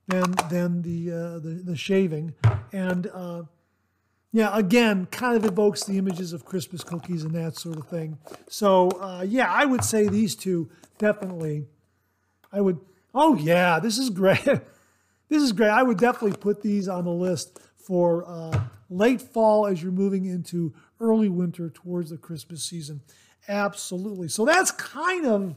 than 0.06 0.34
than 0.50 0.82
the 0.82 1.10
uh, 1.10 1.38
the, 1.38 1.62
the 1.64 1.76
shaving, 1.76 2.34
and 2.72 3.06
uh, 3.12 3.42
yeah, 4.32 4.56
again, 4.56 5.06
kind 5.06 5.36
of 5.36 5.44
evokes 5.44 5.84
the 5.84 5.96
images 5.96 6.32
of 6.32 6.44
Christmas 6.44 6.84
cookies 6.84 7.24
and 7.24 7.34
that 7.34 7.56
sort 7.56 7.78
of 7.78 7.88
thing. 7.88 8.18
So, 8.48 8.90
uh, 8.90 9.24
yeah, 9.26 9.50
I 9.50 9.64
would 9.64 9.84
say 9.84 10.06
these 10.06 10.34
two 10.34 10.68
definitely. 10.98 11.64
I 12.52 12.60
would, 12.60 12.78
oh, 13.14 13.36
yeah, 13.36 13.78
this 13.78 13.96
is 13.98 14.10
great. 14.10 14.44
this 15.28 15.42
is 15.42 15.52
great. 15.52 15.70
I 15.70 15.82
would 15.82 15.98
definitely 15.98 16.36
put 16.36 16.62
these 16.62 16.88
on 16.88 17.04
the 17.04 17.10
list 17.10 17.58
for 17.78 18.24
uh, 18.26 18.64
late 18.90 19.22
fall 19.22 19.66
as 19.66 19.82
you're 19.82 19.92
moving 19.92 20.26
into 20.26 20.74
early 21.00 21.28
winter 21.28 21.70
towards 21.70 22.10
the 22.10 22.18
Christmas 22.18 22.62
season. 22.62 23.00
Absolutely. 23.48 24.28
So, 24.28 24.44
that's 24.44 24.70
kind 24.72 25.26
of 25.26 25.56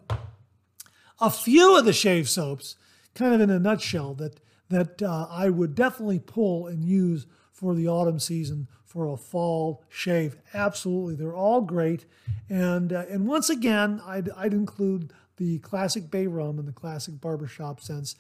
a 1.19 1.29
few 1.29 1.77
of 1.77 1.83
the 1.83 1.93
shave 1.93 2.29
soaps, 2.29 2.77
kind 3.15 3.33
of 3.33 3.41
in 3.41 3.49
a 3.49 3.59
nutshell, 3.59 4.13
that, 4.15 4.39
that 4.69 5.01
uh, 5.01 5.27
I 5.29 5.49
would 5.49 5.75
definitely 5.75 6.19
pull 6.19 6.67
and 6.67 6.85
use 6.85 7.25
for 7.61 7.75
the 7.75 7.87
autumn 7.87 8.19
season 8.19 8.67
for 8.83 9.07
a 9.07 9.15
fall 9.15 9.83
shave. 9.87 10.35
Absolutely, 10.53 11.15
they're 11.15 11.35
all 11.35 11.61
great. 11.61 12.05
And 12.49 12.91
uh, 12.91 13.05
and 13.09 13.27
once 13.27 13.49
again, 13.49 14.01
I'd, 14.05 14.29
I'd 14.35 14.53
include 14.53 15.13
the 15.37 15.59
classic 15.59 16.09
bay 16.09 16.27
rum 16.27 16.57
and 16.57 16.67
the 16.67 16.73
classic 16.73 17.21
barbershop 17.21 17.79
scents 17.79 18.15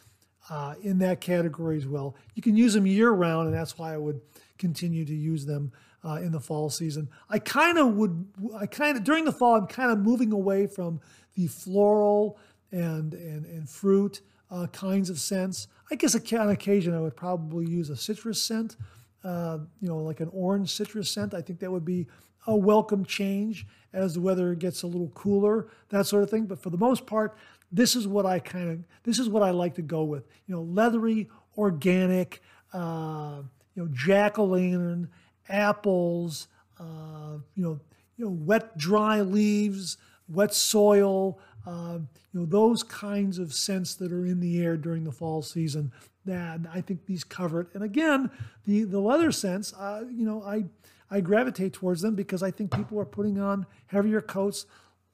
uh, 0.49 0.75
in 0.81 0.99
that 0.99 1.19
category 1.19 1.77
as 1.77 1.87
well. 1.87 2.15
You 2.35 2.43
can 2.43 2.55
use 2.55 2.73
them 2.73 2.85
year 2.85 3.09
round, 3.09 3.47
and 3.47 3.55
that's 3.55 3.77
why 3.77 3.93
I 3.93 3.97
would 3.97 4.21
continue 4.59 5.05
to 5.05 5.15
use 5.15 5.45
them 5.45 5.71
uh, 6.05 6.19
in 6.21 6.31
the 6.31 6.39
fall 6.39 6.69
season. 6.69 7.09
I 7.29 7.39
kind 7.39 7.79
of 7.79 7.95
would, 7.95 8.27
I 8.55 8.67
kind 8.67 8.95
of 8.95 9.03
during 9.03 9.25
the 9.25 9.31
fall, 9.31 9.55
I'm 9.55 9.67
kind 9.67 9.91
of 9.91 9.99
moving 9.99 10.31
away 10.31 10.67
from 10.67 11.01
the 11.35 11.47
floral 11.47 12.37
and 12.71 13.13
and 13.15 13.45
and 13.45 13.67
fruit 13.67 14.21
uh, 14.51 14.67
kinds 14.67 15.09
of 15.09 15.19
scents. 15.19 15.67
I 15.89 15.95
guess 15.95 16.15
on 16.15 16.49
occasion 16.49 16.93
I 16.93 17.01
would 17.01 17.15
probably 17.15 17.65
use 17.65 17.89
a 17.89 17.97
citrus 17.97 18.41
scent 18.41 18.77
uh, 19.23 19.59
you 19.79 19.87
know, 19.87 19.97
like 19.97 20.19
an 20.19 20.29
orange 20.33 20.73
citrus 20.73 21.09
scent. 21.09 21.33
I 21.33 21.41
think 21.41 21.59
that 21.59 21.71
would 21.71 21.85
be 21.85 22.07
a 22.47 22.55
welcome 22.55 23.05
change 23.05 23.67
as 23.93 24.15
the 24.15 24.21
weather 24.21 24.55
gets 24.55 24.83
a 24.83 24.87
little 24.87 25.09
cooler, 25.09 25.67
that 25.89 26.07
sort 26.07 26.23
of 26.23 26.29
thing. 26.29 26.45
But 26.45 26.61
for 26.61 26.69
the 26.69 26.77
most 26.77 27.05
part, 27.05 27.35
this 27.71 27.95
is 27.95 28.07
what 28.07 28.25
I 28.25 28.39
kind 28.39 28.69
of 28.69 28.79
this 29.03 29.19
is 29.19 29.29
what 29.29 29.43
I 29.43 29.51
like 29.51 29.75
to 29.75 29.81
go 29.81 30.03
with. 30.03 30.23
You 30.47 30.55
know, 30.55 30.61
leathery, 30.63 31.29
organic, 31.57 32.41
uh, 32.73 33.41
you 33.75 33.83
know, 33.83 33.89
jack 33.93 34.39
o' 34.39 34.45
lantern, 34.45 35.09
apples, 35.49 36.47
uh, 36.79 37.37
you 37.55 37.63
know, 37.63 37.79
you 38.17 38.25
know, 38.25 38.31
wet 38.31 38.77
dry 38.77 39.21
leaves, 39.21 39.97
wet 40.27 40.53
soil. 40.53 41.39
Uh, 41.65 41.99
you 42.33 42.39
know, 42.39 42.45
those 42.45 42.83
kinds 42.83 43.37
of 43.37 43.53
scents 43.53 43.95
that 43.95 44.11
are 44.11 44.25
in 44.25 44.39
the 44.39 44.63
air 44.63 44.77
during 44.77 45.03
the 45.03 45.11
fall 45.11 45.41
season 45.41 45.91
that 46.25 46.59
I 46.73 46.81
think 46.81 47.05
these 47.05 47.23
cover 47.23 47.61
it. 47.61 47.67
And 47.73 47.83
again, 47.83 48.29
the 48.65 48.83
the 48.83 48.99
leather 48.99 49.31
scents, 49.31 49.73
uh, 49.73 50.03
you 50.09 50.25
know, 50.25 50.43
I 50.43 50.65
I 51.09 51.21
gravitate 51.21 51.73
towards 51.73 52.01
them 52.01 52.15
because 52.15 52.41
I 52.41 52.51
think 52.51 52.71
people 52.71 52.99
are 52.99 53.05
putting 53.05 53.39
on 53.39 53.65
heavier 53.87 54.21
coats, 54.21 54.65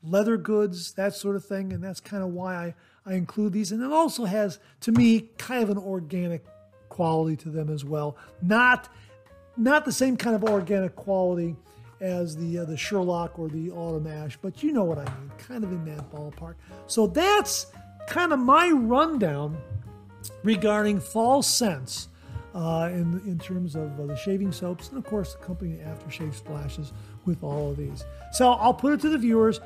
leather 0.03 0.37
goods, 0.37 0.93
that 0.93 1.15
sort 1.15 1.35
of 1.35 1.45
thing, 1.45 1.73
and 1.73 1.83
that's 1.83 1.99
kind 1.99 2.23
of 2.23 2.29
why 2.29 2.55
I 2.55 2.75
I 3.05 3.13
include 3.15 3.53
these. 3.53 3.71
And 3.71 3.81
it 3.81 3.91
also 3.91 4.25
has, 4.25 4.59
to 4.81 4.91
me, 4.91 5.29
kind 5.37 5.63
of 5.63 5.69
an 5.69 5.77
organic 5.77 6.45
quality 6.89 7.35
to 7.37 7.49
them 7.49 7.69
as 7.69 7.83
well. 7.85 8.17
Not 8.41 8.89
not 9.55 9.85
the 9.85 9.91
same 9.91 10.17
kind 10.17 10.35
of 10.35 10.43
organic 10.43 10.95
quality 10.95 11.55
as 12.01 12.35
the 12.35 12.59
uh, 12.59 12.65
the 12.65 12.77
Sherlock 12.77 13.39
or 13.39 13.49
the 13.49 13.71
Autumn 13.71 14.07
Ash, 14.07 14.37
but 14.41 14.63
you 14.63 14.71
know 14.71 14.83
what 14.83 14.97
I 14.97 15.03
mean, 15.03 15.31
kind 15.37 15.63
of 15.63 15.71
in 15.71 15.85
that 15.85 16.11
ballpark. 16.11 16.55
So 16.87 17.07
that's 17.07 17.67
kind 18.07 18.31
of 18.33 18.39
my 18.39 18.69
rundown 18.69 19.57
regarding 20.43 20.99
fall 20.99 21.41
scents 21.41 22.09
uh, 22.53 22.89
in, 22.91 23.21
in 23.25 23.37
terms 23.37 23.75
of 23.75 23.99
uh, 23.99 24.05
the 24.05 24.15
shaving 24.15 24.51
soaps 24.51 24.89
and, 24.89 24.97
of 24.97 25.03
course, 25.03 25.33
the 25.33 25.39
accompanying 25.39 25.79
aftershave 25.79 26.33
splashes 26.33 26.93
with 27.25 27.43
all 27.43 27.71
of 27.71 27.77
these. 27.77 28.03
So 28.31 28.51
I'll 28.53 28.73
put 28.73 28.93
it 28.93 29.01
to 29.01 29.09
the 29.09 29.17
viewers. 29.17 29.59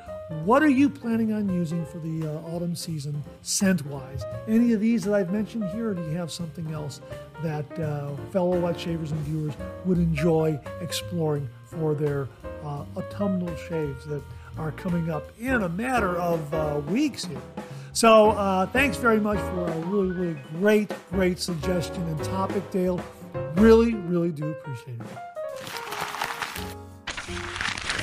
What 0.46 0.64
are 0.64 0.70
you 0.70 0.90
planning 0.90 1.34
on 1.34 1.50
using 1.50 1.86
for 1.86 2.00
the 2.00 2.26
uh, 2.26 2.56
autumn 2.56 2.74
season 2.74 3.22
scent 3.42 3.86
wise? 3.86 4.24
Any 4.48 4.72
of 4.72 4.80
these 4.80 5.04
that 5.04 5.14
I've 5.14 5.32
mentioned 5.32 5.66
here, 5.72 5.90
or 5.90 5.94
do 5.94 6.02
you 6.04 6.18
have 6.18 6.32
something 6.32 6.72
else 6.74 7.02
that 7.44 7.66
uh, 7.80 8.16
fellow 8.32 8.58
wet 8.58 8.80
shavers 8.80 9.12
and 9.12 9.20
viewers 9.22 9.54
would 9.86 9.98
enjoy 9.98 10.58
exploring 10.80 11.50
for 11.66 11.94
their 11.94 12.30
uh, 12.64 12.86
autumnal 12.96 13.54
shaves 13.58 14.06
that 14.06 14.24
are 14.58 14.72
coming 14.72 15.12
up 15.12 15.32
in 15.38 15.64
a 15.64 15.70
matter 15.70 16.16
of 16.16 16.54
uh, 16.54 16.82
weeks 16.88 17.26
here? 17.26 17.42
So 17.92 18.32
uh, 18.32 18.66
thanks 18.68 18.96
very 18.96 19.20
much 19.20 19.38
for 19.38 19.68
a 19.68 19.78
really, 19.82 20.12
really 20.12 20.38
great, 20.60 20.92
great 21.12 21.40
suggestion 21.40 22.02
and 22.04 22.24
topic, 22.24 22.72
Dale. 22.72 23.02
Really, 23.56 23.94
really 23.94 24.32
do 24.32 24.50
appreciate 24.50 25.00
it. 25.02 25.31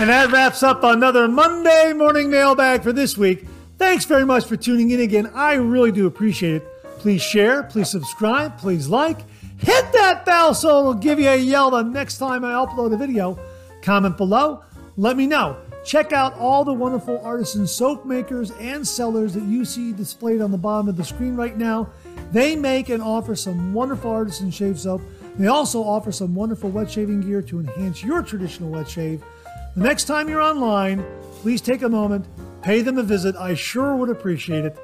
And 0.00 0.10
that 0.10 0.30
wraps 0.30 0.62
up 0.62 0.84
another 0.84 1.26
Monday 1.26 1.92
morning 1.92 2.30
mailbag 2.30 2.84
for 2.84 2.92
this 2.92 3.18
week. 3.18 3.44
Thanks 3.78 4.04
very 4.04 4.24
much 4.24 4.44
for 4.44 4.56
tuning 4.56 4.92
in 4.92 5.00
again. 5.00 5.28
I 5.34 5.54
really 5.54 5.90
do 5.90 6.06
appreciate 6.06 6.62
it. 6.62 6.82
Please 7.00 7.20
share, 7.20 7.64
please 7.64 7.90
subscribe, 7.90 8.56
please 8.58 8.86
like. 8.86 9.18
Hit 9.58 9.92
that 9.94 10.24
bell 10.24 10.54
so 10.54 10.68
it'll 10.78 10.94
give 10.94 11.18
you 11.18 11.28
a 11.28 11.36
yell 11.36 11.70
the 11.70 11.82
next 11.82 12.18
time 12.18 12.44
I 12.44 12.52
upload 12.52 12.94
a 12.94 12.96
video. 12.96 13.36
Comment 13.82 14.16
below. 14.16 14.62
Let 14.96 15.16
me 15.16 15.26
know. 15.26 15.56
Check 15.84 16.12
out 16.12 16.32
all 16.34 16.64
the 16.64 16.72
wonderful 16.72 17.20
artisan 17.24 17.66
soap 17.66 18.04
makers 18.04 18.52
and 18.52 18.86
sellers 18.86 19.34
that 19.34 19.42
you 19.44 19.64
see 19.64 19.92
displayed 19.92 20.40
on 20.40 20.52
the 20.52 20.58
bottom 20.58 20.88
of 20.88 20.96
the 20.96 21.04
screen 21.04 21.34
right 21.34 21.56
now. 21.56 21.90
They 22.30 22.54
make 22.54 22.88
and 22.88 23.02
offer 23.02 23.34
some 23.34 23.74
wonderful 23.74 24.12
artisan 24.12 24.52
shave 24.52 24.78
soap. 24.78 25.02
They 25.38 25.48
also 25.48 25.82
offer 25.82 26.12
some 26.12 26.36
wonderful 26.36 26.70
wet 26.70 26.88
shaving 26.88 27.22
gear 27.22 27.42
to 27.42 27.58
enhance 27.58 28.04
your 28.04 28.22
traditional 28.22 28.70
wet 28.70 28.88
shave. 28.88 29.24
The 29.74 29.82
next 29.82 30.04
time 30.04 30.28
you're 30.28 30.42
online, 30.42 31.04
please 31.40 31.60
take 31.60 31.82
a 31.82 31.88
moment, 31.88 32.26
pay 32.62 32.82
them 32.82 32.98
a 32.98 33.02
visit. 33.02 33.36
I 33.36 33.54
sure 33.54 33.94
would 33.96 34.10
appreciate 34.10 34.64
it. 34.64 34.76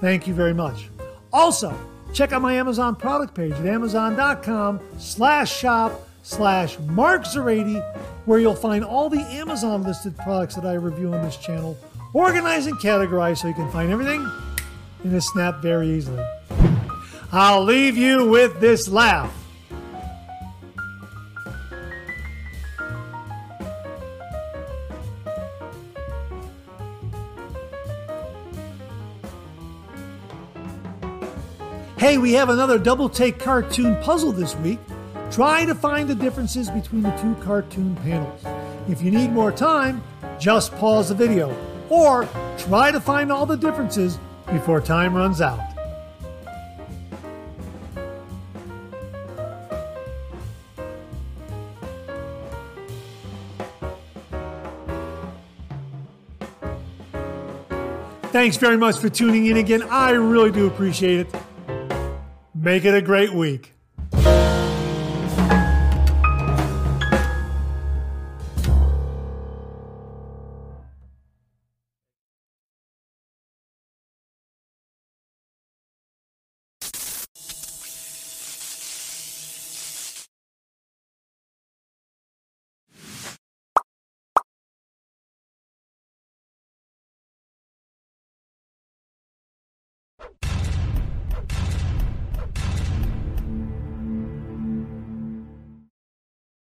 Thank 0.00 0.26
you 0.26 0.34
very 0.34 0.52
much. 0.54 0.88
Also, 1.32 1.74
check 2.12 2.32
out 2.32 2.42
my 2.42 2.54
Amazon 2.54 2.94
product 2.94 3.34
page 3.34 3.52
at 3.52 3.66
amazon.com 3.66 4.80
slash 4.98 5.56
shop 5.56 6.08
slash 6.22 6.78
Mark 6.80 7.24
Zerady, 7.24 7.82
where 8.26 8.38
you'll 8.38 8.54
find 8.54 8.84
all 8.84 9.08
the 9.08 9.20
Amazon 9.20 9.82
listed 9.82 10.16
products 10.18 10.54
that 10.54 10.64
I 10.64 10.74
review 10.74 11.12
on 11.12 11.22
this 11.22 11.36
channel, 11.36 11.76
organized 12.12 12.68
and 12.68 12.78
categorized 12.78 13.38
so 13.38 13.48
you 13.48 13.54
can 13.54 13.70
find 13.70 13.90
everything 13.90 14.28
in 15.04 15.14
a 15.14 15.20
snap 15.20 15.62
very 15.62 15.88
easily. 15.88 16.22
I'll 17.32 17.64
leave 17.64 17.96
you 17.96 18.28
with 18.28 18.60
this 18.60 18.88
laugh. 18.88 19.32
Hey, 32.02 32.18
we 32.18 32.32
have 32.32 32.48
another 32.48 32.80
double 32.80 33.08
take 33.08 33.38
cartoon 33.38 33.96
puzzle 34.02 34.32
this 34.32 34.56
week. 34.56 34.80
Try 35.30 35.64
to 35.64 35.72
find 35.72 36.08
the 36.08 36.16
differences 36.16 36.68
between 36.68 37.04
the 37.04 37.12
two 37.12 37.36
cartoon 37.36 37.94
panels. 37.94 38.44
If 38.88 39.00
you 39.02 39.12
need 39.12 39.30
more 39.30 39.52
time, 39.52 40.02
just 40.36 40.74
pause 40.74 41.10
the 41.10 41.14
video 41.14 41.56
or 41.90 42.28
try 42.58 42.90
to 42.90 42.98
find 43.00 43.30
all 43.30 43.46
the 43.46 43.56
differences 43.56 44.18
before 44.50 44.80
time 44.80 45.14
runs 45.14 45.40
out. 45.40 45.60
Thanks 58.32 58.56
very 58.56 58.76
much 58.76 58.96
for 58.98 59.08
tuning 59.08 59.46
in 59.46 59.58
again. 59.58 59.84
I 59.84 60.10
really 60.10 60.50
do 60.50 60.66
appreciate 60.66 61.20
it. 61.20 61.36
Make 62.62 62.84
it 62.84 62.94
a 62.94 63.02
great 63.02 63.32
week. 63.34 63.72